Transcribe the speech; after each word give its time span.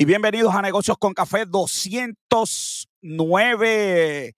y 0.00 0.04
bienvenidos 0.04 0.54
a 0.54 0.62
Negocios 0.62 0.96
con 0.96 1.12
Café 1.12 1.44
209. 1.44 4.36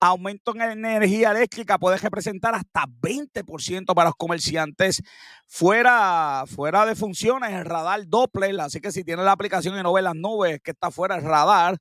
Aumento 0.00 0.52
en 0.56 0.62
energía 0.62 1.30
eléctrica 1.30 1.78
puede 1.78 1.96
representar 1.98 2.56
hasta 2.56 2.86
20% 3.00 3.94
para 3.94 4.08
los 4.08 4.16
comerciantes 4.16 5.00
fuera, 5.46 6.42
fuera 6.48 6.84
de 6.86 6.96
funciones. 6.96 7.52
El 7.52 7.66
radar 7.66 8.00
Doppler, 8.08 8.60
así 8.60 8.80
que 8.80 8.90
si 8.90 9.04
tiene 9.04 9.22
la 9.22 9.30
aplicación 9.30 9.78
y 9.78 9.82
no 9.84 9.92
ve 9.92 10.02
las 10.02 10.16
nubes 10.16 10.60
que 10.60 10.72
está 10.72 10.90
fuera 10.90 11.14
del 11.14 11.24
radar, 11.24 11.76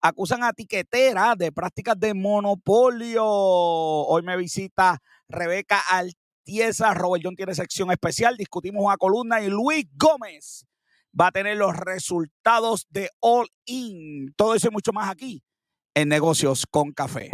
acusan 0.00 0.42
a 0.42 0.54
tiquetera 0.54 1.34
de 1.36 1.52
prácticas 1.52 2.00
de 2.00 2.14
monopolio. 2.14 3.26
Hoy 3.26 4.22
me 4.22 4.34
visita 4.38 4.98
Rebeca 5.28 5.82
Altiesa. 5.90 6.94
Robert 6.94 7.22
John 7.22 7.36
tiene 7.36 7.54
sección 7.54 7.90
especial. 7.90 8.38
Discutimos 8.38 8.82
una 8.82 8.96
columna 8.96 9.42
y 9.42 9.50
Luis 9.50 9.84
Gómez 9.94 10.64
va 11.18 11.28
a 11.28 11.32
tener 11.32 11.56
los 11.56 11.76
resultados 11.76 12.86
de 12.90 13.10
All 13.20 13.48
In. 13.64 14.32
Todo 14.36 14.54
eso 14.54 14.68
y 14.68 14.70
mucho 14.70 14.92
más 14.92 15.10
aquí 15.10 15.42
en 15.94 16.08
Negocios 16.08 16.66
con 16.70 16.92
Café. 16.92 17.30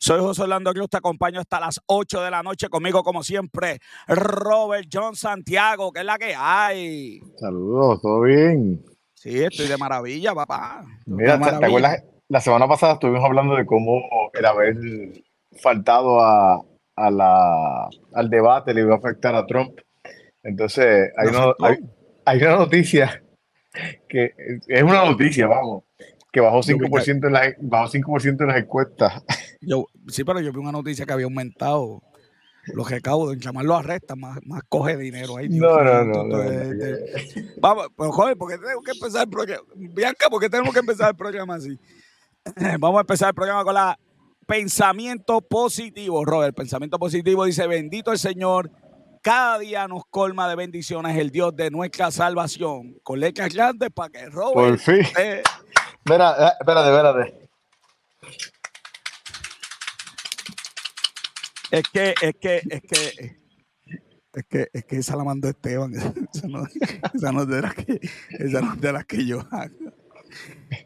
Soy 0.00 0.20
José 0.20 0.42
Orlando 0.42 0.72
Cruz, 0.72 0.88
te 0.88 0.96
acompaño 0.96 1.40
hasta 1.40 1.58
las 1.58 1.80
8 1.86 2.22
de 2.22 2.30
la 2.30 2.44
noche 2.44 2.68
conmigo, 2.68 3.02
como 3.02 3.24
siempre, 3.24 3.80
Robert 4.06 4.88
John 4.92 5.16
Santiago, 5.16 5.90
que 5.90 6.00
es 6.00 6.06
la 6.06 6.16
que 6.18 6.34
hay. 6.36 7.20
Saludos, 7.36 8.00
¿todo 8.00 8.20
bien? 8.20 8.80
Sí, 9.14 9.42
estoy 9.42 9.66
de 9.66 9.76
maravilla, 9.76 10.36
papá. 10.36 10.84
Mira, 11.04 11.40
¿te, 11.40 11.66
acuerdas? 11.66 12.04
La 12.28 12.40
semana 12.40 12.68
pasada 12.68 12.92
estuvimos 12.92 13.24
hablando 13.24 13.56
de 13.56 13.66
cómo 13.66 14.00
el 14.32 14.46
haber 14.46 14.76
faltado 15.60 16.20
a, 16.20 16.64
la, 16.96 17.88
al 18.14 18.30
debate 18.30 18.74
le 18.74 18.82
iba 18.82 18.94
a 18.94 18.98
afectar 18.98 19.34
a 19.34 19.46
Trump. 19.46 19.80
Entonces, 20.44 21.10
hay, 21.16 21.28
hay, 21.60 21.76
hay 22.24 22.38
una 22.38 22.56
noticia 22.56 23.20
que 24.08 24.32
es 24.68 24.82
una 24.84 25.04
noticia, 25.04 25.48
vamos, 25.48 25.82
que 26.32 26.40
bajó 26.40 26.60
5%, 26.60 27.26
en 27.26 27.32
las, 27.32 27.54
bajó 27.60 27.88
5 27.88 28.16
en 28.24 28.46
las 28.46 28.58
encuestas. 28.58 29.22
Yo, 29.60 29.86
sí, 30.06 30.24
pero 30.24 30.40
yo 30.40 30.52
vi 30.52 30.60
una 30.60 30.70
noticia 30.70 31.04
que 31.04 31.12
había 31.12 31.24
aumentado 31.24 32.00
los 32.74 32.90
recaudos, 32.90 33.34
en 33.34 33.40
llamarlo 33.40 33.76
arresta, 33.76 34.14
más, 34.14 34.38
más 34.44 34.62
coge 34.68 34.96
dinero 34.96 35.36
ahí. 35.36 35.48
No, 35.48 35.82
no, 35.82 36.04
no, 36.04 36.44
Vamos, 37.60 37.88
pues 37.96 38.10
joder, 38.10 38.36
porque 38.36 38.58
tenemos 38.58 38.84
que 38.84 38.92
empezar 38.92 39.22
el 39.22 39.30
programa. 39.30 39.64
Bianca, 39.74 40.26
porque 40.30 40.48
tenemos 40.48 40.72
que 40.72 40.80
empezar 40.80 41.10
el 41.10 41.16
programa 41.16 41.56
así. 41.56 41.78
Vamos 42.78 42.98
a 42.98 43.00
empezar 43.00 43.28
el 43.28 43.34
programa 43.34 43.64
con 43.64 43.74
la 43.74 43.98
pensamiento 44.46 45.40
positivo, 45.40 46.24
Robert. 46.24 46.56
Pensamiento 46.56 46.98
positivo 46.98 47.44
dice: 47.44 47.66
Bendito 47.66 48.12
el 48.12 48.18
Señor, 48.18 48.70
cada 49.22 49.58
día 49.58 49.88
nos 49.88 50.04
colma 50.10 50.48
de 50.48 50.56
bendiciones 50.56 51.16
el 51.16 51.30
Dios 51.30 51.54
de 51.56 51.70
nuestra 51.70 52.10
salvación. 52.10 52.96
Con 53.02 53.20
letras 53.20 53.52
grandes 53.52 53.90
para 53.90 54.10
que 54.10 54.26
Robert. 54.26 54.54
Por 54.54 54.78
fin. 54.78 55.02
Espera, 56.08 56.56
espérate, 56.58 56.88
espérate. 56.88 57.48
Es 61.70 61.84
que, 61.92 62.14
es 62.22 62.34
que, 62.40 62.62
es 62.70 62.80
que, 62.80 63.36
es 64.32 64.44
que, 64.48 64.68
es 64.72 64.84
que 64.86 64.96
esa 64.96 65.16
la 65.16 65.24
mandó 65.24 65.50
Esteban. 65.50 65.92
Esa 66.34 66.48
no, 66.48 66.64
esa 67.12 67.32
no 67.32 67.42
es 67.42 67.48
de 67.48 67.60
las 67.60 67.74
que, 67.74 68.00
esa 68.30 68.60
no 68.62 68.72
es 68.72 68.80
de 68.80 68.92
las 68.92 69.04
que 69.04 69.26
yo 69.26 69.46
hago. 69.50 69.74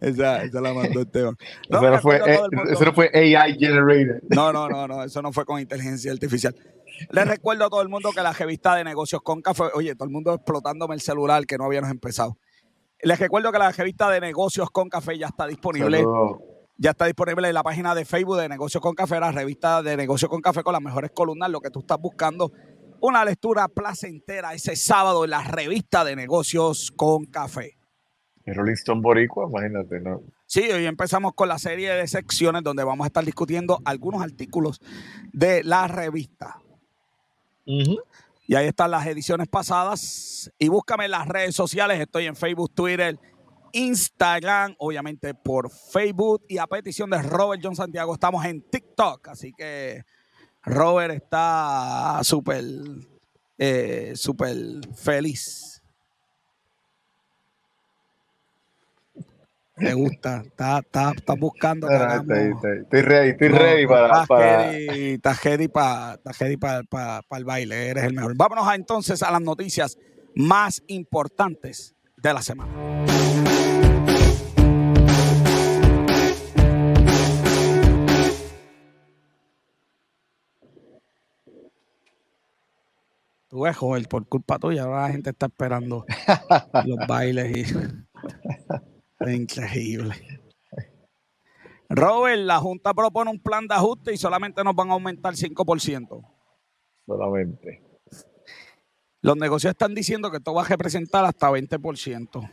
Esa, 0.01 0.43
esa 0.43 0.61
la 0.61 0.75
mandó 0.75 1.03
Esteban. 1.03 1.37
No, 1.71 1.79
eso, 1.79 1.91
no 1.93 1.99
fue, 2.01 2.17
eh, 2.17 2.41
eso 2.71 2.85
no 2.85 2.93
fue 2.93 3.11
AI 3.15 3.57
generated. 3.57 4.23
No, 4.29 4.53
no, 4.53 4.69
no, 4.69 4.89
no, 4.89 5.05
eso 5.05 5.23
no 5.23 5.33
fue 5.33 5.45
con 5.45 5.61
inteligencia 5.61 6.11
artificial. 6.11 6.57
Les 7.11 7.29
recuerdo 7.29 7.67
a 7.67 7.71
todo 7.71 7.83
el 7.83 7.89
mundo 7.89 8.11
que 8.11 8.23
la 8.23 8.33
revista 8.33 8.75
de 8.75 8.83
negocios 8.83 9.23
con 9.23 9.41
café, 9.41 9.65
oye, 9.75 9.95
todo 9.95 10.07
el 10.07 10.13
mundo 10.13 10.35
explotándome 10.35 10.97
el 10.97 11.01
celular 11.01 11.47
que 11.47 11.59
no 11.59 11.67
habíamos 11.67 11.93
empezado. 11.93 12.39
Les 13.03 13.19
recuerdo 13.19 13.51
que 13.51 13.59
la 13.59 13.73
revista 13.73 14.09
de 14.11 14.21
negocios 14.21 14.71
con 14.71 14.89
café 14.89 15.19
ya 15.19 15.27
está 15.27 15.47
disponible. 15.47 16.05
Ya 16.79 16.91
está 16.91 17.07
disponible 17.07 17.49
en 17.49 17.55
la 17.55 17.63
página 17.63 17.95
de 17.95 18.05
Facebook 18.05 18.39
de 18.39 18.49
Negocios 18.49 18.83
con 18.83 18.95
Café, 18.95 19.21
la 19.21 19.31
revista 19.31 19.83
de 19.83 19.97
Negocios 19.97 20.29
con 20.29 20.41
Café 20.41 20.63
con 20.63 20.73
las 20.73 20.83
mejores 20.83 21.13
columnas, 21.13 21.51
lo 21.51 21.61
que 21.61 21.71
tú 21.71 21.81
estás 21.81 21.99
buscando. 22.01 22.51
Una 23.01 23.25
lectura 23.25 23.69
placentera 23.69 24.55
ese 24.55 24.75
sábado 24.75 25.25
en 25.25 25.31
la 25.31 25.43
revista 25.43 26.05
de 26.05 26.17
Negocios 26.17 26.93
con 26.97 27.27
Café. 27.27 27.77
El 28.45 28.57
Rolling 28.57 28.73
Stone 28.73 29.01
Boricua, 29.01 29.47
imagínate, 29.49 30.01
¿no? 30.01 30.23
Sí, 30.47 30.71
hoy 30.73 30.87
empezamos 30.87 31.35
con 31.35 31.49
la 31.49 31.59
serie 31.59 31.93
de 31.93 32.09
secciones 32.09 32.63
donde 32.63 32.85
vamos 32.85 33.05
a 33.05 33.09
estar 33.09 33.25
discutiendo 33.25 33.81
algunos 33.85 34.23
artículos 34.23 34.81
de 35.33 35.63
la 35.63 35.87
revista. 35.87 36.61
Y 38.47 38.55
ahí 38.55 38.67
están 38.67 38.91
las 38.91 39.07
ediciones 39.07 39.49
pasadas. 39.49 40.51
Y 40.59 40.69
búscame 40.69 41.07
en 41.07 41.13
las 41.13 41.29
redes 41.29 41.55
sociales. 41.55 42.01
Estoy 42.01 42.27
en 42.27 42.37
Facebook, 42.37 42.73
Twitter, 42.75 43.19
Instagram, 43.73 44.75
obviamente 44.79 45.35
por 45.35 45.71
Facebook. 45.71 46.45
Y 46.49 46.59
a 46.59 46.67
petición 46.67 47.11
de 47.11 47.23
Robert 47.23 47.61
John 47.63 47.77
Santiago, 47.77 48.13
estamos 48.15 48.45
en 48.45 48.63
TikTok. 48.63 49.29
Así 49.29 49.53
que 49.53 50.05
Robert 50.63 51.15
está 51.15 52.21
súper, 52.23 52.65
eh, 53.59 54.15
feliz 54.97 55.72
Me 59.83 59.95
gusta, 59.95 60.43
está, 60.47 60.79
está, 60.79 61.11
está 61.11 61.35
buscando. 61.35 61.89
estoy, 61.91 63.03
ready, 63.03 63.31
estoy 63.31 63.49
ready 63.49 63.87
para. 63.87 64.23
Estás 64.23 65.43
ready 65.43 65.67
para 65.67 66.19
el 67.33 67.45
baile, 67.45 67.89
eres 67.89 68.05
el 68.05 68.15
mejor. 68.15 68.37
Vámonos 68.37 68.69
a, 68.69 68.77
entonces 68.77 69.25
a 69.25 69.33
las 69.33 69.41
noticias 69.41 69.99
más 70.37 70.83
importantes 70.87 71.97
de 72.17 72.33
la 72.33 72.43
semana. 72.43 72.73
Tú 83.49 83.63
ves, 83.63 83.77
Joel, 83.77 84.07
por 84.07 84.29
culpa 84.29 84.61
tuya, 84.61 84.85
ahora 84.85 85.03
la 85.03 85.11
gente 85.11 85.31
está 85.31 85.47
esperando 85.47 86.07
los 86.87 87.07
bailes 87.09 87.57
y. 87.57 88.92
Increíble. 89.27 90.15
Robert, 91.89 92.41
la 92.41 92.59
Junta 92.59 92.95
propone 92.95 93.31
un 93.31 93.39
plan 93.39 93.67
de 93.69 93.75
ajuste 93.75 94.15
y 94.15 94.17
solamente 94.17 94.65
nos 94.65 94.75
van 94.75 94.91
a 94.91 94.95
aumentar 94.95 95.35
5%. 95.35 96.23
Solamente. 97.07 97.83
Los 99.21 99.37
negocios 99.37 99.73
están 99.73 99.95
diciendo 99.95 100.31
que 100.31 100.39
esto 100.39 100.55
va 100.55 100.63
a 100.63 100.69
representar 100.69 101.25
hasta 101.25 101.51
20%. 101.51 102.51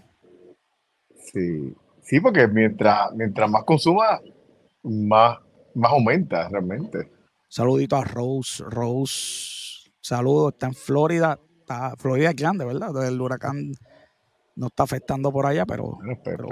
Sí, 1.32 1.74
sí, 2.02 2.20
porque 2.20 2.48
mientras, 2.48 3.12
mientras 3.14 3.50
más 3.50 3.64
consuma, 3.64 4.20
más, 4.84 5.40
más 5.74 5.92
aumenta 5.92 6.50
realmente. 6.50 7.12
Saludito 7.48 7.96
a 7.96 8.04
Rose. 8.04 8.64
Rose, 8.68 9.90
saludos, 10.02 10.54
está 10.54 10.68
en 10.68 10.76
Florida. 10.76 11.40
Está, 11.60 11.96
Florida 11.98 12.30
es 12.30 12.36
grande, 12.36 12.66
¿verdad? 12.66 13.08
El 13.08 13.20
huracán 13.20 13.72
no 14.60 14.68
está 14.68 14.84
afectando 14.84 15.32
por 15.32 15.46
allá, 15.46 15.66
pero, 15.66 15.98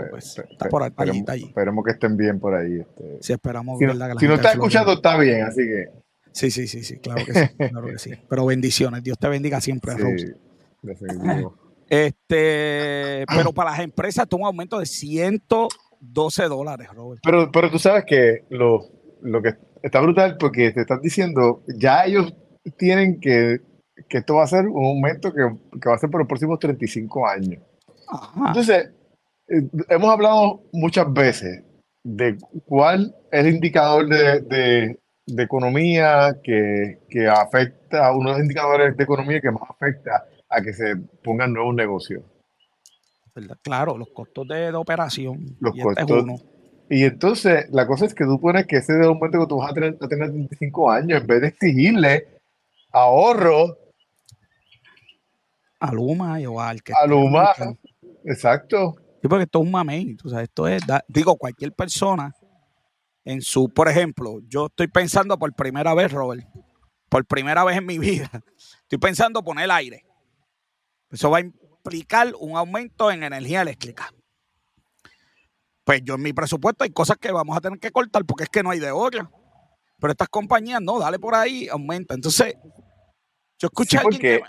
pues, 0.10 0.42
está 0.50 0.70
por 0.70 0.82
allí, 0.84 1.26
Esperemos 1.28 1.84
que 1.84 1.92
estén 1.92 2.16
bien 2.16 2.40
por 2.40 2.56
ahí. 2.56 2.80
Este. 2.80 3.18
Sí, 3.22 3.34
esperamos 3.34 3.78
si 3.80 3.86
no, 3.86 3.94
si 4.18 4.28
no 4.28 4.36
está 4.36 4.54
escuchando, 4.54 4.94
está 4.94 5.18
bien, 5.18 5.44
así 5.44 5.62
que. 5.64 5.90
Sí, 6.32 6.50
sí, 6.50 6.68
sí, 6.68 6.84
sí, 6.84 7.00
claro 7.00 7.26
que 7.26 7.34
sí, 7.34 7.48
claro 7.70 7.88
que 7.88 7.98
sí. 7.98 8.12
Pero 8.30 8.46
bendiciones, 8.46 9.04
Dios 9.04 9.20
te 9.20 9.28
bendiga 9.28 9.60
siempre, 9.60 9.94
sí. 9.96 10.26
Este, 11.90 13.26
pero 13.28 13.52
para 13.54 13.72
las 13.72 13.80
empresas 13.80 14.28
tuvo 14.28 14.42
un 14.42 14.48
aumento 14.48 14.80
de 14.80 14.86
112 14.86 16.44
dólares, 16.44 16.88
Robert. 16.94 17.22
Pero, 17.24 17.52
pero 17.52 17.70
tú 17.70 17.78
sabes 17.78 18.06
que 18.06 18.46
lo, 18.50 18.86
lo 19.22 19.42
que 19.42 19.56
está 19.84 20.00
brutal 20.00 20.38
porque 20.40 20.72
te 20.72 20.82
están 20.82 21.02
diciendo, 21.02 21.62
ya 21.68 22.06
ellos 22.06 22.34
tienen 22.78 23.20
que, 23.20 23.60
que 24.08 24.20
esto 24.20 24.36
va 24.36 24.44
a 24.44 24.48
ser 24.48 24.66
un 24.68 24.86
aumento 24.86 25.34
que, 25.34 25.42
que 25.82 25.90
va 25.90 25.96
a 25.96 26.00
ser 26.00 26.10
por 26.10 26.22
los 26.22 26.28
próximos 26.28 26.58
35 26.60 27.28
años. 27.28 27.62
Entonces, 28.48 28.90
eh, 29.48 29.62
hemos 29.90 30.10
hablado 30.12 30.62
muchas 30.72 31.12
veces 31.12 31.64
de 32.04 32.38
cuál 32.66 33.16
es 33.32 33.46
el 33.46 33.56
indicador 33.56 34.08
de, 34.08 34.98
economía 35.38 36.38
que, 36.44 37.28
afecta, 37.30 38.14
uno 38.14 38.30
de 38.30 38.36
los 38.36 38.42
indicadores 38.44 38.96
de 38.96 39.04
economía 39.04 39.42
que 39.42 39.52
más 39.52 39.64
afecta 39.70 40.26
a 40.50 40.62
que 40.62 40.74
se 40.74 40.96
pongan 41.24 41.54
nuevos 41.54 41.76
negocios. 41.76 42.24
Claro, 43.62 43.98
los 43.98 44.10
costos 44.10 44.48
de, 44.48 44.74
operación. 44.74 45.58
Los 45.60 45.76
y 45.76 45.82
este 45.82 46.06
costos. 46.06 46.44
y 46.90 47.04
entonces, 47.04 47.70
la 47.72 47.86
cosa 47.86 48.06
es 48.06 48.16
que 48.16 48.24
tú 48.24 48.40
pones 48.40 48.66
que 48.66 48.78
ese 48.78 48.94
de 48.94 49.06
aumento 49.06 49.40
que 49.40 49.48
tú 49.48 49.58
vas 49.58 49.72
a 49.72 49.74
tener, 49.74 49.98
a 50.02 50.08
tener 50.08 50.30
35 50.30 50.90
años, 50.92 51.22
en 51.22 51.28
vez 51.28 51.42
de 51.42 51.48
exigirle 51.50 52.28
ahorro. 52.92 53.78
A 55.80 55.92
Luma 55.92 56.40
o 56.50 56.60
al 56.60 56.82
que. 56.82 56.94
A 56.94 57.06
Luma, 57.06 57.50
exacto. 58.28 58.96
Sí, 59.22 59.28
porque 59.28 59.44
esto 59.44 59.60
es 59.60 59.66
un 59.66 59.72
mamey. 59.72 60.18
O 60.24 60.30
sea, 60.30 60.42
esto 60.42 60.68
es, 60.68 60.82
digo, 61.08 61.36
cualquier 61.38 61.74
persona 61.74 62.34
en 63.26 63.42
su, 63.42 63.70
por 63.70 63.90
ejemplo, 63.90 64.40
yo 64.48 64.68
estoy 64.68 64.88
pensando 64.88 65.38
por 65.38 65.54
primera 65.54 65.94
vez, 65.94 66.12
Robert, 66.12 66.48
por 67.10 67.26
primera 67.26 67.64
vez 67.64 67.78
en 67.78 67.86
mi 67.86 67.98
vida, 67.98 68.30
estoy 68.84 69.00
pensando 69.00 69.44
poner 69.44 69.70
aire. 69.72 70.06
Eso 71.12 71.30
va 71.30 71.40
a 71.40 71.42
implicar 71.42 72.34
un 72.40 72.56
aumento 72.56 73.12
en 73.12 73.24
energía 73.24 73.62
eléctrica. 73.62 74.14
Pues 75.84 76.02
yo 76.04 76.16
en 76.16 76.22
mi 76.22 76.34
presupuesto 76.34 76.84
hay 76.84 76.92
cosas 76.92 77.18
que 77.18 77.32
vamos 77.32 77.56
a 77.58 77.62
tener 77.62 77.80
que 77.80 77.92
cortar 77.92 78.26
porque 78.26 78.44
es 78.44 78.50
que 78.50 78.62
no 78.62 78.72
hay 78.72 78.80
de 78.80 78.92
otra. 78.92 79.30
Pero 80.00 80.12
estas 80.12 80.30
compañías, 80.30 80.82
no, 80.82 81.00
dale 81.00 81.18
por 81.18 81.34
ahí, 81.34 81.68
aumenta. 81.70 82.14
Entonces, 82.14 82.56
yo 83.58 83.68
escuché 83.68 83.98
a 83.98 84.02
alguien 84.02 84.22
que... 84.22 84.42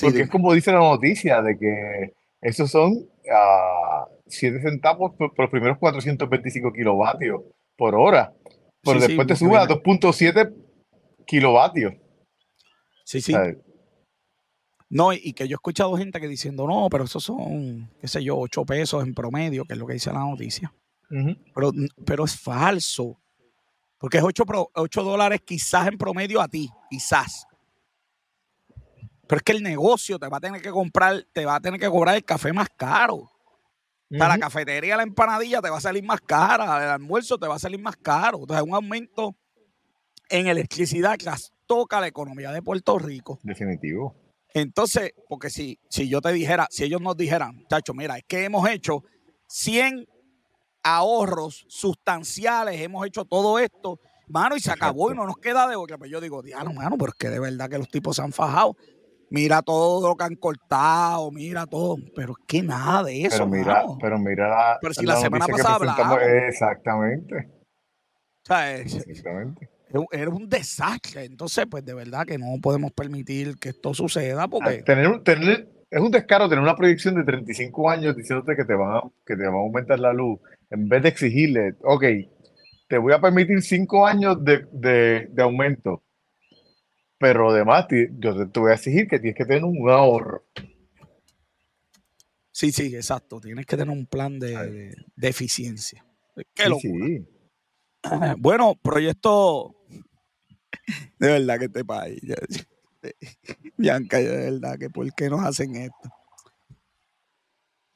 porque 0.00 0.22
es 0.22 0.30
como 0.30 0.52
dice 0.52 0.72
la 0.72 0.80
noticia, 0.80 1.42
de 1.42 1.56
que 1.56 2.14
esos 2.40 2.70
son 2.70 3.08
a 3.30 4.02
ah, 4.02 4.08
7 4.26 4.60
centavos 4.62 5.12
por, 5.16 5.32
los 5.36 5.50
primeros 5.50 5.78
425 5.78 6.72
kilovatios 6.72 7.42
por 7.76 7.94
hora. 7.94 8.32
Pero 8.82 9.00
después 9.00 9.26
te 9.26 9.36
sube 9.36 9.56
a 9.56 9.66
2.7 9.66 10.54
kilovatios. 11.26 11.94
Sí, 13.04 13.20
sí. 13.20 13.34
No, 14.90 15.12
y 15.12 15.32
que 15.34 15.46
yo 15.46 15.54
he 15.54 15.58
escuchado 15.58 15.96
gente 15.96 16.20
que 16.20 16.28
diciendo, 16.28 16.66
no, 16.66 16.88
pero 16.90 17.04
esos 17.04 17.22
son, 17.22 17.90
qué 18.00 18.08
sé 18.08 18.22
yo, 18.24 18.38
8 18.38 18.64
pesos 18.64 19.04
en 19.04 19.14
promedio, 19.14 19.64
que 19.64 19.74
es 19.74 19.78
lo 19.78 19.86
que 19.86 19.94
dice 19.94 20.12
la 20.12 20.20
noticia. 20.20 20.72
pero, 21.54 21.72
pero 22.06 22.24
es 22.24 22.38
falso. 22.38 23.20
Porque 23.98 24.18
es 24.18 24.24
8, 24.24 24.44
8 24.74 25.02
dólares 25.02 25.40
quizás 25.44 25.88
en 25.88 25.98
promedio 25.98 26.40
a 26.40 26.48
ti, 26.48 26.70
quizás. 26.88 27.47
Pero 29.28 29.36
es 29.36 29.42
que 29.42 29.52
el 29.52 29.62
negocio 29.62 30.18
te 30.18 30.26
va 30.26 30.38
a 30.38 30.40
tener 30.40 30.62
que 30.62 30.70
comprar, 30.70 31.24
te 31.34 31.44
va 31.44 31.56
a 31.56 31.60
tener 31.60 31.78
que 31.78 31.88
cobrar 31.88 32.16
el 32.16 32.24
café 32.24 32.52
más 32.52 32.68
caro. 32.74 33.30
Para 34.10 34.36
la 34.36 34.38
cafetería, 34.38 34.96
la 34.96 35.02
empanadilla 35.02 35.60
te 35.60 35.68
va 35.68 35.76
a 35.76 35.82
salir 35.82 36.02
más 36.02 36.22
cara, 36.22 36.82
el 36.82 36.90
almuerzo 36.90 37.36
te 37.38 37.46
va 37.46 37.56
a 37.56 37.58
salir 37.58 37.78
más 37.78 37.96
caro. 37.98 38.38
Entonces, 38.38 38.66
un 38.66 38.74
aumento 38.74 39.36
en 40.30 40.46
electricidad 40.46 41.18
que 41.18 41.30
toca 41.66 42.00
la 42.00 42.06
economía 42.06 42.50
de 42.52 42.62
Puerto 42.62 42.98
Rico. 42.98 43.38
Definitivo. 43.42 44.16
Entonces, 44.54 45.12
porque 45.28 45.50
si, 45.50 45.78
si 45.90 46.08
yo 46.08 46.22
te 46.22 46.32
dijera, 46.32 46.66
si 46.70 46.84
ellos 46.84 47.02
nos 47.02 47.18
dijeran, 47.18 47.66
chacho, 47.68 47.92
mira, 47.92 48.16
es 48.16 48.24
que 48.26 48.44
hemos 48.44 48.66
hecho 48.70 49.04
100 49.48 50.08
ahorros 50.82 51.66
sustanciales, 51.68 52.80
hemos 52.80 53.06
hecho 53.06 53.26
todo 53.26 53.58
esto, 53.58 54.00
mano, 54.26 54.56
y 54.56 54.60
se 54.60 54.70
acabó 54.70 55.12
y 55.12 55.14
no 55.14 55.26
nos 55.26 55.36
queda 55.36 55.68
de 55.68 55.76
otra. 55.76 55.98
Pues 55.98 56.10
yo 56.10 56.18
digo, 56.18 56.40
diablo, 56.40 56.72
mano, 56.72 56.96
pero 56.96 57.10
es 57.10 57.18
que 57.18 57.28
de 57.28 57.40
verdad 57.40 57.68
que 57.68 57.76
los 57.76 57.90
tipos 57.90 58.16
se 58.16 58.22
han 58.22 58.32
fajado 58.32 58.74
mira 59.30 59.62
todo 59.62 60.08
lo 60.08 60.16
que 60.16 60.24
han 60.24 60.36
cortado, 60.36 61.30
mira 61.30 61.66
todo, 61.66 61.96
pero 62.14 62.32
es 62.32 62.46
que 62.46 62.62
nada 62.62 63.04
de 63.04 63.24
eso. 63.24 63.36
Pero 63.36 63.46
mira, 63.46 63.84
pero 64.00 64.18
mira 64.18 64.78
Pero 64.80 64.94
si 64.94 65.06
la, 65.06 65.16
semana 65.16 65.46
pasada 65.46 65.76
hablamos. 65.76 66.18
Exactamente. 66.22 67.36
O 67.36 68.46
sea, 68.46 68.76
es, 68.76 68.94
exactamente. 69.06 69.68
Era 70.12 70.30
un 70.30 70.48
desastre. 70.48 71.24
Entonces, 71.24 71.66
pues 71.70 71.84
de 71.84 71.94
verdad 71.94 72.26
que 72.26 72.38
no 72.38 72.46
podemos 72.62 72.92
permitir 72.92 73.56
que 73.58 73.70
esto 73.70 73.94
suceda 73.94 74.48
porque. 74.48 74.82
Tener, 74.82 75.22
tener, 75.22 75.68
es 75.90 76.00
un 76.00 76.10
descaro 76.10 76.48
tener 76.48 76.62
una 76.62 76.76
proyección 76.76 77.14
de 77.14 77.24
35 77.24 77.90
años 77.90 78.16
diciéndote 78.16 78.56
que 78.56 78.64
te, 78.64 78.74
van 78.74 78.96
a, 78.96 79.02
que 79.26 79.36
te 79.36 79.46
va 79.46 79.54
a 79.54 79.60
aumentar 79.60 79.98
la 79.98 80.12
luz 80.12 80.38
en 80.70 80.88
vez 80.88 81.02
de 81.02 81.08
exigirle, 81.08 81.74
ok, 81.82 82.04
te 82.88 82.98
voy 82.98 83.12
a 83.12 83.20
permitir 83.20 83.62
5 83.62 84.06
años 84.06 84.44
de, 84.44 84.66
de, 84.72 85.28
de 85.30 85.42
aumento 85.42 86.02
pero 87.18 87.50
además, 87.50 87.86
yo 88.18 88.48
te 88.48 88.60
voy 88.60 88.70
a 88.70 88.74
exigir 88.74 89.08
que 89.08 89.18
tienes 89.18 89.36
que 89.36 89.44
tener 89.44 89.64
un 89.64 89.90
ahorro. 89.90 90.44
Sí, 92.52 92.72
sí, 92.72 92.94
exacto. 92.94 93.40
Tienes 93.40 93.66
que 93.66 93.76
tener 93.76 93.92
un 93.96 94.06
plan 94.06 94.38
de, 94.38 94.94
eficiencia. 95.20 96.04
Qué 96.54 96.64
sí, 96.80 97.26
Bueno, 98.38 98.74
proyecto. 98.82 99.76
De 101.18 101.28
verdad 101.28 101.58
que 101.58 101.64
este 101.66 101.84
país. 101.84 102.20
Bianca, 103.76 104.18
de 104.18 104.50
verdad 104.50 104.76
que 104.76 104.90
por 104.90 105.12
qué 105.14 105.30
nos 105.30 105.44
hacen 105.44 105.76
esto. 105.76 106.10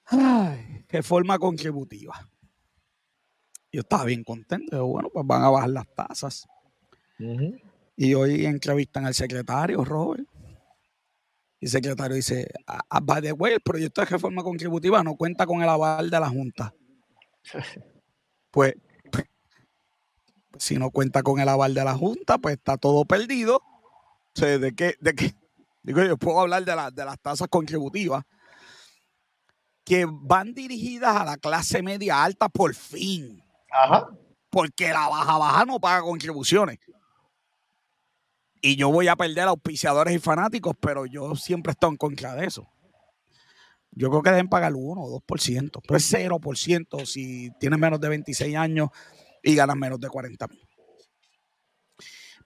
Ay, 0.07 0.85
qué 0.89 1.03
forma 1.03 1.39
contributiva. 1.39 2.29
Yo 3.73 3.81
estaba 3.81 4.05
bien 4.05 4.23
contento. 4.23 4.87
Bueno, 4.87 5.09
pues 5.13 5.27
van 5.27 5.43
a 5.43 5.51
bajar 5.51 5.71
las 5.71 5.93
tasas. 5.95 6.47
Y 7.97 8.15
hoy 8.15 8.47
entrevistan 8.47 9.07
al 9.07 9.15
secretario, 9.15 9.85
Robert. 9.85 10.27
Y 11.61 11.67
el 11.67 11.71
secretario 11.71 12.17
dice, 12.17 12.51
ah, 12.67 12.81
ah, 12.89 13.01
by 13.01 13.23
the 13.23 13.33
way, 13.33 13.55
el 13.55 13.61
proyecto 13.61 14.01
de 14.01 14.07
reforma 14.07 14.43
contributiva 14.43 15.03
no 15.03 15.15
cuenta 15.15 15.47
con 15.47 15.63
el 15.63 15.69
aval 15.69 16.11
de 16.11 16.21
la 16.21 16.29
Junta. 16.29 16.75
Pues, 18.51 18.75
si 20.59 20.77
no 20.77 20.91
cuenta 20.91 21.23
con 21.23 21.41
el 21.41 21.49
aval 21.49 21.73
de 21.73 21.83
la 21.83 21.95
Junta, 21.95 22.37
pues 22.37 22.57
está 22.57 22.77
todo 22.77 23.07
perdido. 23.07 23.57
O 23.57 24.35
sea, 24.35 24.59
¿de 24.59 24.75
qué? 24.75 24.95
De 25.01 25.15
qué? 25.15 25.35
Digo, 25.83 26.05
yo 26.05 26.19
puedo 26.19 26.39
hablar 26.39 26.63
de, 26.63 26.73
de 26.93 27.05
las 27.07 27.19
tasas 27.19 27.49
contributivas 27.49 28.25
que 29.85 30.07
van 30.07 30.53
dirigidas 30.53 31.17
a 31.17 31.25
la 31.25 31.39
clase 31.39 31.83
media 31.83 32.23
alta 32.23 32.51
por 32.51 32.75
fin. 32.75 33.43
Ajá. 33.71 34.07
Porque 34.51 34.91
la 34.91 35.09
baja 35.09 35.39
baja 35.39 35.65
no 35.65 35.81
paga 35.81 36.03
contribuciones 36.03 36.79
y 38.63 38.77
yo 38.77 38.91
voy 38.91 39.09
a 39.09 39.17
perder 39.17 39.41
a 39.41 39.51
auspiciadores 39.51 40.15
y 40.15 40.21
fanáticos, 40.21 40.75
pero 40.81 41.05
yo 41.05 41.35
siempre 41.35 41.73
estoy 41.73 41.91
en 41.91 41.97
contra 41.97 42.37
de 42.37 42.47
eso. 42.47 42.69
Yo 43.91 44.09
creo 44.09 44.23
que 44.23 44.31
deben 44.31 44.49
pagar 44.49 44.73
1 44.75 45.03
o 45.03 45.21
2%, 45.21 45.81
pero 45.87 45.97
es 45.97 46.15
0% 46.15 47.05
si 47.05 47.51
tienes 47.59 47.79
menos 47.79 48.01
de 48.01 48.09
26 48.09 48.57
años 48.57 48.89
y 49.43 49.57
ganas 49.57 49.77
menos 49.77 50.01
de 50.01 50.09
40 50.09 50.47
mil. 50.47 50.67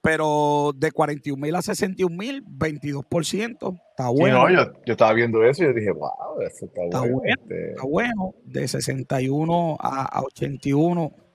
Pero 0.01 0.73
de 0.75 0.91
41 0.91 1.41
mil 1.41 1.55
a 1.55 1.63
61 1.63 2.17
mil, 2.17 2.45
22%, 2.45 3.81
está 3.91 4.09
bueno. 4.09 4.47
Sí, 4.47 4.55
no, 4.55 4.63
yo, 4.65 4.93
estaba 4.93 5.13
viendo 5.13 5.45
eso 5.45 5.63
y 5.63 5.67
yo 5.67 5.73
dije, 5.75 5.91
wow, 5.91 6.41
eso 6.41 6.65
está, 6.65 6.83
está 6.85 7.01
bueno. 7.01 7.23
Este". 7.25 7.71
Está 7.71 7.83
bueno, 7.85 8.35
de 8.45 8.69
61 8.69 9.77
a, 9.79 10.05
a 10.05 10.23
81 10.23 11.26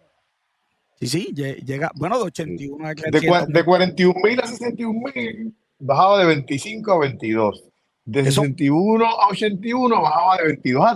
Sí, 1.01 1.07
sí, 1.07 1.33
llega, 1.33 1.91
bueno, 1.95 2.17
de 2.19 2.25
81 2.25 2.87
a 2.87 2.93
de, 2.93 3.45
de 3.47 3.65
41 3.65 4.19
mil 4.23 4.39
a 4.39 4.45
61 4.45 4.99
mil 5.15 5.55
bajaba 5.79 6.19
de 6.19 6.25
25 6.27 6.91
a 6.91 6.99
22. 6.99 7.63
De 8.05 8.23
61 8.23 9.05
a 9.05 9.27
81 9.29 10.01
bajaba 10.01 10.37
de 10.37 10.43
22 10.43 10.85
a 10.85 10.95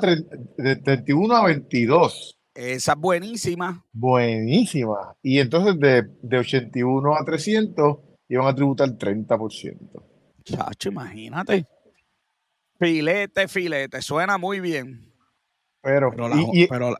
de 0.57 0.75
31 0.75 1.35
a 1.35 1.45
22. 1.45 2.37
Esa 2.53 2.91
es 2.93 2.99
buenísima. 2.99 3.83
Buenísima. 3.91 5.15
Y 5.23 5.39
entonces 5.39 5.79
de, 5.79 6.03
de 6.21 6.37
81 6.37 7.15
a 7.15 7.25
300 7.25 7.97
iban 8.29 8.47
a 8.47 8.55
tributar 8.55 8.89
30%. 8.89 10.03
Chacho, 10.43 10.89
imagínate. 10.89 11.65
Filete, 12.79 13.47
filete, 13.47 14.01
suena 14.01 14.37
muy 14.37 14.59
bien. 14.59 15.04
Pero, 15.85 16.09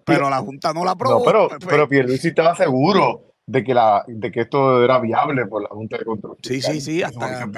pero, 0.05 0.29
la, 0.29 0.37
Junta 0.37 0.71
no 0.71 0.85
la 0.85 0.91
aprobó. 0.91 1.17
No, 1.17 1.25
pero, 1.25 1.47
pues, 1.49 1.65
pero 1.67 1.89
Pierluisi 1.89 2.27
estaba 2.27 2.55
seguro 2.55 3.33
de 3.47 3.63
que, 3.63 3.73
la, 3.73 4.05
de 4.07 4.31
que 4.31 4.41
esto 4.41 4.83
era 4.83 4.99
viable 4.99 5.47
por 5.47 5.63
la 5.63 5.69
Junta 5.69 5.97
de 5.97 6.05
Control. 6.05 6.37
Sí, 6.43 6.61
sí, 6.61 6.79
sí, 6.79 7.01
hasta, 7.01 7.49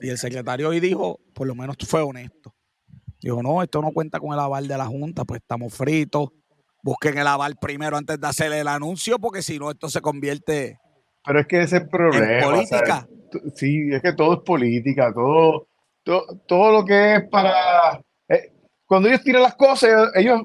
y 0.00 0.08
el 0.08 0.16
secretario 0.16 0.70
hoy 0.70 0.80
dijo, 0.80 1.20
por 1.34 1.46
lo 1.46 1.54
menos 1.54 1.76
fue 1.86 2.00
honesto. 2.00 2.54
Dijo, 3.20 3.42
no, 3.42 3.62
esto 3.62 3.82
no 3.82 3.92
cuenta 3.92 4.18
con 4.18 4.32
el 4.32 4.38
aval 4.38 4.66
de 4.66 4.78
la 4.78 4.86
Junta, 4.86 5.26
pues 5.26 5.42
estamos 5.42 5.74
fritos. 5.74 6.30
Busquen 6.82 7.18
el 7.18 7.26
aval 7.26 7.56
primero 7.60 7.98
antes 7.98 8.18
de 8.18 8.26
hacer 8.26 8.50
el 8.54 8.66
anuncio, 8.66 9.18
porque 9.18 9.42
si 9.42 9.58
no, 9.58 9.70
esto 9.70 9.90
se 9.90 10.00
convierte. 10.00 10.78
Pero 11.22 11.40
es 11.40 11.46
que 11.46 11.60
ese 11.60 11.76
es 11.76 11.82
el 11.82 11.88
problema. 11.90 12.32
En 12.32 12.44
política. 12.44 13.06
sí, 13.54 13.90
es 13.92 14.00
que 14.00 14.14
todo 14.14 14.36
es 14.36 14.40
política, 14.40 15.12
todo, 15.12 15.68
todo, 16.46 16.72
lo 16.72 16.84
que 16.86 17.16
es 17.16 17.28
para. 17.28 18.00
Eh, 18.26 18.54
cuando 18.86 19.08
ellos 19.08 19.22
tiran 19.22 19.42
las 19.42 19.54
cosas, 19.54 20.10
ellos 20.14 20.40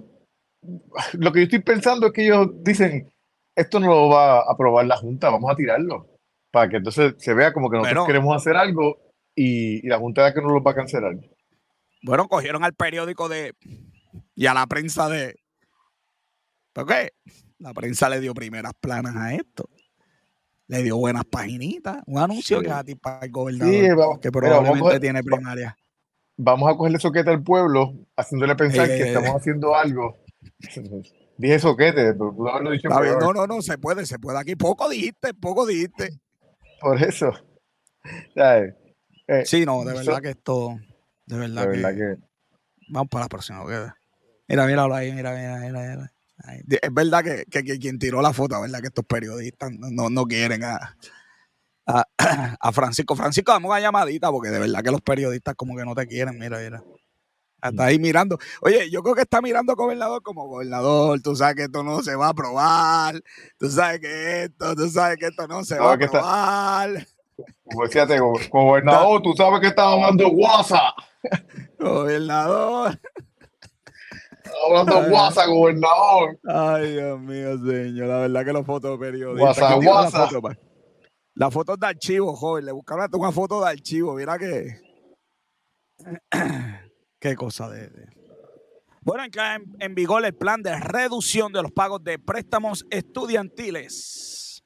lo 1.13 1.31
que 1.31 1.39
yo 1.39 1.43
estoy 1.43 1.59
pensando 1.59 2.07
es 2.07 2.13
que 2.13 2.25
ellos 2.25 2.49
dicen, 2.61 3.11
esto 3.55 3.79
no 3.79 3.87
lo 3.87 4.09
va 4.09 4.39
a 4.39 4.51
aprobar 4.51 4.85
la 4.85 4.97
Junta, 4.97 5.29
vamos 5.29 5.51
a 5.51 5.55
tirarlo, 5.55 6.07
para 6.51 6.69
que 6.69 6.77
entonces 6.77 7.15
se 7.17 7.33
vea 7.33 7.53
como 7.53 7.69
que 7.69 7.77
nosotros 7.77 8.07
queremos 8.07 8.35
hacer 8.35 8.55
algo 8.55 8.99
y, 9.35 9.87
la 9.87 9.97
Junta 9.97 10.27
ya 10.27 10.33
que 10.33 10.41
no 10.41 10.49
lo 10.49 10.61
va 10.61 10.71
a 10.71 10.75
cancelar. 10.75 11.17
Bueno, 12.03 12.27
cogieron 12.27 12.63
al 12.63 12.73
periódico 12.73 13.27
de 13.29 13.53
y 14.35 14.45
a 14.45 14.53
la 14.53 14.67
prensa 14.67 15.09
de... 15.09 15.35
¿Por 16.73 16.85
qué? 16.85 17.13
La 17.57 17.73
prensa 17.73 18.07
le 18.07 18.19
dio 18.19 18.35
primeras 18.35 18.73
planas 18.79 19.15
a 19.15 19.33
esto. 19.33 19.67
Le 20.67 20.83
dio 20.83 20.97
buenas 20.97 21.25
paginitas. 21.25 22.03
Un 22.05 22.19
anuncio 22.19 22.59
que 22.59 22.67
gratis 22.67 22.97
para 23.01 23.25
el 23.25 23.31
gobernador. 23.31 24.19
que 24.19 24.31
probablemente 24.31 24.99
tiene 24.99 25.23
primaria. 25.23 25.75
Vamos 26.35 26.71
a 26.71 26.77
cogerle 26.77 26.99
soquete 26.99 27.31
al 27.31 27.41
pueblo, 27.41 27.95
haciéndole 28.15 28.55
pensar 28.55 28.87
que 28.87 29.01
eh. 29.01 29.07
estamos 29.07 29.31
haciendo 29.31 29.73
algo 29.73 30.17
Dije 31.37 31.59
soquete, 31.59 32.13
pero 32.13 32.49
haberlo 32.49 32.71
dicho 32.71 32.89
No, 32.89 33.31
no, 33.31 33.45
no, 33.45 33.61
se 33.61 33.77
puede, 33.77 34.05
se 34.05 34.17
puede. 34.17 34.39
Aquí 34.39 34.55
poco 34.55 34.89
dijiste, 34.89 35.33
poco 35.35 35.65
dijiste. 35.67 36.19
Por 36.81 37.01
eso. 37.01 37.31
Eh, 38.35 39.45
sí, 39.45 39.65
no, 39.65 39.83
de 39.83 39.93
verdad 39.93 40.21
que 40.21 40.29
esto. 40.29 40.79
De 41.25 41.37
verdad, 41.37 41.69
que, 41.71 42.17
Vamos 42.89 43.09
para 43.09 43.25
la 43.25 43.29
próxima. 43.29 43.63
Mira, 44.47 44.65
míralo 44.65 44.95
ahí, 44.95 45.11
mira, 45.11 45.33
mira, 45.33 45.59
mira. 45.59 46.13
Es 46.67 46.93
verdad 46.93 47.23
que, 47.23 47.45
que, 47.45 47.79
quien 47.79 47.99
tiró 47.99 48.21
la 48.21 48.31
foto, 48.31 48.61
verdad 48.61 48.79
que 48.79 48.87
estos 48.87 49.05
periodistas 49.05 49.71
no, 49.71 50.09
no 50.09 50.25
quieren 50.25 50.63
a, 50.63 50.95
a, 52.59 52.71
Francisco. 52.71 53.15
Francisco, 53.15 53.51
damos 53.51 53.69
una 53.69 53.79
llamadita 53.79 54.31
porque 54.31 54.49
de 54.49 54.59
verdad 54.59 54.83
que 54.83 54.91
los 54.91 55.01
periodistas 55.01 55.55
como 55.55 55.75
que 55.75 55.83
no 55.83 55.95
te 55.95 56.07
quieren, 56.07 56.37
mira, 56.37 56.59
mira. 56.59 56.83
Está 57.61 57.85
ahí 57.85 57.97
mirando. 57.97 58.37
Oye, 58.61 58.89
yo 58.89 59.01
creo 59.01 59.15
que 59.15 59.21
está 59.21 59.41
mirando 59.41 59.75
gobernador 59.75 60.21
como 60.21 60.47
gobernador. 60.47 61.19
Tú 61.21 61.35
sabes 61.35 61.55
que 61.55 61.63
esto 61.63 61.83
no 61.83 62.03
se 62.03 62.15
va 62.15 62.27
a 62.27 62.29
aprobar. 62.29 63.21
Tú 63.57 63.69
sabes 63.69 63.99
que 63.99 64.43
esto, 64.43 64.75
tú 64.75 64.87
sabes 64.89 65.17
que 65.17 65.27
esto 65.27 65.47
no 65.47 65.63
se 65.63 65.79
va 65.79 65.91
a 65.91 65.93
aprobar. 65.93 67.07
Pues 67.65 67.91
fíjate, 67.91 68.19
gobernador, 68.19 69.21
tú 69.21 69.33
sabes 69.35 69.59
que 69.59 69.67
está 69.67 69.91
hablando 69.91 70.27
WhatsApp. 70.29 70.95
Gobernador. 71.79 72.99
hablando 74.65 74.99
WhatsApp, 75.11 75.47
gobernador. 75.47 76.39
Ay, 76.47 76.93
Dios 76.93 77.19
mío, 77.19 77.57
señor. 77.57 78.07
La 78.07 78.19
verdad 78.19 78.45
que 78.45 78.53
los 78.53 78.65
fotos 78.65 78.97
periodistas. 78.97 79.59
WhatsApp, 79.59 79.83
WhatsApp. 79.83 80.57
Las 81.35 81.53
fotos 81.53 81.79
de 81.79 81.87
archivo, 81.87 82.35
joven. 82.35 82.65
Le 82.65 82.71
buscaron 82.71 83.07
una 83.13 83.31
foto 83.31 83.63
de 83.63 83.69
archivo. 83.69 84.15
Mira 84.15 84.37
que. 84.39 84.79
Qué 87.19 87.35
cosa 87.35 87.69
de. 87.69 87.89
Bueno, 89.01 89.23
entra 89.23 89.59
en, 89.79 89.95
vigor 89.95 90.25
el 90.25 90.33
plan 90.33 90.61
de 90.61 90.77
reducción 90.77 91.53
de 91.53 91.61
los 91.61 91.71
pagos 91.71 92.03
de 92.03 92.19
préstamos 92.19 92.85
estudiantiles. 92.89 94.61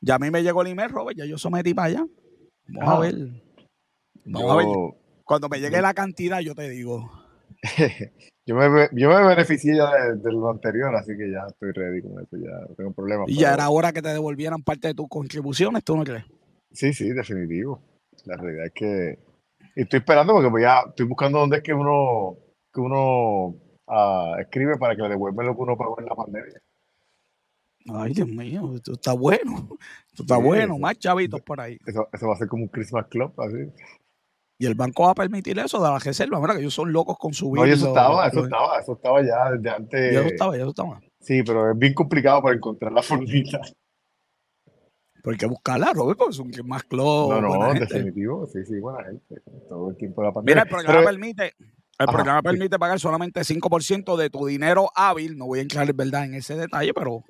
Ya 0.00 0.16
a 0.16 0.18
mí 0.18 0.30
me 0.30 0.42
llegó 0.42 0.62
el 0.62 0.68
email, 0.68 0.90
Robert. 0.90 1.16
Ya 1.16 1.24
yo 1.24 1.38
sometí 1.38 1.72
para 1.72 1.88
allá. 1.88 2.06
Vamos 2.68 2.88
a 2.88 2.96
ah. 2.96 3.00
ver. 3.00 3.14
Vamos 4.26 4.50
a 4.50 4.56
ver. 4.56 4.66
Cuando 5.24 5.48
me 5.48 5.58
llegue 5.58 5.80
la 5.80 5.94
cantidad, 5.94 6.40
yo 6.40 6.54
te 6.54 6.68
digo. 6.68 7.10
yo, 8.46 8.56
me, 8.56 8.88
yo 8.92 9.08
me 9.08 9.26
beneficié 9.26 9.76
ya 9.76 9.90
de, 10.14 10.32
lo 10.32 10.50
anterior, 10.50 10.94
así 10.94 11.16
que 11.16 11.30
ya 11.30 11.46
estoy 11.48 11.72
ready 11.72 12.02
con 12.02 12.22
eso. 12.22 12.36
Ya 12.36 12.60
no 12.68 12.74
tengo 12.74 12.92
problema. 12.92 13.24
Y 13.26 13.38
ya 13.38 13.54
era 13.54 13.70
hora 13.70 13.92
que 13.92 14.02
te 14.02 14.10
devolvieran 14.10 14.62
parte 14.62 14.88
de 14.88 14.94
tus 14.94 15.08
contribuciones, 15.08 15.82
¿tú 15.82 15.96
no 15.96 16.04
crees? 16.04 16.24
Sí, 16.72 16.92
sí, 16.92 17.08
definitivo. 17.10 17.80
La 18.24 18.36
realidad 18.36 18.66
es 18.66 18.72
que 18.72 19.18
estoy 19.74 19.98
esperando 19.98 20.32
porque 20.32 20.50
pues 20.50 20.62
ya 20.62 20.84
estoy 20.88 21.06
buscando 21.06 21.38
dónde 21.38 21.58
es 21.58 21.62
que 21.62 21.74
uno, 21.74 22.36
que 22.72 22.80
uno 22.80 23.56
ah, 23.88 24.36
escribe 24.40 24.76
para 24.78 24.96
que 24.96 25.02
le 25.02 25.10
devuelvan 25.10 25.46
lo 25.46 25.54
que 25.54 25.62
uno 25.62 25.76
pagó 25.76 25.98
en 25.98 26.06
la 26.06 26.14
pandemia. 26.14 26.60
Ay, 27.88 28.12
Dios 28.14 28.28
mío, 28.28 28.72
esto 28.74 28.92
está 28.92 29.12
bueno. 29.12 29.68
Esto 30.08 30.22
está 30.22 30.36
bueno, 30.36 30.78
más 30.78 30.98
chavitos 30.98 31.40
por 31.40 31.60
ahí. 31.60 31.78
Eso, 31.84 32.08
eso, 32.12 32.28
va 32.28 32.34
a 32.34 32.36
ser 32.36 32.48
como 32.48 32.64
un 32.64 32.68
Christmas 32.68 33.06
Club, 33.08 33.32
así. 33.40 33.72
Y 34.58 34.66
el 34.66 34.74
banco 34.74 35.02
va 35.04 35.10
a 35.10 35.14
permitir 35.14 35.58
eso 35.58 35.82
de 35.82 35.90
la 35.90 35.98
reserva. 35.98 36.40
Mira 36.40 36.54
que 36.54 36.60
ellos 36.60 36.74
son 36.74 36.92
locos 36.92 37.18
con 37.18 37.34
su 37.34 37.50
vida. 37.50 37.66
No, 37.66 37.72
eso 37.72 37.88
estaba, 37.88 38.28
eso 38.28 38.44
estaba, 38.44 38.78
eso 38.78 38.92
estaba 38.92 39.22
ya 39.22 39.50
desde 39.50 39.70
antes. 39.70 40.12
Ya 40.12 40.20
eso 40.20 40.28
estaba, 40.28 40.56
ya 40.56 40.62
eso 40.62 40.70
estaba. 40.70 41.00
Sí, 41.20 41.42
pero 41.42 41.72
es 41.72 41.78
bien 41.78 41.94
complicado 41.94 42.42
para 42.42 42.54
encontrar 42.54 42.92
la 42.92 43.02
formita. 43.02 43.60
Pero 45.22 45.32
hay 45.32 45.38
que 45.38 45.46
buscarla, 45.46 45.92
Robert, 45.94 46.18
porque 46.18 46.34
son 46.34 46.50
más 46.64 46.82
club. 46.84 47.30
No, 47.30 47.40
no, 47.40 47.74
definitivo, 47.74 48.46
sí, 48.46 48.64
sí, 48.66 48.80
buena 48.80 49.04
gente. 49.04 49.40
Todo 49.68 49.90
el 49.90 49.96
tiempo 49.96 50.20
de 50.20 50.28
la 50.28 50.32
pandemia. 50.32 50.64
Mira, 50.64 50.78
el 50.78 50.84
programa 50.84 51.04
permite, 51.06 51.52
el 51.98 52.06
programa 52.06 52.42
permite 52.42 52.78
pagar 52.78 52.98
solamente 52.98 53.40
5% 53.40 54.16
de 54.16 54.30
tu 54.30 54.46
dinero 54.46 54.90
hábil. 54.94 55.38
No 55.38 55.46
voy 55.46 55.60
a 55.60 55.62
entrar, 55.62 55.92
verdad, 55.94 56.24
en 56.24 56.34
ese 56.34 56.56
detalle, 56.56 56.92
pero 56.92 57.24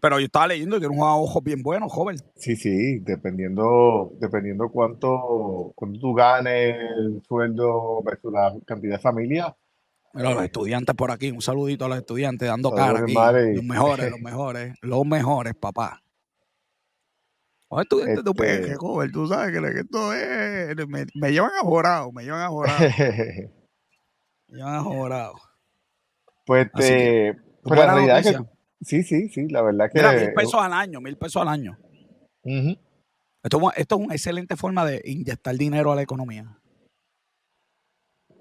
pero 0.00 0.18
yo 0.18 0.24
estaba 0.24 0.48
leyendo 0.48 0.76
que 0.76 0.86
tiene 0.86 0.96
un 0.96 1.02
ojos 1.02 1.44
bien 1.44 1.62
bueno, 1.62 1.88
joven. 1.88 2.16
Sí, 2.36 2.56
sí, 2.56 3.00
dependiendo, 3.00 4.12
dependiendo 4.18 4.70
cuánto, 4.70 5.72
cuánto 5.74 6.00
tú 6.00 6.14
ganes, 6.14 6.74
el 6.96 7.22
sueldo 7.28 8.02
versus 8.02 8.32
la 8.32 8.54
cantidad 8.64 8.96
de 8.96 9.02
familia. 9.02 9.54
Mira, 10.14 10.34
los 10.34 10.42
estudiantes 10.42 10.96
por 10.96 11.10
aquí, 11.10 11.30
un 11.30 11.42
saludito 11.42 11.84
a 11.84 11.88
los 11.88 11.98
estudiantes 11.98 12.48
dando 12.48 12.72
cara 12.72 13.00
aquí. 13.00 13.12
Los 13.12 13.64
mejores, 13.64 14.10
los 14.10 14.20
mejores, 14.20 14.74
los 14.80 15.06
mejores, 15.06 15.54
papá. 15.54 16.02
Los 17.70 17.82
estudiantes 17.82 18.24
de 18.24 18.30
UPG, 18.30 18.44
este 18.44 18.74
joven, 18.74 19.12
tú 19.12 19.26
sabes 19.28 19.58
que 19.58 19.80
esto 19.80 20.12
es. 20.12 20.76
Me, 20.88 21.32
llevan 21.32 21.52
a 21.56 21.60
jorado, 21.60 22.10
me 22.12 22.24
llevan 22.24 22.42
a 22.42 22.48
jorado. 22.48 22.78
me 24.48 24.56
llevan 24.56 24.74
a 24.74 24.82
jorado. 24.82 25.34
Pues, 26.46 26.66
este, 26.66 27.36
pues 27.62 27.78
la 27.78 27.94
realidad 27.94 28.18
es 28.18 28.32
que 28.32 28.44
Sí, 28.82 29.02
sí, 29.02 29.28
sí, 29.28 29.48
la 29.48 29.62
verdad 29.62 29.90
que... 29.92 29.98
Mira, 29.98 30.12
mil 30.12 30.32
pesos 30.32 30.54
al 30.54 30.72
año, 30.72 31.00
mil 31.00 31.16
pesos 31.16 31.42
al 31.42 31.48
año. 31.48 31.78
esto, 33.42 33.72
es 33.76 33.92
una 33.92 34.14
excelente 34.14 34.56
forma 34.56 34.86
de 34.86 35.02
inyectar 35.04 35.54
dinero 35.56 35.92
a 35.92 35.96
la 35.96 36.02
economía. 36.02 36.58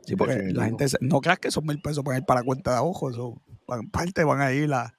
Sí, 0.06 0.16
porque 0.16 0.38
la 0.54 0.66
gente 0.66 0.86
no 1.02 1.20
creas 1.20 1.40
que 1.40 1.52
son 1.52 1.66
mil 1.66 1.82
pesos 1.82 2.04
para 2.04 2.18
ir 2.18 2.26
para 2.26 2.44
cuenta 2.44 2.74
de 2.74 2.80
ojos, 2.80 3.14
eso, 3.14 3.42
en 3.68 3.92
parte 3.92 4.24
van 4.24 4.42
a 4.42 4.54
ir 4.54 4.74
a, 4.74 4.98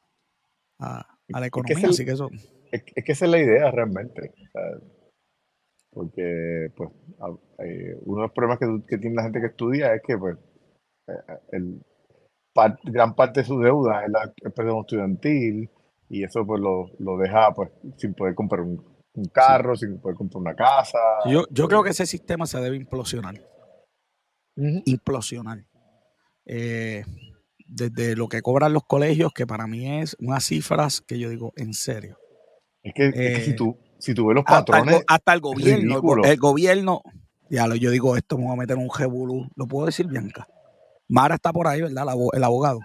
a, 0.79 1.19
la 1.29 1.47
economía, 1.47 1.75
es 1.75 1.83
que 1.83 1.91
así 1.91 2.05
que 2.05 2.13
eso... 2.13 2.29
Es, 2.71 2.83
que 2.83 3.13
esa 3.13 3.25
es 3.25 3.31
la 3.31 3.39
idea 3.39 3.71
realmente. 3.71 4.33
porque 5.93 6.69
pues 6.77 6.91
uno 8.05 8.17
de 8.17 8.23
los 8.23 8.33
problemas 8.33 8.59
que, 8.59 8.67
que, 8.87 8.99
tiene 8.99 9.17
la 9.17 9.25
gente 9.25 9.41
que 9.41 9.47
estudia 9.47 9.95
es 9.95 10.03
que 10.07 10.17
pues 10.17 10.37
eh, 11.09 11.39
el, 11.53 11.81
gran 12.85 13.15
parte 13.15 13.41
de 13.41 13.47
su 13.47 13.59
deuda 13.59 14.05
es 14.05 14.11
la, 14.11 14.33
préstamo 14.43 14.81
estudiantil 14.83 15.71
y 16.09 16.25
eso 16.25 16.45
pues 16.45 16.61
lo, 16.61 16.91
lo 16.99 17.17
deja 17.17 17.53
pues 17.55 17.71
sin 17.97 18.15
poder 18.15 18.35
comprar 18.35 18.63
un, 18.63 18.85
carro, 19.33 19.77
sin 19.77 20.01
poder 20.01 20.17
comprar 20.17 20.41
una 20.41 20.55
casa. 20.55 20.99
Yo, 21.27 21.45
yo 21.51 21.69
creo 21.69 21.83
que 21.83 21.91
ese 21.91 22.07
sistema 22.07 22.47
se 22.47 22.59
debe 22.61 22.77
implosionar. 22.77 23.35
Implosionar. 24.57 25.65
Eh, 26.47 27.05
desde 27.67 28.17
lo 28.17 28.29
que 28.29 28.43
cobran 28.43 28.73
los 28.73 28.85
colegios, 28.85 29.33
que 29.33 29.47
para 29.47 29.67
mí 29.67 30.01
es 30.01 30.17
unas 30.21 30.45
cifras 30.45 31.01
que 31.01 31.19
yo 31.19 31.29
digo, 31.29 31.53
en 31.57 31.75
serio. 31.75 32.19
Es 32.83 32.95
que, 32.95 33.41
si, 33.43 33.51
eh, 33.51 33.55
tú, 33.55 33.77
si 33.99 34.15
tú 34.15 34.27
ves 34.27 34.35
los 34.35 34.45
patrones. 34.45 35.03
Hasta 35.07 35.35
el, 35.35 35.41
gobierno, 35.41 36.01
el, 36.25 36.37
gobierno, 36.39 37.03
ya 37.51 37.67
lo, 37.67 37.77
yo 37.77 37.91
digo, 37.91 38.17
esto 38.17 38.39
me 38.39 38.45
voy 38.45 38.55
a 38.55 38.57
meter 38.57 38.77
en 38.77 38.83
un 38.83 38.91
jebulú. 38.91 39.49
¿Lo 39.57 39.67
puedo 39.67 39.87
decir, 39.87 40.07
Bianca? 40.07 40.47
Mara 41.09 41.35
está 41.35 41.53
por 41.53 41.67
ahí, 41.67 41.83
¿verdad? 41.83 42.07
El 42.33 42.45
abogado. 42.45 42.81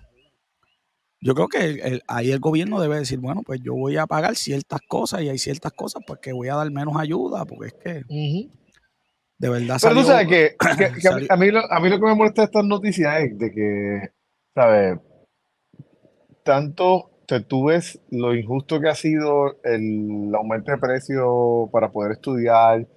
Yo 1.21 1.33
creo 1.33 1.47
que 1.47 2.01
ahí 2.07 2.31
el 2.31 2.39
gobierno 2.39 2.79
debe 2.79 2.99
decir, 2.99 3.19
bueno, 3.19 3.41
pues 3.43 3.59
yo 3.63 3.73
voy 3.73 3.97
a 3.97 4.05
pagar 4.05 4.35
ciertas 4.35 4.79
cosas 4.87 5.21
y 5.21 5.29
hay 5.29 5.39
ciertas 5.39 5.71
cosas 5.71 6.03
pues 6.05 6.19
que 6.19 6.33
voy 6.33 6.49
a 6.49 6.55
dar 6.55 6.69
menos 6.69 6.95
ayuda, 6.97 7.45
porque 7.45 7.67
es 7.67 7.73
que 7.73 8.03
de 9.37 9.49
verdad 9.49 9.77
Pero 9.81 9.95
tú 9.95 10.03
sabes 10.03 10.27
que, 10.27 10.55
a, 11.29 11.35
mí 11.35 11.51
lo, 11.51 11.71
a 11.71 11.79
mí 11.79 11.89
lo 11.89 11.99
que 11.99 12.05
me 12.05 12.15
molesta 12.15 12.43
de 12.43 12.45
estas 12.45 12.65
noticias 12.65 13.21
es 13.21 13.37
de 13.37 13.51
que, 13.51 14.11
¿sabes? 14.53 14.99
Tanto 16.43 17.14
te, 17.25 17.41
tú 17.41 17.65
ves 17.65 17.99
lo 18.11 18.35
injusto 18.35 18.79
que 18.79 18.89
ha 18.89 18.95
sido 18.95 19.57
el 19.63 20.33
aumento 20.35 20.71
de 20.71 20.77
precio 20.77 21.69
para 21.71 21.91
poder 21.91 22.13
estudiar 22.13 22.87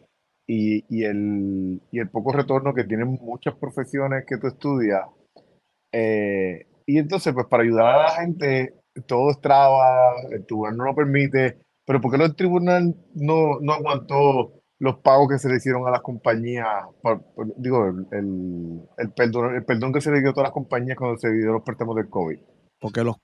y, 0.47 0.85
y, 0.88 1.04
el, 1.04 1.80
y 1.90 1.99
el 2.00 2.08
poco 2.11 2.32
retorno 2.32 2.75
que 2.75 2.85
tienen 2.85 3.18
muchas 3.20 3.54
profesiones 3.56 4.25
que 4.26 4.38
tú 4.38 4.47
estudias 4.47 5.02
eh, 5.92 6.66
y 6.87 6.99
entonces, 6.99 7.35
pues 7.35 7.47
para 7.47 7.62
ayudar 7.62 7.87
a 7.87 8.02
la 8.04 8.11
gente, 8.11 8.75
todo 9.06 9.30
es 9.30 9.40
traba, 9.40 10.14
el 10.30 10.47
tribunal 10.47 10.76
no 10.76 10.85
lo 10.85 10.94
permite, 10.94 11.58
pero 11.85 12.00
¿por 12.00 12.11
qué 12.11 12.23
el 12.23 12.35
tribunal 12.35 12.94
no, 13.14 13.61
no 13.61 13.73
aguantó 13.73 14.52
los 14.78 14.99
pagos 14.99 15.28
que 15.28 15.38
se 15.38 15.49
le 15.49 15.56
hicieron 15.56 15.87
a 15.87 15.90
las 15.90 16.00
compañías? 16.00 16.66
digo, 17.56 17.87
el, 18.11 18.82
el, 18.97 19.12
perdón, 19.12 19.56
el 19.56 19.64
perdón 19.64 19.92
que 19.92 20.00
se 20.00 20.11
le 20.11 20.20
dio 20.20 20.30
a 20.30 20.32
todas 20.32 20.49
las 20.49 20.54
compañías 20.54 20.97
cuando 20.97 21.18
se 21.18 21.30
dio 21.32 21.52
los 21.52 21.62
préstamos 21.62 21.97
del 21.97 22.08
COVID. 22.08 22.38
Porque 22.80 23.02
los 23.02 23.16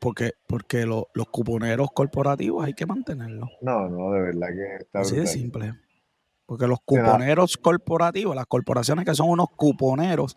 porque, 0.00 0.32
porque 0.48 0.84
los, 0.84 1.04
los 1.14 1.28
cuponeros 1.28 1.88
corporativos 1.94 2.64
hay 2.64 2.74
que 2.74 2.86
mantenerlos. 2.86 3.50
No, 3.60 3.88
no, 3.88 4.10
de 4.10 4.20
verdad 4.20 4.48
que 4.48 4.84
está 4.84 5.00
Así 5.00 5.16
de 5.16 5.26
simple. 5.26 5.74
Porque 6.44 6.66
los 6.66 6.78
cuponeros 6.84 7.56
corporativos, 7.56 8.34
las 8.34 8.46
corporaciones 8.46 9.04
que 9.04 9.14
son 9.14 9.28
unos 9.28 9.48
cuponeros, 9.56 10.36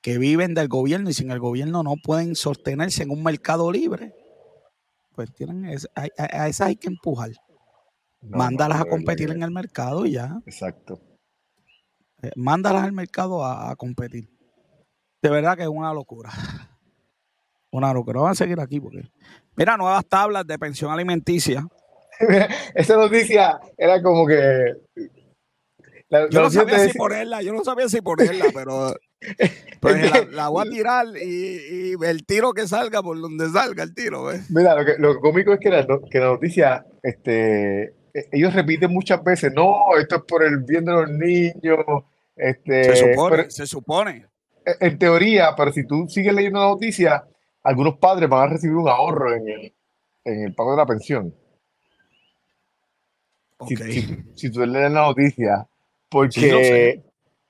que 0.00 0.18
viven 0.18 0.54
del 0.54 0.68
gobierno 0.68 1.08
y 1.08 1.14
sin 1.14 1.30
el 1.30 1.38
gobierno 1.38 1.82
no 1.82 1.94
pueden 2.02 2.34
sostenerse 2.34 3.02
en 3.02 3.10
un 3.10 3.22
mercado 3.22 3.72
libre, 3.72 4.14
pues 5.14 5.32
tienen 5.32 5.64
a, 5.94 6.46
esas 6.46 6.68
hay 6.68 6.76
que 6.76 6.88
empujar. 6.88 7.30
mándalas 8.20 8.82
a 8.82 8.84
competir 8.84 9.30
en 9.30 9.42
el 9.42 9.50
mercado 9.50 10.04
y 10.04 10.12
ya. 10.12 10.42
Exacto. 10.44 11.00
Eh, 12.22 12.30
mándalas 12.36 12.84
al 12.84 12.92
mercado 12.92 13.44
a, 13.44 13.74
competir. 13.76 14.30
De 15.22 15.30
verdad 15.30 15.56
que 15.56 15.62
es 15.62 15.68
una 15.68 15.92
locura. 15.92 16.30
Una 17.74 17.92
locura. 17.92 18.20
Vamos 18.20 18.40
a 18.40 18.44
seguir 18.44 18.60
aquí 18.60 18.78
porque. 18.78 19.02
Mira, 19.56 19.76
nuevas 19.76 20.06
tablas 20.06 20.46
de 20.46 20.56
pensión 20.60 20.92
alimenticia. 20.92 21.66
Esa 22.74 22.96
noticia 22.96 23.58
era 23.76 24.00
como 24.00 24.28
que. 24.28 24.74
yo 26.30 26.40
no 26.40 26.50
sabía 26.50 26.78
si 26.78 26.96
ponerla, 26.96 27.42
yo 27.42 27.52
no 27.52 27.64
sabía 27.64 27.88
si 27.88 28.00
ponerla, 28.00 28.44
pero 28.54 28.94
pues 29.80 30.30
la, 30.30 30.48
voy 30.50 30.68
a 30.68 30.70
tirar 30.70 31.06
y, 31.20 31.94
el 32.00 32.24
tiro 32.24 32.52
que 32.52 32.68
salga 32.68 33.02
por 33.02 33.20
donde 33.20 33.50
salga 33.50 33.82
el 33.82 33.92
tiro. 33.92 34.30
Mira, 34.50 34.76
lo, 34.76 34.84
que, 34.84 34.94
lo 34.96 35.18
cómico 35.18 35.52
es 35.52 35.58
que 35.58 35.70
la, 35.70 35.84
que 35.84 36.20
la 36.20 36.26
noticia 36.26 36.86
este, 37.02 37.82
eh, 37.86 38.28
ellos 38.30 38.54
repiten 38.54 38.92
muchas 38.92 39.20
veces, 39.24 39.52
no, 39.52 39.96
esto 39.98 40.18
es 40.18 40.22
por 40.22 40.44
el 40.44 40.58
bien 40.58 40.84
de 40.84 40.92
los 40.92 41.10
niños. 41.10 41.84
Este, 42.36 42.84
se 42.84 43.14
supone, 43.14 43.50
se 43.50 43.66
supone. 43.66 44.26
En 44.64 44.96
teoría, 44.96 45.54
pero 45.56 45.72
si 45.72 45.84
tú 45.84 46.06
sigues 46.08 46.32
leyendo 46.32 46.60
la 46.60 46.68
noticia, 46.68 47.24
algunos 47.64 47.96
padres 47.98 48.28
van 48.28 48.42
a 48.42 48.52
recibir 48.52 48.76
un 48.76 48.88
ahorro 48.88 49.34
en 49.34 49.48
el, 49.48 49.74
en 50.24 50.44
el 50.44 50.54
pago 50.54 50.72
de 50.72 50.76
la 50.76 50.86
pensión. 50.86 51.34
Si, 54.34 54.50
tú 54.50 54.60
lees 54.66 54.92
la 54.92 55.06
noticia, 55.06 55.66
porque 56.10 57.02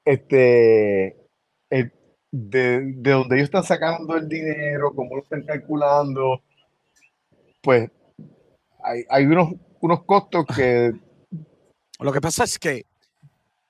este, 0.04 1.16
de, 2.30 2.92
donde 2.94 3.36
ellos 3.36 3.46
están 3.46 3.64
sacando 3.64 4.16
el 4.16 4.28
dinero, 4.28 4.94
cómo 4.94 5.16
lo 5.16 5.22
están 5.22 5.42
calculando, 5.42 6.42
pues 7.60 7.90
hay, 8.84 9.04
hay 9.08 9.26
unos, 9.26 9.54
unos 9.80 10.04
costos 10.04 10.46
que... 10.54 10.92
Lo 11.98 12.12
que 12.12 12.20
pasa 12.20 12.44
es 12.44 12.58
que 12.58 12.86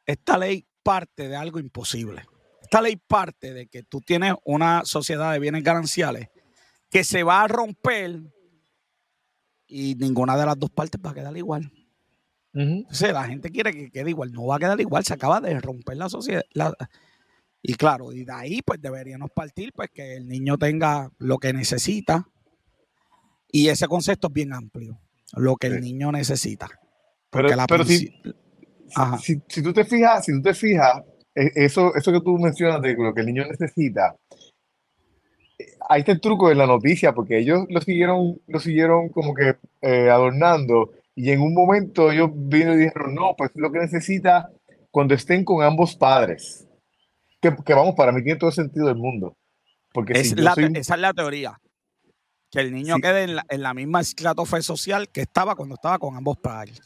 esta 0.04 0.36
ley 0.36 0.66
parte 0.82 1.28
de 1.28 1.36
algo 1.36 1.58
imposible. 1.58 2.26
Esta 2.60 2.82
ley 2.82 2.96
parte 2.96 3.54
de 3.54 3.66
que 3.68 3.82
tú 3.82 4.00
tienes 4.00 4.34
una 4.44 4.84
sociedad 4.84 5.32
de 5.32 5.38
bienes 5.38 5.62
gananciales 5.62 6.28
que 6.94 7.02
se 7.02 7.24
va 7.24 7.42
a 7.42 7.48
romper 7.48 8.20
y 9.66 9.96
ninguna 9.96 10.36
de 10.36 10.46
las 10.46 10.56
dos 10.56 10.70
partes 10.70 11.00
va 11.04 11.10
a 11.10 11.14
quedar 11.14 11.36
igual. 11.36 11.72
O 12.54 12.94
sea, 12.94 13.12
la 13.12 13.24
gente 13.24 13.50
quiere 13.50 13.72
que 13.72 13.90
quede 13.90 14.10
igual, 14.10 14.30
no 14.30 14.46
va 14.46 14.54
a 14.54 14.58
quedar 14.60 14.80
igual, 14.80 15.04
se 15.04 15.12
acaba 15.12 15.40
de 15.40 15.58
romper 15.58 15.96
la 15.96 16.08
sociedad. 16.08 16.44
y 17.60 17.74
claro, 17.74 18.12
y 18.12 18.24
de 18.24 18.32
ahí 18.32 18.62
pues 18.62 18.80
deberíamos 18.80 19.32
partir 19.32 19.72
pues 19.74 19.90
que 19.92 20.14
el 20.14 20.28
niño 20.28 20.56
tenga 20.56 21.10
lo 21.18 21.38
que 21.38 21.52
necesita. 21.52 22.28
Y 23.50 23.70
ese 23.70 23.88
concepto 23.88 24.28
es 24.28 24.32
bien 24.32 24.52
amplio, 24.52 25.00
lo 25.32 25.56
que 25.56 25.66
el 25.66 25.80
niño 25.80 26.12
necesita. 26.12 26.68
Pero, 27.28 27.84
si, 27.84 29.42
si, 29.48 29.62
tú 29.64 29.72
te 29.72 29.84
fijas, 29.84 30.26
si 30.26 30.32
tú 30.32 30.42
te 30.42 30.54
fijas, 30.54 31.02
e, 31.34 31.50
eso, 31.56 31.92
eso 31.96 32.12
que 32.12 32.20
tú 32.20 32.38
mencionas 32.38 32.80
de 32.80 32.94
lo 32.94 33.12
que 33.12 33.22
el 33.22 33.26
niño 33.26 33.46
necesita, 33.48 34.14
ahí 35.88 36.00
está 36.00 36.12
el 36.12 36.20
truco 36.20 36.48
de 36.48 36.54
la 36.54 36.66
noticia, 36.66 37.12
porque 37.12 37.38
ellos 37.38 37.66
lo 37.68 37.80
siguieron, 37.80 38.40
lo 38.46 38.60
siguieron 38.60 39.08
como 39.08 39.34
que 39.34 39.56
eh, 39.82 40.10
adornando 40.10 40.92
y 41.14 41.30
en 41.30 41.40
un 41.40 41.54
momento 41.54 42.10
ellos 42.10 42.30
vino 42.32 42.74
y 42.74 42.78
dijeron, 42.78 43.14
no, 43.14 43.34
pues 43.36 43.50
lo 43.54 43.70
que 43.70 43.78
necesita 43.78 44.50
cuando 44.90 45.14
estén 45.14 45.44
con 45.44 45.62
ambos 45.62 45.94
padres. 45.96 46.66
Que, 47.40 47.54
que 47.64 47.74
vamos, 47.74 47.94
para 47.94 48.10
mí 48.12 48.22
tiene 48.22 48.38
todo 48.38 48.50
el 48.50 48.56
sentido 48.56 48.86
del 48.86 48.96
mundo. 48.96 49.36
Porque 49.92 50.14
es 50.14 50.32
Esa 50.32 50.94
es 50.94 51.00
la 51.00 51.12
teoría. 51.12 51.60
Que 52.50 52.60
el 52.60 52.72
niño 52.72 52.96
quede 52.98 53.24
en 53.24 53.36
la, 53.36 53.46
en 53.48 53.62
la 53.62 53.74
misma 53.74 54.00
estratofe 54.00 54.62
social 54.62 55.08
que 55.08 55.22
estaba 55.22 55.54
cuando 55.54 55.74
estaba 55.74 55.98
con 55.98 56.16
ambos 56.16 56.38
padres. 56.38 56.80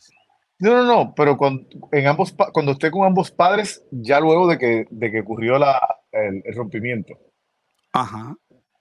No, 0.61 0.75
no, 0.75 0.85
no, 0.85 1.15
pero 1.15 1.37
cuando, 1.37 1.67
en 1.93 2.07
ambos, 2.07 2.35
cuando 2.53 2.73
esté 2.73 2.91
con 2.91 3.07
ambos 3.07 3.31
padres, 3.31 3.85
ya 3.91 4.19
luego 4.19 4.49
de 4.49 4.59
que, 4.59 4.87
de 4.91 5.11
que 5.11 5.21
ocurrió 5.21 5.57
la, 5.59 5.81
el, 6.11 6.43
rompimiento. 6.55 7.15
Ajá. 7.93 8.35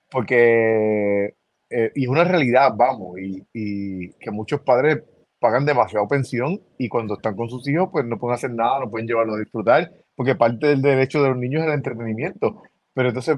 Porque, 0.10 1.36
eh, 1.70 1.92
y 1.96 2.04
es 2.04 2.10
una 2.10 2.24
realidad, 2.24 2.72
vamos, 2.76 3.20
y, 3.20 3.44
y, 3.54 4.14
que 4.14 4.32
muchos 4.32 4.62
padres 4.62 5.04
pagan 5.40 5.66
demasiado 5.66 6.08
pensión 6.08 6.62
y 6.78 6.90
cuando 6.90 7.16
están 7.16 7.36
con 7.36 7.50
sus 7.50 7.68
hijos, 7.68 7.90
pues 7.92 8.06
no 8.06 8.18
pueden 8.18 8.36
hacer 8.36 8.52
nada, 8.52 8.80
no 8.80 8.90
pueden 8.90 9.08
llevarlos 9.08 9.36
a 9.36 9.40
disfrutar, 9.40 9.92
porque 10.16 10.36
parte 10.36 10.68
del 10.68 10.82
derecho 10.82 11.22
de 11.22 11.30
los 11.30 11.38
niños 11.38 11.62
es 11.62 11.68
el 11.68 11.74
entretenimiento. 11.74 12.64
Pero 12.94 13.10
entonces, 13.10 13.38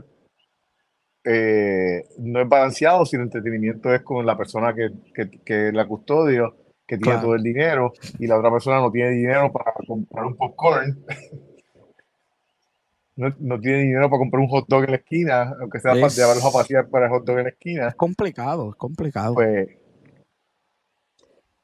eh, 1.26 2.04
no 2.20 2.42
es 2.42 2.48
balanceado 2.48 3.06
si 3.06 3.18
el 3.18 3.24
entretenimiento 3.24 3.94
es 3.94 4.02
con 4.04 4.26
la 4.26 4.38
persona 4.38 4.74
que, 4.74 4.90
que, 5.14 5.30
que 5.44 5.72
la 5.74 5.86
custodia, 5.86 6.50
que 6.88 6.98
tiene 6.98 7.20
todo 7.20 7.36
el 7.36 7.44
dinero, 7.44 7.94
y 8.18 8.28
la 8.28 8.38
otra 8.38 8.52
persona 8.52 8.80
no 8.80 8.92
tiene 8.92 9.12
dinero 9.12 9.52
para 9.52 9.74
comprar 9.86 10.26
un 10.26 10.36
popcorn. 10.36 11.06
no, 13.20 13.36
no, 13.40 13.60
tiene 13.60 13.80
dinero 13.80 14.10
para 14.10 14.20
comprar 14.20 14.42
un 14.42 14.48
hot 14.48 14.66
dog 14.68 14.86
en 14.86 14.92
la 14.92 14.98
esquina, 14.98 15.54
aunque 15.60 15.80
sea 15.80 15.92
para 15.92 16.08
llevarlos 16.08 16.46
a 16.46 16.52
pasear 16.52 16.90
para 16.90 17.06
el 17.06 17.12
hot 17.12 17.26
dog 17.26 17.38
en 17.40 17.44
la 17.44 17.50
esquina. 17.50 17.88
Es 17.90 17.96
complicado, 17.96 18.70
es 18.70 18.76
complicado. 18.76 19.36
Pues 19.36 19.68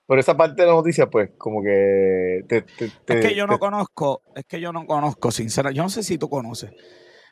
por 0.06 0.20
esa 0.20 0.38
parte 0.38 0.62
de 0.62 0.68
la 0.68 0.74
noticia, 0.74 1.10
pues, 1.10 1.32
como 1.38 1.64
que... 1.64 2.46
es 2.48 3.22
que 3.22 3.36
yo 3.36 3.48
no 3.48 3.58
conozco, 3.58 4.22
es 4.36 4.46
que 4.46 4.60
yo 4.62 4.72
no 4.72 4.86
conozco, 4.86 5.32
sinceramente, 5.32 5.78
yo 5.78 5.84
no 5.84 5.90
sé 5.90 6.04
si 6.04 6.18
tú 6.18 6.30
conoces, 6.30 6.72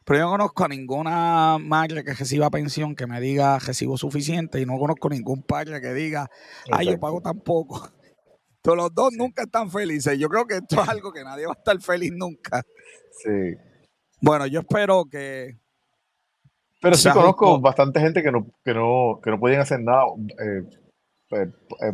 pero 0.05 0.19
yo 0.19 0.25
no 0.25 0.31
conozco 0.31 0.65
a 0.65 0.69
ninguna 0.69 1.57
madre 1.59 2.03
que 2.03 2.13
reciba 2.13 2.49
pensión 2.49 2.95
que 2.95 3.05
me 3.05 3.21
diga 3.21 3.59
recibo 3.59 3.97
suficiente 3.97 4.59
y 4.59 4.65
no 4.65 4.79
conozco 4.79 5.09
ningún 5.09 5.43
padre 5.43 5.81
que 5.81 5.93
diga, 5.93 6.29
ay, 6.71 6.87
yo 6.87 6.99
pago 6.99 7.21
tan 7.21 7.41
poco. 7.41 7.89
Todos 8.61 8.77
los 8.77 8.95
dos 8.95 9.11
nunca 9.13 9.43
están 9.43 9.69
felices. 9.69 10.17
Yo 10.17 10.29
creo 10.29 10.47
que 10.47 10.55
esto 10.55 10.81
es 10.81 10.87
algo 10.87 11.11
que 11.11 11.23
nadie 11.23 11.45
va 11.45 11.51
a 11.51 11.57
estar 11.57 11.79
feliz 11.81 12.13
nunca. 12.13 12.63
Sí. 13.11 13.55
Bueno, 14.23 14.47
yo 14.47 14.61
espero 14.61 15.03
que... 15.11 15.57
Pero 16.81 16.95
sí 16.95 17.09
conozco 17.09 17.59
bastante 17.59 17.99
gente 17.99 18.23
que 18.23 18.31
no, 18.31 18.47
que 18.63 18.73
no, 18.73 19.19
que 19.21 19.29
no 19.29 19.39
podían 19.39 19.61
hacer 19.61 19.81
nada. 19.81 20.03
Eh, 20.39 20.63
pues, 21.29 21.49
eh, 21.81 21.93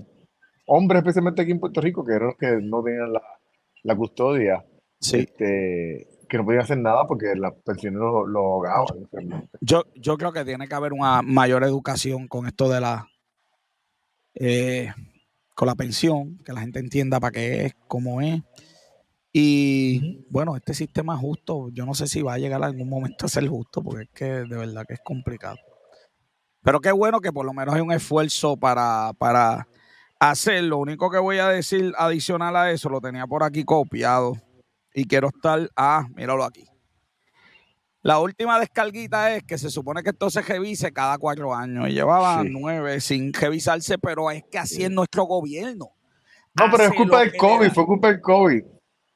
hombres, 0.68 1.00
especialmente 1.00 1.42
aquí 1.42 1.52
en 1.52 1.60
Puerto 1.60 1.82
Rico, 1.82 2.06
que 2.06 2.14
eran 2.14 2.28
los 2.28 2.38
que 2.38 2.60
no 2.62 2.84
tenían 2.84 3.14
la, 3.84 3.96
custodia, 3.96 4.64
este, 5.00 6.08
que 6.28 6.38
no 6.38 6.46
podían 6.46 6.64
hacer 6.64 6.78
nada 6.78 7.08
porque 7.08 7.34
las 7.36 7.54
pensiones 7.66 8.00
lo, 8.00 8.28
lo 8.28 8.40
ahogaban. 8.40 9.10
Yo, 9.62 9.86
yo 9.96 10.18
creo 10.18 10.32
que 10.32 10.46
tiene 10.46 10.68
que 10.68 10.76
haber 10.76 10.94
una 10.94 11.24
mayor 11.24 11.64
educación 11.64 12.28
con 12.28 12.46
esto 12.46 12.70
de 12.70 12.82
la 12.82 13.08
eh, 14.36 14.94
con 15.56 15.68
la 15.68 15.76
pensión, 15.76 16.38
que 16.46 16.54
la 16.54 16.62
gente 16.62 16.80
entienda 16.80 17.20
para 17.20 17.32
qué 17.32 17.66
es, 17.66 17.76
cómo 17.88 18.22
es. 18.22 18.42
Y 19.32 20.26
bueno, 20.30 20.56
este 20.56 20.74
sistema 20.74 21.16
justo, 21.16 21.70
yo 21.72 21.86
no 21.86 21.94
sé 21.94 22.08
si 22.08 22.22
va 22.22 22.34
a 22.34 22.38
llegar 22.40 22.64
a 22.64 22.66
algún 22.66 22.90
momento 22.90 23.26
a 23.26 23.30
ser 23.30 23.48
justo, 23.48 23.84
porque 23.84 24.04
es 24.04 24.10
que 24.10 24.26
de 24.26 24.58
verdad 24.58 24.86
que 24.88 24.96
es 24.96 25.02
complicado. 25.04 25.58
Pero 26.62 26.82
qué 26.82 26.92
bueno 26.92 27.22
que 27.22 27.32
por 27.32 27.46
lo 27.46 27.54
menos 27.54 27.76
hay 27.76 27.82
un 27.82 27.92
esfuerzo 27.92 28.58
para, 28.58 29.12
para 29.18 29.68
hacer. 30.20 30.64
Lo 30.64 30.78
único 30.78 31.10
que 31.10 31.20
voy 31.20 31.38
a 31.38 31.48
decir 31.48 31.94
adicional 31.98 32.56
a 32.56 32.72
eso, 32.72 32.90
lo 32.90 33.00
tenía 33.02 33.28
por 33.28 33.44
aquí 33.44 33.64
copiado. 33.64 34.34
Y 34.94 35.06
quiero 35.06 35.30
estar. 35.30 35.70
Ah, 35.76 36.08
míralo 36.16 36.44
aquí. 36.44 36.66
La 38.02 38.20
última 38.20 38.60
descarguita 38.60 39.36
es 39.36 39.44
que 39.44 39.58
se 39.58 39.70
supone 39.70 40.02
que 40.04 40.10
esto 40.10 40.30
se 40.30 40.42
revise 40.42 40.92
cada 40.92 41.18
cuatro 41.18 41.54
años. 41.54 41.90
Y 41.90 41.94
llevaba 41.94 42.44
nueve 42.44 43.00
sin 43.02 43.32
revisarse, 43.32 43.98
pero 43.98 44.32
es 44.32 44.44
que 44.50 44.58
así 44.58 44.84
es 44.84 44.92
nuestro 44.92 45.24
gobierno. 45.24 45.92
No, 46.56 46.66
pero 46.72 46.86
es 46.86 46.94
culpa 46.94 47.20
del 47.20 47.36
COVID, 47.36 47.72
fue 47.72 47.86
culpa 47.86 48.08
del 48.08 48.22
COVID. 48.22 48.64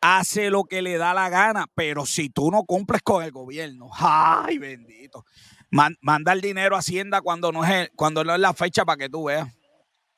Hace 0.04 0.50
lo 0.50 0.66
que 0.66 0.82
le 0.82 0.98
da 0.98 1.14
la 1.14 1.30
gana, 1.30 1.66
pero 1.74 2.06
si 2.06 2.30
tú 2.30 2.52
no 2.52 2.64
cumples 2.66 3.02
con 3.02 3.24
el 3.24 3.32
gobierno, 3.32 3.90
¡ay, 3.98 4.58
bendito! 4.58 5.26
manda 6.02 6.34
el 6.34 6.42
dinero 6.42 6.76
a 6.76 6.80
Hacienda 6.80 7.22
cuando 7.22 7.52
no 7.52 7.66
es, 7.66 7.90
cuando 7.96 8.24
no 8.24 8.36
es 8.36 8.40
la 8.40 8.54
fecha 8.54 8.86
para 8.86 8.98
que 8.98 9.10
tú 9.10 9.26
veas. 9.26 9.48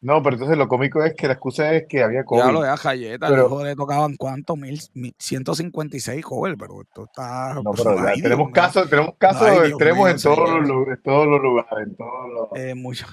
No, 0.02 0.22
pero 0.22 0.36
entonces 0.36 0.58
lo 0.58 0.68
cómico 0.68 1.04
es 1.04 1.16
que 1.16 1.26
la 1.26 1.34
excusa 1.34 1.74
es 1.74 1.86
que 1.88 2.04
había 2.04 2.24
COVID. 2.24 2.40
Ya 2.40 2.52
lo 2.52 2.62
de 2.62 2.78
Jayeta, 2.78 3.28
pero, 3.28 3.64
le 3.64 3.76
tocaban 3.76 4.16
cuánto, 4.18 4.56
mil, 4.56 4.80
156 5.18 6.24
joven, 6.24 6.56
pero 6.60 6.82
esto 6.82 7.06
está. 7.06 7.56
No, 7.56 7.72
pero 7.72 7.96
tenemos 8.22 8.52
casos, 8.52 8.90
tenemos 8.90 9.16
casos 9.18 9.50
extremos 9.68 10.10
en, 10.10 10.18
todos 10.22 10.68
los, 10.68 10.88
en 10.90 11.02
todos 11.02 11.28
los 11.28 11.42
lugares, 11.42 11.88
en 11.88 11.96
todos 11.96 12.30
los. 12.32 12.60
Eh, 12.60 12.76
mucho. 12.76 13.08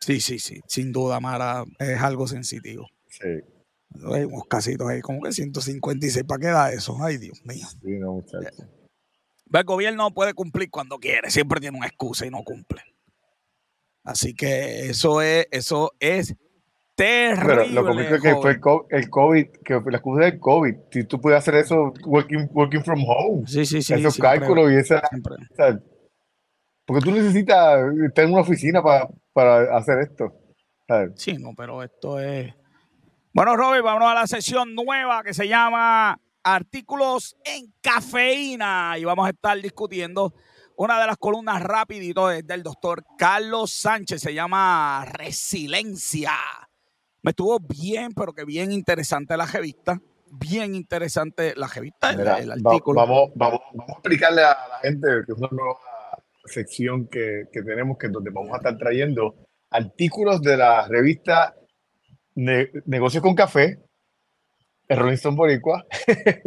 Sí. 0.00 0.20
sí, 0.20 0.38
sí, 0.38 0.60
sin 0.66 0.92
duda, 0.92 1.20
Mara, 1.20 1.64
es 1.78 2.00
algo 2.00 2.26
sensitivo. 2.26 2.86
Sí. 3.08 3.42
Hay 4.12 4.24
unos 4.24 4.46
casitos 4.48 4.88
ahí, 4.88 5.00
como 5.00 5.22
que 5.22 5.32
156, 5.32 6.24
¿para 6.24 6.40
qué 6.40 6.46
da 6.48 6.72
eso? 6.72 6.96
Ay, 7.02 7.18
Dios 7.18 7.40
mío. 7.44 7.66
Sí, 7.82 7.98
no, 7.98 8.12
muchachos. 8.12 8.66
El 9.52 9.64
gobierno 9.64 10.12
puede 10.12 10.34
cumplir 10.34 10.70
cuando 10.70 10.98
quiere, 10.98 11.30
siempre 11.30 11.60
tiene 11.60 11.76
una 11.76 11.86
excusa 11.86 12.26
y 12.26 12.30
no 12.30 12.42
cumple. 12.42 12.82
Así 14.04 14.34
que 14.34 14.88
eso 14.88 15.22
es, 15.22 15.46
eso 15.50 15.92
es 16.00 16.34
terrible. 16.94 17.68
Pero 17.68 17.82
lo 17.82 17.96
que 17.96 18.14
es 18.14 18.22
que 18.22 18.34
fue 18.36 18.58
el 18.90 19.10
COVID, 19.10 19.46
que 19.64 19.74
la 19.74 19.98
excusa 19.98 20.24
del 20.24 20.38
COVID. 20.40 20.74
Si 20.90 21.04
tú 21.04 21.20
puedes 21.20 21.38
hacer 21.38 21.54
eso 21.56 21.92
working, 22.04 22.48
working 22.52 22.82
from 22.82 23.04
home. 23.06 23.46
Sí, 23.46 23.64
sí, 23.64 23.82
sí. 23.82 23.94
Esos 23.94 24.16
cálculos 24.16 24.72
y 24.72 24.76
esa. 24.76 25.02
porque 26.84 27.04
tú 27.04 27.12
necesitas 27.12 27.80
estar 28.06 28.24
en 28.24 28.32
una 28.32 28.40
oficina 28.42 28.82
para, 28.82 29.08
para 29.32 29.76
hacer 29.76 29.98
esto. 30.00 30.32
Sí, 31.16 31.38
no, 31.38 31.54
pero 31.56 31.82
esto 31.82 32.18
es. 32.18 32.54
Bueno, 33.34 33.56
Robert, 33.56 33.82
vamos 33.82 34.10
a 34.10 34.14
la 34.14 34.26
sesión 34.26 34.74
nueva 34.74 35.22
que 35.22 35.32
se 35.32 35.48
llama 35.48 36.20
Artículos 36.44 37.34
en 37.46 37.72
Cafeína 37.80 38.96
y 38.98 39.04
vamos 39.04 39.26
a 39.26 39.30
estar 39.30 39.58
discutiendo 39.58 40.34
una 40.76 41.00
de 41.00 41.06
las 41.06 41.16
columnas 41.16 41.62
rapidito 41.62 42.30
es 42.30 42.46
del 42.46 42.62
doctor 42.62 43.02
Carlos 43.16 43.72
Sánchez, 43.72 44.20
se 44.20 44.34
llama 44.34 45.06
Resiliencia. 45.06 46.32
Me 47.22 47.30
estuvo 47.30 47.58
bien, 47.58 48.12
pero 48.12 48.34
que 48.34 48.44
bien 48.44 48.70
interesante 48.70 49.34
la 49.38 49.46
revista. 49.46 49.98
Bien 50.30 50.74
interesante 50.74 51.54
la 51.56 51.68
revista, 51.68 52.10
el, 52.10 52.50
artículo. 52.50 53.00
vamos, 53.00 53.30
vamos, 53.34 53.60
vamos, 53.72 53.88
a 53.88 53.92
explicarle 53.92 54.42
a 54.42 54.56
la 54.68 54.78
gente 54.82 55.06
que 55.24 55.32
es 55.32 55.38
una 55.38 55.48
nueva 55.52 55.78
sección 56.44 57.06
que, 57.06 57.44
que 57.50 57.62
tenemos, 57.62 57.96
que 57.96 58.08
donde 58.08 58.30
vamos 58.30 58.52
a 58.52 58.56
estar 58.58 58.76
trayendo 58.76 59.36
artículos 59.70 60.42
de 60.42 60.58
la 60.58 60.86
revista 60.86 61.54
negocios 62.34 63.22
con 63.22 63.34
café, 63.34 63.78
el 64.88 64.98
Rolling 64.98 65.14
Stone 65.14 65.36
Boricua. 65.36 65.84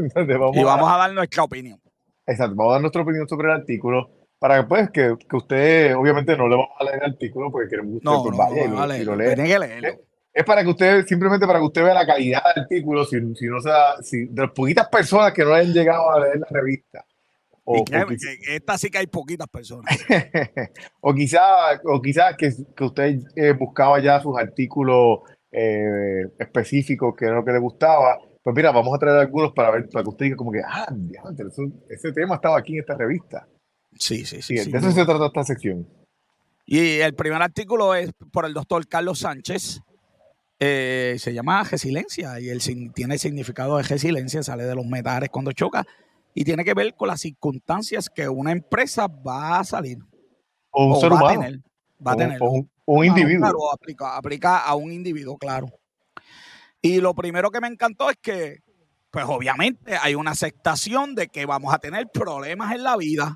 y 0.53 0.63
vamos 0.63 0.91
a, 0.91 0.97
dar 0.97 1.13
nuestra 1.13 1.43
opinión. 1.43 1.79
Exacto, 2.25 2.55
vamos 2.55 2.71
a 2.71 2.73
dar 2.73 2.81
nuestra 2.81 3.01
opinión 3.01 3.27
sobre 3.27 3.47
el 3.49 3.59
artículo 3.59 4.09
para 4.39 4.61
que, 4.61 4.67
pues, 4.67 4.89
que, 4.91 5.15
que 5.27 5.35
usted, 5.35 5.95
obviamente, 5.95 6.37
no 6.37 6.47
le 6.47 6.55
vamos 6.55 6.75
a 6.79 6.83
leer 6.83 6.97
el 6.97 7.11
artículo 7.11 7.51
porque 7.51 7.69
queremos 7.69 7.91
que 7.91 7.97
usted 7.97 8.09
no, 8.09 8.23
pues, 8.23 8.37
vaya 8.37 8.65
y, 8.97 9.03
lo, 9.03 9.15
lea. 9.15 9.35
Que 9.35 9.59
leerlo. 9.59 10.01
Es, 10.33 10.43
para 10.43 10.63
que 10.63 10.69
usted, 10.69 11.05
simplemente 11.05 11.47
para 11.47 11.59
que 11.59 11.65
usted 11.65 11.83
vea 11.83 11.93
la 11.93 12.05
calidad 12.05 12.43
del 12.53 12.63
artículo, 12.63 13.05
si, 13.05 13.17
si 13.35 13.45
no 13.47 13.61
sea, 13.61 14.01
si, 14.01 14.25
de 14.25 14.41
las 14.41 14.51
poquitas 14.51 14.87
personas 14.89 15.31
que 15.31 15.43
no 15.43 15.53
hayan 15.53 15.73
llegado 15.73 16.11
a 16.11 16.19
leer 16.19 16.39
la 16.39 16.47
revista. 16.49 17.05
O, 17.63 17.83
esta 18.47 18.77
sí 18.77 18.91
que 18.91 18.99
hay 18.99 19.07
poquitas 19.07 19.47
personas. 19.47 19.97
o 21.01 21.13
quizás 21.15 21.79
o 21.83 21.99
quizá 21.99 22.37
que, 22.37 22.51
que 22.75 22.83
usted 22.83 23.19
eh, 23.35 23.53
buscaba 23.53 23.99
ya 23.99 24.21
sus 24.21 24.37
artículos 24.37 25.21
eh, 25.57 26.33
específicos 26.37 27.15
que 27.15 27.25
era 27.25 27.35
lo 27.35 27.45
que 27.45 27.53
le 27.53 27.59
gustaba. 27.59 28.19
Pues 28.43 28.55
mira, 28.55 28.71
vamos 28.71 28.93
a 28.93 28.99
traer 28.99 29.17
algunos 29.17 29.53
para 29.53 29.71
ver, 29.71 29.87
para 29.89 30.03
que 30.03 30.09
usted 30.09 30.25
diga 30.25 30.35
como 30.35 30.51
que, 30.51 30.59
ah, 30.67 30.93
ese 31.89 32.11
tema 32.11 32.35
estaba 32.35 32.59
aquí 32.59 32.73
en 32.73 32.81
esta 32.81 32.95
revista. 32.95 33.47
Sí, 33.97 34.25
sí, 34.25 34.41
sí. 34.41 34.55
de 34.55 34.77
eso 34.77 34.91
se 34.91 35.05
trata 35.05 35.27
esta 35.27 35.43
sección. 35.45 35.87
Y 36.65 36.99
el 36.99 37.15
primer 37.15 37.41
artículo 37.41 37.95
es 37.95 38.11
por 38.31 38.45
el 38.45 38.53
doctor 38.53 38.85
Carlos 38.87 39.19
Sánchez. 39.19 39.81
Eh, 40.59 41.15
se 41.19 41.33
llama 41.33 41.63
Resiliencia 41.63 42.39
y 42.39 42.49
él 42.49 42.59
tiene 42.93 43.15
el 43.15 43.19
significado 43.19 43.77
de 43.77 43.83
resiliencia, 43.83 44.41
sale 44.43 44.63
de 44.63 44.75
los 44.75 44.85
metales 44.85 45.29
cuando 45.29 45.51
choca 45.51 45.85
y 46.33 46.43
tiene 46.43 46.63
que 46.65 46.73
ver 46.73 46.95
con 46.95 47.07
las 47.07 47.21
circunstancias 47.21 48.09
que 48.13 48.27
una 48.27 48.51
empresa 48.51 49.07
va 49.07 49.59
a 49.59 49.63
salir. 49.63 49.99
O 50.71 50.93
un 50.93 50.99
ser 50.99 51.11
va 51.11 51.15
humano. 51.15 51.41
Tener, 51.41 51.59
va 52.05 52.13
a 52.13 52.15
tener. 52.15 52.39
un, 52.41 53.05
individuo. 53.05 53.41
Claro, 53.41 53.71
aplica, 53.71 54.17
aplica 54.17 54.59
a 54.59 54.75
un 54.75 54.91
individuo, 54.91 55.37
claro. 55.37 55.67
Y 56.81 57.01
lo 57.01 57.13
primero 57.15 57.49
que 57.49 57.61
me 57.61 57.67
encantó 57.67 58.09
es 58.09 58.17
que, 58.21 58.59
pues 59.09 59.25
obviamente 59.27 59.97
hay 59.97 60.15
una 60.15 60.31
aceptación 60.31 61.15
de 61.15 61.27
que 61.27 61.45
vamos 61.45 61.73
a 61.73 61.79
tener 61.79 62.07
problemas 62.13 62.73
en 62.75 62.83
la 62.83 62.97
vida, 62.97 63.35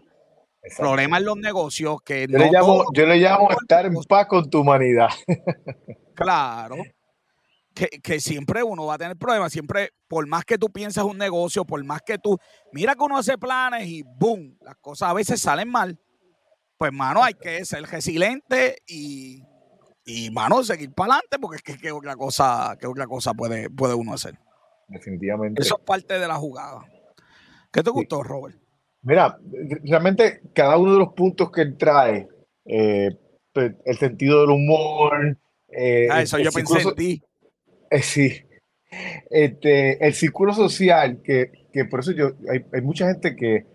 problemas 0.77 1.19
en 1.19 1.25
los 1.25 1.37
negocios. 1.37 1.97
Que 2.03 2.27
yo, 2.29 2.37
le 2.37 2.51
llamo, 2.51 2.85
yo 2.93 3.05
le 3.05 3.17
llamo 3.17 3.49
estar 3.51 3.85
en 3.85 3.95
paz 4.07 4.27
con 4.27 4.49
tu 4.49 4.59
humanidad. 4.59 5.09
Claro. 6.15 6.75
Que, 7.73 7.87
que, 8.03 8.19
siempre 8.19 8.61
uno 8.61 8.85
va 8.85 8.95
a 8.95 8.97
tener 8.97 9.15
problemas, 9.15 9.53
siempre, 9.53 9.91
por 10.09 10.27
más 10.27 10.43
que 10.43 10.57
tú 10.57 10.69
pienses 10.69 11.01
un 11.01 11.17
negocio, 11.17 11.63
por 11.63 11.81
más 11.85 12.01
que 12.01 12.17
tú, 12.17 12.37
mira 12.73 12.93
que 12.93 13.03
uno 13.03 13.17
hace 13.17 13.37
planes 13.37 13.87
y 13.87 14.03
boom, 14.03 14.57
las 14.59 14.75
cosas 14.81 15.11
a 15.11 15.13
veces 15.13 15.39
salen 15.39 15.69
mal. 15.69 15.97
Pues, 16.79 16.93
mano, 16.93 17.21
hay 17.21 17.33
que 17.33 17.65
ser 17.65 17.83
resiliente 17.83 18.77
y, 18.87 19.43
y 20.05 20.31
mano, 20.31 20.63
seguir 20.63 20.93
para 20.93 21.15
adelante, 21.15 21.37
porque 21.37 21.57
es 21.57 21.61
que 21.61 21.77
qué 21.77 21.91
otra 21.91 22.15
cosa, 22.15 22.77
qué 22.79 22.87
otra 22.87 23.05
cosa 23.05 23.33
puede, 23.33 23.69
puede 23.69 23.95
uno 23.95 24.13
hacer. 24.13 24.35
Definitivamente. 24.87 25.61
Eso 25.61 25.75
es 25.77 25.85
parte 25.85 26.17
de 26.17 26.25
la 26.25 26.35
jugada. 26.35 26.85
¿Qué 27.69 27.83
te 27.83 27.89
gustó, 27.89 28.23
Robert? 28.23 28.55
Mira, 29.01 29.37
realmente 29.83 30.41
cada 30.53 30.77
uno 30.77 30.93
de 30.93 30.99
los 30.99 31.13
puntos 31.13 31.51
que 31.51 31.63
él 31.63 31.77
trae, 31.77 32.29
eh, 32.63 33.09
pues, 33.51 33.73
el 33.83 33.97
sentido 33.97 34.39
del 34.39 34.51
humor. 34.51 35.37
Eh, 35.67 36.07
ah, 36.09 36.21
eso 36.21 36.39
yo 36.39 36.49
pensé 36.49 36.79
en 36.81 36.95
ti. 36.95 37.21
Eh, 37.91 38.01
sí. 38.01 38.41
Este, 39.29 40.05
el 40.05 40.13
círculo 40.13 40.53
social, 40.53 41.21
que, 41.21 41.67
que 41.73 41.83
por 41.83 41.99
eso 41.99 42.13
yo, 42.13 42.31
hay, 42.49 42.65
hay 42.71 42.81
mucha 42.81 43.05
gente 43.07 43.35
que. 43.35 43.65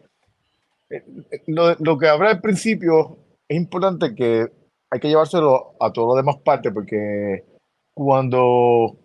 Lo, 1.47 1.75
lo, 1.79 1.99
que 1.99 2.09
habrá 2.09 2.31
al 2.31 2.41
principio 2.41 3.19
es 3.49 3.57
importante 3.57 4.15
que 4.15 4.47
hay 4.91 5.01
que 5.01 5.09
llevárselo 5.09 5.75
a 5.81 5.93
todas 5.93 6.17
las 6.17 6.25
demás 6.25 6.43
partes, 6.45 6.73
porque 6.73 7.45
cuando 7.93 8.99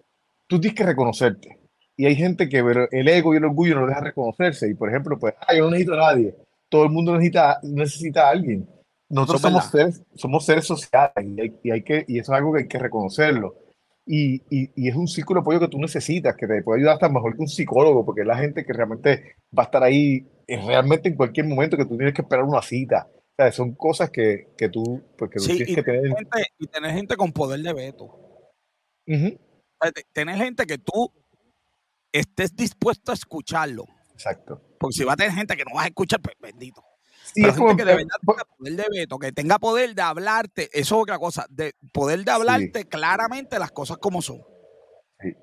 tú 0.48 0.60
tienes 0.60 0.78
que 0.78 0.86
reconocerte, 0.86 1.60
y 2.00 2.06
hay 2.06 2.16
gente 2.16 2.48
que 2.48 2.60
el 2.92 3.08
ego 3.10 3.34
y 3.34 3.38
el 3.38 3.44
orgullo 3.44 3.76
no 3.76 3.86
deja 3.86 4.00
reconocerse. 4.00 4.70
Y 4.70 4.74
por 4.74 4.88
ejemplo, 4.88 5.20
pues, 5.20 5.34
ah, 5.42 5.54
yo 5.54 5.66
no 5.66 5.72
necesito 5.72 5.96
a 5.96 6.14
nadie. 6.14 6.34
Todo 6.70 6.86
el 6.86 6.92
mundo 6.92 7.12
necesita, 7.12 7.60
necesita 7.62 8.28
a 8.28 8.30
alguien. 8.30 8.70
Nosotros 9.10 9.42
somos 9.42 9.66
seres, 9.66 10.02
somos 10.16 10.46
seres 10.46 10.66
sociales 10.66 11.52
y, 11.62 11.72
hay, 11.72 11.84
que, 11.84 12.06
y 12.08 12.20
eso 12.20 12.32
es 12.32 12.38
algo 12.38 12.54
que 12.54 12.60
hay 12.60 12.68
que 12.70 12.80
reconocerlo. 12.80 13.54
Y, 14.06 14.36
y, 14.50 14.72
y, 14.78 14.88
es 14.88 14.96
un 14.96 15.10
círculo 15.10 15.40
de 15.40 15.42
apoyo 15.42 15.60
que 15.60 15.68
tú 15.68 15.78
necesitas, 15.78 16.38
que 16.38 16.48
te 16.48 16.64
puede 16.64 16.80
ayudar 16.80 16.94
hasta 16.94 17.10
mejor 17.10 17.36
que 17.36 17.42
un 17.42 17.50
psicólogo, 17.50 18.06
porque 18.06 18.22
es 18.22 18.28
la 18.28 18.38
gente 18.38 18.64
que 18.64 18.72
realmente 18.72 19.36
va 19.56 19.64
a 19.64 19.66
estar 19.66 19.84
ahí 19.84 20.26
realmente 20.58 21.10
en 21.10 21.16
cualquier 21.16 21.46
momento 21.46 21.78
que 21.78 21.86
tú 21.86 21.96
tienes 21.96 22.14
que 22.14 22.22
esperar 22.22 22.44
una 22.44 22.62
cita. 22.62 23.08
O 23.12 23.34
sea, 23.38 23.52
son 23.52 23.74
cosas 23.76 24.10
que, 24.10 24.54
que 24.58 24.70
tú, 24.70 25.02
pues, 25.18 25.32
que 25.32 25.40
tienes 25.40 25.76
que 25.76 25.84
tener. 25.84 26.04
Gente, 26.04 26.46
y 26.58 26.68
tener 26.68 26.92
gente 26.92 27.16
con 27.16 27.32
poder 27.32 27.62
de 27.62 27.74
veto. 27.74 28.20
Tener 30.14 30.36
gente 30.38 30.66
que 30.66 30.78
tú 30.78 31.12
estés 32.12 32.56
dispuesto 32.56 33.12
a 33.12 33.16
escucharlo. 33.16 33.86
Exacto. 34.14 34.62
Porque 34.80 34.98
si 34.98 35.04
va 35.04 35.14
a 35.14 35.18
tener 35.18 35.32
gente 35.34 35.56
que 35.56 35.64
no 35.64 35.76
vas 35.76 35.86
a 35.86 35.88
escuchar, 35.88 36.22
pues 36.22 36.36
bendito. 36.40 36.84
Sí, 37.34 37.42
Pero 37.42 37.54
gente 37.54 37.76
que 37.78 37.86
de 37.86 37.96
verdad 37.96 38.18
tenga 38.26 38.44
poder 38.58 38.76
de 38.76 38.86
veto, 38.90 39.20
que 39.20 39.32
tenga 39.32 39.60
poder 39.60 39.96
de 39.96 40.02
hablarte, 40.02 40.64
eso 40.74 40.96
es 40.96 41.02
otra 41.04 41.20
cosa, 41.20 41.46
de 41.50 41.76
poder 41.94 42.24
de 42.24 42.32
hablarte 42.32 42.86
claramente 42.86 43.60
las 43.60 43.72
cosas 43.72 43.98
como 43.98 44.22
son. 44.22 44.42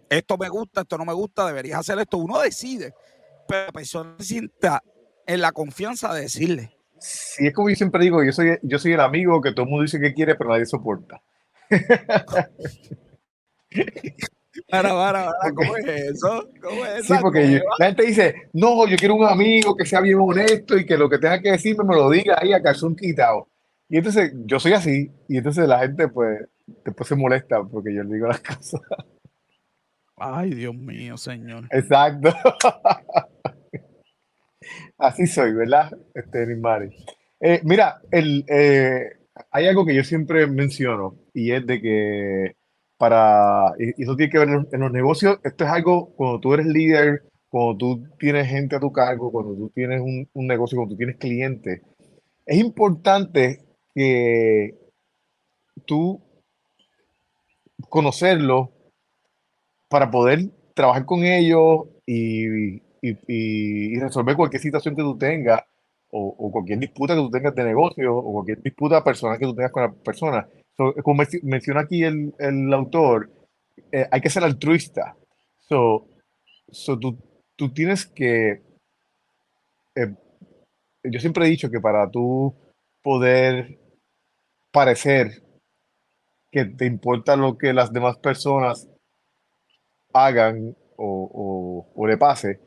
Esto 0.09 0.37
me 0.37 0.49
gusta, 0.49 0.81
esto 0.83 0.99
no 0.99 1.05
me 1.05 1.12
gusta, 1.12 1.47
deberías 1.47 1.81
hacer 1.81 1.99
esto. 1.99 2.19
Uno 2.19 2.40
decide, 2.40 2.95
pero 3.47 3.66
la 3.66 3.73
persona 3.73 4.16
se 4.19 4.25
sienta 4.25 4.83
en 5.27 5.41
la 5.41 5.53
confianza 5.53 6.15
de 6.15 6.23
decirle. 6.23 6.71
Sí, 6.99 7.47
es 7.47 7.55
como 7.55 7.69
yo 7.69 7.77
siempre 7.77 8.03
digo, 8.03 8.25
yo 8.25 8.33
soy, 8.33 8.59
yo 8.62 8.79
soy 8.79 8.93
el 8.93 9.01
amigo 9.01 9.41
que 9.41 9.53
todo 9.53 9.65
el 9.65 9.71
mundo 9.71 9.83
dice 9.83 10.01
que 10.01 10.15
quiere, 10.15 10.35
pero 10.35 10.51
nadie 10.51 10.67
soporta. 10.67 11.23
Para, 14.71 14.89
para, 14.91 15.27
para, 15.27 15.55
¿cómo 15.55 15.77
es 15.77 15.87
eso? 15.87 16.49
¿Cómo 16.62 16.87
es 16.87 17.07
sí, 17.07 17.12
porque 17.21 17.61
la 17.79 17.87
gente 17.87 18.07
dice, 18.07 18.49
no, 18.55 18.87
yo 18.87 18.97
quiero 18.97 19.15
un 19.15 19.27
amigo 19.27 19.77
que 19.77 19.85
sea 19.85 20.01
bien 20.01 20.19
honesto 20.19 20.79
y 20.79 20.87
que 20.87 20.97
lo 20.97 21.11
que 21.11 21.19
tenga 21.19 21.41
que 21.41 21.53
decirme 21.53 21.85
me 21.85 21.95
lo 21.95 22.09
diga 22.11 22.39
ahí 22.41 22.53
a 22.53 22.62
calzón 22.62 22.97
quitado. 22.97 23.49
Y 23.89 23.99
entonces 23.99 24.33
yo 24.47 24.59
soy 24.59 24.73
así, 24.73 25.12
y 25.29 25.37
entonces 25.37 25.69
la 25.69 25.81
gente 25.81 26.09
pues 26.09 26.49
después 26.85 27.09
se 27.09 27.17
molesta 27.17 27.62
porque 27.62 27.95
yo 27.95 28.03
le 28.03 28.15
digo 28.15 28.27
las 28.27 28.41
cosas. 28.57 28.81
Ay, 30.17 30.55
Dios 30.55 30.75
mío, 30.75 31.17
señor. 31.19 31.65
Exacto. 31.71 32.35
así 34.99 35.27
soy, 35.27 35.53
¿verdad? 35.55 35.91
Este, 36.15 36.47
eh, 37.41 37.61
mira, 37.65 38.01
eh, 38.11 39.05
hay 39.51 39.67
algo 39.67 39.85
que 39.85 39.95
yo 39.95 40.05
siempre 40.05 40.47
menciono 40.47 41.17
y 41.35 41.53
es 41.53 41.67
de 41.67 41.81
que 41.81 42.57
para, 42.97 43.75
y 43.79 44.03
eso 44.03 44.17
tiene 44.17 44.31
que 44.31 44.39
ver 44.39 44.49
en, 44.49 44.81
los 44.81 44.93
negocios, 44.93 45.39
esto 45.45 45.65
es 45.65 45.71
algo 45.71 46.15
cuando 46.17 46.41
tú 46.41 46.55
eres 46.55 46.67
líder, 46.67 47.25
cuando 47.49 47.77
tú 47.77 48.09
tienes 48.19 48.49
gente 48.49 48.77
a 48.77 48.81
tu 48.81 48.91
cargo, 48.91 49.31
cuando 49.31 49.55
tú 49.55 49.71
tienes 49.75 50.01
un, 50.01 50.29
un 50.33 50.47
negocio, 50.47 50.77
cuando 50.77 50.95
tú 50.95 50.99
tienes 50.99 51.17
clientes, 51.17 51.83
es 52.47 52.59
importante 52.59 53.61
que 53.95 54.75
tú 55.85 56.23
conocerlo 57.89 58.73
para 59.89 60.11
poder 60.11 60.51
trabajar 60.75 61.05
con 61.07 61.25
ellos 61.25 61.87
y, 62.07 62.83
y, 63.03 63.17
y, 63.27 64.01
resolver 64.01 64.37
cualquier 64.37 64.63
situación 64.63 64.97
que 64.97 65.03
tú 65.03 65.17
tengas 65.19 65.63
o, 66.11 66.35
o, 66.39 66.51
cualquier 66.51 66.79
disputa 66.79 67.15
que 67.15 67.21
tú 67.21 67.31
tengas 67.31 67.55
de 67.55 67.65
negocio 67.65 68.17
o 68.17 68.33
cualquier 68.33 68.63
disputa 68.63 69.05
personal 69.05 69.39
que 69.39 69.47
tú 69.47 69.55
tengas 69.55 69.73
con 69.73 69.83
la 69.83 69.93
persona 69.93 70.47
como 70.77 71.23
menciona 71.43 71.81
aquí 71.81 72.05
el, 72.05 72.35
el 72.39 72.73
autor, 72.73 73.31
eh, 73.93 74.07
hay 74.11 74.21
que 74.21 74.31
ser 74.31 74.45
altruista. 74.45 75.17
So, 75.69 76.09
so 76.71 76.99
tú, 76.99 77.19
tú, 77.57 77.73
tienes 77.73 78.07
que... 78.07 78.63
Eh, 79.95 80.15
yo 81.05 81.21
siempre 81.21 81.47
he 81.47 81.51
dicho 81.51 81.71
que 81.71 81.81
para 81.81 82.11
tú 82.11 82.55
poder 83.03 83.79
parecer 84.71 85.43
que 86.51 86.65
te 86.67 86.87
importa 86.87 87.37
lo 87.37 87.57
que 87.57 87.73
las 87.73 87.93
demás 87.93 88.19
personas 88.19 88.89
hagan 90.13 90.77
o, 90.97 91.31
o, 91.33 91.93
o 91.95 92.07
le 92.07 92.17
pase, 92.17 92.61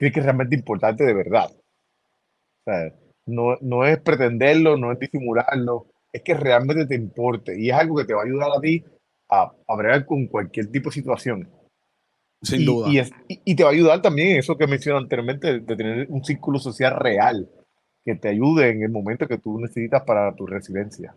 tiene 0.00 0.14
que 0.14 0.22
realmente 0.22 0.56
importarte 0.56 1.04
de 1.04 1.12
verdad. 1.12 1.50
O 1.50 2.64
sea, 2.64 2.90
no, 3.26 3.56
no 3.60 3.84
es 3.84 4.00
pretenderlo, 4.00 4.78
no 4.78 4.92
es 4.92 4.98
disimularlo, 4.98 5.88
es 6.10 6.22
que 6.22 6.32
realmente 6.32 6.86
te 6.86 6.94
importe 6.94 7.60
y 7.60 7.68
es 7.68 7.76
algo 7.76 7.96
que 7.96 8.06
te 8.06 8.14
va 8.14 8.22
a 8.22 8.24
ayudar 8.24 8.50
a 8.56 8.60
ti 8.60 8.82
a, 9.28 9.52
a 9.68 10.06
con 10.06 10.26
cualquier 10.26 10.68
tipo 10.68 10.88
de 10.88 10.94
situación. 10.94 11.50
Sin 12.42 12.64
duda. 12.64 12.88
Y, 13.28 13.54
te 13.54 13.62
va 13.62 13.68
a 13.68 13.72
ayudar 13.72 14.00
también 14.00 14.38
eso 14.38 14.56
que 14.56 14.66
mencioné 14.66 14.98
anteriormente, 14.98 15.60
de, 15.60 15.76
tener 15.76 16.06
un 16.08 16.24
círculo 16.24 16.58
social 16.58 16.96
real 16.98 17.50
que 18.02 18.14
te 18.14 18.30
ayude 18.30 18.70
en 18.70 18.82
el 18.82 18.90
momento 18.90 19.28
que 19.28 19.36
tú 19.36 19.60
necesitas 19.60 20.02
para 20.04 20.34
tu 20.34 20.46
residencia. 20.46 21.14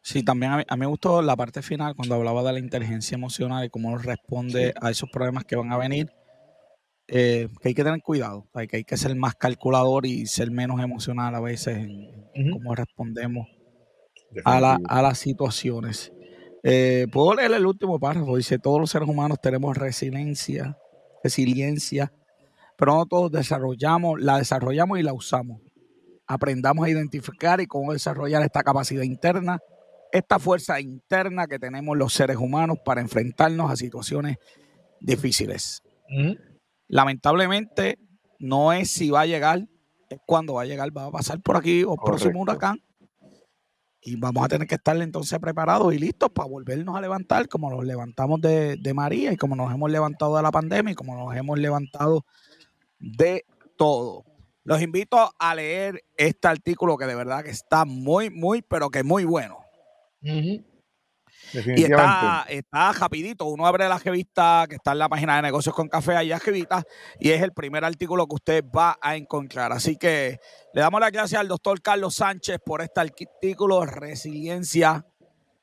Sí, 0.00 0.24
también 0.24 0.50
a 0.50 0.56
mí, 0.56 0.64
me 0.76 0.86
gustó 0.86 1.22
la 1.22 1.36
parte 1.36 1.62
final 1.62 1.94
cuando 1.94 2.16
hablaba 2.16 2.42
de 2.42 2.54
la 2.54 2.58
inteligencia 2.58 3.14
emocional 3.14 3.64
y 3.64 3.70
cómo 3.70 3.96
responde 3.96 4.74
a 4.80 4.90
esos 4.90 5.08
problemas 5.10 5.44
que 5.44 5.54
van 5.54 5.70
a 5.70 5.78
venir. 5.78 6.10
Eh, 7.08 7.48
que 7.60 7.68
hay 7.68 7.74
que 7.74 7.84
tener 7.84 8.00
cuidado, 8.00 8.48
que 8.68 8.76
hay 8.76 8.84
que 8.84 8.96
ser 8.96 9.14
más 9.16 9.34
calculador 9.34 10.06
y 10.06 10.26
ser 10.26 10.50
menos 10.50 10.80
emocional 10.80 11.34
a 11.34 11.40
veces 11.40 11.78
en, 11.78 12.50
cómo 12.52 12.74
respondemos 12.74 13.48
a, 14.44 14.78
las 15.02 15.18
situaciones. 15.18 16.12
Eh, 16.62 17.06
Puedo 17.12 17.34
leer 17.34 17.52
el 17.52 17.66
último 17.66 17.98
párrafo. 17.98 18.36
Dice, 18.36 18.58
todos 18.58 18.80
los 18.80 18.90
seres 18.90 19.08
humanos 19.08 19.38
tenemos 19.42 19.76
resiliencia, 19.76 20.78
resiliencia, 21.22 22.12
pero 22.78 22.94
no 22.94 23.06
todos 23.06 23.30
desarrollamos, 23.30 24.20
la 24.20 24.38
desarrollamos 24.38 24.98
y 24.98 25.02
la 25.02 25.12
usamos. 25.12 25.60
Aprendamos 26.26 26.86
a 26.86 26.90
identificar 26.90 27.60
y 27.60 27.66
cómo 27.66 27.92
desarrollar 27.92 28.42
esta 28.42 28.62
capacidad 28.62 29.02
interna, 29.02 29.58
esta 30.12 30.38
fuerza 30.38 30.80
interna 30.80 31.46
que 31.46 31.58
tenemos 31.58 31.96
los 31.96 32.14
seres 32.14 32.36
humanos 32.36 32.78
para 32.84 33.00
enfrentarnos 33.00 33.70
a 33.70 33.76
situaciones 33.76 34.38
difíciles. 35.00 35.82
Lamentablemente, 36.92 37.98
no 38.38 38.70
es 38.70 38.90
si 38.90 39.10
va 39.10 39.22
a 39.22 39.26
llegar, 39.26 39.66
es 40.10 40.20
cuando 40.26 40.52
va 40.52 40.62
a 40.62 40.66
llegar, 40.66 40.94
va 40.94 41.06
a 41.06 41.10
pasar 41.10 41.40
por 41.40 41.56
aquí 41.56 41.84
o 41.84 41.94
próximo 41.96 42.42
huracán 42.42 42.82
y 44.02 44.16
vamos 44.16 44.44
a 44.44 44.48
tener 44.48 44.68
que 44.68 44.74
estar 44.74 44.94
entonces 45.00 45.38
preparados 45.38 45.94
y 45.94 45.98
listos 45.98 46.28
para 46.28 46.50
volvernos 46.50 46.94
a 46.94 47.00
levantar 47.00 47.48
como 47.48 47.70
nos 47.70 47.86
levantamos 47.86 48.42
de, 48.42 48.92
María 48.94 49.32
y 49.32 49.38
como 49.38 49.56
nos 49.56 49.72
hemos 49.72 49.90
levantado 49.90 50.36
de 50.36 50.42
la 50.42 50.50
pandemia 50.50 50.92
y 50.92 50.94
como 50.94 51.16
nos 51.16 51.34
hemos 51.34 51.58
levantado 51.58 52.26
de 52.98 53.46
todo. 53.78 54.26
Los 54.62 54.82
invito 54.82 55.32
a 55.38 55.54
leer 55.54 56.04
este 56.18 56.46
artículo 56.46 56.98
que 56.98 57.06
de 57.06 57.14
verdad 57.14 57.42
que 57.42 57.50
está 57.52 57.86
muy, 57.86 58.28
muy, 58.28 58.60
pero 58.60 58.90
que 58.90 59.02
muy 59.02 59.24
bueno. 59.24 59.60
Y 61.52 61.84
está, 61.84 62.46
está 62.48 62.92
rapidito. 62.92 63.46
Uno 63.46 63.66
abre 63.66 63.88
la 63.88 63.98
revista 63.98 64.66
que 64.68 64.76
está 64.76 64.92
en 64.92 64.98
la 64.98 65.08
página 65.08 65.36
de 65.36 65.42
negocios 65.42 65.74
con 65.74 65.88
café, 65.88 66.16
allá 66.16 66.38
revista, 66.38 66.82
y 67.18 67.30
es 67.30 67.42
el 67.42 67.52
primer 67.52 67.84
artículo 67.84 68.26
que 68.26 68.34
usted 68.34 68.64
va 68.64 68.98
a 69.00 69.16
encontrar. 69.16 69.72
Así 69.72 69.96
que 69.96 70.38
le 70.72 70.80
damos 70.80 71.00
las 71.00 71.12
gracias 71.12 71.40
al 71.40 71.48
doctor 71.48 71.80
Carlos 71.82 72.16
Sánchez 72.16 72.58
por 72.64 72.82
este 72.82 73.00
artículo, 73.00 73.84
Resiliencia, 73.84 75.06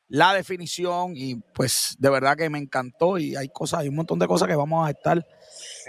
la 0.08 0.34
definición, 0.34 1.14
y 1.16 1.36
pues 1.36 1.96
de 2.00 2.10
verdad 2.10 2.36
que 2.36 2.50
me 2.50 2.58
encantó 2.58 3.18
y 3.18 3.36
hay 3.36 3.50
cosas, 3.50 3.82
hay 3.82 3.90
un 3.90 3.96
montón 3.96 4.18
de 4.20 4.28
cosas 4.28 4.48
que 4.48 4.56
vamos 4.56 4.88
a 4.88 4.92
estar 4.92 5.24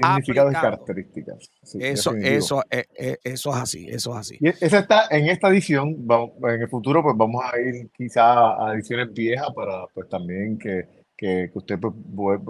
significado 0.01 0.51
y 0.51 0.55
características. 0.55 1.51
eso, 1.79 2.15
eso, 2.15 2.63
eh, 2.71 2.85
eh, 2.97 3.17
eso 3.23 3.51
es 3.51 3.57
así, 3.57 3.87
eso 3.89 4.13
es 4.13 4.17
así. 4.17 4.39
Y 4.41 4.49
esa 4.49 4.81
está 4.81 5.07
en 5.11 5.29
esta 5.29 5.49
edición, 5.49 5.97
en 5.99 6.63
el 6.63 6.69
futuro 6.69 7.03
pues 7.03 7.17
vamos 7.17 7.43
a 7.45 7.59
ir 7.61 7.91
quizá 7.97 8.65
a 8.65 8.75
ediciones 8.75 9.13
viejas 9.13 9.49
para 9.55 9.87
pues 9.95 10.09
también 10.09 10.59
que, 10.59 10.87
que, 11.17 11.51
usted 11.55 11.79
pues, 11.79 12.41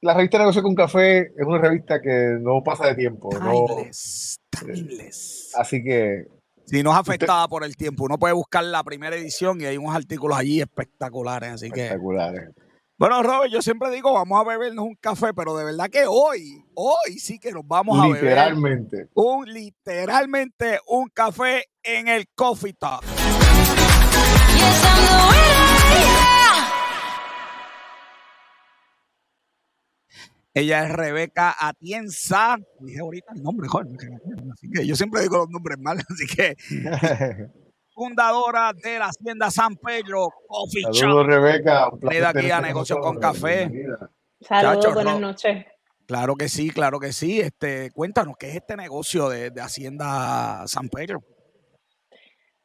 la 0.00 0.14
revista 0.14 0.38
Negocio 0.38 0.62
con 0.62 0.74
Café 0.74 1.32
es 1.36 1.46
una 1.46 1.58
revista 1.58 2.00
que 2.00 2.38
no 2.40 2.62
pasa 2.62 2.86
de 2.86 2.94
tiempo. 2.94 3.30
Timeless, 3.30 4.38
timeless. 4.50 5.52
Así 5.56 5.82
que 5.82 6.26
si 6.68 6.82
no 6.82 6.92
es 6.92 6.98
afectada 6.98 7.48
por 7.48 7.64
el 7.64 7.76
tiempo. 7.76 8.04
Uno 8.04 8.18
puede 8.18 8.34
buscar 8.34 8.62
la 8.62 8.84
primera 8.84 9.16
edición 9.16 9.60
y 9.60 9.64
hay 9.64 9.78
unos 9.78 9.94
artículos 9.94 10.36
allí 10.36 10.60
espectaculares. 10.60 11.50
Así 11.50 11.66
espectaculares. 11.66 12.50
Bueno, 12.98 13.22
Robert, 13.22 13.52
yo 13.52 13.62
siempre 13.62 13.92
digo, 13.92 14.12
vamos 14.12 14.40
a 14.40 14.48
bebernos 14.48 14.84
un 14.84 14.96
café, 14.96 15.32
pero 15.32 15.56
de 15.56 15.64
verdad 15.64 15.88
que 15.88 16.04
hoy, 16.08 16.64
hoy 16.74 17.20
sí 17.20 17.38
que 17.38 17.52
nos 17.52 17.64
vamos 17.64 17.96
a 17.96 18.08
beber. 18.08 18.24
Literalmente. 18.24 19.08
Un, 19.14 19.52
literalmente 19.52 20.80
un 20.88 21.08
café 21.08 21.66
en 21.84 22.08
el 22.08 22.26
Coffee 22.34 22.72
Talk. 22.72 23.04
Ella 30.52 30.84
es 30.84 30.92
Rebeca 30.92 31.54
Atienza. 31.56 32.58
Dije 32.80 32.98
ahorita 32.98 33.32
el 33.36 33.44
nombre, 33.44 33.68
joder. 33.68 33.96
Así 34.52 34.68
que 34.74 34.84
yo 34.84 34.96
siempre 34.96 35.22
digo 35.22 35.36
los 35.36 35.50
nombres 35.50 35.78
mal, 35.78 35.98
así 36.10 36.26
que 36.26 36.56
fundadora 37.98 38.72
de 38.72 38.96
la 38.96 39.06
Hacienda 39.06 39.50
San 39.50 39.74
Pedro 39.74 40.28
Coffee 40.46 40.84
Saludos, 40.92 41.26
Rebeca. 41.26 41.90
Venida 42.00 42.28
aquí 42.28 42.48
a 42.48 42.60
Negocios 42.60 43.00
con 43.00 43.18
Café. 43.18 43.68
Saludos, 44.40 44.94
buenas 44.94 45.18
noches. 45.18 45.66
Claro 46.06 46.36
que 46.36 46.48
sí, 46.48 46.70
claro 46.70 47.00
que 47.00 47.12
sí. 47.12 47.40
Este, 47.40 47.90
cuéntanos, 47.90 48.36
¿qué 48.38 48.50
es 48.50 48.54
este 48.54 48.76
negocio 48.76 49.28
de, 49.28 49.52
Hacienda 49.60 50.62
San 50.68 50.88
Pedro? 50.88 51.24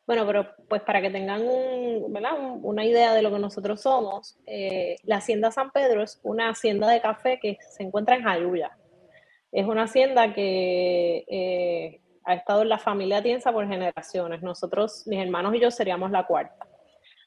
Bueno, 0.06 0.28
pero 0.28 0.50
pues 0.70 0.84
para 0.84 1.02
que 1.02 1.10
tengan 1.10 1.42
una 1.42 2.86
idea 2.86 3.16
de 3.16 3.24
lo 3.24 3.32
que 3.32 3.40
nosotros 3.40 3.82
somos, 3.82 4.38
eh, 4.46 4.98
la 5.02 5.18
Hacienda 5.18 5.50
San 5.50 5.72
Pedro 5.72 6.04
es 6.04 6.20
una 6.22 6.50
hacienda 6.50 6.88
de 6.88 7.02
café 7.02 7.40
que 7.42 7.58
se 7.76 7.82
encuentra 7.82 8.18
en 8.18 8.24
Jayuya. 8.24 8.78
Es 9.52 9.66
una 9.66 9.84
hacienda 9.84 10.34
que 10.34 11.26
eh, 11.28 12.03
ha 12.26 12.34
estado 12.34 12.62
en 12.62 12.70
la 12.70 12.78
familia 12.78 13.22
Tienza 13.22 13.52
por 13.52 13.68
generaciones. 13.68 14.42
Nosotros, 14.42 15.04
mis 15.08 15.20
hermanos 15.20 15.54
y 15.56 15.60
yo, 15.60 15.72
seríamos 15.72 16.12
la 16.12 16.26
cuarta. 16.26 16.68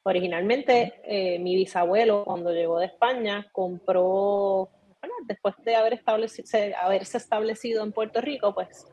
Originalmente, 0.04 1.00
eh, 1.04 1.38
mi 1.38 1.56
bisabuelo, 1.56 2.24
cuando 2.24 2.52
llegó 2.52 2.78
de 2.78 2.86
España, 2.86 3.46
compró, 3.52 4.70
bueno, 5.00 5.14
después 5.26 5.54
de 5.64 5.74
haberse 5.74 7.18
establecido 7.18 7.82
en 7.82 7.92
Puerto 7.92 8.20
Rico, 8.20 8.54
pues 8.54 8.86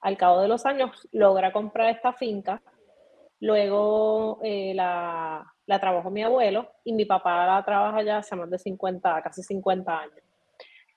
al 0.00 0.16
cabo 0.16 0.40
de 0.40 0.48
los 0.48 0.66
años 0.66 1.08
logra 1.12 1.52
comprar 1.52 1.94
esta 1.94 2.12
finca. 2.12 2.60
Luego 3.38 4.40
eh, 4.42 4.72
la, 4.74 5.44
la 5.66 5.80
trabajó 5.80 6.10
mi 6.10 6.22
abuelo 6.22 6.68
y 6.84 6.92
mi 6.92 7.04
papá 7.04 7.46
la 7.46 7.64
trabaja 7.64 8.02
ya 8.02 8.18
hace 8.18 8.34
más 8.34 8.50
de 8.50 8.58
50, 8.58 9.22
casi 9.22 9.42
50 9.42 9.98
años. 9.98 10.25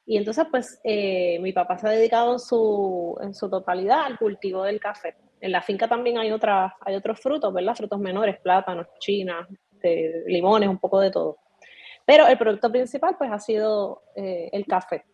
Y 0.10 0.18
entonces, 0.18 0.48
pues, 0.50 0.82
eh, 0.84 1.38
mi 1.40 1.54
papá 1.54 1.78
se 1.78 1.88
ha 1.88 1.92
dedicado 1.92 2.34
en 2.34 2.40
su, 2.40 3.16
en 3.22 3.36
su 3.36 3.48
totalidad 3.48 4.06
al 4.06 4.18
cultivo 4.18 4.64
del 4.64 4.80
café. 4.80 5.16
En 5.40 5.52
la 5.52 5.62
finca 5.62 5.88
también 5.88 6.18
hay, 6.18 6.32
otras, 6.32 6.74
hay 6.82 6.96
otros 6.96 7.20
frutos, 7.20 7.54
¿verdad? 7.54 7.76
Frutos 7.76 8.00
menores, 8.00 8.40
plátanos, 8.40 8.88
chinas, 8.98 9.48
este, 9.72 10.24
limones, 10.26 10.68
un 10.68 10.80
poco 10.80 11.00
de 11.00 11.12
todo. 11.12 11.38
Pero 12.08 12.26
el 12.26 12.40
producto 12.40 12.72
principal, 12.72 13.18
pues, 13.20 13.32
ha 13.32 13.38
sido 13.38 14.02
eh, 14.16 14.50
el 14.52 14.66
café. 14.66 15.06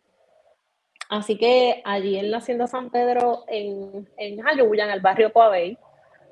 Así 1.10 1.38
que 1.38 1.82
allí 1.84 2.18
en 2.18 2.32
la 2.32 2.38
Hacienda 2.38 2.66
San 2.66 2.90
Pedro, 2.90 3.44
en, 3.50 4.10
en 4.16 4.40
Jayuya, 4.40 4.86
en 4.86 4.92
el 4.92 5.02
barrio 5.02 5.34
Coabey, 5.34 5.78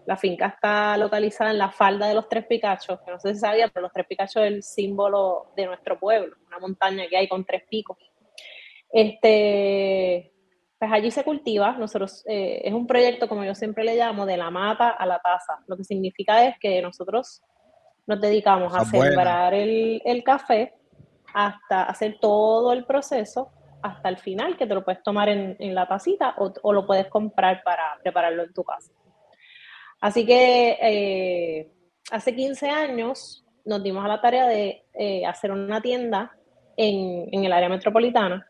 la 0.05 0.15
finca 0.15 0.47
está 0.47 0.95
localizada 0.95 1.51
en 1.51 1.57
la 1.57 1.69
falda 1.69 2.07
de 2.07 2.15
los 2.15 2.29
Tres 2.29 2.45
Picachos, 2.45 3.01
que 3.01 3.11
no 3.11 3.19
sé 3.19 3.33
si 3.33 3.41
sabía, 3.41 3.67
pero 3.67 3.81
los 3.81 3.91
Tres 3.91 4.07
Picachos 4.07 4.41
es 4.43 4.51
el 4.53 4.63
símbolo 4.63 5.47
de 5.53 5.65
nuestro 5.65 5.99
pueblo, 5.99 6.37
una 6.47 6.59
montaña 6.59 7.09
que 7.09 7.17
hay 7.17 7.27
con 7.27 7.43
tres 7.43 7.63
picos. 7.69 7.97
Este, 8.93 10.31
pues 10.77 10.91
allí 10.91 11.09
se 11.09 11.23
cultiva, 11.23 11.71
nosotros, 11.71 12.23
eh, 12.27 12.61
es 12.63 12.73
un 12.73 12.85
proyecto, 12.85 13.27
como 13.27 13.43
yo 13.43 13.55
siempre 13.55 13.83
le 13.83 13.95
llamo, 13.95 14.27
de 14.27 14.37
la 14.37 14.51
mata 14.51 14.89
a 14.89 15.05
la 15.07 15.19
taza. 15.19 15.63
Lo 15.67 15.75
que 15.75 15.83
significa 15.83 16.45
es 16.45 16.59
que 16.59 16.79
nosotros 16.81 17.41
nos 18.05 18.21
dedicamos 18.21 18.75
a 18.75 18.85
sembrar 18.85 19.55
el, 19.55 20.23
café 20.23 20.75
hasta 21.33 21.83
hacer 21.83 22.17
todo 22.21 22.71
el 22.71 22.85
proceso 22.85 23.51
hasta 23.81 24.09
el 24.09 24.17
final, 24.17 24.55
que 24.57 24.67
te 24.67 24.75
lo 24.75 24.85
puedes 24.85 25.01
tomar 25.01 25.27
en, 25.27 25.73
la 25.73 25.87
tacita 25.87 26.35
o, 26.37 26.71
lo 26.71 26.85
puedes 26.85 27.07
comprar 27.07 27.63
para 27.63 27.97
prepararlo 28.03 28.43
en 28.43 28.53
tu 28.53 28.63
casa. 28.63 28.91
Así 30.01 30.25
que 30.25 30.77
eh, 30.81 31.71
hace 32.11 32.35
15 32.35 32.69
años 32.69 33.43
nos 33.65 33.81
dimos 33.81 34.05
a 34.05 34.07
la 34.07 34.21
tarea 34.21 34.45
de 34.47 34.85
eh, 34.93 35.25
hacer 35.25 35.51
una 35.51 35.81
tienda 35.81 36.31
en, 36.77 37.29
en 37.31 37.45
el 37.45 37.53
área 37.53 37.69
metropolitana 37.69 38.45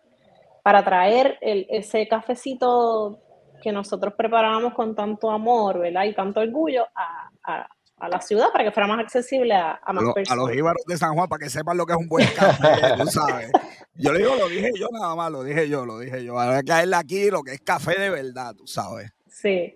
para 0.64 0.84
traer 0.84 1.38
ese 1.42 2.08
cafecito 2.08 3.20
que 3.62 3.72
nosotros 3.72 4.14
preparábamos 4.18 4.74
con 4.74 4.96
tanto 4.96 5.30
amor, 5.30 5.80
¿verdad? 5.80 6.06
Y 6.06 6.16
tanto 6.16 6.40
orgullo 6.40 6.86
a, 6.96 7.68
la 8.10 8.20
ciudad 8.20 8.48
para 8.52 8.66
que 8.66 8.72
fuera 8.72 8.88
más 8.88 9.00
accesible 9.00 9.54
a, 9.54 9.80
más 9.94 10.14
personas. 10.14 10.32
A 10.32 10.36
los 10.36 10.54
íbaros 10.54 10.84
de 10.86 10.98
San 10.98 11.14
Juan 11.14 11.30
para 11.30 11.40
que 11.40 11.50
sepan 11.50 11.78
lo 11.78 11.86
que 11.86 11.94
es 11.94 12.00
un 12.00 12.10
buen 12.10 12.28
café, 12.36 12.98
tú 12.98 13.06
sabes. 13.08 13.50
Yo 13.96 14.12
le 14.12 14.20
digo, 14.20 14.36
lo 14.36 14.50
dije 14.50 14.72
yo 14.76 14.88
nada 14.92 15.16
más, 15.16 15.32
lo 15.32 15.44
dije 15.44 15.70
yo, 15.70 15.86
lo 15.86 16.00
dije 16.00 16.24
yo. 16.24 16.38
Ahora 16.38 16.58
hay 16.58 16.64
que 16.64 16.68
caerle 16.68 16.96
aquí 16.98 17.30
lo 17.30 17.44
que 17.44 17.54
es 17.54 17.62
café 17.62 17.98
de 17.98 18.10
verdad, 18.10 18.54
tú 18.56 18.68
sabes. 18.68 19.10
Sí. 19.28 19.76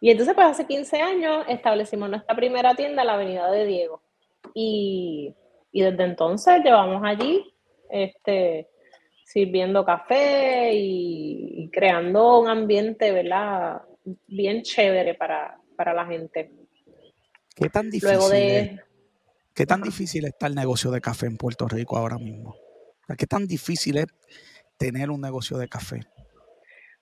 Y 0.00 0.10
entonces, 0.10 0.34
pues 0.34 0.48
hace 0.48 0.66
15 0.66 1.00
años 1.00 1.44
establecimos 1.48 2.10
nuestra 2.10 2.34
primera 2.34 2.74
tienda 2.74 3.02
en 3.02 3.06
la 3.06 3.14
Avenida 3.14 3.48
de 3.50 3.66
Diego. 3.66 4.02
Y, 4.54 5.32
y 5.70 5.82
desde 5.82 6.02
entonces 6.02 6.64
llevamos 6.64 7.02
allí 7.04 7.54
este, 7.92 8.71
sirviendo 9.32 9.84
café 9.84 10.72
y, 10.74 11.70
creando 11.72 12.40
un 12.40 12.48
ambiente, 12.48 13.12
¿verdad? 13.12 13.80
Bien 14.26 14.62
chévere 14.62 15.14
para, 15.14 15.58
la 15.78 16.06
gente. 16.06 16.52
¿Qué 17.56 17.68
tan 17.68 17.90
difícil 17.90 18.32
es, 18.34 18.80
¿Qué 19.54 19.66
tan 19.66 19.82
difícil 19.82 20.26
está 20.26 20.46
el 20.46 20.54
negocio 20.54 20.90
de 20.90 21.00
café 21.00 21.26
en 21.26 21.36
Puerto 21.36 21.66
Rico 21.66 21.96
ahora 21.96 22.18
mismo? 22.18 22.54
¿Qué 23.16 23.26
tan 23.26 23.46
difícil 23.46 23.98
es 23.98 24.06
tener 24.76 25.10
un 25.10 25.20
negocio 25.20 25.56
de 25.56 25.68
café? 25.68 26.00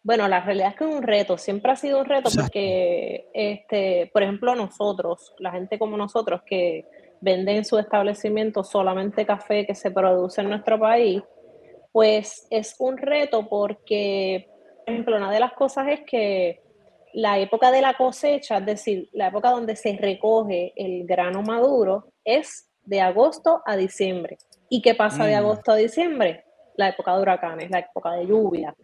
Bueno, 0.02 0.28
la 0.28 0.40
realidad 0.40 0.70
es 0.70 0.76
que 0.76 0.84
es 0.84 0.94
un 0.94 1.02
reto, 1.02 1.36
siempre 1.36 1.72
ha 1.72 1.76
sido 1.76 1.98
un 2.00 2.06
reto 2.06 2.30
porque, 2.34 3.28
este, 3.34 4.10
por 4.12 4.22
ejemplo, 4.22 4.54
nosotros, 4.54 5.34
la 5.38 5.52
gente 5.52 5.78
como 5.78 5.96
nosotros 5.96 6.40
que 6.46 6.86
venden 7.20 7.58
en 7.58 7.64
su 7.64 7.78
establecimiento 7.78 8.64
solamente 8.64 9.26
café 9.26 9.66
que 9.66 9.74
se 9.74 9.90
produce 9.90 10.40
en 10.40 10.48
nuestro 10.48 10.80
país, 10.80 11.22
pues 11.92 12.46
es 12.50 12.76
un 12.78 12.96
reto 12.96 13.48
porque, 13.48 14.48
por 14.84 14.94
ejemplo, 14.94 15.16
una 15.16 15.30
de 15.30 15.40
las 15.40 15.52
cosas 15.52 15.88
es 15.88 16.00
que 16.06 16.62
la 17.12 17.38
época 17.38 17.70
de 17.70 17.82
la 17.82 17.94
cosecha, 17.94 18.58
es 18.58 18.66
decir, 18.66 19.08
la 19.12 19.28
época 19.28 19.50
donde 19.50 19.76
se 19.76 19.96
recoge 19.96 20.72
el 20.76 21.06
grano 21.06 21.42
maduro, 21.42 22.12
es 22.24 22.68
de 22.84 23.00
agosto 23.00 23.62
a 23.66 23.76
diciembre. 23.76 24.38
¿Y 24.68 24.82
qué 24.82 24.94
pasa 24.94 25.24
de 25.24 25.34
mm. 25.34 25.38
agosto 25.38 25.72
a 25.72 25.76
diciembre? 25.76 26.44
La 26.76 26.88
época 26.90 27.14
de 27.14 27.22
huracanes, 27.22 27.70
la 27.70 27.80
época 27.80 28.12
de 28.12 28.26
lluvia. 28.26 28.74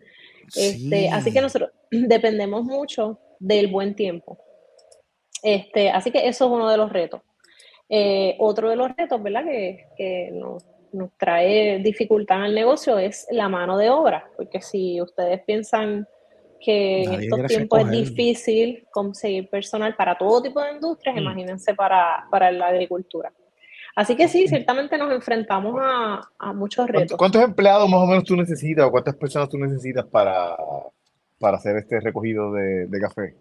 Este, 0.55 1.09
así 1.09 1.33
que 1.33 1.41
nosotros 1.41 1.71
dependemos 1.91 2.65
mucho 2.65 3.19
del 3.39 3.69
buen 3.69 3.95
tiempo. 3.95 4.39
Este, 5.43 5.91
así 5.91 6.11
que 6.11 6.27
eso 6.27 6.47
es 6.47 6.51
uno 6.51 6.69
de 6.69 6.77
los 6.77 6.93
retos. 6.93 7.23
Eh, 7.89 8.37
otro 8.41 8.69
de 8.69 8.77
los 8.77 8.95
retos, 8.97 9.23
¿verdad? 9.23 9.45
Que, 9.97 10.31
nos, 10.33 10.65
trae 11.17 11.79
dificultad 11.81 12.39
en 12.39 12.45
el 12.45 12.55
negocio 12.55 12.99
es 12.99 13.27
la 13.31 13.49
mano 13.49 13.77
de 13.79 13.91
obra, 13.91 14.29
porque 14.37 14.61
si 14.61 15.01
ustedes 15.01 15.43
piensan 15.43 16.07
que 16.61 17.03
en 17.03 17.15
estos 17.23 17.47
tiempos 17.47 17.81
es 17.81 17.91
difícil 17.91 18.87
conseguir 18.91 19.49
personal 19.49 19.95
para 19.95 20.17
todo 20.17 20.43
tipo 20.43 20.61
de 20.61 20.73
industrias, 20.73 21.17
mm. 21.17 21.19
imagínense 21.19 21.75
para, 21.75 22.27
para 22.31 22.51
la 22.51 22.69
agricultura. 22.69 23.33
Así 23.97 24.15
que 24.15 24.29
sí, 24.29 24.47
ciertamente 24.47 24.99
nos 24.99 25.11
enfrentamos 25.11 25.75
a, 25.81 26.53
muchos 26.53 26.87
retos. 26.87 27.17
¿Cuántos 27.17 27.43
empleados 27.43 27.89
más 27.89 28.01
o 28.01 28.07
menos 28.07 28.25
tú 28.25 28.37
necesitas 28.37 28.85
o 28.85 28.91
cuántas 28.91 29.17
personas 29.17 29.49
tú 29.49 29.57
necesitas 29.57 30.05
para, 30.05 30.55
para 31.41 31.57
hacer 31.57 31.79
este 31.79 32.01
recogido 32.01 32.53
de, 32.53 33.01
café? 33.01 33.35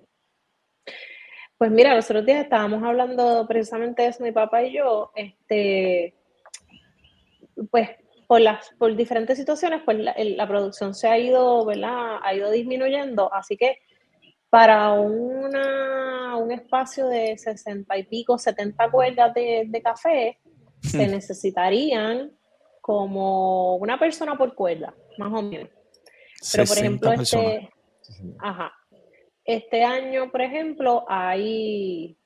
Pues 1.58 1.72
mira, 1.72 1.94
los 1.94 2.06
otros 2.06 2.26
días 2.26 2.42
estábamos 2.42 2.82
hablando 2.84 3.46
precisamente 3.48 4.04
de 4.04 4.08
eso, 4.08 4.24
mi 4.24 4.32
papá 4.32 4.64
y 4.64 4.78
yo, 4.78 5.12
este, 5.14 6.14
pues 7.70 7.90
por 8.28 8.42
las 8.42 8.70
por 8.78 8.96
diferentes 8.96 9.38
situaciones, 9.38 9.82
pues 9.86 9.98
la, 10.00 10.48
producción 10.48 10.96
se 10.96 11.08
ha 11.08 11.18
ido, 11.18 11.66
¿verdad? 11.66 12.18
Ha 12.24 12.34
ido 12.34 12.52
disminuyendo, 12.52 13.34
así 13.34 13.56
que 13.56 13.78
para 14.50 14.94
una, 14.94 16.38
un 16.38 16.52
espacio 16.52 17.08
de 17.08 17.38
60 17.38 17.98
y 17.98 18.04
pico, 18.04 18.38
70 18.38 18.90
cuerdas 18.90 19.34
de, 19.34 19.66
de 19.68 19.82
café, 19.82 20.40
se 20.82 21.08
necesitarían 21.08 22.32
como 22.82 23.76
una 23.78 23.98
persona 24.00 24.38
por 24.38 24.54
cuerda, 24.56 24.94
más 25.18 25.34
o 25.34 25.42
menos. 25.42 25.70
Pero 26.52 26.66
por 26.66 26.78
ejemplo, 26.78 27.12
este, 27.14 27.70
ajá, 28.40 28.72
este 29.44 29.84
año, 29.84 30.32
por 30.32 30.42
ejemplo, 30.42 31.06
hay 31.08 32.18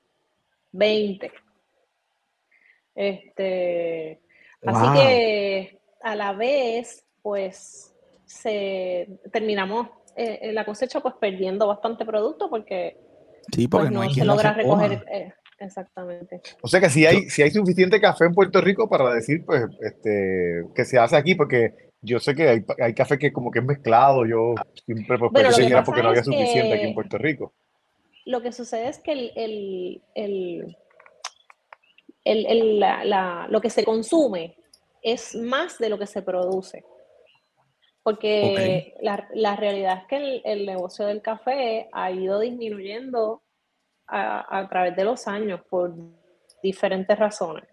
20. 0.72 1.32
Este, 2.96 4.22
así 4.66 5.00
que 5.00 5.80
a 6.02 6.16
la 6.16 6.34
vez, 6.34 7.06
pues, 7.22 7.96
se 8.26 9.20
terminamos 9.32 9.88
eh, 10.16 10.52
la 10.54 10.66
cosecha 10.66 11.00
pues 11.00 11.16
perdiendo 11.20 11.68
bastante 11.68 12.06
producto 12.06 12.50
porque, 12.50 12.98
sí, 13.52 13.68
porque 13.68 13.90
pues, 13.90 14.08
no, 14.08 14.14
se 14.14 14.26
logra 14.26 14.54
recoger. 14.54 15.06
Eh, 15.12 15.34
Exactamente. 15.60 16.42
O 16.62 16.68
sea 16.68 16.80
que 16.80 16.90
si 16.90 17.06
hay, 17.06 17.30
si 17.30 17.42
hay 17.42 17.52
suficiente 17.52 18.00
café 18.00 18.26
en 18.26 18.34
Puerto 18.34 18.62
Rico 18.62 18.88
para 18.88 19.14
decir, 19.14 19.44
pues, 19.46 19.66
este, 19.82 20.64
que 20.74 20.86
se 20.86 20.98
hace 20.98 21.18
aquí, 21.18 21.36
porque 21.36 21.74
yo 22.02 22.20
sé 22.20 22.34
que 22.34 22.48
hay, 22.48 22.66
hay 22.82 22.94
café 22.94 23.20
que 23.20 23.34
como 23.34 23.52
que 23.52 23.60
es 23.60 23.66
mezclado, 23.66 24.26
yo 24.26 24.56
siempre 24.86 25.18
pues, 25.18 25.32
bueno, 25.32 25.50
porque 25.86 26.02
no 26.02 26.10
había 26.10 26.24
suficiente 26.24 26.74
aquí 26.74 26.88
en 26.88 26.94
Puerto 26.94 27.18
Rico. 27.18 27.54
Lo 28.26 28.42
que 28.42 28.52
sucede 28.52 28.88
es 28.88 29.00
que 29.00 29.12
el, 29.12 29.32
el, 29.36 30.02
el, 30.16 30.78
la, 32.36 33.48
lo 33.50 33.62
que 33.62 33.70
se 33.70 33.84
consume 33.84 34.58
es 35.02 35.36
más 35.36 35.78
de 35.78 35.90
lo 35.90 35.98
que 35.98 36.08
se 36.08 36.22
produce. 36.22 36.84
Porque 38.04 38.96
la, 39.02 39.28
la, 39.34 39.56
realidad 39.56 40.00
es 40.00 40.08
que 40.08 40.42
el, 40.44 40.66
negocio 40.66 41.06
del 41.06 41.22
café 41.22 41.90
ha 41.92 42.10
ido 42.12 42.40
disminuyendo 42.40 43.44
a, 44.08 44.68
través 44.70 44.96
de 44.96 45.04
los 45.04 45.28
años 45.28 45.62
por 45.70 45.94
diferentes 46.64 47.18
razones. 47.18 47.66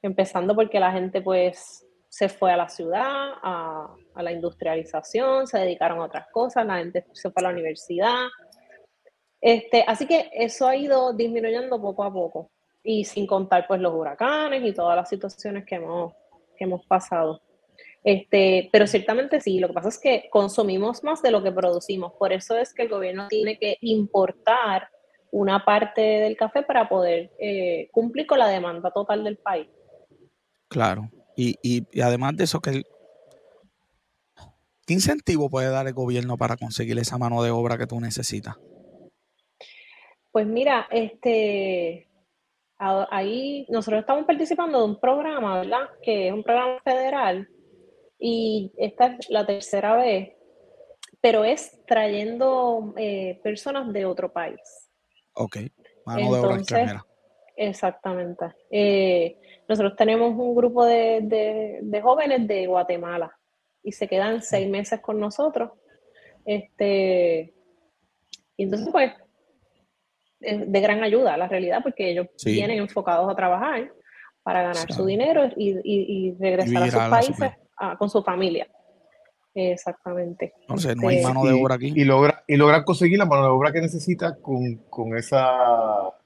Empezando 0.00 0.54
porque 0.54 0.80
la 0.80 0.92
gente 0.92 1.20
pues 1.20 1.86
se 2.08 2.28
fue 2.28 2.52
a 2.52 2.56
la 2.56 2.68
ciudad, 2.68 3.32
a, 3.42 3.94
la 4.14 4.32
industrialización, 4.32 5.46
se 5.46 5.58
dedicaron 5.58 5.98
a 5.98 6.04
otras 6.04 6.28
cosas, 6.32 6.64
la 6.64 6.78
gente 6.78 7.04
se 7.12 7.30
fue 7.30 7.40
a 7.42 7.48
la 7.48 7.52
universidad. 7.52 8.26
Este, 9.40 9.84
así 9.86 10.06
que 10.06 10.30
eso 10.32 10.66
ha 10.66 10.76
ido 10.76 11.12
disminuyendo 11.12 11.80
poco 11.80 12.04
a 12.04 12.12
poco 12.12 12.50
y 12.82 13.04
sin 13.04 13.26
contar 13.26 13.66
pues 13.66 13.80
los 13.80 13.94
huracanes 13.94 14.64
y 14.64 14.72
todas 14.72 14.96
las 14.96 15.08
situaciones 15.08 15.64
que 15.64 15.76
hemos, 15.76 16.12
que 16.56 16.64
hemos 16.64 16.84
pasado. 16.86 17.40
Este, 18.04 18.68
pero 18.72 18.86
ciertamente 18.86 19.40
sí, 19.40 19.58
lo 19.58 19.68
que 19.68 19.74
pasa 19.74 19.88
es 19.88 19.98
que 19.98 20.28
consumimos 20.30 21.02
más 21.02 21.20
de 21.20 21.30
lo 21.30 21.42
que 21.42 21.52
producimos, 21.52 22.12
por 22.18 22.32
eso 22.32 22.56
es 22.56 22.72
que 22.72 22.82
el 22.82 22.88
gobierno 22.88 23.28
tiene 23.28 23.58
que 23.58 23.76
importar 23.80 24.88
una 25.30 25.64
parte 25.64 26.00
del 26.00 26.36
café 26.36 26.62
para 26.62 26.88
poder 26.88 27.30
eh, 27.38 27.88
cumplir 27.92 28.26
con 28.26 28.38
la 28.38 28.48
demanda 28.48 28.90
total 28.90 29.24
del 29.24 29.36
país. 29.36 29.68
Claro, 30.68 31.10
y, 31.36 31.56
y, 31.62 32.00
además 32.00 32.36
de 32.36 32.44
eso, 32.44 32.60
¿qué 32.60 32.82
incentivo 34.88 35.50
puede 35.50 35.70
dar 35.70 35.86
el 35.86 35.92
gobierno 35.92 36.38
para 36.38 36.56
conseguir 36.56 36.98
esa 36.98 37.18
mano 37.18 37.42
de 37.42 37.50
obra 37.50 37.76
que 37.76 37.86
tú 37.86 38.00
necesitas? 38.00 38.56
Pues 40.30 40.46
mira, 40.46 40.86
este, 40.90 42.07
ahí 42.78 43.66
nosotros 43.68 44.00
estamos 44.00 44.24
participando 44.24 44.78
de 44.78 44.84
un 44.84 45.00
programa, 45.00 45.60
¿verdad? 45.60 45.88
Que 46.02 46.28
es 46.28 46.32
un 46.32 46.42
programa 46.42 46.80
federal 46.84 47.48
y 48.18 48.72
esta 48.76 49.06
es 49.06 49.30
la 49.30 49.46
tercera 49.46 49.96
vez, 49.96 50.30
pero 51.20 51.44
es 51.44 51.84
trayendo 51.86 52.94
eh, 52.96 53.40
personas 53.42 53.92
de 53.92 54.06
otro 54.06 54.32
país. 54.32 54.60
Ok, 55.34 55.58
mano 56.04 56.32
de 56.32 56.38
obra 56.40 56.56
extranjera. 56.56 57.04
Exactamente. 57.56 58.54
Eh, 58.70 59.36
nosotros 59.68 59.96
tenemos 59.96 60.32
un 60.36 60.54
grupo 60.54 60.84
de, 60.84 62.00
jóvenes 62.02 62.46
de 62.46 62.66
Guatemala 62.68 63.36
y 63.82 63.90
se 63.90 64.06
quedan 64.06 64.42
seis 64.42 64.68
meses 64.68 65.00
con 65.00 65.18
nosotros. 65.18 65.72
Este, 66.44 67.52
y 68.56 68.62
entonces, 68.62 68.88
pues, 68.92 69.12
de 70.40 70.80
gran 70.80 71.02
ayuda, 71.02 71.36
la 71.36 71.48
realidad, 71.48 71.80
porque 71.82 72.10
ellos 72.10 72.26
vienen 72.44 72.78
enfocados 72.78 73.30
a 73.30 73.34
trabajar 73.34 73.92
para 74.42 74.62
ganar 74.62 74.92
su 74.92 75.04
dinero 75.04 75.50
y, 75.56 76.34
regresar 76.38 76.82
a 76.82 76.90
sus 76.90 77.10
países 77.10 77.50
con 77.98 78.08
su 78.08 78.22
familia. 78.22 78.68
Exactamente. 79.54 80.54
Entonces, 80.60 80.96
no 80.96 81.08
hay 81.08 81.16
este, 81.16 81.28
mano 81.28 81.44
de 81.44 81.52
obra 81.52 81.74
aquí. 81.74 81.92
Y, 81.94 82.04
logra, 82.04 82.44
y 82.46 82.56
logran 82.56 82.84
conseguir 82.84 83.18
la 83.18 83.26
mano 83.26 83.42
de 83.42 83.48
obra 83.48 83.72
que 83.72 83.80
necesita 83.80 84.36
con, 84.36 84.76
con 84.88 85.16
esa 85.16 85.52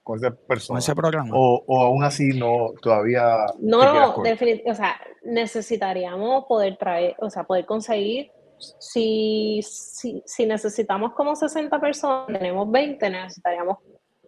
con 0.03 0.19
esa 0.19 0.31
persona. 0.33 0.77
Con 0.77 0.79
ese 0.79 0.95
programa. 0.95 1.31
O, 1.35 1.65
o 1.67 1.81
aún 1.83 2.05
así 2.05 2.39
no, 2.39 2.73
todavía. 2.83 3.47
No, 3.61 3.83
no, 3.83 4.23
definitivamente. 4.23 4.71
O 4.71 4.75
sea, 4.75 5.01
necesitaríamos 5.23 6.45
poder 6.47 6.77
traer, 6.77 7.15
o 7.19 7.31
sea, 7.31 7.45
poder 7.45 7.65
conseguir. 7.65 8.31
Si, 8.79 9.61
si, 9.63 10.23
si 10.25 10.47
necesitamos 10.47 11.15
como 11.15 11.35
60 11.35 11.81
personas, 11.81 12.27
tenemos 12.27 12.71
20, 12.71 13.11
necesitaríamos 13.11 13.79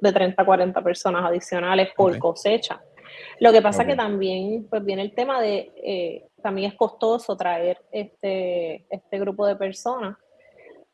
de 0.05 0.13
30 0.13 0.41
a 0.41 0.47
40 0.47 0.83
personas 0.83 1.25
adicionales 1.25 1.89
por 1.97 2.17
cosecha. 2.19 2.81
Lo 3.41 3.53
que 3.53 3.63
pasa 3.63 3.85
que 3.85 3.97
también 3.97 4.67
pues, 4.69 4.85
viene 4.85 5.03
el 5.03 5.15
tema 5.15 5.41
de 5.41 5.73
eh, 5.77 6.27
también 6.43 6.71
es 6.71 6.77
costoso 6.77 7.37
traer 7.37 7.79
este, 7.91 8.87
este 8.91 9.19
grupo 9.19 9.47
de 9.47 9.57
personas, 9.57 10.17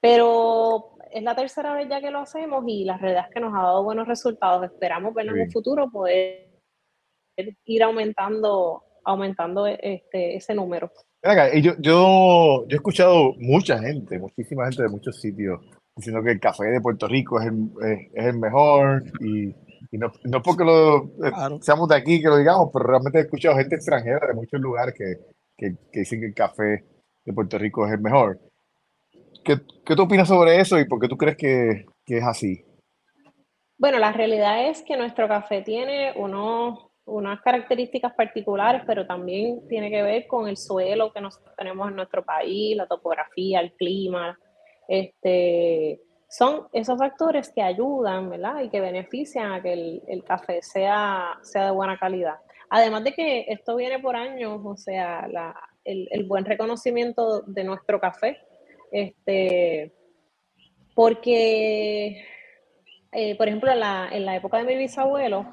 pero 0.00 0.96
es 1.10 1.22
la 1.22 1.34
tercera 1.34 1.74
vez 1.74 1.88
ya 1.88 2.00
que 2.00 2.10
lo 2.10 2.20
hacemos 2.20 2.64
y 2.66 2.84
la 2.84 2.96
realidad 2.96 3.26
es 3.28 3.34
que 3.34 3.40
nos 3.40 3.54
ha 3.54 3.62
dado 3.62 3.82
buenos 3.82 4.06
resultados. 4.06 4.64
Esperamos 4.64 5.12
ver 5.12 5.26
en 5.26 5.40
un 5.40 5.50
futuro 5.50 5.90
poder 5.90 6.48
ir 7.64 7.82
aumentando, 7.82 8.84
aumentando 9.04 9.66
este, 9.66 10.36
ese 10.36 10.54
número. 10.54 10.90
yo, 11.60 11.72
yo, 11.78 12.64
yo 12.66 12.70
he 12.70 12.74
escuchado 12.76 13.34
mucha 13.38 13.78
gente, 13.78 14.18
muchísima 14.18 14.66
gente 14.66 14.82
de 14.84 14.88
muchos 14.88 15.20
sitios 15.20 15.60
diciendo 16.00 16.22
que 16.22 16.32
el 16.32 16.40
café 16.40 16.64
de 16.64 16.80
Puerto 16.80 17.06
Rico 17.06 17.40
es 17.40 17.46
el, 17.46 17.70
es, 18.14 18.26
el 18.26 18.38
mejor 18.38 19.04
y, 19.20 19.54
y 19.92 19.98
no, 19.98 20.12
no, 20.24 20.42
porque 20.42 20.64
lo, 20.64 21.04
eh, 21.24 21.58
seamos 21.60 21.88
de 21.88 21.96
aquí 21.96 22.20
que 22.20 22.28
lo 22.28 22.36
digamos, 22.36 22.70
pero 22.72 22.86
realmente 22.86 23.18
he 23.18 23.22
escuchado 23.22 23.56
gente 23.56 23.76
extranjera 23.76 24.26
de 24.26 24.34
muchos 24.34 24.60
lugares 24.60 24.94
que, 24.96 25.16
que, 25.56 25.76
dicen 25.92 26.20
que 26.20 26.26
el 26.26 26.34
café 26.34 26.84
de 27.24 27.32
Puerto 27.32 27.58
Rico 27.58 27.86
es 27.86 27.92
el 27.92 28.00
mejor. 28.00 28.40
¿Qué, 29.44 29.58
qué 29.84 29.96
tú 29.96 30.02
opinas 30.02 30.28
sobre 30.28 30.58
eso 30.58 30.78
y 30.78 30.86
por 30.86 31.00
qué 31.00 31.08
tú 31.08 31.16
crees 31.16 31.36
que, 31.36 31.86
que, 32.04 32.18
es 32.18 32.24
así? 32.24 32.64
Bueno, 33.78 33.98
la 33.98 34.12
realidad 34.12 34.68
es 34.68 34.82
que 34.82 34.96
nuestro 34.96 35.26
café 35.26 35.62
tiene 35.62 36.12
unos, 36.16 36.78
unas 37.06 37.40
características 37.40 38.12
particulares, 38.14 38.82
pero 38.86 39.06
también 39.06 39.66
tiene 39.68 39.90
que 39.90 40.02
ver 40.02 40.26
con 40.26 40.48
el 40.48 40.56
suelo 40.56 41.12
que 41.12 41.20
nosotros 41.20 41.54
tenemos 41.56 41.88
en 41.88 41.96
nuestro 41.96 42.24
país, 42.24 42.76
la 42.76 42.86
topografía, 42.86 43.60
el 43.60 43.72
clima. 43.72 44.38
Este, 44.90 46.00
son 46.28 46.66
esos 46.72 46.98
factores 46.98 47.52
que 47.54 47.62
ayudan, 47.62 48.28
¿verdad? 48.28 48.60
Y 48.60 48.70
que 48.70 48.80
benefician 48.80 49.52
a 49.52 49.62
que 49.62 49.72
el, 49.72 50.24
café 50.24 50.62
sea, 50.62 51.38
sea 51.42 51.66
de 51.66 51.70
buena 51.70 51.96
calidad. 51.96 52.34
Además 52.68 53.04
de 53.04 53.12
que 53.12 53.44
esto 53.46 53.76
viene 53.76 54.00
por 54.00 54.16
años, 54.16 54.60
o 54.64 54.76
sea, 54.76 55.28
el, 55.84 56.24
buen 56.26 56.44
reconocimiento 56.44 57.42
de 57.42 57.62
nuestro 57.62 58.00
café, 58.00 58.38
este, 58.90 59.92
porque, 60.96 62.24
eh, 63.12 63.36
por 63.36 63.46
ejemplo, 63.46 63.70
en 63.70 63.78
la, 64.24 64.36
época 64.36 64.58
de 64.58 64.64
mi 64.64 64.76
bisabuelo, 64.76 65.46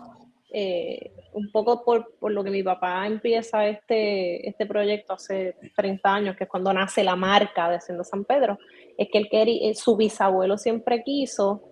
eh, 0.51 1.11
un 1.33 1.51
poco 1.51 1.83
por, 1.83 2.31
lo 2.31 2.43
que 2.43 2.49
mi 2.49 2.63
papá 2.63 3.05
empieza 3.05 3.67
este, 3.67 4.47
este 4.47 4.65
proyecto 4.65 5.13
hace 5.13 5.55
30 5.75 6.13
años, 6.13 6.35
que 6.35 6.45
es 6.45 6.49
cuando 6.49 6.73
nace 6.73 7.03
la 7.03 7.15
marca 7.15 7.69
de 7.69 7.77
Hacienda 7.77 8.03
San 8.03 8.25
Pedro, 8.25 8.57
es 8.97 9.09
que 9.11 9.19
él 9.19 9.27
eh, 9.31 9.75
su 9.75 9.95
bisabuelo 9.95 10.57
siempre 10.57 11.03
quiso 11.03 11.63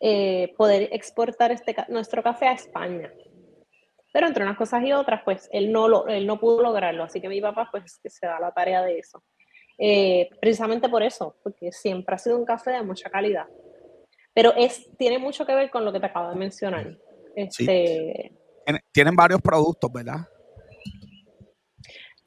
eh, 0.00 0.52
poder 0.56 0.88
exportar 0.92 1.52
este, 1.52 1.74
nuestro 1.88 2.22
café 2.22 2.46
a 2.46 2.52
España. 2.52 3.12
Pero 4.12 4.26
entre 4.26 4.44
unas 4.44 4.56
cosas 4.56 4.84
y 4.84 4.92
otras, 4.92 5.22
pues 5.24 5.48
él 5.52 5.72
no, 5.72 5.88
lo, 5.88 6.06
él 6.06 6.26
no 6.26 6.38
pudo 6.38 6.62
lograrlo, 6.62 7.04
así 7.04 7.20
que 7.20 7.28
mi 7.28 7.40
papá 7.40 7.68
pues 7.70 8.00
se 8.04 8.26
da 8.26 8.38
la 8.38 8.52
tarea 8.52 8.82
de 8.82 8.98
eso. 8.98 9.24
Eh, 9.78 10.28
precisamente 10.40 10.88
por 10.88 11.02
eso, 11.02 11.36
porque 11.42 11.72
siempre 11.72 12.14
ha 12.14 12.18
sido 12.18 12.38
un 12.38 12.44
café 12.44 12.72
de 12.72 12.82
mucha 12.82 13.10
calidad. 13.10 13.46
Pero 14.32 14.52
es, 14.56 14.88
tiene 14.98 15.18
mucho 15.18 15.46
que 15.46 15.54
ver 15.54 15.70
con 15.70 15.84
lo 15.84 15.92
que 15.92 16.00
te 16.00 16.06
acabo 16.06 16.30
de 16.30 16.36
mencionar. 16.36 16.96
Este, 17.34 18.32
Tienen 18.92 19.16
varios 19.16 19.40
productos, 19.40 19.92
¿verdad? 19.92 20.26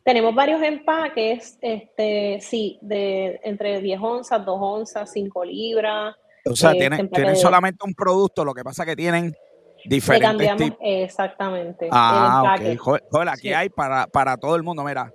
Tenemos 0.03 0.33
varios 0.33 0.61
empaques, 0.61 1.57
este, 1.61 2.39
sí, 2.39 2.79
de 2.81 3.41
entre 3.43 3.81
10 3.81 3.99
onzas, 4.01 4.45
2 4.45 4.57
onzas, 4.57 5.11
5 5.11 5.43
libras. 5.43 6.15
O 6.45 6.55
sea, 6.55 6.71
eh, 6.71 6.77
tienen, 7.11 7.35
solamente 7.35 7.79
un 7.85 7.93
producto, 7.93 8.45
lo 8.45 8.53
que 8.53 8.63
pasa 8.63 8.85
que 8.85 8.95
tienen 8.95 9.35
diferentes 9.83 10.55
tipos. 10.55 10.77
Exactamente. 10.81 11.89
Ah, 11.91 12.55
ok. 12.57 13.01
Joder, 13.11 13.29
aquí 13.29 13.51
hay 13.51 13.67
para, 13.67 14.07
para 14.07 14.37
todo 14.37 14.55
el 14.55 14.63
mundo, 14.63 14.81
mira, 14.83 15.11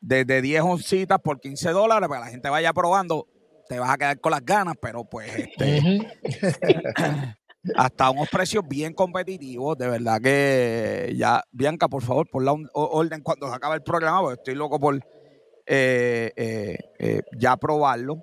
desde 0.00 0.40
10 0.40 0.62
oncitas 0.62 1.18
por 1.18 1.38
15 1.38 1.70
dólares, 1.70 2.08
para 2.08 2.22
que 2.22 2.26
la 2.26 2.30
gente 2.30 2.48
vaya 2.48 2.72
probando, 2.72 3.28
te 3.68 3.78
vas 3.78 3.90
a 3.90 3.98
quedar 3.98 4.18
con 4.18 4.32
las 4.32 4.44
ganas, 4.44 4.76
pero 4.80 5.04
pues 5.04 5.30
este, 5.36 6.00
hasta 7.76 8.10
unos 8.10 8.28
precios 8.28 8.66
bien 8.66 8.92
competitivos, 8.92 9.78
de 9.78 9.88
verdad 9.88 10.20
que 10.20 11.12
ya, 11.16 11.42
Bianca, 11.52 11.88
por 11.88 12.02
favor, 12.02 12.28
por 12.28 12.42
la 12.42 12.54
orden 12.72 13.22
cuando 13.22 13.48
se 13.48 13.54
acabe 13.54 13.76
el 13.76 13.82
programa, 13.82 14.20
porque 14.20 14.40
estoy 14.40 14.54
loco 14.54 14.80
por 14.80 14.96
eh, 15.66 16.32
eh, 16.36 16.78
eh, 16.98 17.22
ya 17.38 17.56
probarlo. 17.56 18.22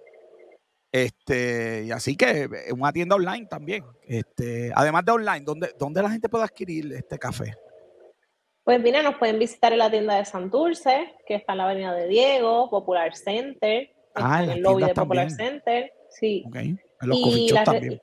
Este, 0.92 1.84
y 1.86 1.92
así 1.92 2.16
que 2.16 2.50
una 2.74 2.92
tienda 2.92 3.16
online 3.16 3.46
también. 3.46 3.84
Este, 4.04 4.72
además 4.76 5.06
de 5.06 5.12
online, 5.12 5.42
¿dónde, 5.42 5.72
¿dónde 5.78 6.02
la 6.02 6.10
gente 6.10 6.28
puede 6.30 6.44
adquirir 6.44 6.92
este 6.94 7.18
café? 7.18 7.56
Pues 8.64 8.82
mira, 8.82 9.02
nos 9.02 9.16
pueden 9.16 9.40
visitar 9.40 9.72
en 9.72 9.80
la 9.80 9.90
tienda 9.90 10.16
de 10.16 10.26
Santurce, 10.26 11.16
que 11.26 11.36
está 11.36 11.54
en 11.54 11.58
la 11.60 11.66
avenida 11.66 11.94
de 11.94 12.08
Diego, 12.08 12.70
Popular 12.70 13.16
Center, 13.16 13.90
ah, 14.16 14.44
en 14.44 14.50
el 14.50 14.62
lobby 14.62 14.84
de 14.84 14.94
Popular 14.94 15.32
Center. 15.32 15.92
Sí. 16.10 16.44
En 16.54 16.80
los 17.02 17.22
coffee 17.22 17.48
shop 17.48 17.64
también. 17.64 18.02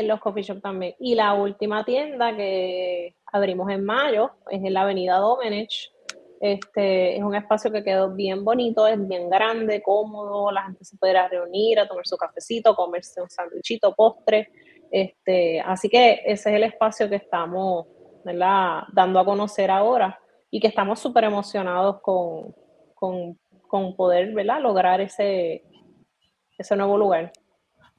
En 0.00 0.08
los 0.08 0.18
coffee 0.18 0.42
shop 0.42 0.62
también. 0.62 0.94
Y 0.98 1.14
la 1.14 1.34
última 1.34 1.84
tienda 1.84 2.34
que 2.34 3.16
abrimos 3.26 3.70
en 3.70 3.84
mayo 3.84 4.30
es 4.50 4.64
en 4.64 4.72
la 4.72 4.80
avenida 4.80 5.18
Domenech. 5.18 5.92
Este, 6.40 7.18
es 7.18 7.22
un 7.22 7.34
espacio 7.34 7.70
que 7.70 7.84
quedó 7.84 8.10
bien 8.14 8.42
bonito, 8.42 8.86
es 8.86 8.96
bien 9.06 9.28
grande, 9.28 9.82
cómodo, 9.82 10.50
la 10.50 10.62
gente 10.62 10.86
se 10.86 10.96
puede 10.96 11.28
reunir 11.28 11.80
a 11.80 11.86
tomar 11.86 12.06
su 12.06 12.16
cafecito, 12.16 12.74
comerse 12.74 13.20
un 13.20 13.28
sándwichito, 13.28 13.94
postre. 13.94 14.48
Este, 14.90 15.60
así 15.60 15.90
que 15.90 16.22
ese 16.24 16.48
es 16.48 16.56
el 16.56 16.62
espacio 16.62 17.10
que 17.10 17.16
estamos 17.16 17.86
dando 18.24 19.20
a 19.20 19.24
conocer 19.26 19.70
ahora 19.70 20.18
y 20.50 20.60
que 20.60 20.68
estamos 20.68 20.98
súper 20.98 21.24
emocionados 21.24 22.00
con, 22.00 22.54
con, 22.94 23.96
poder 23.96 24.32
¿verdad? 24.32 24.62
lograr 24.62 25.02
ese, 25.02 25.62
ese 26.56 26.74
nuevo 26.74 26.96
lugar. 26.96 27.32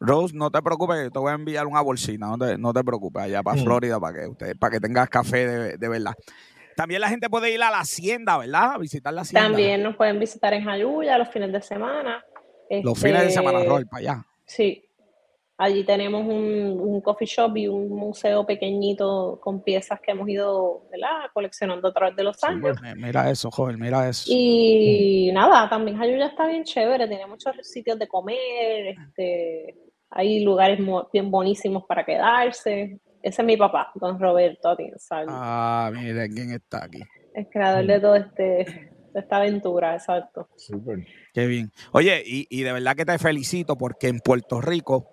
Rose, 0.02 0.36
no 0.36 0.50
te 0.50 0.62
preocupes, 0.62 1.04
yo 1.04 1.12
te 1.12 1.20
voy 1.20 1.32
a 1.32 1.36
enviar 1.36 1.68
una 1.68 1.82
bolsina, 1.82 2.28
no 2.28 2.38
te, 2.38 2.58
no 2.58 2.74
te 2.74 2.84
preocupes, 2.84 3.22
allá 3.22 3.44
para 3.44 3.62
mm. 3.62 3.64
Florida, 3.64 4.00
para 4.00 4.20
que 4.20 4.28
usted, 4.28 4.58
para 4.58 4.72
que 4.72 4.80
tengas 4.80 5.08
café 5.10 5.78
de, 5.78 5.90
verdad. 5.90 6.14
También 6.76 7.02
la 7.02 7.10
gente 7.10 7.30
puede 7.30 7.54
ir 7.54 7.62
a 7.62 7.70
la 7.70 7.80
hacienda, 7.80 8.38
¿verdad? 8.40 8.74
A 8.74 8.78
visitar 8.80 9.14
la 9.14 9.22
hacienda. 9.22 9.48
También 9.48 9.84
nos 9.84 9.96
pueden 9.96 10.20
visitar 10.20 10.54
en 10.54 10.64
Jayuya 10.64 11.18
los 11.18 11.30
fines 11.30 11.52
de 11.52 11.62
semana. 11.62 12.24
Los 12.84 13.00
fines 13.00 13.24
de 13.24 13.32
semana, 13.32 13.60
este, 13.60 13.70
Roy, 13.70 13.86
para 13.86 14.00
allá. 14.00 14.26
Sí, 14.46 14.92
Allí 15.62 15.84
tenemos 15.84 16.26
un, 16.26 17.02
coffee 17.02 17.28
shop 17.28 17.56
y 17.56 17.68
un 17.68 17.90
museo 17.90 18.44
pequeñito 18.48 19.40
con 19.40 19.62
piezas 19.62 20.00
que 20.02 20.10
hemos 20.10 20.28
ido 20.28 20.88
coleccionando 21.36 21.88
a 21.88 21.94
través 21.94 22.16
de 22.16 22.24
los 22.24 22.44
años. 22.44 22.76
mira 22.96 23.30
eso, 23.30 23.52
joven, 23.52 23.80
mira 23.80 24.10
eso. 24.10 24.24
Y 24.28 25.30
nada, 25.32 25.70
también 25.70 26.00
Jayuya 26.00 26.26
está 26.26 26.48
bien 26.48 26.64
chévere, 26.64 27.08
tiene 27.08 27.28
muchos 27.28 27.56
sitios 27.62 28.00
de 28.00 28.08
comer, 28.08 28.88
este, 28.88 29.76
hay 30.12 30.44
lugares 30.44 30.80
bien 31.12 31.32
buenísimos 31.32 31.86
para 31.86 32.06
quedarse. 32.06 33.00
Ese 33.24 33.42
es 33.42 33.46
mi 33.46 33.58
papá, 33.58 33.92
don 33.96 34.20
Roberto 34.20 34.70
Atienzal. 34.70 35.26
Ah, 35.30 35.92
mire 35.94 36.30
quién 36.30 36.52
está 36.52 36.84
aquí. 36.84 37.02
El 37.34 37.48
creador 37.48 37.86
de 37.86 38.00
todo 38.00 38.16
este 38.16 38.92
de 39.14 39.20
esta 39.20 39.38
aventura, 39.38 39.94
exacto. 39.94 40.48
Súper. 40.56 41.06
Qué 41.34 41.46
bien. 41.46 41.72
Oye, 41.92 42.24
y, 42.26 42.48
y 42.50 42.64
de 42.64 42.72
verdad 42.72 42.96
que 42.96 43.06
te 43.06 43.18
felicito 43.18 43.78
porque 43.78 44.08
en 44.08 44.20
Puerto 44.20 44.62
Rico 44.62 45.10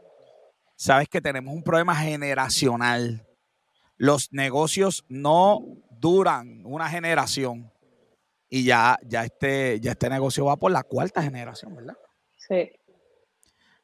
sabes 0.76 1.08
que 1.08 1.20
tenemos 1.20 1.54
un 1.54 1.62
problema 1.62 1.96
generacional. 1.96 3.26
Los 3.96 4.32
negocios 4.32 5.04
no 5.08 5.60
duran 5.90 6.62
una 6.64 6.88
generación 6.88 7.72
y 8.48 8.64
ya, 8.64 8.96
ya, 9.04 9.24
este, 9.24 9.80
ya 9.80 9.92
este 9.92 10.08
negocio 10.08 10.44
va 10.44 10.56
por 10.56 10.70
la 10.70 10.84
cuarta 10.84 11.22
generación, 11.22 11.74
¿verdad? 11.74 11.96
Sí. 12.36 12.70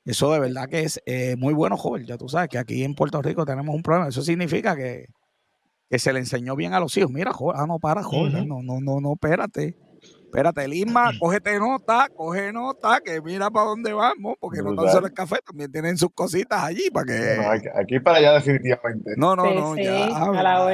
Eso 0.05 0.33
de 0.33 0.41
verdad 0.41 0.69
que 0.69 0.81
es 0.81 1.01
eh, 1.07 1.37
muy 1.37 1.55
bueno, 1.55 1.77
joven. 1.77 2.05
Ya 2.05 2.19
tú 2.19 2.29
sabes 2.29 2.49
que 2.49 2.59
aquí 2.59 2.85
en 2.85 2.95
Puerto 2.95 3.23
Rico 3.23 3.45
tenemos 3.45 3.75
un 3.75 3.83
problema. 3.83 4.09
Eso 4.09 4.23
significa 4.23 4.77
que, 4.77 5.07
se 5.91 6.13
le 6.13 6.19
enseñó 6.19 6.57
bien 6.57 6.75
a 6.75 6.81
los 6.81 6.97
hijos. 6.97 7.11
Mira, 7.11 7.33
joven, 7.33 7.57
ah, 7.61 7.67
no, 7.67 7.79
para, 7.79 8.03
joven, 8.03 8.49
no, 8.49 8.63
no, 8.63 8.81
no, 8.81 9.01
no, 9.01 9.13
espérate. 9.13 9.77
Espérate, 10.35 10.67
Lima, 10.67 11.13
cógete 11.21 11.59
nota, 11.61 12.09
coge 12.13 12.53
nota, 12.53 13.01
que 13.01 13.23
mira 13.23 13.53
para 13.53 13.67
dónde 13.67 13.93
vamos, 13.93 14.35
porque 14.41 14.63
no 14.63 14.75
tan 14.75 14.91
solo 14.91 15.07
el 15.07 15.13
café, 15.13 15.37
también 15.47 15.71
tienen 15.71 15.97
sus 15.97 16.11
cositas 16.13 16.61
allí 16.61 16.91
para 16.91 17.07
que. 17.07 17.71
aquí, 17.77 18.01
para 18.01 18.19
allá, 18.19 18.33
definitivamente. 18.33 19.13
No, 19.17 19.37
no, 19.37 19.55
no, 19.55 19.77
ya. 19.77 20.07
A, 20.07 20.43
la 20.43 20.67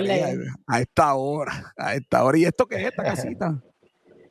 a, 0.66 0.80
esta 0.80 1.14
hora, 1.14 1.74
a 1.76 1.94
esta 1.94 2.24
hora. 2.24 2.38
¿Y 2.38 2.46
esto 2.46 2.66
qué 2.66 2.76
es 2.76 2.88
esta 2.88 3.04
casita? 3.04 3.62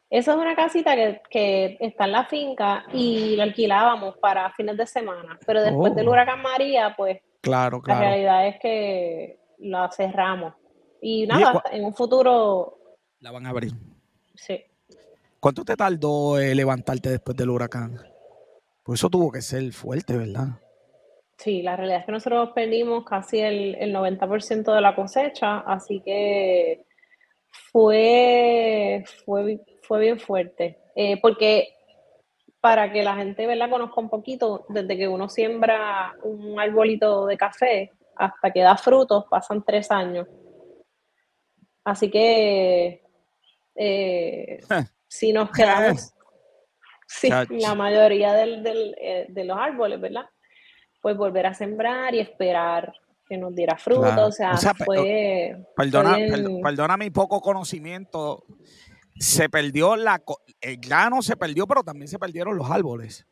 Eso 0.10 0.32
es 0.32 0.38
una 0.38 0.56
casita 0.56 0.96
que, 1.30 1.78
está 1.80 2.06
en 2.06 2.12
la 2.12 2.26
finca 2.26 2.86
y 2.92 3.36
la 3.36 3.44
alquilábamos 3.44 4.18
para 4.18 4.52
fines 4.54 4.76
de 4.76 4.88
semana, 4.88 5.38
pero 5.46 5.62
después 5.62 5.94
del 5.94 6.08
oh. 6.08 6.12
huracán 6.12 6.42
María, 6.42 6.96
pues 6.98 7.22
claro, 7.42 7.82
claro. 7.82 8.02
la 8.02 8.10
realidad 8.10 8.48
es 8.48 8.60
que 8.60 9.40
la 9.60 9.90
cerramos. 9.92 10.54
Y 11.02 11.28
nada, 11.28 11.64
en 11.72 11.86
un 11.86 11.94
futuro... 11.94 12.80
La 13.20 13.32
van 13.32 13.46
a 13.46 13.50
abrir. 13.50 13.72
Sí. 14.36 14.64
¿Cuánto 15.40 15.64
te 15.64 15.76
tardó 15.76 16.40
eh, 16.40 16.56
levantarte 16.56 17.10
después 17.10 17.38
del 17.38 17.50
huracán? 17.50 18.00
Pues 18.84 19.00
eso 19.00 19.10
tuvo 19.10 19.32
que 19.32 19.42
ser 19.42 19.72
fuerte, 19.72 20.18
¿verdad? 20.18 20.60
Sí, 21.38 21.62
la 21.62 21.78
realidad 21.78 22.00
es 22.00 22.06
que 22.06 22.12
nosotros 22.12 22.50
perdimos 22.54 23.06
casi 23.06 23.40
el, 23.40 23.94
90% 23.94 24.74
de 24.74 24.82
la 24.82 24.96
cosecha, 24.96 25.60
así 25.60 26.02
que 26.02 26.86
fue, 27.72 29.06
fue, 29.26 29.62
fue 29.90 30.00
bien 30.00 30.20
fuerte. 30.20 30.78
Eh, 30.96 31.20
porque 31.20 31.76
para 32.62 32.94
que 32.94 33.02
la 33.02 33.16
gente 33.16 33.48
¿verdad? 33.48 33.72
conozca 33.72 34.00
un 34.00 34.10
poquito, 34.10 34.66
desde 34.70 34.96
que 34.96 35.08
uno 35.08 35.28
siembra 35.28 36.14
un 36.22 36.60
arbolito 36.60 37.26
de 37.26 37.36
café 37.36 37.92
hasta 38.16 38.52
que 38.52 38.62
da 38.62 38.78
frutos, 38.78 39.26
pasan 39.30 39.64
tres 39.66 39.90
años. 39.90 40.28
Así 41.84 42.12
que 42.12 43.02
eh, 43.76 44.60
si 45.08 45.34
nos 45.34 45.50
quedamos 45.50 46.14
sí, 47.08 47.30
la 47.50 47.74
mayoría 47.74 48.34
del, 48.34 48.96
eh, 49.02 49.26
de 49.28 49.44
los 49.44 49.58
árboles, 49.58 50.00
¿verdad? 50.00 50.30
Pues 51.02 51.18
volver 51.18 51.48
a 51.48 51.56
sembrar 51.56 52.14
y 52.14 52.20
esperar 52.20 52.94
que 53.28 53.38
nos 53.38 53.56
diera 53.56 53.76
fruto. 53.78 54.28
O 54.28 54.32
sea, 54.32 54.56
fue. 54.86 55.56
Perdona, 55.76 56.18
perdona 56.62 56.98
mi 56.98 57.10
poco 57.10 57.42
conocimiento. 57.42 58.44
Se 59.20 59.50
perdió 59.50 59.96
la. 59.96 60.22
El 60.62 60.78
grano 60.78 61.22
se 61.22 61.36
perdió, 61.38 61.68
pero 61.68 61.84
también 61.84 62.08
se 62.08 62.18
perdieron 62.18 62.58
los 62.58 62.72
árboles. 62.72 63.26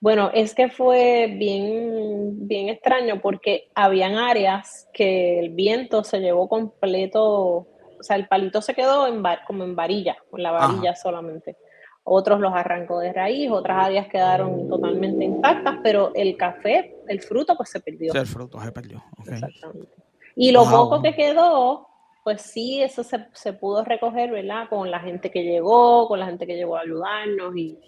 Bueno, 0.00 0.30
es 0.34 0.54
que 0.54 0.68
fue 0.68 1.34
bien, 1.38 2.46
bien 2.46 2.68
extraño 2.68 3.20
porque 3.22 3.70
habían 3.74 4.16
áreas 4.16 4.88
que 4.92 5.38
el 5.38 5.50
viento 5.50 6.04
se 6.04 6.20
llevó 6.20 6.48
completo 6.48 7.68
o 8.04 8.06
sea, 8.06 8.16
el 8.16 8.28
palito 8.28 8.60
se 8.60 8.74
quedó 8.74 9.06
en 9.06 9.22
como 9.46 9.64
en 9.64 9.74
varilla, 9.74 10.18
con 10.30 10.42
la 10.42 10.52
varilla 10.52 10.94
solamente. 10.94 11.56
Otros 12.02 12.38
los 12.38 12.52
arrancó 12.52 12.98
de 12.98 13.14
raíz, 13.14 13.50
otras 13.50 13.86
áreas 13.86 14.08
quedaron 14.08 14.68
totalmente 14.68 15.24
intactas, 15.24 15.78
pero 15.82 16.12
el 16.14 16.36
café, 16.36 16.94
el 17.08 17.22
fruto, 17.22 17.56
pues 17.56 17.70
se 17.70 17.80
perdió. 17.80 18.12
Sí, 18.12 18.18
el 18.18 18.26
fruto 18.26 18.60
se 18.60 18.72
perdió. 18.72 19.02
Exactamente. 19.26 19.90
Y 20.36 20.52
lo 20.52 20.64
poco 20.64 21.00
que 21.00 21.14
quedó, 21.14 21.88
pues 22.24 22.40
sí, 22.40 22.82
eso 22.82 23.04
se, 23.04 23.28
se, 23.34 23.52
pudo 23.52 23.84
recoger, 23.84 24.30
¿verdad? 24.30 24.66
Con 24.70 24.90
la 24.90 24.98
gente 24.98 25.30
que 25.30 25.44
llegó, 25.44 26.08
con 26.08 26.18
la 26.18 26.26
gente 26.26 26.46
que 26.46 26.56
llegó 26.56 26.78
a 26.78 26.80
ayudarnos 26.80 27.54
y 27.54 27.78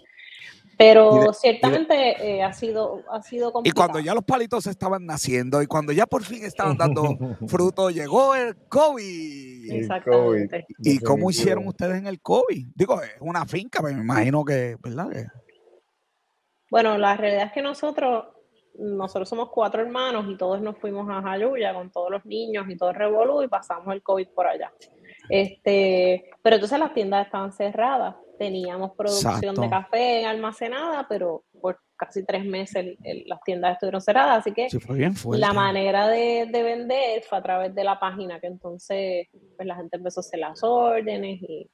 Pero 0.77 1.33
ciertamente 1.33 1.95
eh, 2.23 2.43
ha 2.43 2.53
sido 2.53 3.01
ha 3.09 3.23
sido 3.23 3.51
complicado. 3.51 3.85
Y 3.85 3.87
cuando 3.87 3.99
ya 4.05 4.13
los 4.13 4.23
palitos 4.23 4.67
estaban 4.67 5.07
naciendo 5.07 5.59
y 5.63 5.65
cuando 5.65 5.91
ya 5.91 6.05
por 6.05 6.23
fin 6.23 6.45
estaban 6.45 6.77
dando 6.77 7.01
fruto, 7.47 7.89
llegó 7.89 8.35
el 8.35 8.55
COVID. 8.69 9.71
Exactamente. 9.71 10.67
¿Y 10.83 10.99
cómo 10.99 11.31
hicieron 11.31 11.67
ustedes 11.67 11.97
en 11.97 12.05
el 12.05 12.21
COVID? 12.21 12.67
Digo, 12.75 13.01
es 13.01 13.15
una 13.19 13.43
finca, 13.47 13.81
me 13.81 13.89
imagino 13.89 14.45
que, 14.45 14.77
¿verdad? 14.79 15.07
Bueno, 16.69 16.95
la 16.99 17.17
realidad 17.17 17.47
es 17.47 17.53
que 17.53 17.63
nosotros 17.63 18.25
nosotros 18.77 19.27
somos 19.27 19.49
cuatro 19.49 19.81
hermanos 19.81 20.25
y 20.29 20.37
todos 20.37 20.61
nos 20.61 20.77
fuimos 20.77 21.07
a 21.09 21.21
Jayuya 21.21 21.73
con 21.73 21.91
todos 21.91 22.11
los 22.11 22.25
niños 22.25 22.65
y 22.69 22.77
todo 22.77 22.89
el 22.89 22.95
revolú 22.95 23.43
y 23.43 23.47
pasamos 23.47 23.93
el 23.93 24.01
COVID 24.03 24.27
por 24.29 24.47
allá. 24.47 24.71
Este, 25.29 26.29
pero 26.41 26.55
entonces 26.55 26.79
las 26.79 26.93
tiendas 26.93 27.25
estaban 27.25 27.51
cerradas. 27.51 28.15
Teníamos 28.37 28.91
producción 28.95 29.55
de 29.55 29.69
café 29.69 30.25
almacenada, 30.25 31.07
pero 31.09 31.43
por 31.59 31.79
casi 31.95 32.23
tres 32.23 32.45
meses 32.45 32.97
las 33.25 33.41
tiendas 33.43 33.73
estuvieron 33.73 34.01
cerradas. 34.01 34.39
Así 34.39 34.53
que 34.53 34.67
la 35.31 35.53
manera 35.53 36.07
de, 36.07 36.47
vender 36.51 37.23
fue 37.23 37.39
a 37.39 37.43
través 37.43 37.73
de 37.73 37.83
la 37.83 37.99
página, 37.99 38.39
que 38.39 38.47
entonces 38.47 39.27
pues, 39.55 39.67
la 39.67 39.75
gente 39.75 39.97
empezó 39.97 40.19
a 40.19 40.21
hacer 40.21 40.39
las 40.39 40.63
órdenes 40.63 41.41
y. 41.41 41.69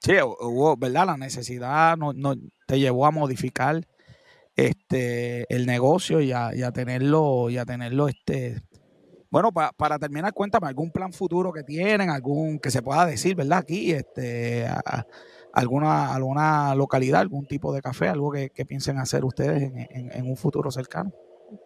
Sí, 0.00 0.14
hubo, 0.22 0.76
¿verdad? 0.76 1.06
La 1.06 1.16
necesidad 1.16 1.96
no, 1.96 2.12
no, 2.12 2.34
te 2.66 2.78
llevó 2.78 3.06
a 3.06 3.10
modificar 3.10 3.84
este 4.58 5.46
el 5.54 5.66
negocio 5.66 6.20
y 6.20 6.32
a, 6.32 6.50
tenerlo, 6.72 7.48
y 7.48 7.58
a 7.58 7.64
tenerlo 7.64 8.08
este 8.08 8.62
bueno, 9.30 9.50
para 9.52 9.98
terminar, 9.98 10.32
cuéntame 10.32 10.68
algún 10.68 10.90
plan 10.90 11.12
futuro 11.12 11.52
que 11.52 11.62
tienen, 11.62 12.08
algún 12.08 12.58
que 12.58 12.70
se 12.70 12.80
pueda 12.80 13.04
decir, 13.04 13.36
¿verdad? 13.36 13.58
Aquí, 13.58 13.92
este, 13.92 14.66
alguna, 15.52 16.14
alguna 16.14 16.74
localidad, 16.74 17.20
algún 17.20 17.46
tipo 17.46 17.74
de 17.74 17.82
café, 17.82 18.08
algo 18.08 18.32
que, 18.32 18.50
piensen 18.66 18.96
hacer 18.96 19.26
ustedes 19.26 19.70
en, 19.90 20.26
un 20.26 20.36
futuro 20.36 20.70
cercano. 20.70 21.12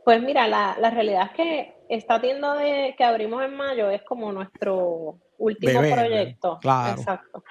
Pues 0.05 0.21
mira, 0.21 0.49
la, 0.49 0.91
realidad 0.91 1.31
es 1.31 1.37
que 1.37 1.75
esta 1.89 2.21
tienda 2.21 2.55
de, 2.57 2.97
que 2.99 3.05
abrimos 3.05 3.45
en 3.45 3.55
mayo 3.55 3.91
es 3.91 4.03
como 4.03 4.33
nuestro 4.33 5.21
último 5.39 5.81
proyecto. 5.81 6.59
Claro. 6.61 7.01
Exacto. 7.01 7.45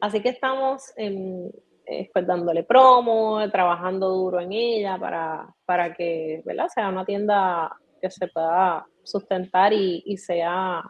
Así 0.00 0.20
que 0.20 0.28
estamos 0.28 0.92
en, 0.96 1.50
eh, 1.88 2.10
pues 2.12 2.26
dándole 2.26 2.64
promo, 2.64 3.38
trabajando 3.50 4.08
duro 4.08 4.40
en 4.40 4.52
ella 4.52 4.98
para, 4.98 5.46
para 5.64 5.94
que 5.94 6.42
¿verdad? 6.44 6.66
sea 6.66 6.88
una 6.88 7.04
tienda 7.04 7.76
que 8.02 8.10
se 8.10 8.26
pueda 8.26 8.84
sustentar 9.04 9.72
y, 9.72 10.16
sea 10.16 10.82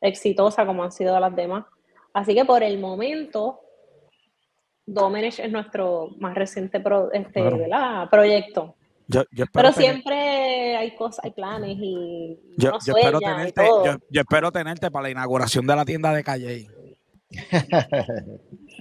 exitosa 0.00 0.64
como 0.64 0.84
han 0.84 0.92
sido 0.92 1.18
las 1.18 1.34
demás. 1.34 1.64
Así 2.14 2.34
que 2.34 2.44
por 2.44 2.62
el 2.62 2.78
momento, 2.78 3.60
Domenech 4.86 5.40
es 5.40 5.50
nuestro 5.50 6.10
más 6.18 6.34
reciente 6.36 6.80
este, 7.12 7.42
proyecto. 8.08 8.76
Pero 9.52 9.72
siempre 9.72 10.76
hay 10.76 10.94
cosas, 10.94 11.24
hay 11.24 11.32
planes 11.32 11.76
y 11.80 12.38
yo, 12.56 12.78
espero 12.78 13.18
tenerte, 13.18 13.68
yo, 14.10 14.20
espero 14.20 14.52
tenerte 14.52 14.90
para 14.90 15.04
la 15.04 15.10
inauguración 15.10 15.66
de 15.66 15.76
la 15.76 15.84
tienda 15.84 16.12
de 16.12 16.22
Calle. 16.22 16.68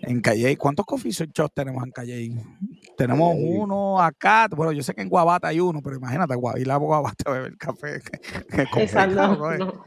En 0.04 0.22
Calle, 0.22 0.58
¿cuántos 0.58 0.86
coffee 0.86 1.12
shops 1.12 1.54
tenemos 1.54 1.84
en 1.84 1.91
Calle? 1.91 2.32
Tenemos 2.97 3.36
uno 3.38 4.02
acá, 4.02 4.47
bueno, 4.56 4.72
yo 4.72 4.84
sé 4.84 4.93
que 4.93 5.02
en 5.02 5.10
Guabata 5.10 5.47
hay 5.47 5.60
uno, 5.60 5.82
pero 5.82 5.95
imagínate, 5.95 6.36
y 6.58 6.66
la 6.66 6.78
Guabata 6.78 7.32
beber 7.32 7.58
café. 7.58 8.02
Exacto. 8.78 9.86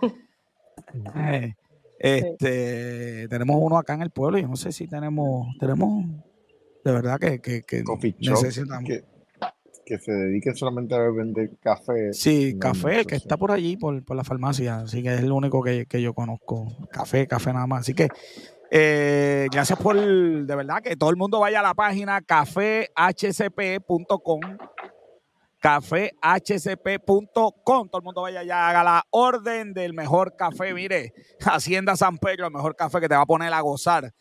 Eh, 1.17 1.55
este, 1.99 3.29
tenemos 3.29 3.57
uno 3.59 3.79
acá 3.79 3.95
en 3.95 4.03
el 4.03 4.11
pueblo, 4.11 4.39
y 4.39 4.43
no 4.43 4.57
sé 4.57 4.73
si 4.73 4.87
tenemos, 4.87 5.47
tenemos, 5.59 6.05
de 6.85 6.93
verdad 6.93 7.19
que, 7.19 7.41
que, 7.41 7.62
que 7.62 7.83
necesitamos. 8.21 8.91
Que, 9.87 9.99
se 9.99 10.12
dedique 10.12 10.55
solamente 10.55 10.95
a 10.95 11.11
vender 11.11 11.51
café. 11.61 12.12
Sí, 12.15 12.57
café, 12.59 13.05
que 13.05 13.17
está 13.17 13.37
por 13.37 13.53
allí, 13.53 13.77
por, 13.77 14.03
por, 14.03 14.17
la 14.17 14.25
farmacia, 14.25 14.81
así 14.81 15.03
que 15.03 15.12
es 15.12 15.21
el 15.21 15.31
único 15.31 15.62
que, 15.62 15.85
que 15.85 16.01
yo 16.01 16.15
conozco. 16.15 16.69
Café, 16.91 17.27
café 17.27 17.53
nada 17.53 17.67
más. 17.67 17.81
Así 17.81 17.93
que 17.93 18.09
eh, 18.77 19.47
gracias 19.53 19.79
por, 19.79 19.95
de 19.95 20.57
verdad, 20.57 20.83
que 20.83 20.97
todo 20.97 21.11
el 21.11 21.16
mundo 21.16 21.39
vaya 21.39 21.61
a 21.61 21.62
la 21.62 21.75
página 21.75 22.20
cafehcp.com. 22.20 22.91
Cafehcp.com. 25.61 27.25
Todo 27.89 27.99
el 27.99 28.03
mundo 28.03 28.22
vaya 28.22 28.41
allá, 28.41 28.68
haga 28.68 28.83
la 28.83 29.05
orden 29.11 29.75
del 29.75 29.95
mejor 29.95 30.35
café. 30.35 30.75
Mire, 30.75 31.14
Hacienda 31.47 31.95
San 31.95 32.18
Pedro, 32.18 32.47
el 32.49 32.53
mejor 32.53 32.75
café 32.75 33.01
que 33.01 33.09
te 33.09 33.14
va 33.14 33.20
a 33.20 33.27
poner 33.27 33.53
a 33.53 33.61
gozar. 33.61 34.12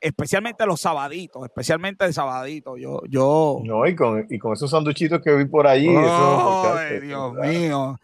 especialmente 0.00 0.66
los 0.66 0.80
sabaditos, 0.80 1.44
especialmente 1.44 2.04
el 2.04 2.12
sabadito. 2.12 2.76
Yo, 2.76 3.00
yo. 3.08 3.60
No, 3.62 3.86
y 3.86 3.94
con, 3.94 4.26
y 4.28 4.40
con 4.40 4.54
esos 4.54 4.72
sanduchitos 4.72 5.20
que 5.22 5.32
vi 5.36 5.44
por 5.44 5.68
allí. 5.68 5.94
Ay, 5.96 6.98
Dios 6.98 7.32
mío 7.34 7.96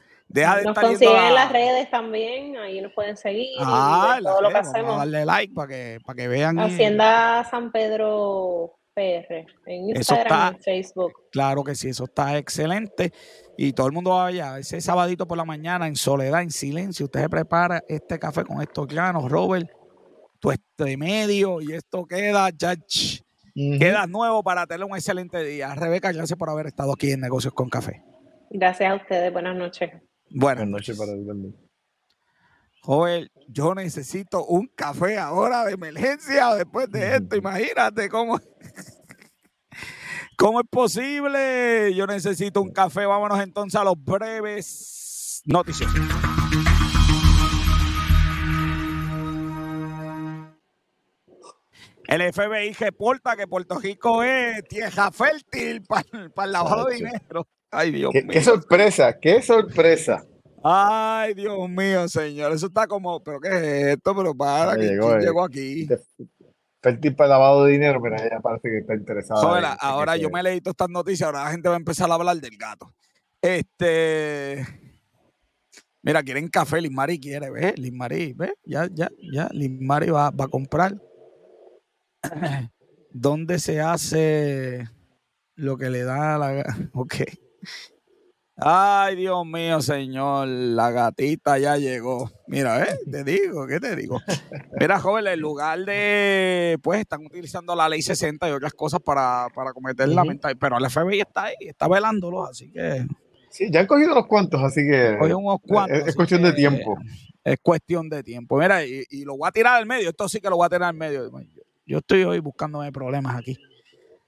nos 0.64 0.78
consiguen 0.78 1.16
en 1.16 1.34
las 1.34 1.52
redes 1.52 1.90
también, 1.90 2.56
ahí 2.56 2.80
nos 2.80 2.92
pueden 2.92 3.16
seguir 3.16 3.48
ah, 3.60 4.18
todo 4.22 4.40
lo 4.42 4.48
que 4.50 4.58
hacemos. 4.58 4.96
darle 4.96 5.24
like 5.24 5.54
para 5.54 5.68
que, 5.68 5.98
para 6.04 6.16
que 6.16 6.28
vean. 6.28 6.58
Hacienda 6.58 7.44
San 7.50 7.72
Pedro 7.72 8.76
PR, 8.94 9.46
en 9.66 9.90
Instagram 9.90 10.54
en 10.54 10.62
Facebook. 10.62 11.12
Claro 11.32 11.64
que 11.64 11.74
sí, 11.74 11.88
eso 11.88 12.04
está 12.04 12.36
excelente. 12.38 13.12
Y 13.56 13.72
todo 13.72 13.86
el 13.86 13.92
mundo 13.92 14.10
vaya, 14.10 14.58
ese 14.58 14.80
sabadito 14.80 15.26
por 15.26 15.36
la 15.36 15.44
mañana, 15.44 15.86
en 15.86 15.96
soledad, 15.96 16.42
en 16.42 16.50
silencio, 16.50 17.06
usted 17.06 17.28
prepara 17.28 17.82
este 17.88 18.18
café 18.18 18.44
con 18.44 18.62
estos 18.62 18.86
granos, 18.86 19.30
Robert, 19.30 19.68
tu 20.38 20.50
este 20.50 20.96
medio, 20.96 21.60
y 21.60 21.72
esto 21.72 22.06
queda 22.06 22.50
ya... 22.50 22.74
Queda 23.52 24.06
nuevo 24.06 24.42
para 24.42 24.64
tener 24.64 24.86
un 24.86 24.94
excelente 24.94 25.42
día. 25.42 25.74
Rebeca, 25.74 26.12
gracias 26.12 26.38
por 26.38 26.48
haber 26.48 26.68
estado 26.68 26.92
aquí 26.92 27.10
en 27.10 27.20
Negocios 27.20 27.52
con 27.52 27.68
Café. 27.68 28.02
Gracias 28.48 28.90
a 28.90 28.94
ustedes. 28.94 29.32
Buenas 29.32 29.56
noches. 29.56 29.90
Buenas 30.30 30.68
noches 30.68 30.96
para 30.96 31.12
el 31.12 31.54
Joel, 32.82 33.30
yo 33.48 33.74
necesito 33.74 34.44
un 34.46 34.68
café 34.68 35.18
ahora 35.18 35.64
de 35.64 35.72
emergencia 35.74 36.54
después 36.54 36.90
de 36.90 37.16
esto. 37.16 37.36
Imagínate 37.36 38.08
cómo, 38.08 38.38
cómo 40.38 40.60
es 40.60 40.66
posible. 40.70 41.92
Yo 41.94 42.06
necesito 42.06 42.62
un 42.62 42.70
café. 42.70 43.04
Vámonos 43.04 43.40
entonces 43.40 43.78
a 43.78 43.84
los 43.84 44.02
breves 44.02 45.42
noticias. 45.44 45.90
El 52.06 52.32
FBI 52.32 52.72
reporta 52.72 53.36
que 53.36 53.46
Puerto 53.46 53.78
Rico 53.78 54.22
es 54.22 54.64
tierra 54.68 55.10
fértil 55.12 55.82
para, 55.88 56.28
para 56.30 56.46
el 56.46 56.52
lavado 56.52 56.86
de 56.86 56.94
dinero. 56.94 57.46
Ay, 57.70 57.92
Dios 57.92 58.10
¿Qué, 58.12 58.22
mío. 58.22 58.32
Qué 58.32 58.42
sorpresa, 58.42 59.18
qué 59.20 59.42
sorpresa. 59.42 60.24
Ay, 60.62 61.34
Dios 61.34 61.68
mío, 61.68 62.08
señor. 62.08 62.52
Eso 62.52 62.66
está 62.66 62.86
como, 62.86 63.22
¿pero 63.22 63.40
qué 63.40 63.48
es 63.48 63.96
esto? 63.96 64.14
Pero 64.14 64.34
para, 64.34 64.76
que 64.76 64.82
llegó, 64.82 65.18
llegó 65.18 65.44
aquí. 65.44 65.88
Fértil 66.82 67.14
para 67.14 67.30
lavado 67.30 67.64
de 67.64 67.72
dinero, 67.72 68.00
pero 68.02 68.16
ella 68.16 68.40
parece 68.40 68.68
que 68.68 68.78
está 68.78 68.94
interesada. 68.94 69.76
ahora 69.80 70.16
yo 70.16 70.30
me 70.30 70.40
he 70.40 70.42
leído 70.42 70.70
estas 70.70 70.88
noticias, 70.88 71.26
ahora 71.26 71.44
la 71.44 71.50
gente 71.50 71.68
va 71.68 71.74
a 71.74 71.78
empezar 71.78 72.10
a 72.10 72.14
hablar 72.14 72.36
del 72.36 72.56
gato. 72.56 72.92
Este. 73.40 74.66
Mira, 76.02 76.22
quieren 76.22 76.48
café, 76.48 76.80
Mari 76.90 77.20
quiere, 77.20 77.50
¿ves? 77.50 77.74
Mari, 77.92 78.32
¿ves? 78.32 78.52
Ya, 78.64 78.88
ya, 78.92 79.10
ya. 79.32 79.50
Mari 79.80 80.10
va, 80.10 80.30
va 80.30 80.46
a 80.46 80.48
comprar. 80.48 80.94
¿Dónde 83.12 83.58
se 83.58 83.80
hace 83.80 84.88
lo 85.56 85.76
que 85.76 85.90
le 85.90 86.04
da 86.04 86.38
la 86.38 86.64
Ok. 86.94 87.14
Ay, 88.62 89.16
Dios 89.16 89.46
mío, 89.46 89.80
señor, 89.80 90.46
la 90.46 90.90
gatita 90.90 91.58
ya 91.58 91.78
llegó. 91.78 92.30
Mira, 92.46 92.82
¿eh? 92.82 92.98
Te 93.10 93.24
digo, 93.24 93.66
¿qué 93.66 93.80
te 93.80 93.96
digo? 93.96 94.20
Mira, 94.78 95.00
joven, 95.00 95.26
en 95.28 95.40
lugar 95.40 95.78
de, 95.86 96.78
pues, 96.82 97.00
están 97.00 97.24
utilizando 97.24 97.74
la 97.74 97.88
ley 97.88 98.02
60 98.02 98.50
y 98.50 98.52
otras 98.52 98.74
cosas 98.74 99.00
para, 99.00 99.48
cometer 99.72 100.08
la 100.08 100.24
mental, 100.24 100.58
pero 100.58 100.76
el 100.76 100.90
FBI 100.90 101.20
está 101.20 101.44
ahí, 101.44 101.54
está 101.60 101.88
velándolo, 101.88 102.44
así 102.44 102.70
que... 102.70 103.06
Sí, 103.48 103.68
ya 103.70 103.80
han 103.80 103.86
cogido 103.86 104.14
los 104.14 104.26
cuantos, 104.26 104.62
así 104.62 104.82
que... 104.82 105.16
unos 105.34 105.58
cuantos. 105.66 106.06
Es, 106.06 106.14
cuestión 106.14 106.42
de 106.42 106.52
tiempo. 106.52 106.98
Es 107.42 107.58
cuestión 107.62 108.10
de 108.10 108.22
tiempo. 108.22 108.58
Mira, 108.58 108.84
y, 108.84 109.04
y, 109.08 109.24
lo 109.24 109.38
voy 109.38 109.48
a 109.48 109.52
tirar 109.52 109.76
al 109.76 109.86
medio, 109.86 110.10
esto 110.10 110.28
sí 110.28 110.38
que 110.38 110.50
lo 110.50 110.56
voy 110.56 110.66
a 110.66 110.68
tirar 110.68 110.90
al 110.90 110.94
medio. 110.94 111.30
Yo 111.86 111.98
estoy 111.98 112.24
hoy 112.24 112.40
buscándome 112.40 112.92
problemas 112.92 113.36
aquí. 113.36 113.56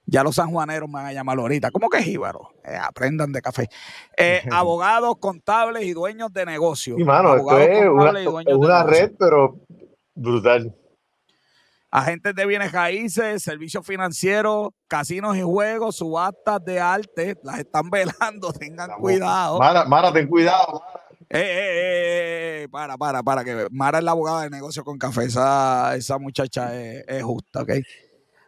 Ya 0.05 0.23
los 0.23 0.35
sanjuaneros 0.35 0.89
me 0.89 0.95
van 0.95 1.05
a 1.07 1.13
llamar 1.13 1.39
ahorita. 1.39 1.71
¿Cómo 1.71 1.89
que 1.89 2.03
jíbaro? 2.03 2.49
Eh, 2.63 2.75
aprendan 2.75 3.31
de 3.31 3.41
café. 3.41 3.69
Eh, 4.17 4.43
abogados, 4.51 5.15
contables 5.19 5.83
y 5.83 5.93
dueños 5.93 6.31
de 6.33 6.45
negocios. 6.45 6.97
Sí, 6.97 7.03
mano, 7.03 7.35
esto 7.35 7.59
es 7.59 7.87
una, 7.87 8.83
red, 8.83 9.13
pero 9.17 9.59
brutal. 10.13 10.75
Agentes 11.89 12.33
de 12.33 12.45
bienes 12.45 12.71
raíces, 12.71 13.43
servicios 13.43 13.85
financieros, 13.85 14.69
casinos 14.87 15.37
y 15.37 15.41
juegos, 15.41 15.97
subastas 15.97 16.63
de 16.65 16.79
arte, 16.79 17.37
las 17.43 17.59
están 17.59 17.89
velando, 17.91 18.51
tengan 18.51 18.91
cuidado. 18.99 19.59
Mara, 19.59 19.85
Mara, 19.85 20.11
ten 20.11 20.27
cuidado. 20.27 20.81
Eh, 21.29 21.39
eh, 21.39 22.63
eh, 22.63 22.67
para, 22.69 22.97
para, 22.97 23.23
para, 23.23 23.43
que 23.43 23.67
Mara 23.71 23.99
es 23.99 24.03
la 24.03 24.11
abogada 24.11 24.41
de 24.43 24.49
negocio 24.49 24.83
con 24.83 24.97
café. 24.97 25.25
Esa, 25.25 25.95
esa 25.95 26.17
muchacha 26.19 26.75
es, 26.79 27.05
es 27.07 27.23
justa, 27.23 27.61
¿ok? 27.61 27.71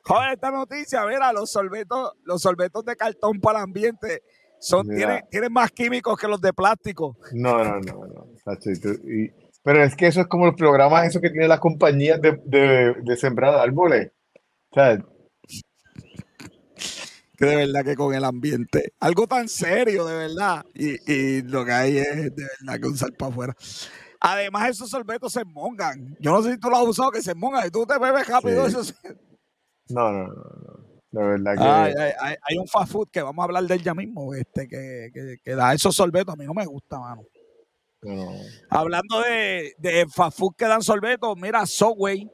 Joder, 0.06 0.34
esta 0.34 0.52
noticia, 0.52 1.06
mira, 1.08 1.34
los 1.34 1.52
sorbetos, 1.52 2.14
los 2.24 2.42
sorbetos 2.42 2.86
de 2.86 2.96
cartón 2.96 3.42
para 3.42 3.60
el 3.60 3.64
ambiente 3.64 4.22
son, 4.60 4.88
tienen, 4.88 5.24
tienen, 5.32 5.52
más 5.52 5.72
químicos 5.72 6.18
que 6.18 6.28
los 6.28 6.40
de 6.40 6.54
plástico. 6.54 7.18
No, 7.34 7.64
no, 7.64 7.80
no, 7.80 8.06
no. 8.06 8.28
pero 9.64 9.84
es 9.84 9.96
que 9.96 10.08
eso 10.08 10.22
es 10.22 10.28
como 10.28 10.46
los 10.46 10.56
programas 10.56 11.08
esos 11.08 11.22
que 11.22 11.32
tienen 11.32 11.50
las 11.50 11.60
compañías 11.60 12.22
de, 12.22 12.40
de, 12.46 12.94
de 13.02 13.18
sembrar 13.18 13.56
árboles. 13.56 14.12
O 14.70 14.76
sea, 14.76 15.04
que 17.38 17.46
de 17.46 17.56
verdad 17.56 17.84
que 17.84 17.96
con 17.96 18.14
el 18.14 18.24
ambiente. 18.24 18.94
Algo 19.00 19.28
tan 19.28 19.50
serio, 19.50 20.06
de 20.06 20.16
verdad. 20.16 20.66
Y, 20.74 21.12
y 21.12 21.42
lo 21.42 21.66
que 21.66 21.72
hay 21.72 21.98
es 21.98 22.36
de 22.36 22.48
verdad 22.60 22.80
que 22.80 22.88
usar 22.88 23.12
para 23.14 23.32
afuera. 23.32 23.56
Además, 24.20 24.70
esos 24.70 24.90
sorbetos 24.90 25.34
se 25.34 25.44
mongan. 25.44 26.16
Yo 26.20 26.32
no 26.32 26.42
sé 26.42 26.54
si 26.54 26.60
tú 26.60 26.70
lo 26.70 26.78
has 26.78 26.88
usado, 26.88 27.12
que 27.12 27.22
se 27.22 27.36
mongan 27.36 27.68
y 27.68 27.72
tú 27.72 27.86
te 27.86 27.98
bebes 27.98 28.28
rápido. 28.28 28.66
Eso 28.66 28.82
No, 29.90 30.12
no, 30.12 30.28
no. 30.28 30.86
De 31.12 31.24
verdad 31.24 31.56
que. 31.56 32.16
Hay, 32.20 32.58
un 32.58 32.68
fast 32.68 32.92
food 32.92 33.10
que 33.10 33.22
vamos 33.22 33.42
a 33.42 33.46
hablar 33.46 33.64
de 33.64 33.76
él 33.76 33.84
ya 33.84 33.94
mismo, 33.94 34.34
este, 34.34 34.68
que, 34.68 35.10
que, 35.14 35.38
que 35.42 35.56
da 35.56 35.74
esos 35.74 35.96
sorbetos. 35.96 36.34
A 36.34 36.38
mí 36.38 36.46
no 36.46 36.54
me 36.54 36.66
gusta, 36.66 37.00
mano. 37.00 37.24
Hablando 38.70 39.22
de, 39.22 39.74
de 39.78 40.06
fast 40.08 40.38
food 40.38 40.56
que 40.58 40.66
dan 40.66 40.82
sorbetos, 40.82 41.36
mira, 41.38 41.66
Subway 41.66 42.30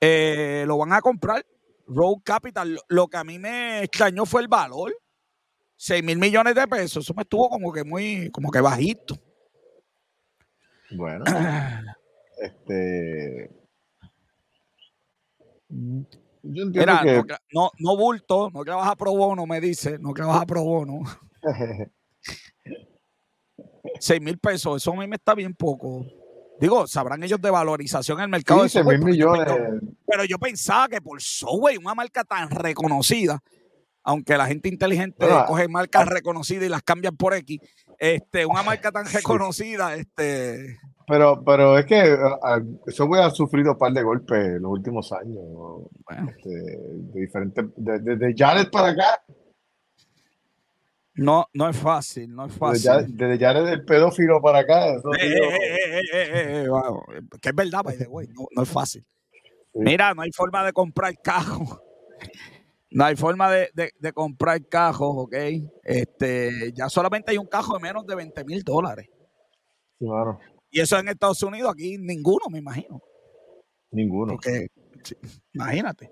eh, 0.00 0.64
lo 0.66 0.76
van 0.78 0.92
a 0.92 1.00
comprar 1.00 1.46
Road 1.86 2.18
Capital, 2.24 2.78
lo 2.88 3.08
que 3.08 3.16
a 3.16 3.24
mí 3.24 3.38
me 3.38 3.82
extrañó 3.82 4.26
fue 4.26 4.42
el 4.42 4.48
valor. 4.48 4.92
6 5.76 6.02
mil 6.04 6.18
millones 6.18 6.54
de 6.54 6.66
pesos. 6.68 7.04
Eso 7.04 7.14
me 7.14 7.22
estuvo 7.22 7.48
como 7.48 7.72
que 7.72 7.84
muy, 7.84 8.30
como 8.30 8.50
que 8.50 8.60
bajito. 8.60 9.16
Bueno. 10.90 11.24
este. 12.38 13.50
Yo 16.44 16.64
entiendo 16.64 17.24
que... 17.26 17.36
no, 17.52 17.70
no, 17.78 17.96
bulto, 17.96 18.50
no 18.52 18.62
que 18.64 18.70
vas 18.70 18.88
a 18.88 18.96
pro 18.96 19.12
bono, 19.12 19.46
me 19.46 19.60
dice, 19.60 19.98
no 19.98 20.12
que 20.12 20.22
vas 20.22 20.42
a 20.42 20.46
pro 20.46 20.62
bono. 20.62 21.00
6 24.00 24.20
mil 24.20 24.38
pesos, 24.38 24.82
eso 24.82 24.92
a 24.92 24.96
mí 24.96 25.06
me 25.06 25.16
está 25.16 25.34
bien 25.34 25.54
poco. 25.54 26.04
Digo, 26.60 26.86
sabrán 26.86 27.22
ellos 27.22 27.40
de 27.40 27.50
valorización 27.50 28.18
en 28.18 28.24
el 28.24 28.30
mercado 28.30 28.64
de 28.64 28.84
mil 28.84 29.04
millones. 29.04 29.46
Pero, 30.06 30.24
yo 30.24 30.38
pensaba 30.38 30.88
que 30.88 31.00
por 31.00 31.20
Subway, 31.20 31.76
una 31.76 31.94
marca 31.94 32.24
tan 32.24 32.50
reconocida, 32.50 33.40
aunque 34.02 34.36
la 34.36 34.46
gente 34.46 34.68
inteligente 34.68 35.26
coge 35.46 35.68
marcas 35.68 36.06
reconocidas 36.06 36.66
y 36.66 36.68
las 36.68 36.82
cambian 36.82 37.16
por 37.16 37.34
X, 37.34 37.60
este, 37.98 38.46
una 38.46 38.62
marca 38.62 38.92
tan 38.92 39.06
reconocida, 39.06 39.94
este. 39.96 40.78
Pero, 41.06 41.42
pero 41.44 41.78
es 41.78 41.86
que 41.86 42.16
Subway 42.88 43.22
ha 43.22 43.30
sufrido 43.30 43.72
un 43.72 43.78
par 43.78 43.92
de 43.92 44.02
golpes 44.02 44.38
en 44.38 44.62
los 44.62 44.72
últimos 44.72 45.12
años. 45.12 45.44
Este, 46.08 46.48
de 46.48 47.20
diferentes, 47.20 47.64
desde 47.76 48.16
de 48.16 48.34
Jared 48.36 48.70
para 48.70 48.88
acá, 48.88 49.22
no, 51.16 51.46
no 51.52 51.68
es 51.68 51.76
fácil, 51.76 52.34
no 52.34 52.46
es 52.46 52.52
fácil. 52.54 53.16
Desde 53.16 53.38
ya, 53.38 53.54
desde 53.54 53.74
el 53.74 53.84
pedófilo 53.84 54.42
para 54.42 54.60
acá. 54.60 55.00
que 57.40 57.48
es 57.48 57.54
verdad, 57.54 57.84
by 57.84 57.96
the 57.96 58.08
way, 58.08 58.26
no, 58.56 58.62
es 58.62 58.68
fácil. 58.68 59.06
Mira, 59.74 60.12
no 60.14 60.22
hay 60.22 60.32
forma 60.32 60.64
de 60.64 60.72
comprar 60.72 61.14
cajos. 61.22 61.80
No 62.90 63.04
hay 63.04 63.16
forma 63.16 63.50
de, 63.50 64.12
comprar 64.12 64.66
cajos, 64.66 65.14
¿ok? 65.16 65.34
Este, 65.84 66.72
ya 66.72 66.88
solamente 66.88 67.30
hay 67.30 67.38
un 67.38 67.46
cajo 67.46 67.74
de 67.74 67.80
menos 67.80 68.06
de 68.06 68.14
20 68.14 68.44
mil 68.44 68.62
dólares. 68.62 69.08
Claro. 69.98 70.38
Y 70.74 70.80
eso 70.80 70.98
en 70.98 71.06
Estados 71.06 71.40
Unidos, 71.44 71.70
aquí 71.72 71.98
ninguno, 71.98 72.46
me 72.50 72.58
imagino. 72.58 73.00
Ninguno. 73.92 74.32
Porque, 74.32 74.66
imagínate. 75.52 76.10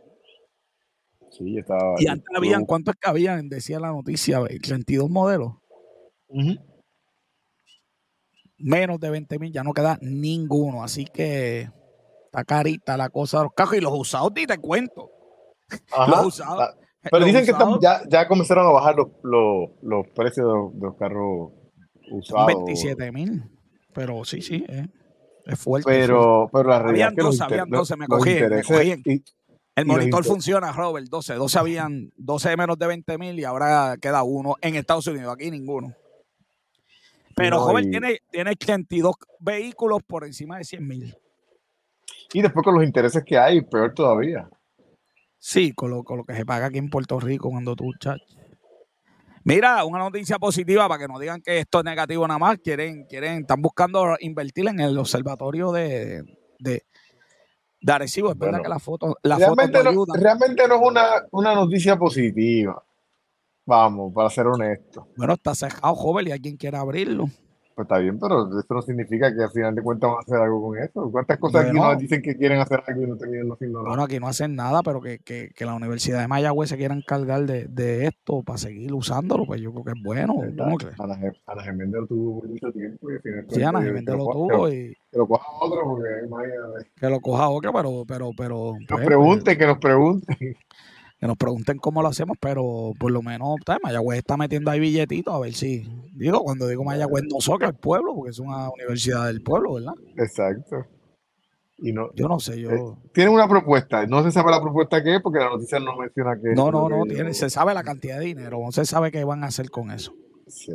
Sí, 1.33 1.59
estaba. 1.59 1.97
Y 1.99 2.07
antes 2.07 2.29
habían, 2.33 2.65
¿cuántos 2.65 2.95
que 2.95 3.11
habían? 3.11 3.49
Decía 3.49 3.81
la 3.81 3.91
noticia, 3.91 4.41
32 4.63 5.11
modelos. 5.11 5.55
Menos 8.57 9.01
de 9.01 9.11
20 9.11 9.41
mil, 9.41 9.53
ya 9.53 9.65
no 9.65 9.73
queda 9.73 9.99
ninguno. 10.01 10.85
Así 10.85 11.07
que 11.07 11.69
está 12.27 12.45
carita 12.45 12.97
la 12.97 13.11
cosa 13.11 13.39
de 13.39 13.45
los 13.47 13.55
carros. 13.55 13.75
Y 13.75 13.81
los 13.81 13.99
usados, 13.99 14.31
ni 14.33 14.47
te 14.47 14.59
cuento. 14.59 15.11
los 16.07 16.27
usados. 16.27 16.77
Pero 17.11 17.25
dicen 17.25 17.45
que 17.45 17.53
ya, 17.81 18.03
ya, 18.09 18.29
comenzaron 18.29 18.65
a 18.69 18.71
bajar 18.71 18.95
los, 18.95 19.09
los, 19.83 20.07
precios 20.15 20.73
de 20.75 20.87
los, 20.87 20.97
carros 20.97 21.51
usados. 22.13 22.47
27 22.47 23.11
mil. 23.11 23.43
Pero 23.95 24.25
sí, 24.25 24.43
sí, 24.43 24.65
es 25.45 25.59
fuerte. 25.59 25.91
Pero, 25.91 26.49
pero 26.53 26.69
la 26.69 26.79
realidad 26.79 27.09
habían 27.09 27.13
es 27.13 27.17
que 27.17 27.23
12, 27.23 27.45
habían 27.45 27.71
12, 27.71 27.97
me 27.97 28.07
cogí. 28.07 28.35
Me 28.35 28.63
cogí. 28.63 29.25
El 29.75 29.87
monitor 29.87 30.25
funciona, 30.25 30.71
Robert, 30.73 31.07
12. 31.09 31.35
12 31.35 31.59
habían 31.59 32.13
12 32.17 32.51
de 32.51 32.57
menos 32.57 32.79
de 32.79 32.87
20 32.87 33.19
mil 33.19 33.39
y 33.39 33.45
ahora 33.45 33.97
queda 34.01 34.23
uno 34.23 34.57
en 34.61 34.77
Estados 34.77 35.07
Unidos, 35.07 35.33
aquí 35.33 35.51
ninguno. 35.51 35.95
Pero 37.35 37.67
Robert 37.67 37.89
tiene, 37.89 38.19
tiene 38.31 38.51
82 38.51 39.15
vehículos 39.41 40.03
por 40.07 40.25
encima 40.25 40.59
de 40.59 40.65
100 40.65 40.87
mil. 40.87 41.17
Y 42.35 42.43
después 42.43 42.65
con 42.65 42.75
los 42.75 42.85
intereses 42.85 43.23
que 43.25 43.39
hay, 43.39 43.63
peor 43.63 43.95
todavía. 43.95 44.49
Sí, 45.39 45.73
con 45.73 45.91
lo, 45.91 46.05
con 46.05 46.19
lo 46.19 46.25
que 46.25 46.35
se 46.35 46.45
paga 46.45 46.67
aquí 46.67 46.79
en 46.79 46.91
Puerto 46.91 47.19
Rico 47.19 47.51
cuando 47.51 47.75
tú, 47.75 47.91
chat. 47.99 48.19
Mira, 49.45 49.85
una 49.85 49.99
noticia 49.99 50.39
positiva 50.39 50.89
para 50.89 51.01
que 51.01 51.13
no 51.13 51.19
digan 51.19 51.41
que 51.43 51.59
esto 51.59 51.79
es 51.79 51.85
negativo 51.85 52.27
nada 52.27 52.39
más. 52.39 52.59
Quieren, 52.59 53.05
quieren, 53.07 53.41
están 53.41 53.61
buscando 53.61 54.17
invertir 54.21 54.69
en 54.69 54.81
el 54.81 54.97
observatorio 54.99 55.73
de, 55.73 56.23
de, 56.59 56.85
de 57.81 57.93
Arecibo. 57.93 58.31
Es 58.31 58.39
verdad 58.39 58.63
que 58.63 58.69
la 58.69 58.79
foto, 58.79 59.17
la 59.23 59.37
realmente 59.37 59.79
foto 59.83 60.07
no, 60.07 60.15
Realmente 60.15 60.69
no 60.69 60.77
es 60.77 60.81
una, 60.83 61.07
una 61.33 61.55
noticia 61.55 61.97
positiva. 61.97 62.83
Vamos, 63.65 64.13
para 64.13 64.31
ser 64.31 64.47
honesto. 64.47 65.09
Bueno, 65.17 65.35
está 65.35 65.55
cerrado, 65.55 65.95
joven, 65.95 66.29
y 66.29 66.33
alguien 66.33 66.57
quiere 66.57 66.77
abrirlo. 66.77 67.29
Pues 67.75 67.87
está 67.87 67.99
bien, 67.99 68.19
pero 68.19 68.47
eso 68.59 68.75
no 68.75 68.83
significa 68.83 69.35
que 69.35 69.43
al 69.43 69.51
final 69.51 69.75
de 69.75 69.83
cuentas 69.83 70.11
van 70.11 70.19
a 70.19 70.21
hacer 70.21 70.37
algo 70.37 70.63
con 70.63 70.79
eso. 70.79 71.11
¿Cuántas 71.11 71.39
cosas 71.39 71.65
aquí 71.65 71.79
nos 71.79 71.99
dicen 71.99 72.21
que 72.21 72.37
quieren 72.37 72.61
hacer 72.61 72.83
algo 72.87 73.03
y 73.03 73.07
no 73.07 73.17
terminan 73.17 73.51
haciendo 73.51 73.79
nada? 73.79 73.89
Bueno, 73.89 74.03
aquí 74.03 74.21
no 74.21 74.29
hacen 74.29 74.55
nada, 74.55 74.83
pero 74.83 75.01
que, 75.01 75.21
que, 75.21 75.51
que 75.55 75.65
la 75.65 75.75
Universidad 75.75 76.21
de 76.21 76.29
Mayagüez 76.29 76.69
se 76.69 76.77
quiera 76.77 76.95
encargar 76.95 77.47
de, 77.47 77.67
de, 77.69 78.07
esto 78.07 78.43
para 78.43 78.59
seguir 78.59 78.93
usándolo, 78.93 79.47
pues 79.47 79.61
yo 79.63 79.73
creo 79.73 79.85
que 79.85 79.93
es 79.93 80.03
bueno. 80.03 80.35
¿Cómo 80.59 80.77
crees? 80.77 81.01
Ana, 81.01 81.19
Ana 81.47 81.63
Geméndez 81.63 82.03
lo 82.03 82.07
tuvo 82.07 82.43
mucho 82.47 82.71
tiempo 82.73 83.11
y 83.11 83.15
al 83.15 83.23
final 83.23 83.47
Sí, 83.49 83.63
Ana 83.63 83.83
Geméndez 83.83 84.17
lo 84.17 84.27
tuvo 84.27 84.69
y... 84.69 84.95
Que 85.11 85.19
lo 85.19 85.27
coja 85.27 85.47
otro 85.61 85.83
porque 85.85 86.09
Que 87.01 87.09
lo 87.09 87.21
coja 87.21 87.49
otro, 87.49 87.73
pero... 87.73 88.05
pero, 88.07 88.31
pero 88.37 88.75
que 88.75 88.81
nos 88.81 88.89
pues, 88.89 89.07
pregunten, 89.07 89.45
pues, 89.45 89.59
que 89.59 89.67
nos 89.67 89.79
pregunten 89.79 90.57
que 91.23 91.29
nos 91.29 91.37
pregunten 91.37 91.79
cómo 91.79 92.03
lo 92.03 92.09
hacemos, 92.09 92.37
pero 92.41 92.95
por 92.99 93.13
lo 93.13 93.23
menos 93.23 93.55
Mayagüez 93.85 94.19
está 94.19 94.37
metiendo 94.37 94.73
ahí 94.73 94.81
billetitos 94.81 95.33
a 95.33 95.39
ver 95.39 95.55
si, 95.55 95.89
digo, 96.17 96.43
cuando 96.43 96.67
digo 96.67 96.83
Mayagüez 96.83 97.23
no 97.33 97.41
soca 97.41 97.69
el 97.69 97.75
pueblo, 97.75 98.13
porque 98.17 98.33
es 98.33 98.41
una 98.41 98.69
universidad 98.71 99.27
del 99.29 99.41
pueblo, 99.41 99.75
¿verdad? 99.75 99.95
Exacto. 100.17 100.85
Y 101.79 101.93
no, 101.93 102.13
yo 102.17 102.27
no 102.27 102.41
sé, 102.41 102.61
yo... 102.61 102.73
Eh, 102.73 102.83
tienen 103.13 103.33
una 103.33 103.47
propuesta, 103.47 104.05
no 104.05 104.25
se 104.25 104.33
sabe 104.33 104.51
la 104.51 104.61
propuesta 104.61 105.01
que 105.01 105.15
es 105.15 105.23
porque 105.23 105.39
la 105.39 105.51
noticia 105.51 105.79
no 105.79 105.97
menciona 105.97 106.35
que... 106.43 106.57
No, 106.57 106.73
no, 106.73 106.89
no, 106.89 107.05
tiene, 107.05 107.33
se 107.35 107.49
sabe 107.51 107.73
la 107.73 107.85
cantidad 107.85 108.19
de 108.19 108.25
dinero, 108.25 108.59
no 108.61 108.73
se 108.73 108.85
sabe 108.85 109.13
qué 109.13 109.23
van 109.23 109.45
a 109.45 109.47
hacer 109.47 109.71
con 109.71 109.93
eso. 109.93 110.13
Sí. 110.49 110.73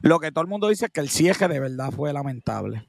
Lo 0.00 0.18
que 0.18 0.32
todo 0.32 0.42
el 0.42 0.50
mundo 0.50 0.66
dice 0.66 0.86
es 0.86 0.90
que 0.90 1.00
el 1.00 1.08
cierre 1.08 1.46
de 1.46 1.60
verdad 1.60 1.92
fue 1.92 2.12
lamentable. 2.12 2.88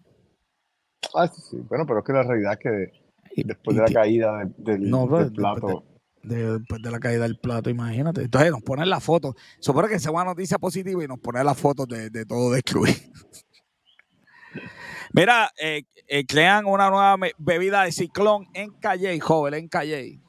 Ah, 1.14 1.28
sí, 1.28 1.44
sí. 1.52 1.58
Bueno, 1.70 1.86
pero 1.86 2.00
es 2.00 2.06
que 2.06 2.14
la 2.14 2.24
realidad 2.24 2.54
es 2.54 2.60
que 2.60 3.44
después 3.44 3.78
de 3.78 3.84
la 3.84 3.90
caída 3.94 4.50
del, 4.58 4.90
del 4.90 5.32
plato 5.32 5.68
de 5.68 5.93
la 6.24 7.00
caída 7.00 7.24
del 7.24 7.38
plato, 7.38 7.70
imagínate. 7.70 8.22
Entonces 8.22 8.52
nos 8.52 8.62
ponen 8.62 8.90
la 8.90 9.00
foto. 9.00 9.36
Supone 9.60 9.90
que 9.90 10.00
sea 10.00 10.12
una 10.12 10.26
noticia 10.26 10.58
positiva 10.58 11.04
y 11.04 11.08
nos 11.08 11.20
ponen 11.20 11.46
las 11.46 11.58
fotos 11.58 11.88
de, 11.88 12.10
de 12.10 12.26
todo 12.26 12.52
destruido. 12.52 12.98
Mira, 15.14 15.52
eh, 15.62 15.84
eh, 16.08 16.26
crean 16.26 16.66
una 16.66 16.90
nueva 16.90 17.16
bebida 17.38 17.84
de 17.84 17.92
ciclón 17.92 18.48
en 18.54 18.72
Calle, 18.72 19.20
joven, 19.20 19.54
en 19.54 19.68
Calle. 19.68 20.20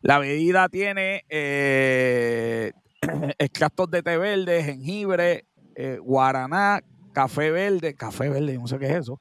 La 0.00 0.18
bebida 0.18 0.68
tiene 0.68 1.24
eh, 1.28 2.72
extractos 3.38 3.90
de 3.90 4.02
té 4.02 4.18
verde, 4.18 4.62
jengibre, 4.62 5.46
eh, 5.74 5.98
guaraná, 6.00 6.80
café 7.12 7.50
verde, 7.50 7.94
café 7.94 8.28
verde, 8.28 8.58
no 8.58 8.66
sé 8.66 8.78
qué 8.78 8.86
es 8.86 8.96
eso. 8.96 9.18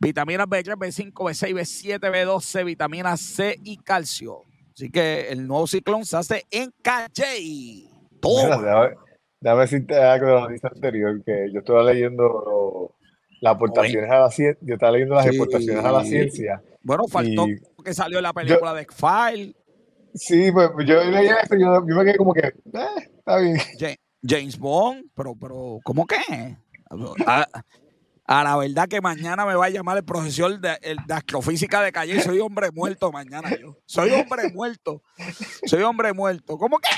Vitaminas 0.00 0.48
B3, 0.48 0.76
B5, 0.76 1.12
B6, 1.12 1.54
B7, 1.54 2.00
B12, 2.00 2.64
vitamina 2.64 3.16
C 3.16 3.58
y 3.62 3.76
calcio. 3.76 4.44
Así 4.78 4.90
que 4.90 5.26
el 5.30 5.44
nuevo 5.44 5.66
ciclón 5.66 6.04
se 6.04 6.16
hace 6.16 6.46
en 6.52 6.72
Calle. 6.80 7.90
Todo. 8.20 8.62
Déjame, 9.40 9.60
decirte 9.62 9.96
algo 9.96 10.26
de 10.26 10.34
la 10.34 10.40
noticia 10.42 10.70
anterior, 10.72 11.20
que 11.24 11.50
yo 11.52 11.58
estaba 11.58 11.82
leyendo 11.82 12.94
las 13.40 13.56
aportaciones 13.56 14.08
a 14.08 14.20
la 14.20 14.30
ciencia. 14.30 14.60
Yo 14.64 14.74
estaba 14.74 14.92
leyendo 14.92 15.16
las 15.16 15.26
aportaciones 15.26 15.84
a 15.84 15.90
la 15.90 16.04
ciencia. 16.04 16.62
Bueno, 16.80 17.08
faltó 17.08 17.46
que 17.84 17.92
salió 17.92 18.20
la 18.20 18.32
película 18.32 18.72
de 18.72 18.82
X-File. 18.82 19.56
Sí, 20.14 20.52
pues 20.52 20.70
yo 20.86 21.02
leía 21.02 21.38
eso 21.42 21.56
y 21.56 21.60
yo, 21.60 21.80
me 21.82 22.04
quedé 22.04 22.16
como 22.16 22.32
que, 22.32 22.46
eh, 22.46 23.10
está 23.18 23.38
bien. 23.38 23.58
James 24.22 24.56
Bond, 24.56 25.06
pero, 25.12 25.34
pero, 25.34 25.80
¿cómo 25.82 26.06
qué? 26.06 26.56
A 28.28 28.44
la 28.44 28.56
verdad 28.58 28.86
que 28.86 29.00
mañana 29.00 29.46
me 29.46 29.54
va 29.54 29.64
a 29.64 29.70
llamar 29.70 29.96
el 29.96 30.04
profesor 30.04 30.60
de, 30.60 30.76
astrofísica 31.08 31.80
de 31.80 31.90
calle 31.90 32.20
soy 32.20 32.40
hombre 32.40 32.70
muerto 32.70 33.10
mañana 33.10 33.56
yo. 33.58 33.78
Soy 33.86 34.10
hombre 34.10 34.52
muerto. 34.52 35.02
Soy 35.64 35.82
hombre 35.82 36.12
muerto. 36.12 36.58
¿Cómo 36.58 36.78
que? 36.78 36.90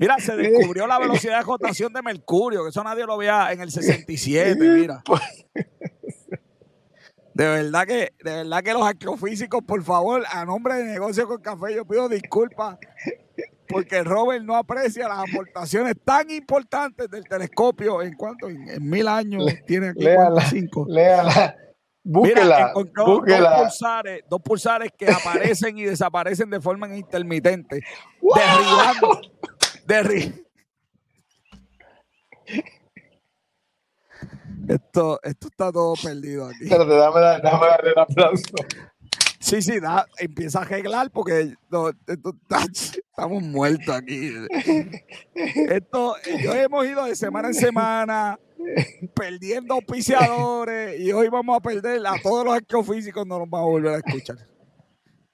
Mira, 0.00 0.16
se 0.18 0.34
descubrió 0.34 0.86
la 0.86 0.98
velocidad 0.98 1.40
de 1.40 1.44
rotación 1.44 1.92
de 1.92 2.00
Mercurio, 2.00 2.62
que 2.62 2.70
eso 2.70 2.82
nadie 2.82 3.04
lo 3.04 3.18
veía 3.18 3.52
en 3.52 3.60
el 3.60 3.70
67, 3.70 4.56
mira. 4.58 5.02
De 7.34 7.44
verdad 7.48 7.86
que, 7.86 8.12
de 8.22 8.36
verdad 8.36 8.62
que 8.62 8.72
los 8.72 8.86
astrofísicos, 8.86 9.62
por 9.62 9.82
favor, 9.82 10.24
a 10.30 10.44
nombre 10.46 10.74
de 10.74 10.84
Negocio 10.84 11.26
con 11.26 11.40
Café, 11.42 11.74
yo 11.74 11.84
pido 11.86 12.08
disculpas 12.08 12.78
porque 13.72 14.04
Robert 14.04 14.44
no 14.44 14.56
aprecia 14.56 15.08
las 15.08 15.28
aportaciones 15.28 15.94
tan 16.04 16.30
importantes 16.30 17.10
del 17.10 17.24
telescopio 17.24 18.02
en 18.02 18.14
cuanto 18.14 18.48
en, 18.48 18.88
mil 18.88 19.08
años 19.08 19.44
tiene 19.66 19.88
aquí 19.88 20.04
léala, 20.04 20.40
cinco. 20.42 20.86
Léala. 20.88 21.56
Búsquela, 22.04 22.72
Mira, 22.74 23.04
Dos, 23.04 23.20
pulsares, 23.60 24.24
dos 24.28 24.42
pulsares 24.42 24.90
que 24.98 25.06
aparecen 25.10 25.78
y 25.78 25.84
desaparecen 25.84 26.50
de 26.50 26.60
forma 26.60 26.94
intermitente, 26.96 27.80
derribando, 28.20 29.20
derri 29.86 30.34
esto, 34.68 35.20
esto 35.22 35.48
está 35.48 35.72
todo 35.72 35.94
perdido 36.02 36.46
aquí. 36.46 36.64
Espérate, 36.64 36.94
dame, 36.94 37.20
dame 37.20 37.66
darle 37.66 37.90
el 37.90 37.98
aplauso. 37.98 38.54
Sí, 39.42 39.60
sí, 39.60 39.80
da, 39.80 40.06
empieza 40.18 40.60
a 40.60 40.62
arreglar 40.62 41.10
porque 41.10 41.54
estamos 43.04 43.42
muertos 43.42 43.92
aquí. 43.92 44.30
Esto, 45.34 46.14
yo 46.40 46.54
hemos 46.54 46.86
ido 46.86 47.04
de 47.06 47.16
semana 47.16 47.48
en 47.48 47.54
semana 47.54 48.38
perdiendo 49.14 49.74
auspiciadores 49.74 51.00
y 51.00 51.10
hoy 51.10 51.28
vamos 51.28 51.56
a 51.56 51.60
perder 51.60 52.06
a 52.06 52.14
todos 52.22 52.44
los 52.44 52.54
astrofísicos, 52.54 53.26
no 53.26 53.40
nos 53.40 53.50
vamos 53.50 53.66
a 53.66 53.70
volver 53.70 53.94
a 53.94 53.96
escuchar. 53.96 54.36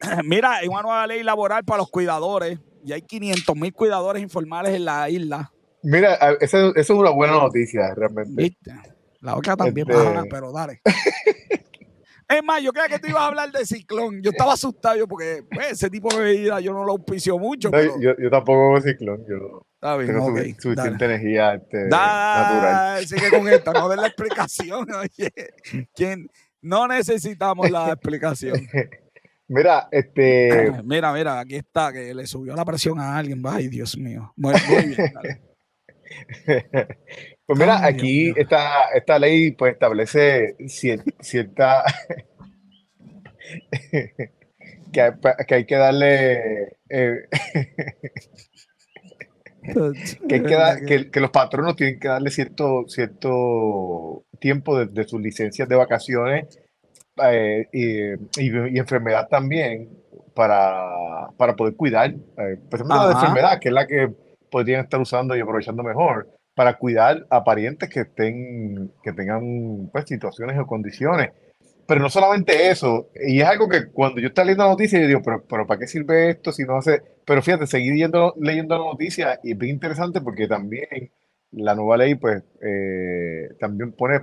Mira, 0.24 0.56
hay 0.56 0.68
una 0.68 0.80
nueva 0.80 1.06
ley 1.06 1.22
laboral 1.22 1.62
para 1.64 1.78
los 1.78 1.90
cuidadores 1.90 2.58
y 2.82 2.92
hay 2.92 3.02
500 3.02 3.54
mil 3.56 3.74
cuidadores 3.74 4.22
informales 4.22 4.74
en 4.74 4.86
la 4.86 5.10
isla. 5.10 5.52
Mira, 5.82 6.14
eso, 6.40 6.74
es 6.74 6.88
una 6.88 7.10
buena 7.10 7.34
noticia, 7.34 7.94
realmente. 7.94 8.42
¿Viste? 8.42 8.72
La 9.20 9.36
otra 9.36 9.54
también, 9.54 9.86
este... 9.90 10.28
pero 10.30 10.50
dale. 10.50 10.80
Es 12.28 12.44
más, 12.44 12.62
yo 12.62 12.72
creía 12.72 12.88
que 12.88 12.98
tú 12.98 13.08
ibas 13.08 13.22
a 13.22 13.26
hablar 13.26 13.50
de 13.50 13.64
ciclón. 13.64 14.22
Yo 14.22 14.30
estaba 14.30 14.52
asustado 14.52 15.08
porque 15.08 15.44
pues, 15.50 15.72
ese 15.72 15.88
tipo 15.88 16.14
de 16.14 16.22
bebida 16.22 16.60
yo 16.60 16.72
no 16.72 16.84
lo 16.84 16.92
auspicio 16.92 17.38
mucho. 17.38 17.70
yo, 18.00 18.14
yo, 18.18 18.30
tampoco 18.30 18.72
veo 18.72 18.82
ciclón. 18.82 19.24
Yo 19.26 19.62
Está 19.80 19.96
bien, 19.96 20.12
tengo 20.12 20.36
suficiente 20.58 21.04
energía 21.04 21.54
este, 21.54 21.84
natural. 21.84 23.06
Sigue 23.06 23.30
con 23.30 23.48
esto, 23.48 23.72
no 23.72 23.88
den 23.88 24.00
la 24.00 24.08
explicación. 24.08 24.88
Oye, 24.92 25.32
¿quién? 25.94 26.28
No 26.60 26.88
necesitamos 26.88 27.70
la 27.70 27.92
explicación. 27.92 28.60
Mira, 29.46 29.88
este. 29.90 30.74
Mira, 30.84 31.10
mira, 31.10 31.40
aquí 31.40 31.56
está, 31.56 31.90
que 31.90 32.12
le 32.12 32.26
subió 32.26 32.54
la 32.54 32.66
presión 32.66 33.00
a 33.00 33.16
alguien. 33.16 33.40
Ay, 33.46 33.68
Dios 33.68 33.96
mío. 33.96 34.30
Muy, 34.36 34.52
muy 34.68 34.86
bien. 34.88 35.12
Pues 37.48 37.58
mira, 37.58 37.82
aquí 37.82 38.30
esta, 38.36 38.90
esta 38.94 39.18
ley 39.18 39.52
pues 39.52 39.72
establece 39.72 40.54
cierta 40.68 41.82
que, 44.92 45.00
hay, 45.00 45.12
que, 45.46 45.54
hay, 45.54 45.64
que 45.64 45.76
darle 45.76 46.76
eh, 46.90 47.26
que, 50.28 51.10
que, 51.10 51.20
los 51.20 51.30
patronos 51.30 51.74
tienen 51.74 51.98
que 51.98 52.08
darle 52.08 52.28
cierto, 52.28 52.84
cierto 52.86 54.26
tiempo 54.38 54.84
de, 54.84 55.04
sus 55.04 55.22
licencias 55.22 55.66
de 55.66 55.74
vacaciones 55.74 56.60
eh, 57.32 57.66
y, 57.72 58.78
enfermedad 58.78 59.26
también 59.26 59.88
para, 60.34 61.30
para 61.38 61.56
poder 61.56 61.76
cuidar, 61.76 62.10
eh, 62.10 62.18
la 62.36 63.12
enfermedad, 63.12 63.58
que 63.58 63.68
es 63.68 63.74
la 63.74 63.86
que 63.86 64.12
podrían 64.50 64.84
estar 64.84 65.00
usando 65.00 65.34
y 65.34 65.40
aprovechando 65.40 65.82
mejor 65.82 66.37
para 66.58 66.76
cuidar 66.76 67.24
a 67.30 67.44
parientes 67.44 67.88
que 67.88 68.00
estén, 68.00 68.90
que 69.00 69.12
tengan 69.12 69.88
pues, 69.92 70.06
situaciones 70.06 70.58
o 70.58 70.66
condiciones. 70.66 71.30
Pero 71.86 72.00
no 72.00 72.10
solamente 72.10 72.68
eso, 72.68 73.10
y 73.14 73.40
es 73.40 73.46
algo 73.46 73.68
que 73.68 73.92
cuando 73.92 74.20
yo 74.20 74.26
estaba 74.26 74.46
leyendo 74.46 74.64
la 74.64 74.70
noticia, 74.70 74.98
yo 74.98 75.06
digo, 75.06 75.22
pero, 75.24 75.44
pero 75.48 75.68
¿para 75.68 75.78
qué 75.78 75.86
sirve 75.86 76.30
esto 76.30 76.50
si 76.50 76.64
no 76.64 76.78
hace? 76.78 77.00
Pero 77.24 77.42
fíjate, 77.42 77.68
seguí 77.68 77.90
leyendo, 77.90 78.34
leyendo 78.40 78.76
la 78.76 78.86
noticia 78.86 79.38
y 79.44 79.52
es 79.52 79.58
bien 79.58 79.76
interesante 79.76 80.20
porque 80.20 80.48
también 80.48 81.12
la 81.52 81.76
nueva 81.76 81.96
ley, 81.96 82.16
pues, 82.16 82.42
eh, 82.60 83.50
también 83.60 83.92
pone, 83.92 84.22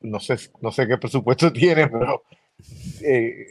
no 0.00 0.18
sé, 0.18 0.34
no 0.60 0.72
sé 0.72 0.88
qué 0.88 0.98
presupuesto 0.98 1.52
tiene, 1.52 1.86
pero 1.86 2.24
eh, 3.04 3.46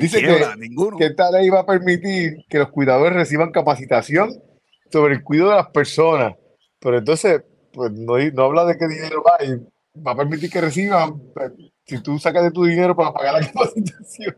dice 0.00 0.22
que, 0.22 0.40
ninguno. 0.56 0.96
que 0.96 1.04
esta 1.04 1.30
ley 1.30 1.50
va 1.50 1.60
a 1.60 1.66
permitir 1.66 2.46
que 2.48 2.58
los 2.58 2.70
cuidadores 2.70 3.12
reciban 3.12 3.52
capacitación 3.52 4.45
sobre 4.90 5.14
el 5.14 5.22
cuidado 5.22 5.50
de 5.50 5.56
las 5.56 5.70
personas. 5.70 6.34
Pero 6.78 6.98
entonces, 6.98 7.42
pues 7.72 7.92
no, 7.92 8.18
no 8.18 8.42
habla 8.42 8.64
de 8.64 8.76
qué 8.78 8.86
dinero 8.86 9.22
va 9.22 9.44
y 9.44 9.60
va 10.00 10.12
a 10.12 10.16
permitir 10.16 10.50
que 10.50 10.60
reciban, 10.60 11.20
pues, 11.34 11.52
si 11.84 12.02
tú 12.02 12.18
sacas 12.18 12.44
de 12.44 12.50
tu 12.50 12.64
dinero 12.64 12.94
para 12.94 13.12
pagar 13.12 13.34
la 13.34 13.46
capacitación. 13.52 14.36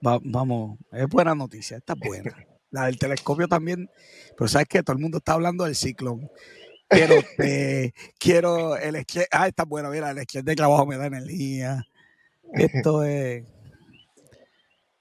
vamos, 0.00 0.78
es 0.90 1.08
buena 1.08 1.34
noticia, 1.34 1.76
está 1.76 1.94
buena. 1.94 2.34
La 2.70 2.86
del 2.86 2.98
telescopio 2.98 3.48
también, 3.48 3.90
pero 4.36 4.48
sabes 4.48 4.66
que 4.66 4.82
todo 4.82 4.96
el 4.96 5.02
mundo 5.02 5.18
está 5.18 5.34
hablando 5.34 5.64
del 5.64 5.74
ciclón. 5.74 6.30
Quiero, 6.88 7.14
quiero 8.18 8.76
el 8.76 8.96
esquí, 8.96 9.20
ah, 9.30 9.48
está 9.48 9.64
bueno, 9.64 9.90
mira, 9.90 10.10
el 10.10 10.18
esquí 10.18 10.40
de 10.40 10.56
trabajo 10.56 10.86
me 10.86 10.96
da 10.96 11.06
energía. 11.06 11.84
Esto 12.52 13.04
es. 13.04 13.44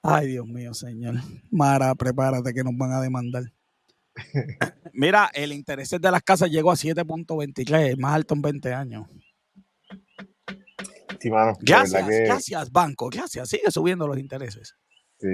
Ay, 0.04 0.28
Dios 0.28 0.48
mío, 0.48 0.74
señor. 0.74 1.16
Mara, 1.52 1.94
prepárate 1.96 2.54
que 2.54 2.64
nos 2.64 2.76
van 2.76 2.92
a 2.92 3.02
demandar. 3.02 3.44
Mira, 4.94 5.30
el 5.34 5.54
interés 5.54 5.90
de 5.90 6.12
las 6.12 6.24
casas 6.24 6.50
llegó 6.50 6.72
a 6.72 6.76
7.23, 6.76 7.98
más 7.98 8.16
alto 8.16 8.34
en 8.34 8.42
20 8.42 8.74
años. 8.74 9.08
gracias, 11.62 12.08
gracias, 12.08 12.72
banco, 12.72 13.10
gracias. 13.10 13.50
Sigue 13.50 13.72
subiendo 13.72 14.08
los 14.08 14.18
intereses. 14.18 14.76
Sí, 15.20 15.28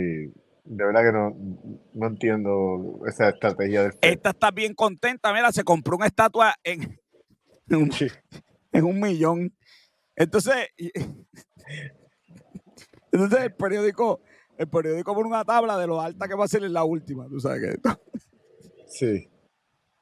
de 0.69 0.85
verdad 0.85 1.01
que 1.01 1.11
no, 1.11 1.35
no 1.93 2.07
entiendo 2.07 2.99
esa 3.07 3.29
estrategia. 3.29 3.83
De 3.83 3.91
Esta 4.01 4.31
está 4.31 4.51
bien 4.51 4.73
contenta. 4.73 5.33
Mira, 5.33 5.51
se 5.51 5.63
compró 5.63 5.95
una 5.95 6.07
estatua 6.07 6.55
en, 6.63 6.99
un, 7.69 7.89
en 8.73 8.83
un 8.83 8.99
millón. 8.99 9.53
Entonces, 10.15 10.55
entonces 13.11 13.39
el 13.39 13.53
periódico, 13.53 14.21
el 14.57 14.67
periódico 14.67 15.13
pone 15.13 15.29
una 15.29 15.45
tabla 15.45 15.77
de 15.77 15.87
lo 15.87 16.01
alta 16.01 16.27
que 16.27 16.35
va 16.35 16.45
a 16.45 16.49
ser 16.49 16.63
en 16.63 16.73
la 16.73 16.83
última. 16.83 17.27
Tú 17.29 17.39
sabes 17.39 17.61
que 17.61 17.89
Sí. 18.87 19.29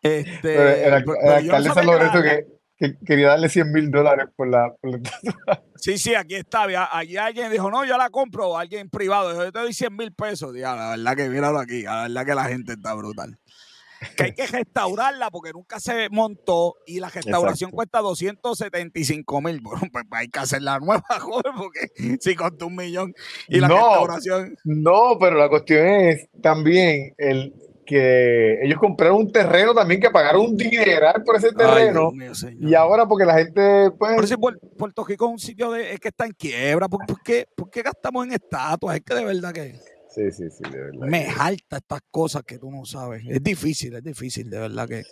Este, 0.02 0.88
el, 0.88 0.94
alcalde 0.94 1.70
San 1.74 1.86
Lorenzo 1.86 2.22
que, 2.22 2.98
quería 3.06 3.30
darle 3.30 3.50
100 3.50 3.72
mil 3.72 3.90
dólares 3.90 4.28
por 4.36 4.48
la, 4.48 4.74
Sí, 5.78 5.98
sí, 5.98 6.14
aquí 6.14 6.36
está. 6.36 6.68
Aquí 6.98 7.18
alguien 7.18 7.52
dijo, 7.52 7.72
no, 7.72 7.86
yo 7.86 7.98
la 7.98 8.10
compro. 8.10 8.58
Alguien 8.58 8.90
privado 8.90 9.32
dijo, 9.32 9.44
yo 9.44 9.52
te 9.52 9.60
doy 9.60 9.74
100 9.74 9.96
mil 9.96 10.14
pesos. 10.14 10.54
la 10.54 10.92
verdad 10.92 11.16
que 11.16 11.30
míralo 11.30 11.60
aquí. 11.60 11.84
La 11.84 12.04
verdad 12.04 12.26
que 12.26 12.36
la 12.36 12.46
gente 12.46 12.74
está 12.74 12.94
brutal. 12.94 13.40
Que 14.16 14.26
hay 14.26 14.34
que 14.34 14.46
restaurarla 14.48 15.32
porque 15.32 15.52
nunca 15.54 15.80
se 15.80 16.10
montó 16.10 16.76
y 16.86 17.00
la 17.00 17.10
restauración 17.10 17.72
cuesta 17.72 18.00
275 18.00 19.42
mil. 19.42 19.62
Bueno, 19.62 19.82
pues 19.92 20.06
hay 20.12 20.28
que 20.28 20.40
hacerla 20.40 20.80
nueva, 20.80 21.04
joder, 21.20 21.52
porque 21.58 22.18
si 22.20 22.36
costó 22.36 22.68
un 22.68 22.76
millón 22.76 23.14
y 23.48 23.60
la 23.60 23.68
restauración. 23.68 24.56
No, 24.64 25.18
pero 25.20 25.38
la 25.38 25.50
cuestión 25.50 25.88
es 25.88 26.30
también 26.42 27.14
el, 27.18 27.54
que 27.86 28.60
ellos 28.64 28.80
compraron 28.80 29.18
un 29.18 29.32
terreno 29.32 29.74
también 29.74 30.02
que 30.02 30.10
pagaron 30.10 30.42
un 30.42 30.58
dineral 30.58 31.24
por 31.24 31.38
ese 31.38 31.52
terreno. 31.52 32.12
y 32.60 32.74
ahora 32.74 33.06
porque 33.06 33.26
la 33.26 33.36
gente 33.36 33.92
pues... 33.98 34.16
Por 34.16 34.24
eso 34.24 34.38
Puerto 34.78 35.06
Rico 35.06 35.26
es 35.26 35.32
un 35.32 35.40
sitio 35.40 35.72
de, 35.72 35.94
es 35.94 36.00
que 36.00 36.10
está 36.10 36.26
en 36.26 36.32
quiebra. 36.34 36.90
¿Por, 36.90 37.06
qué, 37.24 37.46
gastamos 37.84 38.26
en 38.26 38.34
estatuas? 38.34 38.98
Es 38.98 39.04
que 39.04 39.14
de 39.14 39.26
verdad 39.26 39.54
que... 39.54 39.76
Sí, 40.10 40.32
sí, 40.32 40.50
sí, 40.50 40.64
de 40.72 40.80
verdad. 40.80 41.08
Me 41.08 41.26
jalta 41.26 41.78
estas 41.78 42.02
cosas 42.10 42.44
que 42.44 42.58
tú 42.58 42.72
no 42.72 42.86
sabes. 42.86 43.24
Es 43.28 43.44
difícil, 43.44 43.96
es 43.96 44.04
difícil, 44.04 44.50
de 44.50 44.60
verdad 44.60 44.88
que... 44.88 45.04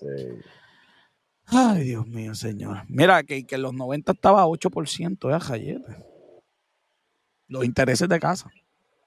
Ay, 1.46 1.84
Dios 1.84 2.08
mío, 2.08 2.34
señor. 2.36 2.84
Mira, 2.88 3.22
que, 3.24 3.46
que 3.46 3.56
en 3.56 3.64
los 3.64 3.74
90 3.74 4.14
estaba 4.14 4.46
8% 4.46 5.28
de 5.28 5.34
ajayete. 5.36 5.98
Los 7.48 7.66
intereses 7.66 8.08
de 8.08 8.20
casa. 8.20 8.50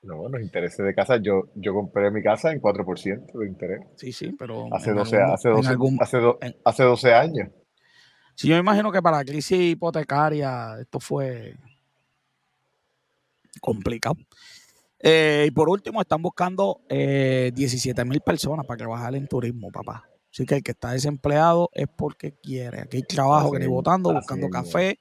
No, 0.07 0.29
los 0.29 0.41
intereses 0.41 0.85
de 0.87 0.95
casa, 0.95 1.17
yo, 1.17 1.49
yo 1.57 1.75
compré 1.75 2.11
mi 2.11 2.23
casa 2.23 2.53
en 2.53 2.61
4% 2.61 3.39
de 3.39 3.47
interés. 3.47 3.81
Sí, 3.97 4.13
sí, 4.13 4.33
pero... 4.39 4.73
Hace 4.73 4.93
12, 4.93 5.21
hace 5.21 5.49
12, 5.49 6.57
hace 6.65 6.83
12 6.85 7.15
años. 7.15 7.49
Sí, 8.37 8.49
yo 8.49 8.55
me 8.55 8.61
imagino 8.61 8.93
que 8.93 9.03
para 9.03 9.17
la 9.17 9.25
crisis 9.25 9.59
hipotecaria 9.59 10.79
esto 10.79 11.01
fue 11.01 11.57
complicado. 13.61 14.17
Eh, 15.01 15.47
y 15.49 15.51
por 15.51 15.69
último, 15.69 16.01
están 16.01 16.23
buscando 16.23 16.83
eh, 16.89 17.51
17 17.55 18.05
mil 18.05 18.21
personas 18.21 18.67
para 18.67 18.79
trabajar 18.79 19.15
en 19.15 19.27
turismo, 19.27 19.71
papá. 19.71 20.05
Así 20.31 20.45
que 20.45 20.57
el 20.57 20.63
que 20.63 20.73
está 20.73 20.93
desempleado 20.93 21.71
es 21.73 21.87
porque 21.97 22.35
quiere. 22.43 22.81
Aquí 22.83 22.99
hay 22.99 23.03
trabajo 23.03 23.51
que 23.51 23.59
ni 23.59 23.67
votando, 23.67 24.13
buscando 24.13 24.51
café, 24.51 24.99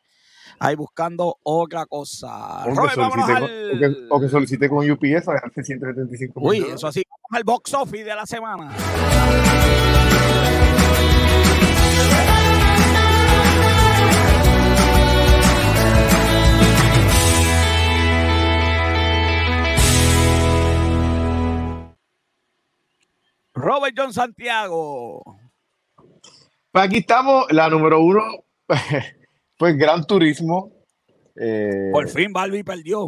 ahí 0.59 0.75
buscando 0.75 1.37
otra 1.43 1.85
cosa. 1.85 2.65
O 2.65 2.73
que, 2.73 2.93
solicite, 2.93 4.07
con, 4.09 4.29
solicite 4.29 4.69
con 4.69 4.89
UPS 4.89 5.27
a 5.27 5.33
dejarse 5.33 5.63
175 5.63 6.39
Uy, 6.41 6.65
eso 6.73 6.87
así. 6.87 7.03
Vamos 7.09 7.37
al 7.37 7.43
box 7.43 7.73
office 7.73 8.03
de 8.03 8.15
la 8.15 8.25
semana. 8.25 8.71
Robert 23.53 23.95
John 23.97 24.13
Santiago. 24.13 25.23
Pues 26.71 26.85
aquí 26.85 26.97
estamos, 26.97 27.45
la 27.51 27.69
número 27.69 28.01
uno, 28.01 28.21
pues 29.57 29.77
Gran 29.77 30.05
Turismo. 30.05 30.71
Eh, 31.35 31.89
Por 31.91 32.07
fin 32.09 32.31
Barbie 32.31 32.63
perdió. 32.63 33.07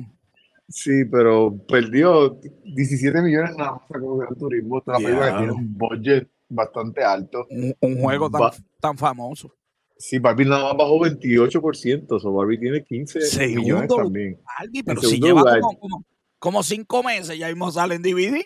Sí, 0.69 1.05
pero 1.09 1.57
perdió 1.67 2.39
17 2.63 3.21
millones 3.21 3.55
nada 3.55 3.73
más 3.73 3.81
con 3.87 4.17
Gran 4.19 4.35
Turismo. 4.35 4.77
Otra 4.77 4.97
tiene 4.97 5.51
un 5.51 5.77
budget 5.77 6.27
bastante 6.49 7.03
alto. 7.03 7.47
Un, 7.81 8.01
juego 8.01 8.29
tan, 8.79 8.97
famoso. 8.97 9.53
Sí, 9.97 10.19
Barbie 10.19 10.45
nada 10.45 10.65
más 10.65 10.77
bajó 10.77 10.99
28%, 10.99 12.05
o 12.09 12.33
Barbie 12.33 12.59
tiene 12.59 12.83
15 12.83 13.47
millones 13.47 13.89
también. 13.89 14.39
Barbie, 14.59 14.83
pero 14.83 15.01
si 15.01 15.19
lleva 15.19 15.59
como, 15.59 16.05
como, 16.37 16.63
cinco 16.63 17.01
meses, 17.01 17.37
ya 17.37 17.47
mismo 17.47 17.71
sale 17.71 17.95
en 17.95 18.03
DVD. 18.03 18.43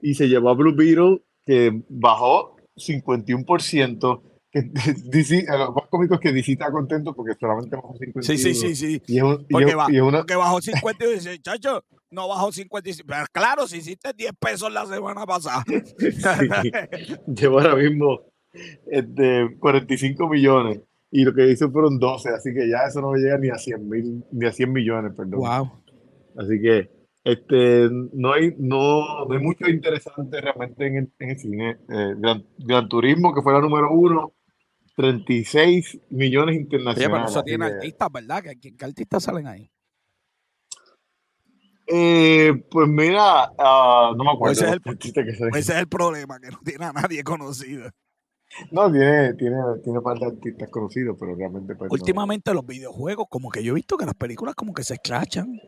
Y 0.00 0.14
se 0.14 0.28
llevó 0.28 0.50
a 0.50 0.54
Blue 0.54 0.74
Beetle 0.74 1.22
que 1.44 1.82
bajó 1.88 2.56
51%. 2.76 4.22
Que 4.50 4.62
DC, 5.04 5.46
los 5.48 5.74
más 5.74 5.86
cómicos 5.88 6.18
que 6.20 6.32
DC 6.32 6.52
está 6.52 6.70
contento 6.70 7.14
porque 7.14 7.34
solamente 7.38 7.76
bajó 7.76 7.94
51%. 7.94 8.22
Sí, 8.22 8.38
sí, 8.38 8.54
sí, 8.54 8.74
sí. 8.74 9.02
Y 9.06 9.20
porque, 9.50 9.74
bajó 10.36 10.60
50 10.60 11.04
y 11.04 11.14
dice, 11.14 11.38
chacho, 11.40 11.84
no 12.10 12.28
bajó 12.28 12.50
55. 12.50 13.06
Pero 13.06 13.24
claro, 13.32 13.66
si 13.66 13.78
hiciste 13.78 14.12
10 14.12 14.32
pesos 14.38 14.72
la 14.72 14.86
semana 14.86 15.24
pasada. 15.24 15.64
Llevo 17.26 17.60
ahora 17.60 17.76
mismo 17.76 18.20
este, 18.86 19.56
45 19.58 20.28
millones 20.28 20.80
y 21.12 21.24
lo 21.24 21.34
que 21.34 21.50
hizo 21.50 21.70
fueron 21.70 21.98
12, 21.98 22.30
así 22.30 22.54
que 22.54 22.68
ya 22.68 22.84
eso 22.88 23.00
no 23.00 23.14
llega 23.14 23.36
ni 23.38 23.48
a 23.48 23.58
100 23.58 23.88
mil, 23.88 24.24
ni 24.30 24.46
a 24.46 24.52
100 24.52 24.72
millones, 24.72 25.12
perdón. 25.16 25.40
Wow. 25.40 25.82
Así 26.36 26.60
que 26.60 26.90
este, 27.24 27.88
no 27.90 28.32
hay, 28.32 28.54
no, 28.58 29.24
no 29.26 29.34
hay 29.34 29.42
mucho 29.42 29.68
interesante 29.68 30.40
realmente 30.40 30.86
en 30.86 30.96
el, 30.96 31.12
en 31.18 31.30
el 31.30 31.38
cine. 31.38 31.70
Eh, 31.88 32.14
Gran, 32.58 32.88
Turismo, 32.88 33.34
que 33.34 33.42
fue 33.42 33.52
la 33.52 33.60
número 33.60 33.92
uno, 33.92 34.32
36 35.00 35.98
millones 36.10 36.56
internacionales. 36.56 37.08
pero 37.10 37.28
eso 37.30 37.42
tiene 37.42 37.64
artistas, 37.64 38.08
¿verdad? 38.12 38.42
¿Qué, 38.42 38.76
¿Qué, 38.76 38.84
artistas 38.84 39.22
salen 39.22 39.46
ahí? 39.46 39.70
Eh, 41.86 42.52
pues 42.70 42.86
mira, 42.86 43.50
uh, 43.50 44.14
no 44.14 44.24
me 44.24 44.30
acuerdo. 44.30 44.52
Ese 44.52 44.66
es, 44.66 44.72
el, 44.72 44.80
ese 45.56 45.72
es, 45.72 45.78
el, 45.78 45.88
problema, 45.88 46.38
que 46.38 46.50
no 46.50 46.58
tiene 46.62 46.84
a 46.84 46.92
nadie 46.92 47.24
conocido. 47.24 47.90
No, 48.70 48.92
tiene, 48.92 49.34
tiene, 49.34 49.56
tiene 49.82 50.00
par 50.00 50.18
de 50.18 50.26
artistas 50.26 50.68
conocidos, 50.68 51.16
pero 51.18 51.34
realmente. 51.34 51.74
Pues, 51.74 51.90
Últimamente 51.90 52.52
los 52.52 52.66
videojuegos, 52.66 53.26
como 53.30 53.50
que 53.50 53.64
yo 53.64 53.72
he 53.72 53.76
visto 53.76 53.96
que 53.96 54.06
las 54.06 54.14
películas 54.14 54.54
como 54.54 54.74
que 54.74 54.84
se 54.84 54.94
escrachan. 54.94 55.58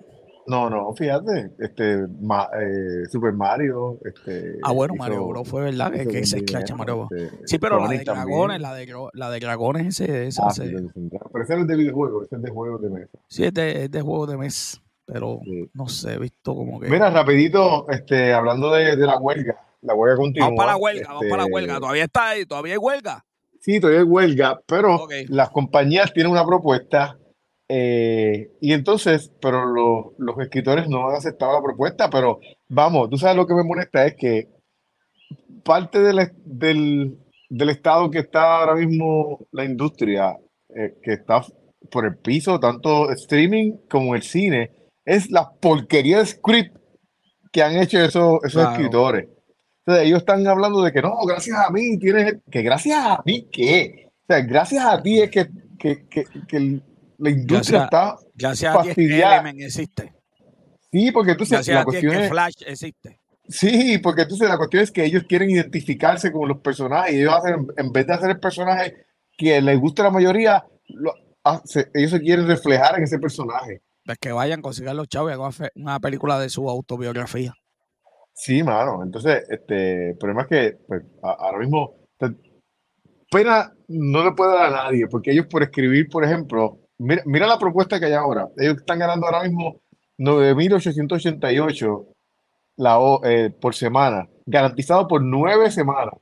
No, 0.47 0.69
no, 0.69 0.93
fíjate, 0.95 1.53
este, 1.59 1.95
eh, 1.95 3.07
Super 3.11 3.33
Mario, 3.33 3.99
este. 4.05 4.59
Ah, 4.63 4.73
bueno, 4.73 4.95
Mario 4.95 5.27
Bros 5.27 5.49
fue 5.49 5.63
verdad 5.63 5.93
que, 5.93 6.07
que 6.07 6.27
se 6.27 6.39
escracha 6.39 6.75
Mario 6.75 7.07
Bros. 7.07 7.13
Este, 7.13 7.47
sí, 7.47 7.59
pero 7.59 7.81
la 7.81 7.89
de 7.89 7.99
dragones, 8.01 8.61
la 8.61 8.75
de, 8.75 8.93
la 9.13 9.31
de 9.31 9.41
dragones 9.41 9.87
ese, 9.87 10.27
ese, 10.27 10.43
ah, 10.43 10.49
ese. 10.51 10.65
Pero 10.65 11.45
ese 11.45 11.55
es 11.55 11.67
de 11.67 11.77
videojuegos, 11.77 12.27
ese 12.27 12.37
es 12.37 12.43
de 12.43 12.51
juegos 12.51 12.83
de 12.83 12.91
mesa. 12.91 13.19
Sí, 13.29 13.45
es 13.45 13.55
de, 13.55 13.85
es 13.85 13.91
de 13.91 14.01
juegos 14.01 14.31
de 14.31 14.37
mesa, 14.37 14.83
pero 15.07 15.41
no 15.75 15.89
sé, 15.89 16.15
he 16.15 16.19
visto 16.19 16.55
como 16.55 16.81
que. 16.81 16.89
Mira, 16.89 17.11
rapidito, 17.11 17.89
este, 17.89 18.33
hablando 18.33 18.73
de, 18.73 18.97
de 18.97 19.07
la 19.07 19.19
huelga, 19.19 19.57
la 19.83 19.95
huelga 19.95 20.17
continúa. 20.17 20.49
Vamos 20.49 20.59
para 20.59 20.73
la 20.73 20.77
huelga, 20.79 21.09
vamos 21.09 21.25
para 21.29 21.37
la 21.37 21.43
este 21.43 21.55
huelga, 21.55 21.81
todavía 21.81 22.05
está 22.05 22.29
ahí, 22.31 22.47
todavía 22.47 22.73
hay 22.73 22.79
huelga. 22.79 23.25
Sí, 23.61 23.79
todavía 23.79 24.01
hay 24.01 24.07
huelga, 24.07 24.61
pero 24.67 25.07
las 25.29 25.51
compañías 25.51 26.13
tienen 26.13 26.33
una 26.33 26.45
propuesta 26.45 27.17
eh, 27.75 28.51
y 28.61 28.75
entonces, 28.75 29.33
pero 29.41 29.65
los 30.19 30.39
escritores 30.41 30.91
no 30.91 31.09
han 31.09 31.17
aceptado 31.17 31.55
la 31.55 31.63
propuesta, 31.63 32.11
pero 32.11 32.39
vamos, 32.69 33.09
tú 33.09 33.17
sabes 33.17 33.35
lo 33.35 33.47
que 33.47 33.55
me 33.55 33.65
molesta 33.65 34.05
es 34.05 34.15
que 34.15 34.49
parte 35.65 36.01
del, 36.01 36.29
del, 36.45 37.69
estado 37.71 38.11
que 38.11 38.19
está 38.19 38.59
ahora 38.59 38.75
mismo 38.75 39.47
la 39.53 39.65
industria, 39.65 40.37
eh, 40.69 40.99
que 41.03 41.15
está 41.15 41.47
por 41.91 42.05
el 42.05 42.19
piso, 42.19 42.61
tanto 42.61 43.11
streaming 43.11 43.79
como 43.89 44.15
el 44.15 44.23
cine, 44.23 44.73
es 45.07 45.31
la 45.31 45.51
porquería 45.51 46.19
de 46.19 46.27
script 46.27 46.77
que 47.51 47.63
han 47.63 47.79
hecho 47.79 47.99
esos, 48.01 48.45
esos 48.45 48.71
escritores. 48.71 49.31
Entonces 49.79 50.09
ellos 50.09 50.19
están 50.19 50.47
hablando 50.47 50.83
de 50.83 50.93
que 50.93 51.01
no, 51.01 51.17
gracias 51.27 51.57
a 51.57 51.71
mí 51.71 51.99
tienes, 51.99 52.35
que 52.51 52.61
gracias 52.61 52.99
a 53.03 53.23
mí, 53.25 53.49
¿qué? 53.51 54.11
O 54.25 54.27
sea, 54.27 54.43
gracias 54.43 54.85
a 54.85 55.03
ti 55.03 55.23
es 55.23 55.31
que, 55.31 55.49
que, 55.79 56.07
que, 56.07 56.25
que 56.47 56.57
el, 56.59 56.83
la 57.23 57.31
industria 57.31 57.85
está 57.85 58.17
gracias 58.35 58.75
fastidiada. 58.75 59.49
a 59.49 59.53
ti 59.53 59.63
existe. 59.63 60.13
Sí, 60.91 61.13
porque 61.13 61.31
entonces 61.31 61.69
la 61.69 61.85
cuestión 61.85 62.15
es, 62.15 62.29
Flash 62.29 62.55
existe. 62.67 63.21
Sí, 63.49 63.99
porque 63.99 64.23
entonces 64.23 64.49
la 64.49 64.59
cuestión 64.59 64.83
es 64.83 64.91
que 64.91 65.05
ellos 65.05 65.23
quieren 65.29 65.51
identificarse 65.51 66.33
con 66.33 66.49
los 66.49 66.59
personajes 66.59 67.15
y 67.15 67.21
ellos 67.21 67.35
hacen, 67.35 67.67
en 67.77 67.93
vez 67.93 68.07
de 68.07 68.13
hacer 68.13 68.31
el 68.31 68.41
personaje 68.41 69.07
que 69.39 69.61
les 69.61 69.79
gusta 69.79 70.03
a 70.03 70.07
la 70.07 70.11
mayoría, 70.11 70.65
ellos 71.95 72.11
se 72.11 72.21
quieren 72.21 72.47
reflejar 72.47 72.99
en 72.99 73.05
ese 73.05 73.19
personaje. 73.19 73.83
Pues 74.05 74.19
que 74.19 74.33
vayan, 74.33 74.61
consigan 74.61 74.97
los 74.97 75.09
chavos 75.09 75.31
y 75.31 75.35
hagan 75.35 75.53
una 75.77 76.01
película 76.01 76.41
de 76.41 76.49
su 76.49 76.69
autobiografía. 76.69 77.55
Sí, 78.35 78.65
mano. 78.65 79.03
Entonces, 79.05 79.45
este, 79.49 80.11
el 80.11 80.17
problema 80.17 80.43
es 80.43 80.49
que 80.49 80.79
pues, 80.89 81.03
ahora 81.23 81.59
mismo 81.59 81.95
pena 83.33 83.73
no 83.89 84.25
le 84.25 84.33
puede 84.33 84.53
dar 84.53 84.67
a 84.67 84.85
nadie, 84.85 85.07
porque 85.07 85.33
ellos 85.33 85.47
por 85.47 85.63
escribir, 85.63 86.09
por 86.09 86.25
ejemplo, 86.25 86.82
Mira, 87.03 87.47
la 87.47 87.59
propuesta 87.59 87.99
que 87.99 88.07
hay 88.07 88.13
ahora. 88.13 88.49
Ellos 88.57 88.77
están 88.79 89.01
ganando 89.01 89.27
ahora 89.27 89.43
mismo 89.43 89.81
9.888 90.19 92.07
la, 92.77 92.99
eh, 93.25 93.51
por 93.61 93.75
semana, 93.75 94.29
garantizado 94.47 95.09
por 95.09 95.23
nueve 95.23 95.71
semanas. 95.71 96.15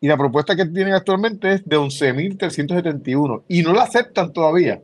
Y 0.00 0.08
la 0.08 0.16
propuesta 0.16 0.54
que 0.56 0.66
tienen 0.66 0.94
actualmente 0.94 1.54
es 1.54 1.64
de 1.64 1.76
11.371 1.76 3.44
y 3.48 3.62
no 3.62 3.72
la 3.72 3.82
aceptan 3.82 4.32
todavía. 4.32 4.82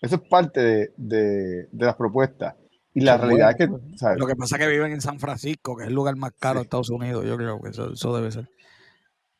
Eso 0.00 0.16
es 0.16 0.22
parte 0.22 0.60
de, 0.60 0.90
de, 0.96 1.68
las 1.72 1.96
propuestas. 1.96 2.54
Y 2.94 3.00
la 3.00 3.16
realidad 3.16 3.50
es 3.50 3.56
que... 3.56 3.68
Pues, 3.68 3.82
lo 4.16 4.26
que 4.26 4.36
pasa 4.36 4.56
es 4.56 4.62
que 4.62 4.68
viven 4.68 4.92
en 4.92 5.00
San 5.00 5.18
Francisco, 5.18 5.76
que 5.76 5.84
es 5.84 5.88
el 5.88 5.94
lugar 5.94 6.16
más 6.16 6.32
caro 6.38 6.60
de 6.60 6.64
Estados 6.64 6.90
Unidos. 6.90 7.24
Yo 7.24 7.36
creo 7.36 7.60
que 7.60 7.70
eso 7.70 8.16
debe 8.16 8.30
ser. 8.30 8.48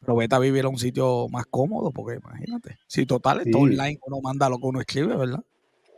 Pero 0.01 0.17
vete 0.17 0.35
a 0.35 0.39
vivir 0.39 0.65
a 0.65 0.69
un 0.69 0.79
sitio 0.79 1.29
más 1.29 1.47
cómodo, 1.47 1.91
porque 1.91 2.19
imagínate. 2.19 2.79
Si 2.87 3.05
total, 3.05 3.41
es 3.41 3.55
online, 3.55 3.99
uno 4.07 4.21
manda 4.23 4.49
lo 4.49 4.59
que 4.59 4.67
uno 4.67 4.81
escribe, 4.81 5.17
¿verdad? 5.17 5.43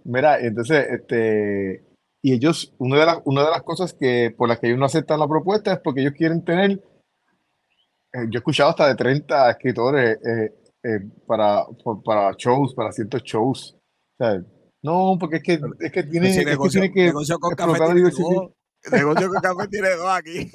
Mira, 0.03 0.39
entonces, 0.39 0.88
este, 0.89 1.86
y 2.22 2.34
ellos, 2.34 2.74
una 2.80 2.99
de, 2.99 3.05
las, 3.05 3.20
una 3.26 3.45
de 3.45 3.51
las 3.51 3.64
cosas 3.64 3.93
que 3.93 4.34
por 4.36 4.49
las 4.49 4.60
que 4.60 4.68
ellos 4.68 4.80
no 4.80 4.86
aceptan 4.86 5.20
la 5.20 5.28
propuesta 5.28 5.74
es 5.74 5.80
porque 5.80 6.01
ellos 6.01 6.14
quieren 6.14 6.43
tener, 6.43 6.72
eh, 6.72 8.26
yo 8.30 8.38
he 8.38 8.38
escuchado 8.38 8.72
hasta 8.72 8.88
de 8.88 8.95
30 8.95 9.51
escritores 9.51 10.18
eh, 10.26 10.53
eh, 10.84 10.99
para, 11.26 11.66
para 12.03 12.34
shows, 12.38 12.74
para 12.74 12.91
ciertos 12.91 13.24
shows. 13.24 13.78
O 14.20 14.24
sea, 14.24 14.43
no, 14.82 15.18
porque 15.20 15.38
es 15.38 15.43
que, 15.43 15.60
es 15.80 15.91
que 15.91 16.03
tiene, 16.03 16.30
es 16.30 16.45
negocio, 16.45 16.82
que, 16.82 16.89
tiene 16.89 16.93
que 16.93 17.05
negocio 17.07 17.38
con 17.39 17.55
café 17.55 17.80
tiene 17.86 18.01
dos, 18.01 18.51
negocio 18.91 19.30
con 19.30 19.41
café 19.41 19.68
tiene 19.70 19.89
dos 19.91 20.10
aquí. 20.10 20.51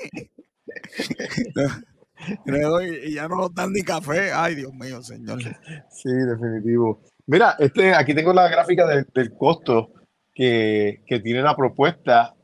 y 3.07 3.15
ya 3.15 3.29
no 3.29 3.37
nos 3.37 3.55
dan 3.55 3.73
ni 3.73 3.83
café. 3.83 4.33
Ay, 4.33 4.55
Dios 4.57 4.73
mío, 4.75 5.03
señor. 5.03 5.39
Sí, 5.91 6.11
definitivo. 6.11 7.01
Mira, 7.27 7.57
este, 7.59 7.95
aquí 7.95 8.15
tengo 8.15 8.33
la 8.33 8.49
gráfica 8.49 8.87
del 8.87 9.33
costo 9.37 9.93
que, 10.35 11.03
tiene 11.23 11.43
la 11.43 11.57
propuesta, 11.57 12.35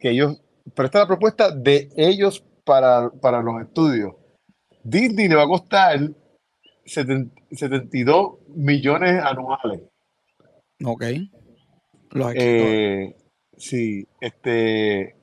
que 0.00 0.10
ellos, 0.10 0.42
pero 0.74 0.86
esta 0.86 0.98
es 0.98 1.02
la 1.02 1.08
propuesta 1.08 1.50
de 1.50 1.90
ellos 1.96 2.44
para, 2.64 3.10
para 3.10 3.42
los 3.42 3.60
estudios. 3.60 4.14
Disney 4.84 5.28
le 5.28 5.36
va 5.36 5.44
a 5.44 5.48
costar 5.48 5.98
72 6.84 8.38
millones 8.48 9.22
anuales. 9.22 9.82
Ok. 10.84 11.04
Eh, 12.34 13.16
sí, 13.56 14.06
este, 14.20 15.16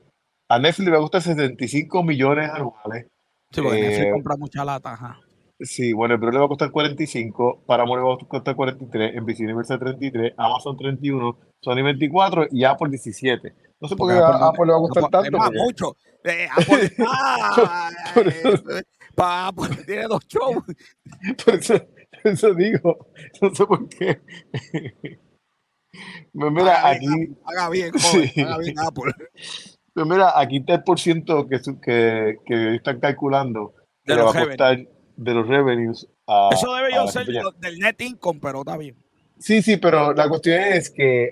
a 0.47 0.59
Netflix 0.59 0.85
le 0.85 0.91
va 0.91 0.97
a 0.97 1.01
costar 1.01 1.21
75 1.21 2.03
millones 2.03 2.49
anuales. 2.49 3.07
Sí, 3.51 3.61
porque 3.61 3.81
Netflix 3.81 3.99
eh, 3.99 4.11
compra 4.11 4.37
mucha 4.37 4.65
lata, 4.65 5.19
Sí, 5.61 5.91
bueno, 5.91 6.15
el 6.15 6.21
le 6.21 6.39
va 6.39 6.45
a 6.45 6.47
costar 6.47 6.71
45, 6.71 7.63
Paramount 7.65 7.99
le 7.99 8.07
va 8.07 8.13
a 8.13 8.17
costar 8.27 8.55
43, 8.55 9.21
NBC 9.21 9.39
Universal 9.41 9.79
33, 9.79 10.33
Amazon 10.37 10.77
31, 10.77 11.37
Sony 11.59 11.83
24 11.83 12.47
y 12.51 12.63
Apple 12.63 12.89
17. 12.89 13.53
No 13.81 13.87
sé 13.89 13.95
por 13.97 14.09
qué 14.09 14.19
Apple, 14.19 14.37
Apple, 14.41 14.65
le 14.65 14.71
va 14.71 14.77
a 14.77 14.81
costar 14.81 15.03
Apple, 15.05 15.31
tanto. 15.31 15.37
Más, 15.37 15.51
mucho. 15.51 15.97
Eh, 16.23 16.47
Apple, 16.49 16.91
ah, 17.07 17.89
eh, 18.15 18.83
Apple 19.17 19.83
tiene 19.85 20.03
dos 20.03 20.25
shows. 20.27 20.63
Por 21.45 21.55
eso, 21.55 21.73
por 22.23 22.31
eso 22.31 22.53
digo, 22.53 23.07
no 23.41 23.55
sé 23.55 23.65
por 23.65 23.87
qué. 23.89 24.21
Mira, 26.33 26.79
haga 26.79 26.89
aquí. 26.89 27.07
Bien, 27.07 27.39
haga 27.45 27.69
bien, 27.69 27.91
joven, 27.91 28.29
sí. 28.29 28.41
haga 28.41 28.57
bien 28.57 28.79
Apple. 28.79 29.13
Pues 29.99 30.11
mira, 30.11 30.31
aquí 30.39 30.59
está 30.59 30.75
el 30.75 30.83
por 30.83 30.97
ciento 30.97 31.45
que, 31.45 31.59
que, 31.81 32.37
que 32.45 32.75
están 32.75 33.01
calculando 33.01 33.73
de 34.05 34.15
los 34.15 34.33
va 34.33 34.39
a 34.39 34.45
costar 34.45 34.77
de 35.17 35.33
los 35.33 35.45
revenues. 35.45 36.07
A, 36.25 36.51
Eso 36.53 36.73
debe 36.73 36.93
yo 36.95 37.05
ser 37.09 37.27
del 37.27 37.79
net 37.79 37.99
income, 37.99 38.39
pero 38.41 38.59
está 38.59 38.77
bien. 38.77 38.95
Sí, 39.39 39.61
sí, 39.61 39.75
pero 39.75 40.13
la 40.13 40.29
cuestión 40.29 40.61
es 40.61 40.89
que 40.89 41.31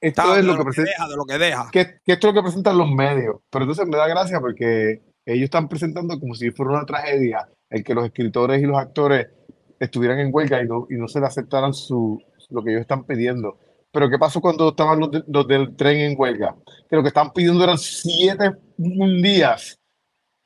esto 0.00 0.22
está, 0.22 0.38
es 0.38 0.46
lo, 0.46 0.52
lo 0.52 0.58
que, 0.60 0.64
presenta, 0.64 0.92
deja, 0.92 1.08
de 1.08 1.16
lo 1.16 1.24
que 1.26 1.36
deja. 1.36 1.68
Que, 1.70 1.84
que, 2.02 2.12
esto 2.14 2.28
es 2.28 2.34
lo 2.34 2.40
que 2.40 2.44
presentan 2.44 2.78
los 2.78 2.90
medios. 2.90 3.36
Pero 3.50 3.64
entonces 3.64 3.86
me 3.86 3.98
da 3.98 4.08
gracia 4.08 4.40
porque 4.40 5.02
ellos 5.26 5.44
están 5.44 5.68
presentando 5.68 6.18
como 6.18 6.34
si 6.34 6.52
fuera 6.52 6.72
una 6.72 6.86
tragedia 6.86 7.46
el 7.68 7.84
que 7.84 7.92
los 7.92 8.06
escritores 8.06 8.62
y 8.62 8.64
los 8.64 8.78
actores 8.78 9.28
estuvieran 9.78 10.20
en 10.20 10.30
huelga 10.32 10.62
y 10.62 10.66
no, 10.66 10.86
y 10.88 10.94
no 10.94 11.06
se 11.06 11.20
le 11.20 11.26
aceptaran 11.26 11.74
su, 11.74 12.18
lo 12.48 12.64
que 12.64 12.70
ellos 12.70 12.80
están 12.80 13.04
pidiendo. 13.04 13.58
Pero 13.94 14.10
¿qué 14.10 14.18
pasó 14.18 14.40
cuando 14.40 14.70
estaban 14.70 14.98
los, 14.98 15.10
de, 15.12 15.22
los 15.28 15.46
del 15.46 15.76
tren 15.76 16.00
en 16.00 16.14
huelga? 16.18 16.56
Que 16.90 16.96
lo 16.96 17.02
que 17.02 17.08
estaban 17.08 17.32
pidiendo 17.32 17.62
eran 17.62 17.78
siete 17.78 18.50
días 18.76 19.78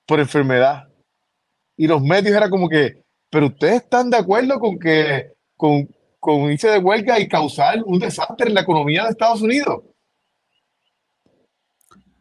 por 0.07 0.21
enfermedad. 0.21 0.87
Y 1.75 1.87
los 1.87 2.03
medios 2.03 2.37
era 2.37 2.51
como 2.51 2.69
que, 2.69 3.03
pero 3.31 3.47
ustedes 3.47 3.85
están 3.85 4.11
de 4.11 4.19
acuerdo 4.19 4.61
con 4.61 4.79
que 4.79 5.33
con, 5.57 5.89
con 6.21 6.53
irse 6.53 6.69
de 6.69 6.79
huelga 6.79 7.19
y 7.19 7.27
causar 7.27 7.83
un 7.87 7.99
desastre 7.99 8.49
en 8.49 8.55
la 8.55 8.61
economía 8.61 9.05
de 9.05 9.11
Estados 9.11 9.41
Unidos. 9.41 9.83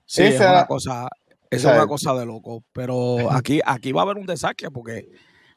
Sí, 0.06 0.24
Esa, 0.24 0.46
es 0.46 0.50
una 0.52 0.66
cosa, 0.66 1.10
esa 1.50 1.72
es 1.72 1.78
una 1.78 1.88
cosa 1.88 2.14
de 2.14 2.26
loco. 2.26 2.64
Pero 2.72 3.30
aquí, 3.34 3.60
aquí 3.66 3.92
va 3.92 4.00
a 4.00 4.04
haber 4.06 4.18
un 4.18 4.26
desastre 4.26 4.72
porque 4.72 5.10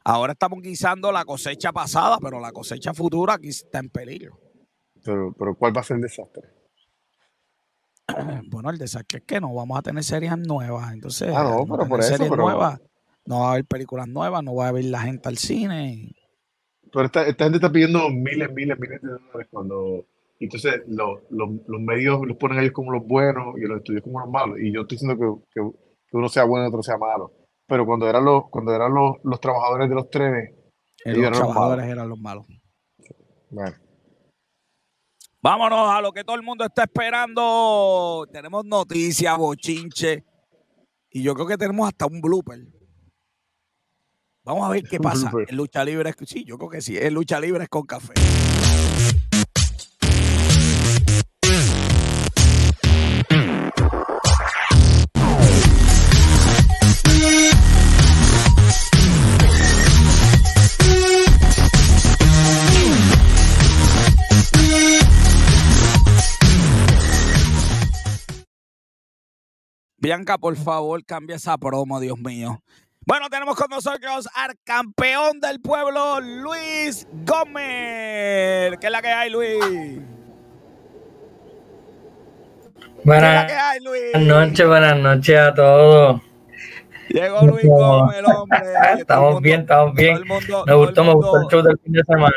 ahora 0.03 0.33
estamos 0.33 0.61
guisando 0.61 1.13
la 1.13 1.23
cosecha 1.23 1.71
pasada, 1.71 2.17
pero 2.21 2.41
la 2.41 2.51
cosecha 2.51 2.93
futura 2.93 3.35
aquí 3.35 3.47
está 3.47 3.79
en 3.79 3.89
peligro. 3.89 4.50
Pero, 5.03 5.33
pero 5.37 5.55
¿cuál 5.55 5.75
va 5.75 5.81
a 5.81 5.83
ser 5.83 5.95
el 5.97 6.03
desastre? 6.03 6.43
Bueno, 8.51 8.69
el 8.69 8.77
desastre 8.77 9.19
es 9.19 9.25
que 9.25 9.39
no 9.39 9.53
vamos 9.53 9.77
a 9.77 9.81
tener 9.81 10.03
series 10.03 10.37
nuevas. 10.37 10.93
Entonces, 10.93 11.33
ah, 11.35 11.43
no, 11.43 11.65
pero 11.65 11.87
por 11.87 11.99
eso, 11.99 12.09
series 12.09 12.29
pero... 12.29 12.43
nuevas, 12.43 12.81
no 13.25 13.41
va 13.41 13.47
a 13.47 13.51
haber 13.53 13.65
películas 13.65 14.07
nuevas, 14.07 14.43
no 14.43 14.55
va 14.55 14.65
a 14.65 14.69
haber 14.69 14.85
la 14.85 15.01
gente 15.01 15.29
al 15.29 15.37
cine. 15.37 16.11
Pero 16.91 17.05
esta, 17.05 17.25
esta 17.25 17.45
gente 17.45 17.57
está 17.57 17.71
pidiendo 17.71 18.09
miles, 18.09 18.51
miles, 18.53 18.77
miles 18.79 19.01
de 19.01 19.09
dólares 19.09 19.47
cuando. 19.49 20.05
Entonces, 20.39 20.81
lo, 20.87 21.21
lo, 21.29 21.61
los 21.67 21.81
medios 21.81 22.25
los 22.25 22.35
ponen 22.37 22.59
ellos 22.59 22.73
como 22.73 22.91
los 22.91 23.05
buenos 23.05 23.55
y 23.57 23.61
los 23.61 23.77
estudios 23.77 24.03
como 24.03 24.19
los 24.19 24.29
malos. 24.29 24.59
Y 24.59 24.73
yo 24.73 24.81
estoy 24.81 24.97
diciendo 24.97 25.15
que, 25.15 25.61
que, 25.61 25.71
que 26.09 26.17
uno 26.17 26.29
sea 26.29 26.45
bueno 26.45 26.65
y 26.65 26.69
otro 26.69 26.81
sea 26.81 26.97
malo. 26.97 27.31
Pero 27.67 27.85
cuando 27.85 28.09
eran 28.09 28.25
los, 28.25 28.49
cuando 28.49 28.73
eran 28.73 28.93
los, 28.93 29.17
los 29.23 29.39
trabajadores 29.39 29.87
de 29.87 29.95
los 29.95 30.09
trenes, 30.09 30.49
los 31.05 31.17
eran 31.17 31.33
trabajadores 31.33 31.85
los 31.85 31.93
eran 31.93 32.09
los 32.09 32.19
malos. 32.19 32.45
Bueno. 33.51 33.75
Vámonos 35.41 35.89
a 35.89 36.01
lo 36.01 36.11
que 36.11 36.23
todo 36.23 36.35
el 36.35 36.43
mundo 36.43 36.63
está 36.63 36.83
esperando. 36.83 38.27
Tenemos 38.31 38.63
noticias, 38.63 39.35
bochinche. 39.37 40.23
Y 41.09 41.23
yo 41.23 41.33
creo 41.33 41.47
que 41.47 41.57
tenemos 41.57 41.87
hasta 41.87 42.05
un 42.05 42.21
blooper. 42.21 42.59
Vamos 44.43 44.67
a 44.67 44.71
ver 44.71 44.83
qué 44.83 44.99
pasa. 44.99 45.31
En 45.47 45.57
lucha 45.57 45.83
libre, 45.83 46.13
sí, 46.25 46.43
yo 46.45 46.57
creo 46.57 46.69
que 46.69 46.81
sí. 46.81 46.97
En 46.97 47.13
lucha 47.13 47.39
libre 47.39 47.63
es 47.63 47.69
con 47.69 47.83
café. 47.83 48.13
Bianca, 70.01 70.39
por 70.39 70.55
favor, 70.55 71.05
cambia 71.05 71.35
esa 71.35 71.59
promo, 71.59 71.99
Dios 71.99 72.17
mío. 72.17 72.59
Bueno, 73.05 73.29
tenemos 73.29 73.55
con 73.55 73.67
nosotros 73.69 74.27
al 74.33 74.55
campeón 74.63 75.39
del 75.39 75.61
pueblo, 75.61 76.19
Luis 76.19 77.07
Gómez. 77.23 78.79
¿Qué 78.79 78.87
es 78.87 78.91
la 78.91 78.99
que 78.99 79.09
hay, 79.09 79.29
Luis? 79.29 79.59
Buenas, 83.03 83.29
¿Qué 83.29 83.29
es 83.29 83.35
la 83.35 83.47
que 83.47 83.53
hay, 83.53 83.79
Luis? 83.81 84.01
buenas 84.13 84.27
noches, 84.27 84.67
buenas 84.67 84.97
noches 84.97 85.39
a 85.39 85.53
todos. 85.53 86.21
Llegó 87.09 87.41
Luis 87.45 87.65
Gómez, 87.67 88.23
hombre. 88.25 88.59
estamos 88.97 89.39
bien, 89.39 89.61
estamos 89.61 89.93
bien. 89.93 90.17
Mundo, 90.27 90.63
me 90.65 90.73
gustó, 90.73 91.03
me 91.03 91.13
gustó 91.13 91.41
el 91.41 91.47
show 91.47 91.61
del 91.61 91.77
fin 91.77 91.93
de 91.93 92.03
semana. 92.05 92.35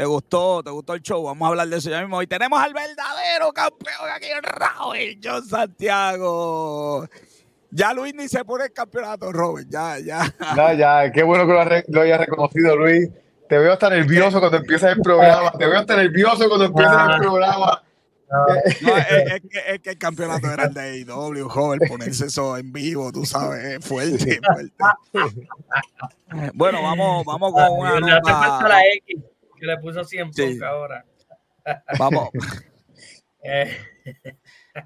¿Te 0.00 0.06
gustó? 0.06 0.62
¿Te 0.62 0.70
gustó 0.70 0.94
el 0.94 1.02
show? 1.02 1.22
Vamos 1.24 1.44
a 1.44 1.48
hablar 1.50 1.68
de 1.68 1.76
eso 1.76 1.90
ya 1.90 2.00
mismo. 2.00 2.22
Y 2.22 2.26
tenemos 2.26 2.58
al 2.58 2.72
verdadero 2.72 3.52
campeón 3.52 4.08
aquí 4.10 4.28
en 4.34 4.42
Raúl 4.42 5.20
John 5.22 5.46
Santiago. 5.46 7.06
Ya 7.70 7.92
Luis 7.92 8.14
ni 8.14 8.26
se 8.26 8.42
pone 8.42 8.64
el 8.64 8.72
campeonato, 8.72 9.30
Robert. 9.30 9.68
Ya, 9.68 9.98
ya. 9.98 10.34
No, 10.56 10.72
ya, 10.72 11.12
qué 11.12 11.22
bueno 11.22 11.46
que 11.46 11.84
lo, 11.88 12.00
hayas 12.00 12.18
reconocido, 12.18 12.76
Luis. 12.76 13.10
Te 13.46 13.58
veo 13.58 13.74
hasta 13.74 13.90
nervioso 13.90 14.40
cuando 14.40 14.56
empieza 14.56 14.90
el 14.90 15.02
programa. 15.02 15.52
Te 15.52 15.66
veo 15.66 15.78
hasta 15.78 15.96
nervioso 15.96 16.48
cuando 16.48 16.64
empieza 16.64 17.04
el 17.04 17.20
programa. 17.20 17.82
No, 18.30 18.46
no 18.46 18.54
es, 18.56 18.64
es, 18.72 19.40
que, 19.42 19.74
es, 19.74 19.80
que, 19.80 19.90
el 19.90 19.98
campeonato 19.98 20.50
era 20.50 20.64
el 20.64 20.72
de 20.72 20.80
AEW, 20.80 21.46
joven, 21.46 21.80
ponerse 21.86 22.24
eso 22.24 22.56
en 22.56 22.72
vivo, 22.72 23.12
tú 23.12 23.26
sabes, 23.26 23.84
fuerte, 23.84 24.40
fuerte. 24.54 24.72
Bueno, 26.54 26.80
vamos, 26.82 27.26
vamos 27.26 27.52
con 27.52 27.70
una 27.70 28.00
nota. 28.00 28.60
Que 29.60 29.66
le 29.66 29.76
puso 29.76 30.02
100 30.02 30.32
sí. 30.32 30.58
ahora. 30.64 31.04
Vamos. 31.98 32.30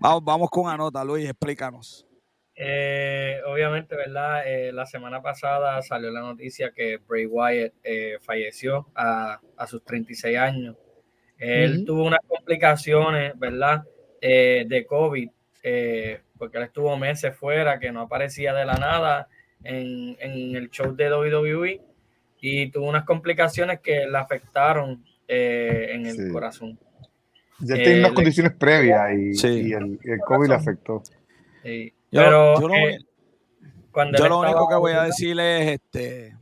vamos. 0.01 0.25
Vamos 0.25 0.51
con 0.51 0.65
una 0.65 0.77
nota, 0.77 1.05
Luis, 1.05 1.29
explícanos. 1.29 2.05
Eh, 2.57 3.41
obviamente, 3.47 3.97
¿verdad? 3.97 4.47
Eh, 4.47 4.73
la 4.73 4.87
semana 4.87 5.23
pasada 5.23 5.81
salió 5.83 6.11
la 6.11 6.21
noticia 6.21 6.73
que 6.73 6.99
Bray 6.99 7.27
Wyatt 7.27 7.73
eh, 7.83 8.19
falleció 8.21 8.89
a, 8.95 9.41
a, 9.57 9.67
sus 9.67 9.85
36 9.85 10.39
años. 10.39 10.77
Él 11.39 11.71
uh 11.71 11.75
-huh. 11.77 11.87
tuvo 11.87 12.05
unas 12.05 12.21
complicaciones, 12.27 13.39
¿verdad? 13.39 13.85
de 14.21 14.87
COVID, 14.89 15.29
porque 16.39 16.57
él 16.57 16.65
estuvo 16.65 16.97
meses 16.97 17.37
fuera, 17.37 17.79
que 17.79 17.93
no 17.93 18.01
aparecía 18.01 18.55
de 18.55 18.65
la 18.65 18.79
nada 18.79 19.29
en, 19.63 20.17
en 20.19 20.57
el 20.57 20.71
show 20.71 20.97
de 20.97 21.13
WWE 21.13 21.83
y 22.47 22.71
tuvo 22.71 22.91
unas 22.91 23.05
complicaciones 23.05 23.81
que 23.81 24.07
le 24.07 24.19
afectaron 24.19 25.03
en 25.27 26.05
el 26.05 26.17
sí. 26.17 26.29
corazón. 26.31 26.79
Ya 27.61 27.77
tenía 27.77 28.01
unas 28.01 28.13
condiciones 28.13 28.53
previas 28.53 29.15
y, 29.15 29.35
sí. 29.35 29.49
y, 29.49 29.73
el, 29.73 29.99
y 30.05 30.11
el 30.11 30.19
COVID 30.21 30.49
le 30.49 30.55
afectó. 30.55 31.03
Sí. 31.63 31.95
Yo, 32.11 32.21
Pero 32.21 32.61
yo, 32.61 32.69
lo, 32.69 32.75
eh, 32.75 32.99
yo 34.19 34.29
lo 34.29 34.41
único 34.41 34.69
que 34.69 34.75
voy 34.75 34.93
a 34.93 35.05
decir 35.05 35.41
es 35.41 35.73
este 35.73 36.37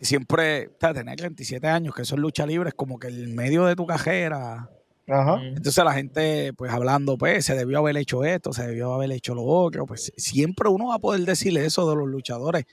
siempre 0.00 0.68
o 0.68 0.76
sea, 0.78 0.94
tener 0.94 1.16
37 1.16 1.66
años, 1.66 1.92
que 1.92 2.02
eso 2.02 2.14
es 2.14 2.20
lucha 2.20 2.46
libre, 2.46 2.68
es 2.68 2.74
como 2.74 3.00
que 3.00 3.08
el 3.08 3.26
medio 3.28 3.64
de 3.64 3.74
tu 3.74 3.86
cajera. 3.86 4.70
Ajá. 5.08 5.40
Entonces 5.42 5.84
la 5.84 5.94
gente, 5.94 6.52
pues 6.52 6.72
hablando, 6.72 7.18
pues 7.18 7.44
se 7.44 7.56
debió 7.56 7.78
haber 7.78 7.96
hecho 7.96 8.22
esto, 8.22 8.52
se 8.52 8.68
debió 8.68 8.94
haber 8.94 9.10
hecho 9.10 9.34
lo 9.34 9.42
otro. 9.42 9.84
Pues 9.84 10.12
siempre 10.16 10.68
uno 10.68 10.90
va 10.90 10.94
a 10.94 11.00
poder 11.00 11.22
decirle 11.22 11.66
eso 11.66 11.90
de 11.90 11.96
los 11.96 12.06
luchadores. 12.06 12.66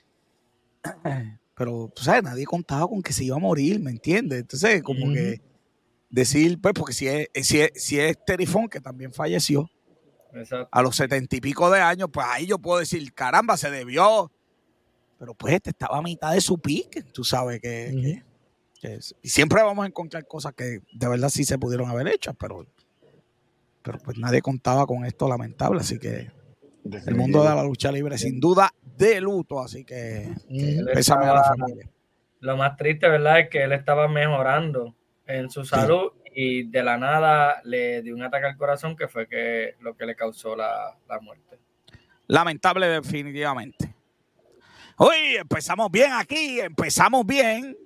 Pero, 1.58 1.92
tú 1.92 2.04
sabes, 2.04 2.22
nadie 2.22 2.44
contaba 2.44 2.86
con 2.86 3.02
que 3.02 3.12
se 3.12 3.24
iba 3.24 3.34
a 3.34 3.40
morir, 3.40 3.80
¿me 3.80 3.90
entiendes? 3.90 4.38
Entonces, 4.42 4.80
como 4.80 5.06
uh 5.06 5.08
-huh. 5.08 5.14
que 5.14 5.40
decir, 6.08 6.60
pues, 6.60 6.72
porque 6.72 6.94
si 6.94 7.08
es, 7.08 7.28
si 7.42 7.60
es, 7.60 7.72
si 7.74 7.98
es 7.98 8.16
Terifón, 8.24 8.68
que 8.68 8.80
también 8.80 9.12
falleció, 9.12 9.68
Exacto. 10.32 10.68
a 10.70 10.82
los 10.82 10.94
setenta 10.94 11.34
y 11.34 11.40
pico 11.40 11.68
de 11.68 11.80
años, 11.80 12.10
pues 12.12 12.24
ahí 12.30 12.46
yo 12.46 12.60
puedo 12.60 12.78
decir, 12.78 13.12
caramba, 13.12 13.56
se 13.56 13.72
debió. 13.72 14.30
Pero 15.18 15.34
pues 15.34 15.54
este 15.54 15.70
estaba 15.70 15.98
a 15.98 16.02
mitad 16.02 16.32
de 16.32 16.40
su 16.40 16.58
pique, 16.58 17.02
tú 17.02 17.24
sabes 17.24 17.60
que, 17.60 17.90
uh 17.92 17.96
-huh. 17.96 18.02
que, 18.02 18.22
que 18.80 18.94
es, 18.94 19.16
y 19.20 19.28
siempre 19.28 19.60
vamos 19.60 19.82
a 19.82 19.88
encontrar 19.88 20.28
cosas 20.28 20.54
que 20.54 20.80
de 20.92 21.08
verdad 21.08 21.28
sí 21.28 21.44
se 21.44 21.58
pudieron 21.58 21.90
haber 21.90 22.06
hecho, 22.06 22.34
pero, 22.34 22.64
pero 23.82 23.98
pues 23.98 24.16
nadie 24.16 24.40
contaba 24.42 24.86
con 24.86 25.04
esto 25.04 25.28
lamentable, 25.28 25.80
así 25.80 25.98
que 25.98 26.30
el 27.06 27.14
mundo 27.14 27.42
de 27.42 27.54
la 27.54 27.62
lucha 27.62 27.92
libre 27.92 28.18
sin 28.18 28.40
duda 28.40 28.72
de 28.96 29.20
luto, 29.20 29.60
así 29.60 29.84
que, 29.84 30.28
que 30.48 30.82
pésame 30.92 31.26
a 31.26 31.34
la 31.34 31.44
familia. 31.44 31.88
Lo 32.40 32.56
más 32.56 32.76
triste, 32.76 33.08
¿verdad? 33.08 33.40
Es 33.40 33.48
que 33.48 33.64
él 33.64 33.72
estaba 33.72 34.08
mejorando 34.08 34.94
en 35.26 35.50
su 35.50 35.64
salud 35.64 36.12
sí. 36.24 36.30
y 36.34 36.62
de 36.68 36.82
la 36.82 36.98
nada 36.98 37.60
le 37.64 38.02
dio 38.02 38.14
un 38.14 38.22
ataque 38.22 38.46
al 38.46 38.56
corazón 38.56 38.96
que 38.96 39.08
fue 39.08 39.28
que 39.28 39.74
lo 39.80 39.96
que 39.96 40.06
le 40.06 40.14
causó 40.14 40.56
la, 40.56 40.96
la 41.08 41.20
muerte. 41.20 41.58
Lamentable 42.26 42.86
definitivamente. 42.88 43.94
Uy, 44.98 45.36
empezamos 45.36 45.90
bien 45.90 46.12
aquí, 46.12 46.60
empezamos 46.60 47.24
bien. 47.24 47.76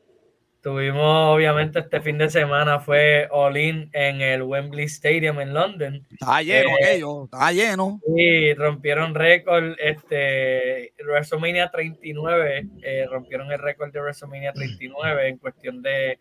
Tuvimos, 0.62 1.34
obviamente, 1.34 1.80
este 1.80 2.00
fin 2.00 2.18
de 2.18 2.30
semana 2.30 2.78
fue 2.78 3.26
All 3.32 3.56
In 3.56 3.90
en 3.92 4.20
el 4.20 4.44
Wembley 4.44 4.84
Stadium 4.84 5.40
en 5.40 5.52
London. 5.52 6.06
Está 6.08 6.40
lleno 6.40 6.68
eh, 6.70 6.84
aquello, 6.84 7.24
está 7.24 7.50
lleno. 7.50 8.00
Y 8.16 8.54
rompieron 8.54 9.12
récord, 9.12 9.74
este, 9.80 10.94
WrestleMania 11.04 11.68
39, 11.68 12.68
eh, 12.80 13.06
rompieron 13.10 13.50
el 13.50 13.58
récord 13.58 13.92
de 13.92 14.00
WrestleMania 14.00 14.52
39 14.52 15.28
en 15.30 15.38
cuestión 15.38 15.82
de 15.82 16.20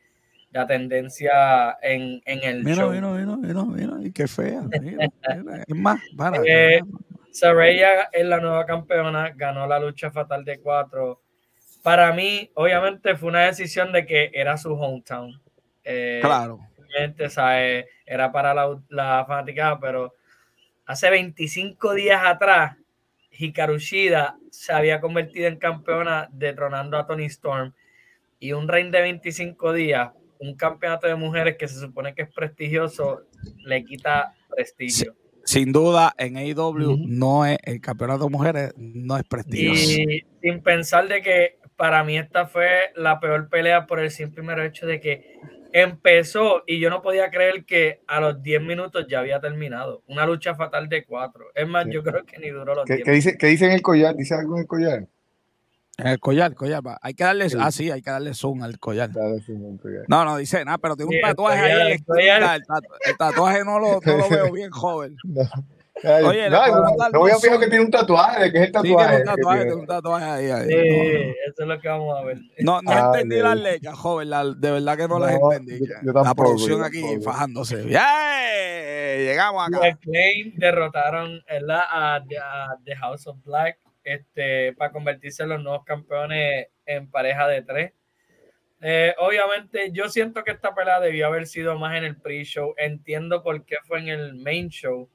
la 0.50 0.66
tendencia 0.66 1.78
en, 1.80 2.24
en 2.26 2.44
el 2.44 2.64
mira, 2.64 2.78
show. 2.78 2.92
Mira, 2.92 3.12
mira, 3.12 3.38
mira, 3.38 3.64
mira, 3.64 3.94
y 4.02 4.12
qué 4.12 4.28
fea. 4.28 4.64
es 5.68 5.76
más, 5.76 6.02
para. 6.18 6.42
Eh, 6.48 6.82
Saraya 7.30 8.10
es 8.12 8.26
la 8.26 8.40
nueva 8.40 8.66
campeona, 8.66 9.34
ganó 9.36 9.68
la 9.68 9.80
lucha 9.80 10.10
fatal 10.10 10.44
de 10.44 10.60
cuatro 10.60 11.22
para 11.84 12.14
mí, 12.14 12.52
obviamente, 12.54 13.16
fue 13.16 13.30
una 13.30 13.46
decisión 13.46 13.92
de 13.92 14.06
que 14.06 14.32
era 14.34 14.58
su 14.58 14.74
hometown. 14.74 15.42
Eh, 15.84 16.20
claro. 16.22 16.60
Obviamente, 16.78 17.30
¿sabe? 17.30 17.88
Era 18.06 18.32
para 18.32 18.54
la, 18.54 18.80
la 18.90 19.26
fanática, 19.26 19.80
pero 19.80 20.14
hace 20.86 21.10
25 21.10 21.94
días 21.94 22.22
atrás, 22.24 22.78
Hikaru 23.32 23.78
Shida 23.78 24.38
se 24.52 24.74
había 24.74 25.00
convertido 25.00 25.48
en 25.48 25.58
campeona 25.58 26.30
detronando 26.32 26.98
a 26.98 27.06
Tony 27.06 27.26
Storm. 27.26 27.74
Y 28.40 28.54
un 28.54 28.68
reign 28.68 28.92
de 28.92 29.02
25 29.02 29.74
días, 29.74 30.12
un 30.40 30.56
campeonato 30.56 31.08
de 31.08 31.16
mujeres 31.16 31.58
que 31.58 31.68
se 31.68 31.80
supone 31.80 32.14
que 32.14 32.24
es 32.24 32.34
prestigioso, 32.34 33.22
le 33.66 33.84
quita 33.86 34.34
prestigio. 34.50 35.16
Sin 35.44 35.72
duda, 35.72 36.14
en 36.18 36.38
AEW 36.38 36.98
no 37.08 37.46
es 37.46 37.58
el 37.64 37.82
campeonato 37.82 38.26
de 38.26 38.30
mujeres, 38.30 38.74
no 38.78 39.18
es 39.18 39.24
prestigioso. 39.24 40.02
Y 40.02 40.26
sin 40.42 40.62
pensar 40.62 41.08
de 41.08 41.22
que 41.22 41.58
para 41.82 42.04
mí 42.04 42.16
esta 42.16 42.46
fue 42.46 42.92
la 42.96 43.20
peor 43.20 43.50
pelea 43.50 43.88
por 43.88 44.00
el 44.00 44.12
simple 44.12 44.44
mero 44.44 44.64
hecho 44.64 44.86
de 44.86 45.02
que 45.02 45.40
empezó 45.74 46.62
y 46.68 46.80
yo 46.80 46.92
no 46.92 47.02
podía 47.02 47.32
creer 47.32 47.66
que 47.66 48.04
a 48.06 48.20
los 48.20 48.44
10 48.44 48.62
minutos 48.62 49.08
ya 49.10 49.18
había 49.18 49.40
terminado. 49.40 50.04
Una 50.06 50.28
lucha 50.28 50.54
fatal 50.54 50.90
de 50.90 51.04
cuatro. 51.06 51.46
Es 51.56 51.68
más, 51.68 51.88
yo 51.90 52.04
creo 52.04 52.24
que 52.24 52.38
ni 52.38 52.52
duró 52.52 52.76
los 52.76 52.86
¿Qué, 52.86 52.98
10 52.98 53.06
¿qué 53.06 53.12
dice, 53.14 53.36
¿Qué 53.36 53.48
dice 53.48 53.66
en 53.66 53.72
el 53.72 53.82
collar? 53.82 54.16
¿Dice 54.16 54.36
algo 54.36 54.58
en 54.58 54.62
el 54.62 54.68
collar? 54.68 55.08
En 55.98 56.08
el 56.08 56.20
collar, 56.20 56.54
collar. 56.54 56.84
Hay 57.02 57.16
que 57.16 57.24
darle, 57.24 57.48
ah, 57.60 57.72
sí, 57.72 57.90
hay 57.90 58.04
que 58.04 58.12
darle 58.12 58.36
zoom 58.36 58.62
al 58.62 58.78
collar. 58.78 59.10
No, 60.08 60.24
no 60.24 60.38
dice 60.38 60.64
nada, 60.64 60.78
pero 60.78 60.96
tiene 60.96 61.16
un 61.16 61.22
tatuaje 61.24 61.62
ahí. 61.62 61.94
El, 61.94 63.18
tatuaje 63.18 63.66
no 63.66 63.80
lo, 63.80 64.00
no 64.06 64.18
lo 64.18 64.30
veo 64.30 64.52
bien 64.52 64.70
joven. 64.70 65.16
Oye, 66.04 66.50
no, 66.50 66.66
no 67.12 67.20
voy 67.20 67.32
a 67.32 67.38
fijar 67.38 67.60
que 67.60 67.68
tiene 67.68 67.86
un 67.86 67.92
tatuaje, 67.92 68.52
que 68.52 68.58
es 68.58 68.64
el 68.66 68.72
tatuaje. 68.72 69.18
Sí, 69.18 69.24
tiene 69.24 69.32
un 69.32 69.36
tatuaje, 69.36 69.62
tiene 69.62 69.76
un 69.76 69.86
tatuaje 69.86 70.26
ahí. 70.26 70.50
ahí. 70.50 70.68
Sí, 70.68 71.36
eso 71.48 71.62
es 71.62 71.68
lo 71.68 71.80
que 71.80 71.88
vamos 71.88 72.18
a 72.20 72.24
ver. 72.24 72.38
No, 72.60 72.82
no 72.82 72.92
ah, 72.92 73.12
entendí 73.14 73.38
las 73.38 73.60
leyes, 73.60 73.94
joven, 73.94 74.30
de 74.30 74.72
verdad 74.72 74.98
que 74.98 75.08
no, 75.08 75.20
las 75.20 75.34
entendí. 75.34 75.80
Yo, 76.04 76.12
la 76.12 76.34
producción 76.34 76.84
aquí 76.84 77.04
fajándose. 77.24 77.84
¡Yeah! 77.88 79.18
Llegamos 79.18 79.68
acá. 79.68 79.88
Los 79.88 80.00
Claim 80.00 80.54
derrotaron 80.56 81.44
a, 81.70 82.16
a, 82.16 82.78
The 82.84 82.96
House 82.96 83.28
of 83.28 83.38
Black 83.44 83.78
este, 84.04 84.74
para 84.74 84.92
convertirse 84.92 85.44
en 85.44 85.50
los 85.50 85.62
nuevos 85.62 85.84
campeones 85.86 86.68
en 86.86 87.10
pareja 87.12 87.48
de 87.48 87.62
tres. 87.62 87.94
Eh, 88.84 89.14
obviamente, 89.20 89.92
yo 89.92 90.10
siento 90.10 90.44
que 90.44 90.52
esta 90.52 90.74
pelea 90.74 91.00
debió 91.00 91.28
haber 91.28 91.46
sido 91.46 91.78
más 91.78 91.96
en 91.96 92.06
el 92.06 92.18
pre-show. 92.18 92.74
Entiendo 92.78 93.44
por 93.44 93.64
qué 93.66 93.76
fue 93.84 94.00
en 94.00 94.08
el 94.08 94.34
main 94.36 94.70
show 94.70 95.08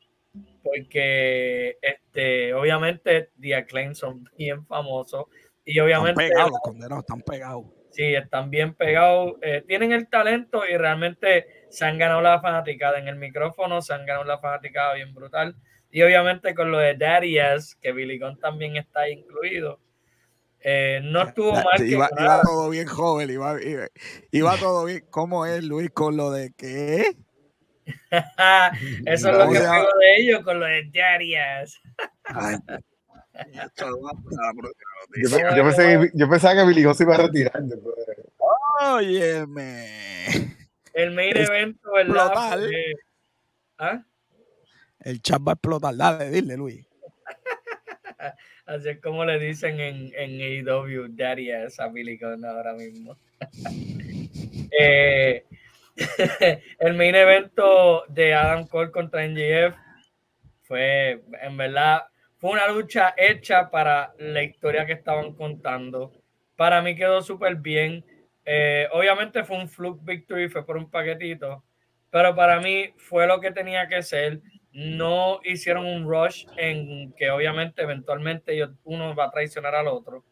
porque 0.66 1.78
este, 1.80 2.52
obviamente 2.52 3.30
The 3.40 3.54
Acclaim 3.54 3.94
son 3.94 4.28
bien 4.36 4.66
famosos 4.66 5.26
y 5.64 5.78
obviamente... 5.80 6.24
Están 6.24 6.36
pegados, 6.36 6.60
condenados 6.62 7.04
están 7.04 7.22
pegados. 7.22 7.64
Sí, 7.90 8.14
están 8.14 8.50
bien 8.50 8.74
pegados, 8.74 9.34
eh, 9.40 9.64
tienen 9.66 9.92
el 9.92 10.08
talento 10.08 10.62
y 10.68 10.76
realmente 10.76 11.46
se 11.70 11.84
han 11.86 11.98
ganado 11.98 12.20
la 12.20 12.40
fanaticada 12.40 12.98
en 12.98 13.08
el 13.08 13.16
micrófono, 13.16 13.80
se 13.80 13.94
han 13.94 14.04
ganado 14.04 14.24
la 14.24 14.38
fanaticada 14.38 14.94
bien 14.94 15.14
brutal. 15.14 15.56
Y 15.90 16.02
obviamente 16.02 16.54
con 16.54 16.70
lo 16.70 16.78
de 16.78 16.94
Daddy 16.94 17.38
S, 17.38 17.76
que 17.80 17.92
Billy 17.92 18.18
Gunn 18.18 18.38
también 18.38 18.76
está 18.76 19.08
incluido, 19.08 19.80
eh, 20.60 21.00
no 21.02 21.22
estuvo 21.22 21.52
mal. 21.52 21.64
Iba, 21.78 22.10
iba, 22.18 22.42
todo 22.42 22.68
bien 22.70 22.86
joven, 22.86 23.30
iba, 23.30 23.62
iba, 23.62 23.86
iba, 24.32 24.56
todo 24.56 24.84
bien. 24.84 25.06
¿Cómo 25.10 25.46
es 25.46 25.62
Luis 25.62 25.90
con 25.90 26.16
lo 26.16 26.30
de 26.30 26.52
qué? 26.56 27.16
Eso 29.06 29.30
es 29.30 29.38
lo 29.38 29.50
que 29.50 29.58
juego 29.58 29.98
de 30.00 30.16
ellos 30.16 30.42
con 30.42 30.60
los 30.60 30.68
diarias. 30.90 31.80
yo, 36.14 36.30
pensaba 36.30 36.54
que 36.54 36.64
Billy 36.66 36.94
se 36.94 37.02
iba 37.04 37.14
a 37.14 37.18
retirar. 37.18 37.62
Óyeme. 38.80 39.88
El 40.92 41.12
main 41.12 41.36
evento, 41.36 41.92
¿verdad? 41.92 42.32
¿Ah? 43.78 44.02
El 45.00 45.20
chat 45.20 45.40
va 45.46 45.52
a 45.52 45.54
explotar. 45.54 45.94
Dale, 45.94 46.30
dile, 46.30 46.56
Luis. 46.56 46.86
Así 48.66 48.88
es 48.88 49.00
como 49.00 49.24
le 49.24 49.38
dicen 49.38 49.78
en, 49.78 50.12
en 50.16 50.66
AEW, 50.66 51.08
Daddy 51.10 51.52
a 51.52 51.88
Billy 51.92 52.16
Gunn 52.16 52.44
ahora 52.44 52.72
mismo. 52.72 53.16
eh, 54.72 55.44
el 56.78 56.94
main 56.94 57.14
evento 57.14 58.04
de 58.08 58.34
Adam 58.34 58.66
Cole 58.66 58.90
contra 58.90 59.26
NGF 59.26 59.74
fue, 60.62 61.22
en 61.42 61.56
verdad, 61.56 62.04
fue 62.36 62.50
una 62.50 62.68
lucha 62.68 63.14
hecha 63.16 63.70
para 63.70 64.12
la 64.18 64.42
historia 64.42 64.84
que 64.84 64.92
estaban 64.92 65.34
contando. 65.34 66.12
Para 66.56 66.82
mí 66.82 66.94
quedó 66.94 67.22
súper 67.22 67.56
bien. 67.56 68.04
Eh, 68.44 68.88
obviamente 68.92 69.44
fue 69.44 69.56
un 69.56 69.68
fluke 69.68 70.04
victory, 70.04 70.48
fue 70.48 70.64
por 70.66 70.76
un 70.76 70.90
paquetito, 70.90 71.64
pero 72.10 72.34
para 72.34 72.60
mí 72.60 72.92
fue 72.96 73.26
lo 73.26 73.40
que 73.40 73.52
tenía 73.52 73.88
que 73.88 74.02
ser. 74.02 74.40
No 74.72 75.40
hicieron 75.44 75.86
un 75.86 76.08
rush 76.08 76.46
en 76.56 77.12
que 77.14 77.30
obviamente 77.30 77.82
eventualmente 77.82 78.60
uno 78.84 79.14
va 79.14 79.26
a 79.26 79.30
traicionar 79.30 79.74
al 79.74 79.88
otro. 79.88 80.24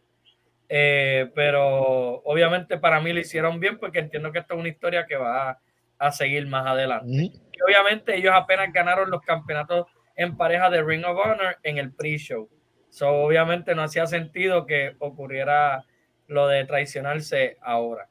Eh, 0.69 1.31
pero 1.35 2.23
obviamente 2.25 2.79
para 2.79 3.01
mí 3.01 3.13
lo 3.13 3.21
hicieron 3.21 3.61
bien 3.61 3.79
porque 3.79 3.99
entiendo 3.99 4.33
que 4.33 4.39
esta 4.39 4.55
es 4.55 4.61
una 4.61 4.69
historia 4.69 5.07
que 5.07 5.17
va 5.17 5.59
a, 5.99 6.13
seguir 6.13 6.47
más 6.47 6.67
adelante. 6.67 7.09
Y 7.11 7.63
obviamente 7.67 8.17
ellos 8.17 8.33
apenas 8.35 8.73
ganaron 8.73 9.11
los 9.11 9.23
campeonatos 9.23 9.87
en 10.17 10.37
pareja 10.37 10.69
de 10.69 10.83
Ring 10.83 11.05
of 11.05 11.19
Honor 11.19 11.57
en 11.63 11.79
el 11.79 11.93
pre-show. 11.93 12.49
So, 12.91 13.09
obviamente 13.09 13.75
no 13.75 13.83
hacía 13.83 14.07
sentido 14.07 14.67
que 14.67 14.97
ocurriera 14.99 15.85
lo 16.27 16.47
de 16.47 16.65
traicionarse 16.65 17.57
ahora. 17.63 18.09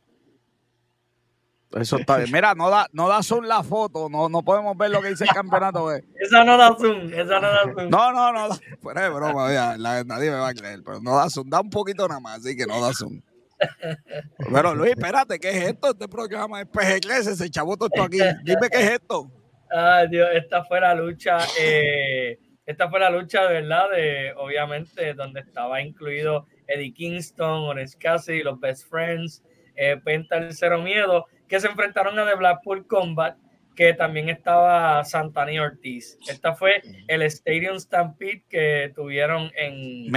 Eso 1.80 1.98
está 1.98 2.18
bien. 2.18 2.32
Mira, 2.32 2.54
no 2.54 2.70
da, 2.70 2.88
no 2.94 3.08
da 3.10 3.24
zoom 3.24 3.46
la 3.46 3.64
foto, 3.64 4.08
no, 4.10 4.30
no 4.30 4.44
podemos 4.44 4.78
ver 4.78 4.92
lo 4.92 5.02
que 5.02 5.10
dice 5.10 5.24
el 5.24 5.32
campeonato. 5.32 5.92
esa 6.20 6.44
no 6.44 6.58
da 6.58 6.76
zoom, 6.78 7.12
esa 7.12 7.40
no 7.40 7.50
da 7.50 7.64
zoom. 7.76 7.90
No, 7.90 8.12
no, 8.12 8.32
no, 8.32 8.50
da, 8.50 8.60
fuera 8.82 9.04
de 9.04 9.10
broma, 9.10 9.78
nadie 9.78 10.32
me 10.32 10.38
va 10.38 10.50
a 10.50 10.54
creer, 10.54 10.82
pero 10.84 11.00
no 11.02 11.16
da 11.16 11.30
zoom, 11.30 11.50
da 11.50 11.62
un 11.62 11.70
poquito 11.70 12.08
nada 12.08 12.20
más, 12.20 12.40
así 12.40 12.56
que 12.56 12.66
no 12.66 12.80
da 12.82 12.94
zoom. 12.94 13.22
Pero 14.52 14.76
Luis, 14.76 14.92
espérate, 14.92 15.40
¿qué 15.40 15.50
es 15.50 15.70
esto? 15.70 15.92
Este 15.92 16.08
programa 16.10 16.60
es 16.60 16.68
PG 16.68 17.36
se 17.36 17.50
chavó 17.50 17.78
todo 17.78 17.88
esto 17.92 18.04
aquí. 18.04 18.18
Dime 18.44 18.68
qué 18.70 18.78
es 18.78 18.92
esto. 18.92 19.32
Ay, 19.70 20.10
Dios, 20.10 20.28
esta 20.34 20.64
fue 20.66 20.82
la 20.82 20.94
lucha, 20.94 21.38
eh, 21.58 22.38
esta 22.66 22.90
fue 22.90 23.00
la 23.00 23.10
lucha 23.10 23.48
de 23.48 23.62
verdad, 23.62 23.90
de 23.90 24.34
obviamente 24.38 25.14
donde 25.14 25.40
estaba 25.40 25.82
incluido 25.82 26.46
Eddie 26.68 26.94
Kingston, 26.94 27.64
Orange 27.64 27.98
Cassidy, 27.98 28.44
los 28.44 28.60
Best 28.60 28.90
Friends, 28.90 29.44
eh, 29.76 29.98
Penta 30.04 30.38
el 30.38 30.54
Cero 30.54 30.82
Miedo 30.82 31.26
que 31.54 31.60
se 31.60 31.68
enfrentaron 31.68 32.18
a 32.18 32.26
The 32.26 32.34
Blackpool 32.34 32.88
Combat, 32.88 33.38
que 33.76 33.94
también 33.94 34.28
estaba 34.28 35.04
Santani 35.04 35.60
Ortiz. 35.60 36.18
Esta 36.28 36.56
fue 36.56 36.82
el 37.08 37.22
Stadium 37.22 37.80
Stampede 37.80 38.44
que 38.50 38.92
tuvieron 38.96 39.52
en, 39.56 40.12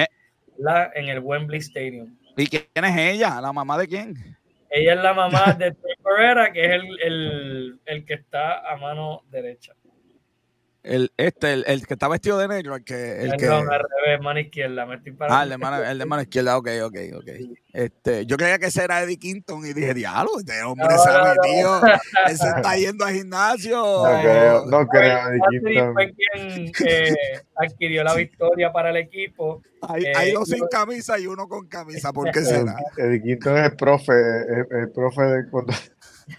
la, 0.57 0.91
en 0.95 1.11
el 1.11 1.19
Wembley 1.19 1.61
Stadium. 1.61 2.17
¿Y 2.39 2.47
quién 2.47 2.85
es 2.87 2.97
ella? 2.97 3.39
¿La 3.43 3.53
mamá 3.53 3.77
de 3.77 3.87
quién? 3.87 4.15
Ella 4.71 4.95
es 4.95 5.03
la 5.03 5.13
mamá 5.13 5.53
de 5.53 5.73
Trey 5.73 5.95
Herrera, 6.03 6.51
que 6.55 6.65
es 6.65 6.71
el, 6.71 7.01
el, 7.03 7.81
el 7.85 8.07
que 8.07 8.15
está 8.15 8.73
a 8.73 8.79
mano 8.79 9.21
derecha. 9.29 9.75
El, 10.87 11.13
este, 11.17 11.53
el, 11.53 11.65
el, 11.67 11.85
que 11.85 11.95
está 11.95 12.07
vestido 12.07 12.39
de 12.39 12.47
negro, 12.47 12.77
el 12.77 12.85
que. 12.85 13.21
El 13.21 13.37
que... 13.37 13.49
al 13.49 13.67
revés, 13.67 14.21
mano 14.23 14.39
izquierda, 14.39 14.87
me 14.87 14.95
estoy 14.95 15.17
Ah, 15.29 15.43
el 15.43 15.51
de 15.51 15.59
mano, 15.59 15.83
el 15.83 15.99
de 15.99 16.07
mano 16.07 16.23
izquierda, 16.23 16.57
ok, 16.57 16.69
ok, 16.85 16.97
ok. 17.17 17.29
Este, 17.73 18.25
yo 18.25 18.37
creía 18.37 18.57
que 18.61 18.67
ese 18.67 18.85
era 18.85 19.03
Eddie 19.03 19.19
Quinton 19.19 19.67
y 19.67 19.73
dije, 19.73 19.95
diablo, 19.95 20.39
este 20.39 20.63
hombre 20.63 20.87
no, 20.89 20.99
sabe, 20.99 21.35
no, 21.35 21.43
tío. 21.43 21.81
Él 22.29 22.37
se 22.39 22.47
está 22.47 22.77
yendo 22.77 23.05
al 23.05 23.15
gimnasio. 23.15 23.77
No 23.77 24.21
creo, 24.23 24.67
no 24.67 24.87
creo, 24.87 25.19
Eddie 25.29 25.41
Quinton. 25.51 25.93
fue 25.93 26.15
quien 26.15 26.73
eh, 26.89 27.15
adquirió 27.57 28.05
la 28.05 28.15
victoria 28.15 28.73
para 28.73 28.91
el 28.91 28.97
equipo. 28.99 29.63
Hay, 29.83 30.05
eh, 30.05 30.13
hay 30.15 30.33
dos 30.33 30.49
sin 30.49 30.69
camisa 30.69 31.19
y 31.19 31.27
uno 31.27 31.49
con 31.49 31.67
camisa, 31.67 32.13
¿por 32.13 32.31
qué 32.31 32.41
será? 32.45 32.77
Eddie 32.97 33.23
Quinton 33.23 33.57
es 33.57 33.73
el 33.73 33.77
profe, 33.77 34.13
el, 34.13 34.67
el 34.71 34.93
profe 34.93 35.23
de. 35.23 35.47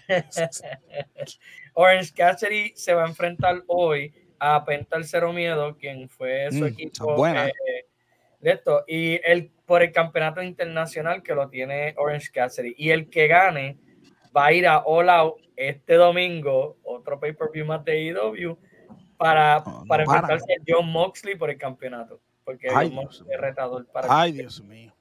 Orange 1.74 2.12
Cassidy 2.14 2.72
se 2.74 2.94
va 2.94 3.04
a 3.04 3.08
enfrentar 3.08 3.62
hoy 3.66 4.12
a 4.38 4.64
Penta 4.64 4.96
el 4.96 5.04
Cero 5.04 5.32
Miedo, 5.32 5.76
quien 5.76 6.08
fue 6.08 6.48
su 6.50 6.64
mm, 6.64 6.66
equipo 6.66 7.26
eh, 7.26 7.52
de 8.40 8.50
esto. 8.50 8.84
Y 8.86 9.20
el, 9.24 9.50
por 9.66 9.82
el 9.82 9.92
campeonato 9.92 10.42
internacional 10.42 11.22
que 11.22 11.34
lo 11.34 11.48
tiene 11.48 11.94
Orange 11.96 12.30
Cassidy. 12.32 12.74
Y 12.76 12.90
el 12.90 13.08
que 13.10 13.26
gane 13.26 13.78
va 14.36 14.46
a 14.46 14.52
ir 14.52 14.66
a 14.66 14.78
All 14.78 15.08
Out 15.08 15.36
este 15.56 15.94
domingo, 15.94 16.76
otro 16.84 17.18
pay-per-view 17.18 17.66
más 17.66 17.84
de 17.84 18.00
IW, 18.00 18.56
para, 19.16 19.62
para 19.88 20.04
enfrentarse 20.04 20.52
a 20.52 20.62
John 20.66 20.90
Moxley 20.90 21.34
por 21.34 21.50
el 21.50 21.58
campeonato. 21.58 22.20
Porque 22.44 22.68
Ay, 22.72 22.88
John 22.88 22.94
Moxley 22.94 23.28
es 23.34 23.40
retador 23.40 23.86
para 23.86 24.06
Ay, 24.08 24.32
Dios 24.32 24.62
mío. 24.62 24.94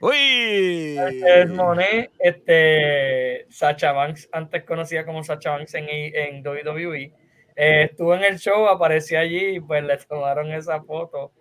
Uy. 0.00 0.98
Es 0.98 1.48
Monet, 1.50 2.10
este, 2.18 3.46
Sacha 3.50 3.92
Banks, 3.92 4.28
antes 4.32 4.64
conocida 4.64 5.06
como 5.06 5.22
Sacha 5.22 5.50
Banks 5.50 5.74
en, 5.74 5.86
en 5.88 6.44
WWE, 6.44 7.12
eh, 7.56 7.88
estuvo 7.90 8.14
en 8.14 8.24
el 8.24 8.38
show, 8.38 8.66
apareció 8.66 9.18
allí 9.18 9.56
y 9.56 9.60
pues 9.60 9.82
le 9.82 9.96
tomaron 9.98 10.52
esa 10.52 10.82
foto 10.82 11.32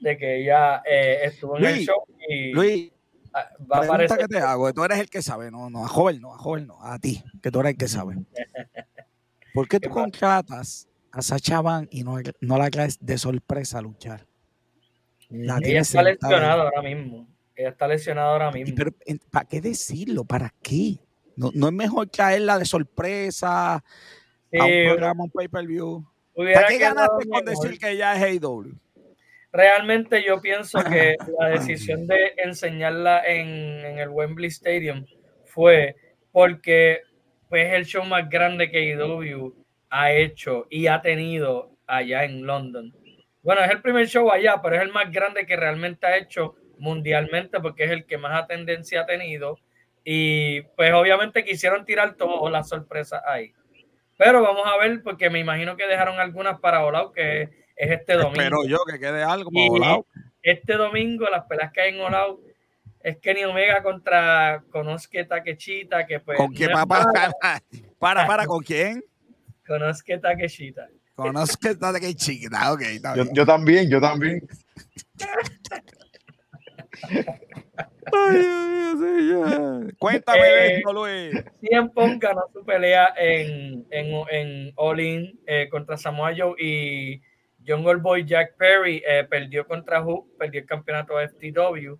de 0.00 0.16
que 0.16 0.42
ella 0.42 0.82
eh, 0.84 1.20
estuvo 1.24 1.56
en 1.58 1.64
el 1.64 1.78
show 1.80 2.04
y 2.28 2.52
Luis, 2.52 2.92
va 3.34 3.78
a 3.78 3.84
aparecer. 3.84 4.18
que 4.18 4.28
te 4.28 4.38
hago, 4.38 4.72
tú 4.72 4.84
eres 4.84 4.98
el 4.98 5.08
que 5.08 5.22
sabe, 5.22 5.50
no, 5.50 5.70
no, 5.70 5.84
a 5.84 5.88
joven 5.88 6.20
no, 6.20 6.34
a 6.34 6.38
joven 6.38 6.66
no, 6.66 6.82
a 6.82 6.98
ti, 6.98 7.22
que 7.42 7.50
tú 7.50 7.60
eres 7.60 7.72
el 7.72 7.78
que 7.78 7.88
sabe. 7.88 8.16
¿Por 9.54 9.68
qué 9.68 9.80
tú 9.80 9.88
contratas 9.88 10.86
a 11.12 11.22
Sacha 11.22 11.62
Banks 11.62 11.88
y 11.90 12.04
no, 12.04 12.18
no 12.40 12.58
la 12.58 12.68
traes 12.70 12.98
de 13.00 13.16
sorpresa 13.16 13.78
a 13.78 13.82
luchar? 13.82 14.26
ella 15.30 15.80
está 15.80 16.02
lesionada 16.02 16.62
ahora 16.62 16.82
mismo. 16.82 17.26
Ella 17.54 17.70
está 17.70 17.88
lesionada 17.88 18.32
ahora 18.32 18.50
mismo. 18.50 18.74
Pero, 18.76 18.92
¿para 19.30 19.46
qué 19.46 19.60
decirlo? 19.60 20.24
¿Para 20.24 20.52
qué? 20.62 20.98
No, 21.36 21.50
no 21.54 21.68
es 21.68 21.72
mejor 21.72 22.08
traerla 22.08 22.58
de 22.58 22.66
sorpresa 22.66 23.82
a 24.52 24.64
un 24.64 24.84
programa, 24.86 25.24
un 25.24 25.30
pay-per-view. 25.30 26.04
¿Para 26.34 26.68
qué 26.68 26.78
ganaste 26.78 27.28
con 27.28 27.44
decir 27.44 27.78
que 27.78 27.96
ya 27.96 28.14
es 28.14 28.42
AEW? 28.42 28.74
Realmente 29.52 30.22
yo 30.22 30.40
pienso 30.40 30.78
que 30.84 31.16
la 31.38 31.48
decisión 31.48 32.06
de 32.06 32.34
enseñarla 32.36 33.22
en, 33.26 33.48
en, 33.84 33.98
el 33.98 34.10
Wembley 34.10 34.48
Stadium 34.48 35.06
fue 35.46 35.96
porque 36.30 37.00
pues, 37.48 37.68
es 37.68 37.74
el 37.74 37.86
show 37.86 38.04
más 38.04 38.28
grande 38.28 38.70
que 38.70 38.92
AEW 38.92 39.54
ha 39.88 40.12
hecho 40.12 40.66
y 40.68 40.88
ha 40.88 41.00
tenido 41.00 41.70
allá 41.86 42.24
en 42.24 42.44
London. 42.44 42.92
Bueno, 43.42 43.62
es 43.62 43.70
el 43.70 43.80
primer 43.80 44.08
show 44.08 44.30
allá, 44.30 44.60
pero 44.62 44.76
es 44.76 44.82
el 44.82 44.92
más 44.92 45.10
grande 45.10 45.46
que 45.46 45.56
realmente 45.56 46.06
ha 46.06 46.16
hecho 46.16 46.56
mundialmente 46.78 47.60
porque 47.60 47.84
es 47.84 47.90
el 47.92 48.04
que 48.04 48.18
más 48.18 48.46
tendencia 48.46 49.02
ha 49.02 49.06
tenido. 49.06 49.58
Y 50.04 50.62
pues 50.76 50.92
obviamente 50.92 51.44
quisieron 51.44 51.84
tirar 51.84 52.14
todas 52.14 52.52
las 52.52 52.68
sorpresas 52.68 53.22
ahí. 53.26 53.52
Pero 54.16 54.42
vamos 54.42 54.64
a 54.66 54.76
ver, 54.78 55.02
porque 55.02 55.30
me 55.30 55.38
imagino 55.38 55.76
que 55.76 55.86
dejaron 55.86 56.18
algunas 56.18 56.58
para 56.60 56.84
Olau, 56.84 57.12
que 57.12 57.42
es, 57.42 57.50
este 57.76 58.14
domingo. 58.14 58.36
Pero 58.36 58.66
yo 58.66 58.78
que 58.90 58.98
quede 58.98 59.22
algo 59.22 59.50
para 59.50 59.66
Olau. 59.66 60.06
Este 60.42 60.74
domingo, 60.74 61.28
las 61.28 61.44
peleas 61.44 61.72
que 61.72 61.80
hay 61.80 61.94
en 61.94 62.00
Olau 62.00 62.40
es 63.00 63.18
Kenny 63.18 63.44
Omega 63.44 63.82
contra 63.82 64.64
Konosuke 64.70 65.28
Takechita, 65.28 66.06
que 66.06 66.20
pues... 66.20 66.38
¿Con 66.38 66.52
quién? 66.52 66.70
para, 66.72 66.86
para, 66.86 67.32
para, 67.98 68.26
para, 68.26 68.46
¿con 68.46 68.62
quién? 68.62 69.04
Konosuke 69.66 70.18
Takechita. 70.18 70.88
Konosuke 71.14 71.76
Takechita, 71.76 72.72
ok. 72.72 72.82
Yo, 73.16 73.24
yo 73.32 73.46
también, 73.46 73.90
yo 73.90 74.00
también. 74.00 74.46
Ay, 78.12 79.92
Cuéntame 79.98 80.38
eh, 80.40 80.76
esto, 80.76 80.92
Luis. 80.92 81.44
Cien 81.60 81.90
Pong 81.90 82.18
ganó 82.18 82.42
su 82.52 82.64
pelea 82.64 83.14
en, 83.16 83.86
en, 83.90 84.24
en 84.30 84.72
All 84.76 85.00
In 85.00 85.40
eh, 85.46 85.68
contra 85.70 85.96
Samoa 85.96 86.32
Joe 86.36 86.54
y 86.58 87.20
John 87.66 87.84
Boy 88.02 88.24
Jack 88.24 88.56
Perry 88.56 89.02
eh, 89.06 89.24
perdió 89.28 89.66
contra 89.66 90.02
Hook, 90.02 90.36
perdió 90.38 90.60
el 90.60 90.66
campeonato 90.66 91.14
FTW. 91.18 91.94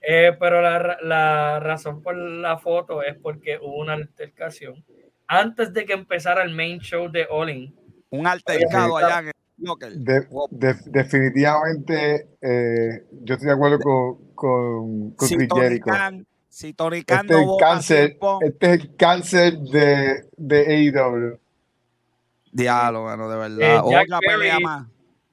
Eh, 0.00 0.36
pero 0.38 0.62
la, 0.62 0.96
la, 1.02 1.58
razón 1.60 2.02
por 2.02 2.16
la 2.16 2.56
foto 2.58 3.02
es 3.02 3.16
porque 3.16 3.58
hubo 3.60 3.78
una 3.78 3.94
altercación 3.94 4.84
antes 5.26 5.72
de 5.72 5.84
que 5.84 5.92
empezara 5.92 6.42
el 6.42 6.54
main 6.54 6.78
show 6.80 7.10
de 7.10 7.26
All 7.28 7.50
In. 7.50 7.74
Un 8.10 8.26
altercado 8.26 8.96
allá 8.96 9.20
en 9.20 9.32
definitivamente, 10.90 12.28
eh, 12.40 13.06
yo 13.22 13.34
estoy 13.34 13.48
de 13.48 13.54
acuerdo 13.54 13.80
con, 13.80 14.18
con, 14.38 15.10
con 15.10 15.28
si 15.28 15.36
Chris 15.36 15.48
Jericho. 15.52 15.90
si 16.48 16.72
Tony 16.72 17.02
Khan 17.02 17.26
este, 17.26 17.44
no 17.44 17.56
cáncer, 17.56 18.16
este 18.40 18.66
es 18.66 18.80
el 18.80 18.96
cáncer 18.96 19.58
de, 19.58 20.26
de 20.36 20.92
AEW. 20.94 21.40
Diálogo, 22.52 23.06
bueno, 23.06 23.28
de 23.28 23.36
verdad. 23.36 23.84
Eh, 23.84 23.90
Jack, 23.90 24.20
Perry, 24.20 24.50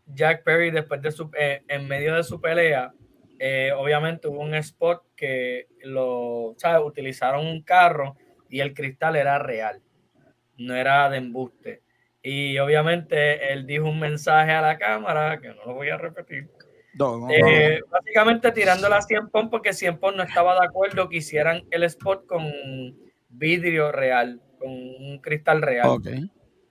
Jack 0.07 0.43
Perry, 0.43 0.71
después 0.71 1.01
de 1.03 1.11
su, 1.11 1.29
eh, 1.37 1.61
en 1.67 1.87
medio 1.87 2.15
de 2.15 2.23
su 2.23 2.41
pelea, 2.41 2.93
eh, 3.37 3.71
obviamente 3.77 4.27
hubo 4.27 4.39
un 4.39 4.55
spot 4.55 5.03
que 5.15 5.67
lo, 5.83 6.55
¿sabes? 6.57 6.81
Utilizaron 6.83 7.45
un 7.45 7.61
carro 7.61 8.17
y 8.49 8.59
el 8.59 8.73
cristal 8.73 9.15
era 9.15 9.37
real, 9.37 9.81
no 10.57 10.75
era 10.75 11.09
de 11.11 11.17
embuste. 11.17 11.83
Y 12.23 12.57
obviamente 12.57 13.53
él 13.53 13.67
dijo 13.67 13.85
un 13.85 13.99
mensaje 13.99 14.51
a 14.51 14.61
la 14.61 14.79
cámara, 14.79 15.39
que 15.39 15.49
no 15.49 15.63
lo 15.63 15.75
voy 15.75 15.89
a 15.89 15.97
repetir. 15.97 16.49
Eh, 17.29 17.81
básicamente 17.89 18.51
tirándole 18.51 18.95
a 18.95 19.01
100 19.01 19.29
Pon 19.29 19.49
porque 19.49 19.73
100 19.73 19.97
Pon 19.97 20.15
no 20.15 20.23
estaba 20.23 20.59
de 20.59 20.65
acuerdo 20.65 21.09
que 21.09 21.17
hicieran 21.17 21.63
el 21.71 21.83
spot 21.83 22.25
con 22.25 22.45
vidrio 23.27 23.91
real, 23.91 24.41
con 24.59 24.71
un 24.71 25.19
cristal 25.21 25.61
real. 25.61 25.99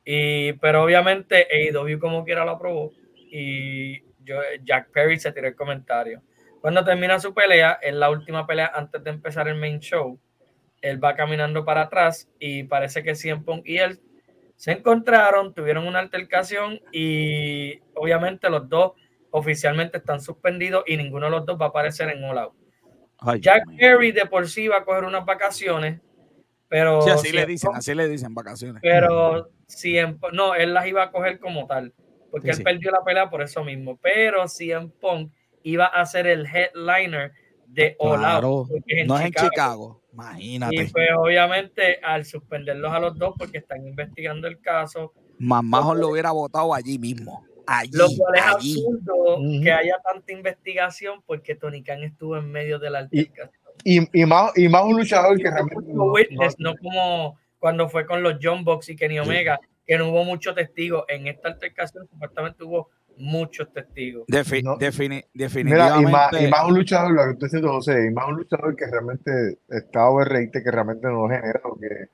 Y, 0.05 0.55
pero 0.55 0.83
obviamente 0.83 1.47
AEW 1.51 1.99
como 1.99 2.25
quiera 2.25 2.45
lo 2.45 2.53
aprobó 2.53 2.93
y 3.15 4.03
yo, 4.23 4.37
Jack 4.63 4.91
Perry 4.91 5.19
se 5.19 5.33
tiró 5.33 5.49
el 5.49 5.57
comentario. 5.57 6.23
Cuando 6.61 6.85
termina 6.85 7.21
su 7.21 7.35
pelea, 7.35 7.79
en 7.83 8.01
la 8.01 8.09
última 8.09 8.47
pelea 8.47 8.73
antes 8.75 9.05
de 9.05 9.11
empezar 9.11 9.49
el 9.49 9.57
main 9.57 9.81
show, 9.81 10.19
él 10.81 11.03
va 11.03 11.15
caminando 11.15 11.65
para 11.65 11.83
atrás 11.83 12.31
y 12.39 12.63
parece 12.65 13.03
que 13.03 13.15
100 13.15 13.45
Pon 13.45 13.63
y 13.65 13.79
él 13.79 14.01
se 14.57 14.73
encontraron, 14.73 15.53
tuvieron 15.53 15.87
una 15.87 15.99
altercación 15.99 16.81
y 16.93 17.81
obviamente 17.95 18.49
los 18.49 18.69
dos 18.69 18.93
oficialmente 19.35 19.99
están 19.99 20.21
suspendidos 20.21 20.85
y 20.87 20.97
ninguno 20.97 21.27
de 21.27 21.33
los 21.33 21.45
dos 21.45 21.61
va 21.61 21.67
a 21.67 21.69
aparecer 21.71 22.09
en 22.09 22.23
All 22.23 22.39
Out. 22.39 22.55
Jack 23.41 23.65
Perry 23.77 24.13
de 24.13 24.27
por 24.27 24.49
sí 24.49 24.69
va 24.69 24.79
a 24.79 24.85
coger 24.85 25.03
unas 25.03 25.25
vacaciones, 25.25 26.01
pero... 26.69 27.03
Sí, 27.03 27.11
así 27.11 27.33
le 27.33 27.45
dicen, 27.45 27.71
así 27.75 27.95
le 27.95 28.09
dicen 28.09 28.33
vacaciones. 28.33 28.81
Pero 28.81 29.51
en 29.83 30.21
no, 30.33 30.55
él 30.55 30.73
las 30.73 30.87
iba 30.87 31.03
a 31.03 31.11
coger 31.11 31.41
como 31.41 31.67
tal, 31.67 31.93
porque 32.31 32.51
él 32.51 32.63
perdió 32.63 32.93
la 32.93 33.03
pelea 33.03 33.29
por 33.29 33.43
eso 33.43 33.65
mismo, 33.65 33.99
pero 34.01 34.47
CM 34.47 34.89
Punk 35.01 35.33
iba 35.65 35.87
a 35.87 36.07
ser 36.07 36.29
el 36.29 36.47
headliner 36.47 37.33
de 37.67 37.97
All 37.99 38.25
Out. 38.25 38.69
No 39.07 39.19
es 39.19 39.27
en 39.27 39.33
Chicago. 39.33 40.01
Imagínate. 40.13 40.77
Y 40.77 40.87
pues 40.87 41.09
obviamente 41.17 41.99
al 42.05 42.25
suspenderlos 42.25 42.93
a 42.93 43.01
los 43.01 43.19
dos 43.19 43.35
porque 43.37 43.59
están 43.59 43.85
investigando 43.85 44.47
el 44.47 44.61
caso. 44.61 45.13
Más 45.39 45.65
lo 45.97 46.11
hubiera 46.11 46.31
votado 46.31 46.73
allí 46.73 47.01
mismo. 47.01 47.45
Allí, 47.67 47.91
lo 47.93 48.07
cual 48.17 48.35
es 48.35 48.43
absurdo 48.43 49.39
que 49.63 49.73
haya 49.73 49.97
tanta 50.03 50.33
investigación 50.33 51.23
porque 51.27 51.55
Tony 51.55 51.83
Khan 51.83 52.03
estuvo 52.05 52.37
en 52.37 52.51
medio 52.51 52.79
de 52.79 52.91
la 52.91 52.99
altercación. 53.01 53.51
Y, 53.83 54.21
y, 54.21 54.27
más, 54.27 54.57
y 54.57 54.69
más 54.69 54.85
un 54.85 54.97
luchador 54.99 55.37
que 55.37 55.51
realmente. 55.51 55.93
No, 56.59 56.75
como 56.77 57.39
cuando 57.59 57.89
fue 57.89 58.07
con 58.07 58.23
los 58.23 58.37
John 58.43 58.65
Box 58.65 58.91
y 58.91 58.97
Kenny 58.97 59.19
Omega, 59.19 59.59
que 59.87 59.99
no 59.99 60.11
hubo 60.11 60.25
muchos 60.25 60.55
testigos. 60.55 61.05
En 61.09 61.27
esta 61.27 61.49
altercación, 61.49 62.07
supuestamente 62.09 62.65
hubo 62.65 62.91
muchos 63.17 63.73
testigos. 63.73 64.25
definitivamente. 65.33 66.09
y 66.09 66.13
más, 66.13 66.43
y 66.43 66.47
más, 66.49 66.69
un 66.69 66.75
luchador, 66.75 67.13
lo 67.13 67.25
que 67.25 67.31
estoy 67.31 67.47
diciendo 67.47 67.73
José, 67.73 68.07
y 68.07 68.11
más 68.11 68.29
un 68.29 68.37
luchador 68.37 68.77
que 68.77 68.87
realmente 68.87 69.59
está 69.69 70.09
overrated, 70.09 70.63
que 70.63 70.71
realmente 70.71 71.07
no 71.09 71.29
genera 71.29 71.61
lo 71.65 71.77
que, 71.77 72.09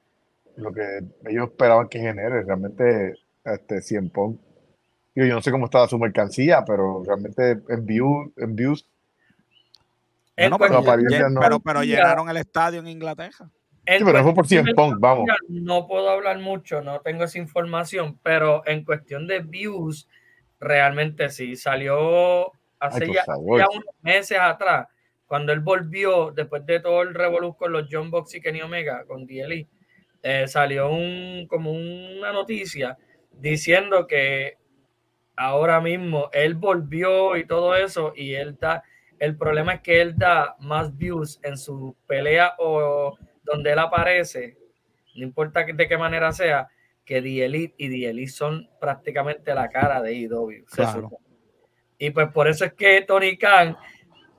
lo 0.56 0.72
que 0.72 1.30
ellos 1.30 1.48
esperaban 1.48 1.88
que 1.88 2.00
genere, 2.00 2.42
realmente 2.42 3.14
este 3.44 3.80
100 3.80 4.10
Pong. 4.10 4.36
Yo, 5.14 5.24
no 5.26 5.42
sé 5.42 5.50
cómo 5.50 5.64
estaba 5.66 5.88
su 5.88 5.98
mercancía, 5.98 6.64
pero 6.64 7.02
realmente 7.04 7.60
en, 7.68 7.86
view, 7.86 8.32
en 8.36 8.54
views. 8.54 8.86
pero, 10.36 10.58
pero, 10.58 11.60
pero, 11.60 11.82
llenaron 11.82 12.28
el 12.28 12.36
estadio 12.36 12.80
en 12.80 12.88
Inglaterra. 12.88 13.50
Sí, 13.86 14.04
pero 14.04 14.22
fue 14.22 14.34
por 14.34 14.46
100 14.46 14.66
Pong, 14.76 14.96
vamos. 14.98 15.28
No 15.48 15.88
puedo 15.88 16.10
hablar 16.10 16.38
mucho, 16.38 16.80
no 16.80 17.00
tengo 17.00 17.24
esa 17.24 17.38
información, 17.38 18.18
pero 18.22 18.62
en 18.66 18.84
cuestión 18.84 19.26
de 19.26 19.40
views, 19.40 20.08
realmente 20.60 21.28
sí. 21.28 21.56
Salió 21.56 22.52
hace 22.78 23.12
ya, 23.12 23.24
unos 23.36 23.84
meses 24.02 24.38
atrás, 24.40 24.86
cuando 25.26 25.52
él 25.52 25.60
volvió, 25.60 26.30
después 26.30 26.64
de 26.66 26.80
todo 26.80 27.02
el 27.02 27.14
revolú 27.14 27.56
con 27.56 27.72
los 27.72 27.88
John 27.90 28.10
Box 28.10 28.34
y 28.36 28.40
Kenny 28.40 28.62
Omega, 28.62 29.04
con 29.06 29.26
DLE, 29.26 29.66
eh, 30.22 30.46
salió 30.46 30.90
un, 30.90 31.46
como 31.48 31.72
una 31.72 32.32
noticia 32.32 32.96
diciendo 33.32 34.06
que 34.06 34.58
ahora 35.40 35.80
mismo 35.80 36.28
él 36.34 36.54
volvió 36.54 37.34
y 37.34 37.46
todo 37.46 37.74
eso, 37.74 38.12
y 38.14 38.34
él 38.34 38.58
da, 38.60 38.84
el 39.18 39.36
problema 39.36 39.74
es 39.74 39.80
que 39.80 40.02
él 40.02 40.14
da 40.18 40.54
más 40.60 40.94
views 40.94 41.40
en 41.42 41.56
su 41.56 41.96
pelea 42.06 42.52
o 42.58 43.16
donde 43.42 43.72
él 43.72 43.78
aparece, 43.78 44.58
no 45.14 45.24
importa 45.24 45.64
de 45.64 45.88
qué 45.88 45.96
manera 45.96 46.30
sea, 46.32 46.68
que 47.06 47.22
The 47.22 47.46
Elite 47.46 47.74
y 47.78 47.88
The 47.88 48.10
Elite 48.10 48.30
son 48.30 48.68
prácticamente 48.78 49.54
la 49.54 49.70
cara 49.70 50.02
de 50.02 50.12
IW. 50.12 50.66
Y 51.96 52.10
pues 52.10 52.28
por 52.32 52.46
eso 52.46 52.66
es 52.66 52.74
que 52.74 53.00
Tony 53.00 53.38
Khan, 53.38 53.78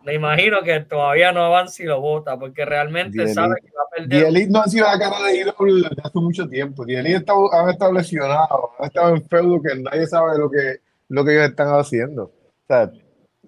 me 0.03 0.13
imagino 0.13 0.61
que 0.61 0.81
todavía 0.81 1.31
no 1.31 1.43
avanza 1.43 1.81
y 1.81 1.87
lo 1.87 1.99
vota, 1.99 2.37
porque 2.37 2.63
realmente 2.63 3.27
sabe 3.33 3.55
que 3.59 3.71
va 3.71 3.81
a 3.81 3.95
perder. 3.97 4.25
Elite 4.25 4.51
no 4.51 4.61
ha 4.61 4.67
sido 4.67 4.85
la 4.85 4.99
cara 4.99 5.19
de 5.23 5.39
IW 5.39 5.75
desde 5.77 6.01
hace 6.03 6.19
mucho 6.19 6.47
tiempo. 6.47 6.85
The 6.85 6.99
Elite 6.99 7.25
han 7.51 7.69
estado 7.69 7.91
lesionados, 7.91 8.69
han 8.77 8.85
estado 8.85 9.15
en 9.15 9.27
feudo 9.27 9.61
que 9.63 9.75
nadie 9.75 10.05
sabe 10.05 10.37
lo 10.37 10.49
que, 10.49 10.79
lo 11.11 11.25
que 11.25 11.33
ellos 11.33 11.49
están 11.49 11.67
haciendo. 11.67 12.23
O 12.23 12.67
sea, 12.67 12.91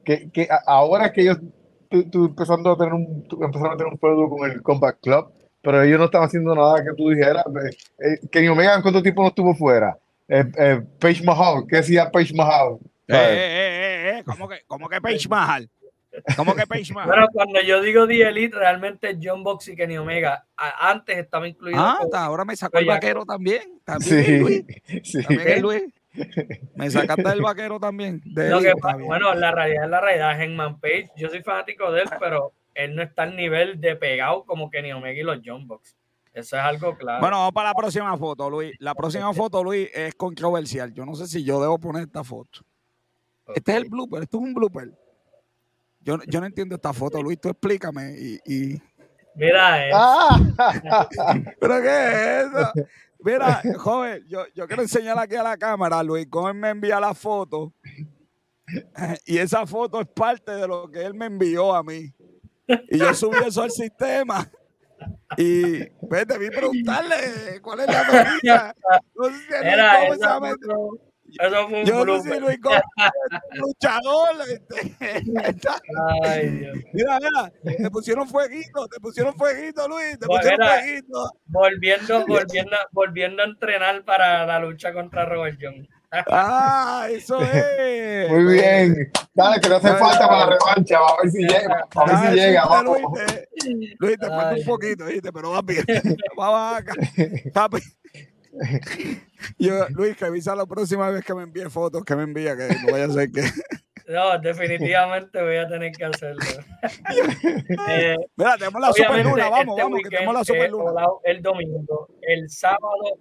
que, 0.03 0.29
que 0.31 0.47
ahora 0.65 1.11
que 1.13 1.21
ellos 1.21 1.37
tú, 1.89 2.25
empezando 2.25 2.71
a 2.71 2.77
tener 2.77 2.93
un, 2.93 3.25
empezaron 3.31 3.73
a 3.73 3.77
tener 3.77 3.93
un 3.93 3.99
feudo 3.99 4.29
con 4.29 4.49
el 4.49 4.61
Combat 4.61 4.97
Club, 5.01 5.31
pero 5.61 5.81
ellos 5.81 5.97
no 5.97 6.05
estaban 6.05 6.27
haciendo 6.27 6.53
nada 6.53 6.83
que 6.83 6.93
tú 6.95 7.09
dijeras. 7.09 7.45
Eh, 7.45 7.75
eh, 7.99 8.27
Kenny 8.31 8.49
Omega, 8.49 8.81
¿cuánto 8.81 9.01
tiempo 9.01 9.21
no 9.21 9.29
estuvo 9.29 9.55
fuera? 9.55 9.97
Eh, 10.27 10.43
eh, 10.57 10.81
Page 10.99 11.23
Mahal, 11.23 11.63
¿qué 11.67 11.77
decía 11.77 12.11
Page 12.11 12.33
Mahal? 12.33 12.79
Eh, 13.07 13.15
eh, 13.15 14.17
eh, 14.17 14.23
¿cómo 14.25 14.47
que, 14.47 14.63
cómo 14.67 14.89
que 14.89 14.99
Page 14.99 15.27
Mahal? 15.29 15.69
¿Cómo 16.35 16.55
que 16.55 16.67
Page 16.67 16.93
Mahal? 16.93 17.09
Bueno, 17.09 17.27
cuando 17.31 17.61
yo 17.61 17.81
digo 17.81 18.07
The 18.07 18.27
Elite, 18.27 18.57
realmente 18.57 19.17
John 19.21 19.43
Box 19.43 19.69
y 19.69 19.75
Kenny 19.75 19.97
Omega 19.97 20.45
antes 20.57 21.17
estaba 21.17 21.47
incluido. 21.47 21.79
Ah, 21.79 21.99
ahora 22.13 22.45
me 22.45 22.55
sacó 22.55 22.77
el 22.79 22.85
vaquero 22.85 23.25
también. 23.25 23.79
También 23.85 24.25
sí, 24.25 24.37
Luis. 24.37 24.65
Sí. 25.03 25.23
También 25.23 25.61
Luis. 25.61 25.83
Me 26.75 26.89
sacaste 26.89 27.27
del 27.27 27.41
vaquero 27.41 27.79
también. 27.79 28.21
Lo 28.25 28.59
que, 28.59 28.73
bueno, 29.03 29.33
la 29.33 29.51
realidad 29.51 29.85
es 29.85 29.89
la 29.89 30.01
realidad. 30.01 30.41
Henman 30.41 30.79
Page, 30.79 31.11
yo 31.15 31.29
soy 31.29 31.41
fanático 31.41 31.91
de 31.91 32.03
él, 32.03 32.09
pero 32.19 32.53
él 32.75 32.95
no 32.95 33.01
está 33.01 33.23
al 33.23 33.35
nivel 33.35 33.79
de 33.81 33.95
pegado 33.95 34.45
como 34.45 34.69
Kenny 34.69 34.91
Omega 34.91 35.19
y 35.19 35.23
los 35.23 35.39
John 35.43 35.67
Box. 35.67 35.97
Eso 36.33 36.57
es 36.57 36.63
algo 36.63 36.97
claro. 36.97 37.19
Bueno, 37.19 37.37
vamos 37.37 37.53
para 37.53 37.69
la 37.69 37.75
próxima 37.75 38.17
foto, 38.17 38.49
Luis. 38.49 38.73
La 38.79 38.95
próxima 38.95 39.31
foto, 39.33 39.63
Luis, 39.63 39.89
es 39.93 40.15
controversial. 40.15 40.91
Yo 40.93 41.05
no 41.05 41.15
sé 41.15 41.27
si 41.27 41.43
yo 41.43 41.61
debo 41.61 41.77
poner 41.77 42.03
esta 42.03 42.23
foto. 42.23 42.61
Este 43.53 43.71
es 43.71 43.77
el 43.77 43.89
blooper, 43.89 44.23
esto 44.23 44.37
es 44.37 44.43
un 44.43 44.53
blooper. 44.53 44.91
Yo, 45.99 46.17
yo 46.27 46.39
no 46.39 46.47
entiendo 46.47 46.75
esta 46.75 46.91
foto, 46.91 47.21
Luis. 47.21 47.39
Tú 47.39 47.49
explícame 47.49 48.15
y. 48.45 48.81
Mira, 49.35 49.87
eh. 49.87 49.91
¿Pero 51.59 51.81
qué 51.81 51.87
es 51.87 52.45
eso? 52.47 52.71
Mira, 53.19 53.61
joven, 53.77 54.25
yo, 54.27 54.45
yo 54.53 54.67
quiero 54.67 54.81
enseñar 54.81 55.17
aquí 55.17 55.35
a 55.35 55.43
la 55.43 55.57
cámara. 55.57 56.03
Luis 56.03 56.29
Gómez 56.29 56.55
me 56.55 56.69
envía 56.69 56.99
la 56.99 57.13
foto. 57.13 57.73
Y 59.25 59.37
esa 59.37 59.67
foto 59.67 59.99
es 59.99 60.07
parte 60.07 60.51
de 60.53 60.67
lo 60.67 60.89
que 60.89 61.03
él 61.03 61.13
me 61.13 61.25
envió 61.25 61.75
a 61.75 61.83
mí. 61.83 62.11
Y 62.89 62.97
yo 62.97 63.13
subí 63.13 63.37
eso 63.45 63.61
al 63.61 63.71
sistema. 63.71 64.49
Y 65.37 65.79
vete, 66.09 66.37
vi 66.37 66.49
preguntarle 66.49 67.59
cuál 67.61 67.81
es 67.81 67.87
la 67.87 68.03
noticia. 68.05 68.75
No 69.15 69.25
sé 69.25 69.33
si 69.33 69.53
Era, 69.53 70.07
esa 70.07 70.39
foto, 70.39 70.97
eso 71.39 71.67
fue 71.69 71.79
un 71.81 71.85
Yo 71.85 72.05
no 72.05 72.21
sé 72.21 72.33
si 72.33 72.39
Luis 72.39 72.61
Gómez 72.61 72.81
luchador. 73.53 74.35
Este. 74.49 74.97
Ay, 76.23 76.49
Dios. 76.49 76.77
Mira, 76.93 77.19
mira, 77.19 77.77
te 77.77 77.89
pusieron 77.89 78.27
fueguito, 78.27 78.87
te 78.87 78.99
pusieron 78.99 79.35
fueguito, 79.35 79.87
Luis, 79.87 80.19
te 80.19 80.25
pusieron 80.25 80.67
fueguito. 80.67 81.31
Volviendo, 81.45 82.25
volviendo, 82.27 82.77
volviendo 82.91 83.41
a 83.43 83.45
entrenar 83.45 84.03
para 84.05 84.45
la 84.45 84.59
lucha 84.59 84.93
contra 84.93 85.25
Robert 85.25 85.59
John. 85.61 85.87
Ah, 86.27 87.07
eso 87.09 87.41
es. 87.53 88.29
Muy 88.29 88.53
bien. 88.53 89.11
Dale, 89.33 89.59
que 89.59 89.69
no 89.69 89.75
hace 89.77 89.93
falta 89.95 90.27
para 90.27 90.45
la 90.45 90.57
revancha. 90.57 90.97
A 90.97 91.21
ver 91.21 91.31
si 91.31 91.39
llega. 91.39 91.87
A 91.95 92.05
ver 92.05 92.17
si 92.17 92.39
llega. 92.39 92.65
Vamos. 92.65 92.99
Luis, 92.99 93.25
te, 93.25 93.47
Luis, 93.97 94.19
te 94.19 94.27
falta 94.27 94.55
un 94.55 94.65
poquito, 94.65 95.05
¿viste? 95.05 95.31
Pero 95.31 95.51
va 95.51 95.61
bien. 95.61 95.85
Vamos 96.37 96.77
acá. 96.77 96.93
Yo, 99.57 99.87
Luis, 99.89 100.15
que 100.15 100.25
avisa 100.25 100.55
la 100.55 100.65
próxima 100.65 101.09
vez 101.09 101.25
que 101.25 101.33
me 101.33 101.43
envíe 101.43 101.69
fotos, 101.69 102.03
que 102.03 102.15
me 102.15 102.23
envía, 102.23 102.55
que 102.55 102.67
no 102.85 102.91
vaya 102.91 103.05
a 103.05 103.09
ser 103.09 103.31
que. 103.31 103.41
No, 104.05 104.37
definitivamente 104.37 105.41
voy 105.41 105.55
a 105.55 105.65
tener 105.65 105.93
que 105.93 106.03
hacerlo. 106.03 106.41
eh, 107.87 108.17
Mira, 108.35 108.57
tenemos 108.57 108.81
la 108.81 108.91
super 108.91 109.23
luna, 109.23 109.47
vamos, 109.47 109.77
este 109.77 109.81
vamos, 109.81 109.99
que 110.03 110.09
tenemos 110.09 110.33
la 110.33 110.43
super 110.43 110.69
luna. 110.71 111.05
El 111.23 111.41
domingo, 111.41 112.09
el 112.21 112.49
sábado. 112.49 113.17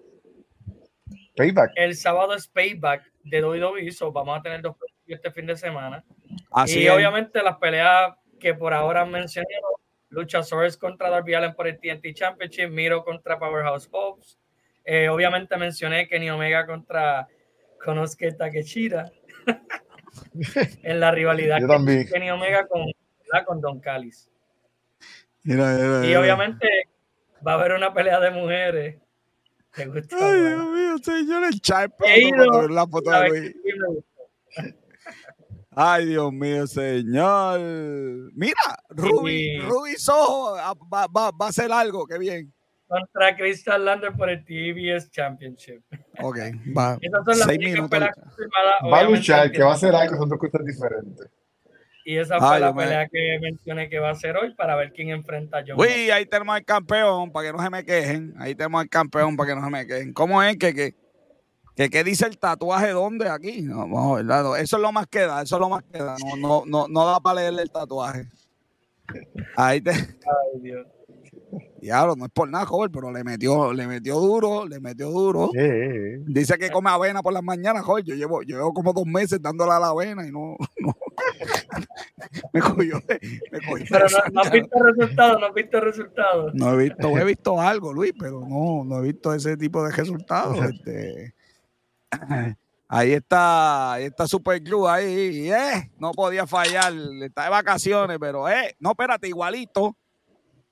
Payback. 1.37 1.71
El 1.77 1.95
sábado 1.95 2.35
es 2.35 2.49
payback 2.49 3.05
de 3.23 3.45
WWE, 3.45 3.93
so 3.93 4.11
vamos 4.11 4.41
a 4.41 4.43
tener 4.43 4.61
dos 4.61 4.75
este 5.07 5.31
fin 5.31 5.47
de 5.47 5.57
semana. 5.57 6.05
y 6.67 6.89
obviamente 6.89 7.43
las 7.45 7.59
peleas 7.59 8.15
que 8.41 8.55
por 8.55 8.75
ahora 8.75 9.03
han 9.03 9.11
mencionado, 9.13 9.81
Luchasaurus 10.09 10.77
contra 10.77 11.11
Darby 11.11 11.35
Allen 11.35 11.55
por 11.55 11.69
el 11.69 11.79
TNT 11.79 12.13
Championship, 12.13 12.69
Miro 12.71 13.05
contra 13.05 13.39
Powerhouse 13.39 13.87
Pops, 13.87 14.39
eh, 14.85 15.09
obviamente 15.09 15.57
mencioné 15.57 16.09
Kenny 16.09 16.31
Omega 16.31 16.67
contra 16.67 17.29
Konosuke 17.85 18.33
Takeshita 18.33 19.11
en 20.83 21.01
la 21.01 21.11
rivalidad 21.11 21.59
que 21.59 22.07
Kenny 22.07 22.31
Omega 22.31 22.67
con, 22.67 22.87
con 23.47 23.61
Don 23.61 23.81
Callis. 23.81 24.31
y 25.45 25.55
obviamente 25.55 26.69
va 27.47 27.53
a 27.53 27.55
haber 27.55 27.73
una 27.73 27.93
pelea 27.93 28.21
de 28.21 28.31
mujeres. 28.31 29.01
¿Te 29.75 29.87
gusta? 29.87 30.17
Ay, 30.21 30.41
Dios 30.41 30.67
mío, 30.67 30.99
señor, 30.99 31.45
el 31.45 31.61
ver 32.61 32.71
la 32.71 32.87
foto 32.87 33.11
de 33.11 33.55
Ay, 35.75 36.07
Dios 36.07 36.31
mío, 36.33 36.67
señor. 36.67 37.59
Mira, 38.35 38.61
Ruby, 38.91 39.59
Ruby 39.61 39.95
Soho 39.97 40.55
ah, 40.57 40.75
va, 40.93 41.07
va, 41.07 41.31
va 41.31 41.47
a 41.47 41.49
hacer 41.49 41.73
algo, 41.73 42.07
qué 42.07 42.19
bien 42.19 42.53
contra 42.93 43.35
Crystal 43.35 43.83
Lander 43.83 44.13
por 44.13 44.29
el 44.29 44.45
TBS 44.45 45.11
Championship. 45.11 45.83
Ok, 46.21 46.39
va. 46.77 46.99
Esas 47.01 47.25
son 47.25 47.39
las 47.39 47.49
Seis 47.49 47.59
minutos. 47.59 48.01
Va 48.93 48.99
a 48.99 49.05
luchar, 49.05 49.51
que 49.51 49.63
va 49.63 49.71
a 49.71 49.75
hacer 49.75 49.95
algo, 49.95 50.17
son 50.17 50.29
dos 50.29 50.39
cosas 50.39 50.65
diferentes. 50.65 51.31
Y 52.05 52.19
esa 52.19 52.39
fue 52.39 52.59
la 52.59 52.75
pelea 52.75 53.09
que 53.09 53.39
mencioné 53.41 53.89
que 53.89 53.99
va 54.01 54.11
a 54.11 54.15
ser 54.15 54.37
hoy 54.37 54.53
para 54.55 54.75
ver 54.75 54.93
quién 54.93 55.11
enfrenta 55.11 55.59
a 55.59 55.65
John. 55.67 55.81
Uy, 55.81 56.11
ahí 56.11 56.27
tenemos 56.27 56.57
al 56.57 56.65
campeón 56.65 57.31
para 57.31 57.47
que 57.47 57.57
no 57.57 57.63
se 57.63 57.71
me 57.71 57.85
quejen. 57.85 58.35
Ahí 58.39 58.55
tenemos 58.57 58.81
al 58.83 58.89
campeón 58.89 59.37
para 59.37 59.51
que 59.51 59.55
no 59.55 59.65
se 59.65 59.71
me 59.71 59.87
quejen. 59.87 60.13
¿Cómo 60.13 60.43
es 60.43 60.57
que, 60.57 60.75
que, 60.75 60.97
que 61.77 61.91
qué 61.91 62.03
dice 62.03 62.27
el 62.27 62.39
tatuaje 62.39 62.91
dónde 62.91 63.29
aquí? 63.29 63.63
No, 63.63 64.19
Eso 64.57 64.77
es 64.77 64.83
lo 64.83 64.91
más 64.91 65.07
que 65.07 65.21
da, 65.21 65.43
eso 65.43 65.57
es 65.57 65.61
lo 65.61 65.69
más 65.69 65.85
que 65.85 65.99
da. 65.99 66.17
No, 66.19 66.37
no, 66.37 66.65
no, 66.67 66.89
no 66.89 67.07
da 67.07 67.21
para 67.21 67.41
leerle 67.41 67.63
el 67.63 67.71
tatuaje. 67.71 68.27
Ahí 69.57 69.81
te. 69.81 69.93
Ay, 69.93 70.61
Dios. 70.61 70.87
Diablo, 71.83 72.15
no 72.15 72.27
es 72.27 72.31
por 72.31 72.49
nada, 72.49 72.65
joven, 72.65 72.93
pero 72.93 73.11
le 73.11 73.25
metió, 73.25 73.73
le 73.73 73.89
metió 73.89 74.21
duro, 74.21 74.69
le 74.69 74.79
metió 74.79 75.11
duro. 75.11 75.51
Dice 76.27 76.57
que 76.57 76.71
come 76.71 76.91
avena 76.91 77.23
por 77.23 77.33
las 77.33 77.43
mañanas, 77.43 77.83
joven. 77.83 78.05
Yo 78.05 78.15
llevo, 78.15 78.45
yo 78.45 78.59
llevo 78.59 78.73
como 78.73 78.93
dos 78.93 79.05
meses 79.05 79.43
dándole 79.43 79.73
a 79.73 79.81
la 79.81 79.89
avena 79.89 80.25
y 80.25 80.31
no. 80.31 80.57
me 82.53 82.61
cogió. 82.61 83.03
Me 83.51 83.61
cogió 83.67 83.87
pero 83.91 84.07
no, 84.09 84.19
no, 84.33 84.41
has 84.43 84.53
visto 84.53 84.79
resultados, 84.79 85.41
no 85.41 85.47
has 85.47 85.55
visto 85.55 85.81
resultados. 85.81 86.55
No 86.55 86.73
he 86.73 86.85
visto, 86.85 87.19
he 87.19 87.25
visto 87.25 87.61
algo, 87.61 87.93
Luis, 87.93 88.13
pero 88.17 88.47
no, 88.47 88.85
no 88.85 88.99
he 88.99 89.03
visto 89.03 89.35
ese 89.35 89.57
tipo 89.57 89.85
de 89.85 89.91
resultados. 89.91 90.59
Este, 90.65 91.35
ahí 92.87 93.13
está, 93.13 93.95
ahí 93.95 94.05
está 94.05 94.29
Super 94.29 94.63
Club 94.63 94.87
ahí, 94.87 95.51
eh, 95.51 95.91
no 95.99 96.13
podía 96.13 96.47
fallar, 96.47 96.93
está 97.23 97.43
de 97.43 97.51
vacaciones, 97.51 98.19
pero 98.21 98.49
eh, 98.49 98.77
no, 98.79 98.93
espérate, 98.93 99.27
igualito 99.27 99.97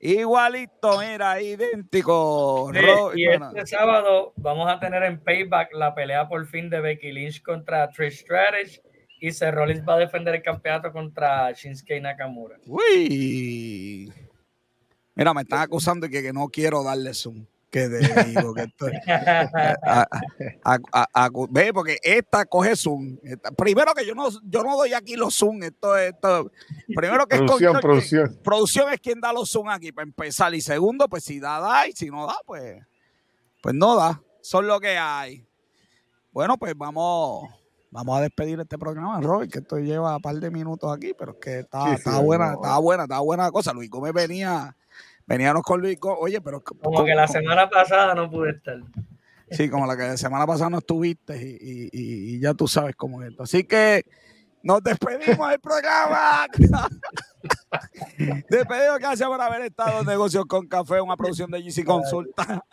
Igualito, 0.02 0.98
mira, 0.98 1.42
idéntico. 1.42 2.72
y 3.14 3.28
este 3.28 3.66
sábado 3.66 4.32
vamos 4.36 4.70
a 4.70 4.80
tener 4.80 5.02
en 5.02 5.20
Payback 5.20 5.74
la 5.74 5.94
pelea 5.94 6.26
por 6.26 6.46
fin 6.46 6.70
de 6.70 6.80
Becky 6.80 7.12
Lynch 7.12 7.42
contra 7.42 7.90
Trish 7.90 8.22
Stratus 8.22 8.80
y 9.20 9.30
Seth 9.30 9.54
Rollins 9.54 9.86
va 9.86 9.96
a 9.96 9.98
defender 9.98 10.34
el 10.34 10.42
campeonato 10.42 10.90
contra 10.90 11.52
Shinsuke 11.52 12.00
Nakamura. 12.00 12.56
Uy. 12.66 14.10
Mira, 15.14 15.34
me 15.34 15.42
están 15.42 15.60
acusando 15.60 16.08
de 16.08 16.22
que 16.22 16.32
no 16.32 16.48
quiero 16.48 16.82
darle 16.82 17.12
zoom 17.12 17.44
que 17.70 17.88
te 17.88 18.24
digo 18.24 18.52
que 18.52 18.62
esto 18.62 18.86
ve 21.50 21.72
porque 21.72 21.98
esta 22.02 22.44
coge 22.44 22.76
zoom. 22.76 23.16
Primero 23.56 23.94
que 23.94 24.04
yo 24.04 24.14
no 24.14 24.28
yo 24.44 24.64
no 24.64 24.76
doy 24.76 24.92
aquí 24.92 25.14
los 25.14 25.36
zoom 25.36 25.62
esto 25.62 25.96
esto 25.96 26.50
primero 26.88 27.26
que 27.26 27.36
producción 27.36 27.76
es 27.76 27.82
producción. 27.82 28.40
producción 28.42 28.92
es 28.92 29.00
quien 29.00 29.20
da 29.20 29.32
los 29.32 29.50
zoom 29.50 29.68
aquí 29.68 29.92
para 29.92 30.06
empezar 30.06 30.52
y 30.54 30.60
segundo 30.60 31.08
pues 31.08 31.24
si 31.24 31.38
da 31.38 31.60
da 31.60 31.86
y 31.86 31.92
si 31.92 32.10
no 32.10 32.26
da 32.26 32.36
pues 32.44 32.82
pues 33.62 33.74
no 33.74 33.94
da. 33.94 34.20
Son 34.42 34.66
lo 34.66 34.80
que 34.80 34.98
hay. 34.98 35.46
Bueno 36.32 36.56
pues 36.56 36.76
vamos 36.76 37.48
vamos 37.92 38.18
a 38.18 38.22
despedir 38.22 38.58
este 38.60 38.78
programa 38.78 39.20
Robert 39.20 39.52
que 39.52 39.58
esto 39.60 39.78
lleva 39.78 40.16
un 40.16 40.22
par 40.22 40.34
de 40.36 40.50
minutos 40.50 40.92
aquí 40.92 41.12
pero 41.18 41.32
es 41.32 41.38
que 41.38 41.58
está, 41.60 41.94
está 41.94 42.20
buena 42.20 42.54
está 42.54 42.78
buena 42.78 43.04
está 43.04 43.20
buena 43.20 43.50
cosa. 43.52 43.72
Luis 43.72 43.88
Gómez 43.88 44.12
venía 44.12 44.76
Veníamos 45.30 45.62
con 45.62 45.80
Luis, 45.80 45.96
oye, 46.02 46.40
pero... 46.40 46.60
Como 46.60 47.04
que 47.04 47.14
la 47.14 47.28
semana 47.28 47.70
pasada 47.70 48.16
no 48.16 48.28
pude 48.28 48.50
estar. 48.50 48.76
Sí, 49.52 49.68
como 49.68 49.84
la 49.84 49.96
que 49.96 50.04
la 50.04 50.16
semana 50.16 50.46
pasada 50.46 50.70
no 50.70 50.78
estuviste 50.78 51.36
y, 51.60 52.38
ya 52.38 52.54
tú 52.54 52.68
sabes 52.68 52.94
cómo 52.94 53.20
es 53.20 53.30
esto. 53.30 53.42
Así 53.42 53.64
que 53.64 54.04
nos 54.62 54.80
despedimos 54.80 55.50
del 55.50 55.58
programa. 55.58 56.46
Despedimos, 58.48 59.00
gracias 59.00 59.28
por 59.28 59.40
haber 59.40 59.62
estado 59.62 60.02
en 60.02 60.06
Negocios 60.06 60.46
con 60.46 60.68
Café, 60.68 61.00
una 61.00 61.16
producción 61.16 61.50
de 61.50 61.64
GC 61.64 61.84
Consulta. 61.84 62.64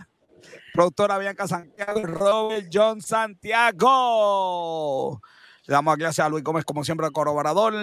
Productora 0.71 1.17
Bianca 1.17 1.47
Santiago 1.47 1.99
y 1.99 2.03
Robert 2.03 2.67
John 2.71 3.01
Santiago. 3.01 3.89
Le 5.65 5.73
damos 5.73 5.97
gracias 5.97 6.27
a 6.27 6.29
Luis 6.29 6.43
Gómez, 6.43 6.63
como 6.63 6.83
siempre, 6.83 7.07
el 7.07 7.11
colaborador. 7.11 7.73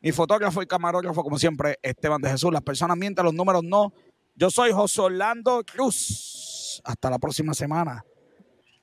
Mi 0.00 0.10
fotógrafo 0.10 0.60
y 0.62 0.66
camarógrafo, 0.66 1.22
como 1.22 1.38
siempre, 1.38 1.78
Esteban 1.80 2.20
de 2.20 2.30
Jesús. 2.30 2.52
Las 2.52 2.62
personas 2.62 2.96
mienten, 2.96 3.24
los 3.24 3.34
números 3.34 3.62
no. 3.62 3.92
Yo 4.34 4.50
soy 4.50 4.72
José 4.72 5.00
Orlando 5.00 5.62
Cruz. 5.64 6.80
Hasta 6.84 7.10
la 7.10 7.18
próxima 7.18 7.54
semana. 7.54 8.04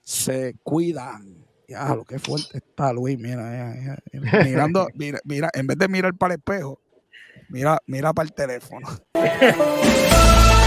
Se 0.02 0.56
cuidan. 0.64 1.46
Ya, 1.68 1.94
lo 1.94 2.04
que 2.04 2.18
fuerte 2.18 2.58
está 2.58 2.92
Luis. 2.94 3.20
Mira, 3.20 4.02
mirando, 4.44 4.88
mira, 4.96 5.20
mira, 5.24 5.50
en 5.54 5.68
vez 5.68 5.78
de 5.78 5.88
mirar 5.88 6.16
para 6.16 6.34
el 6.34 6.40
espejo, 6.40 6.82
mira, 7.50 7.80
mira 7.86 8.14
para 8.14 8.28
el 8.28 8.34
teléfono. 8.34 8.88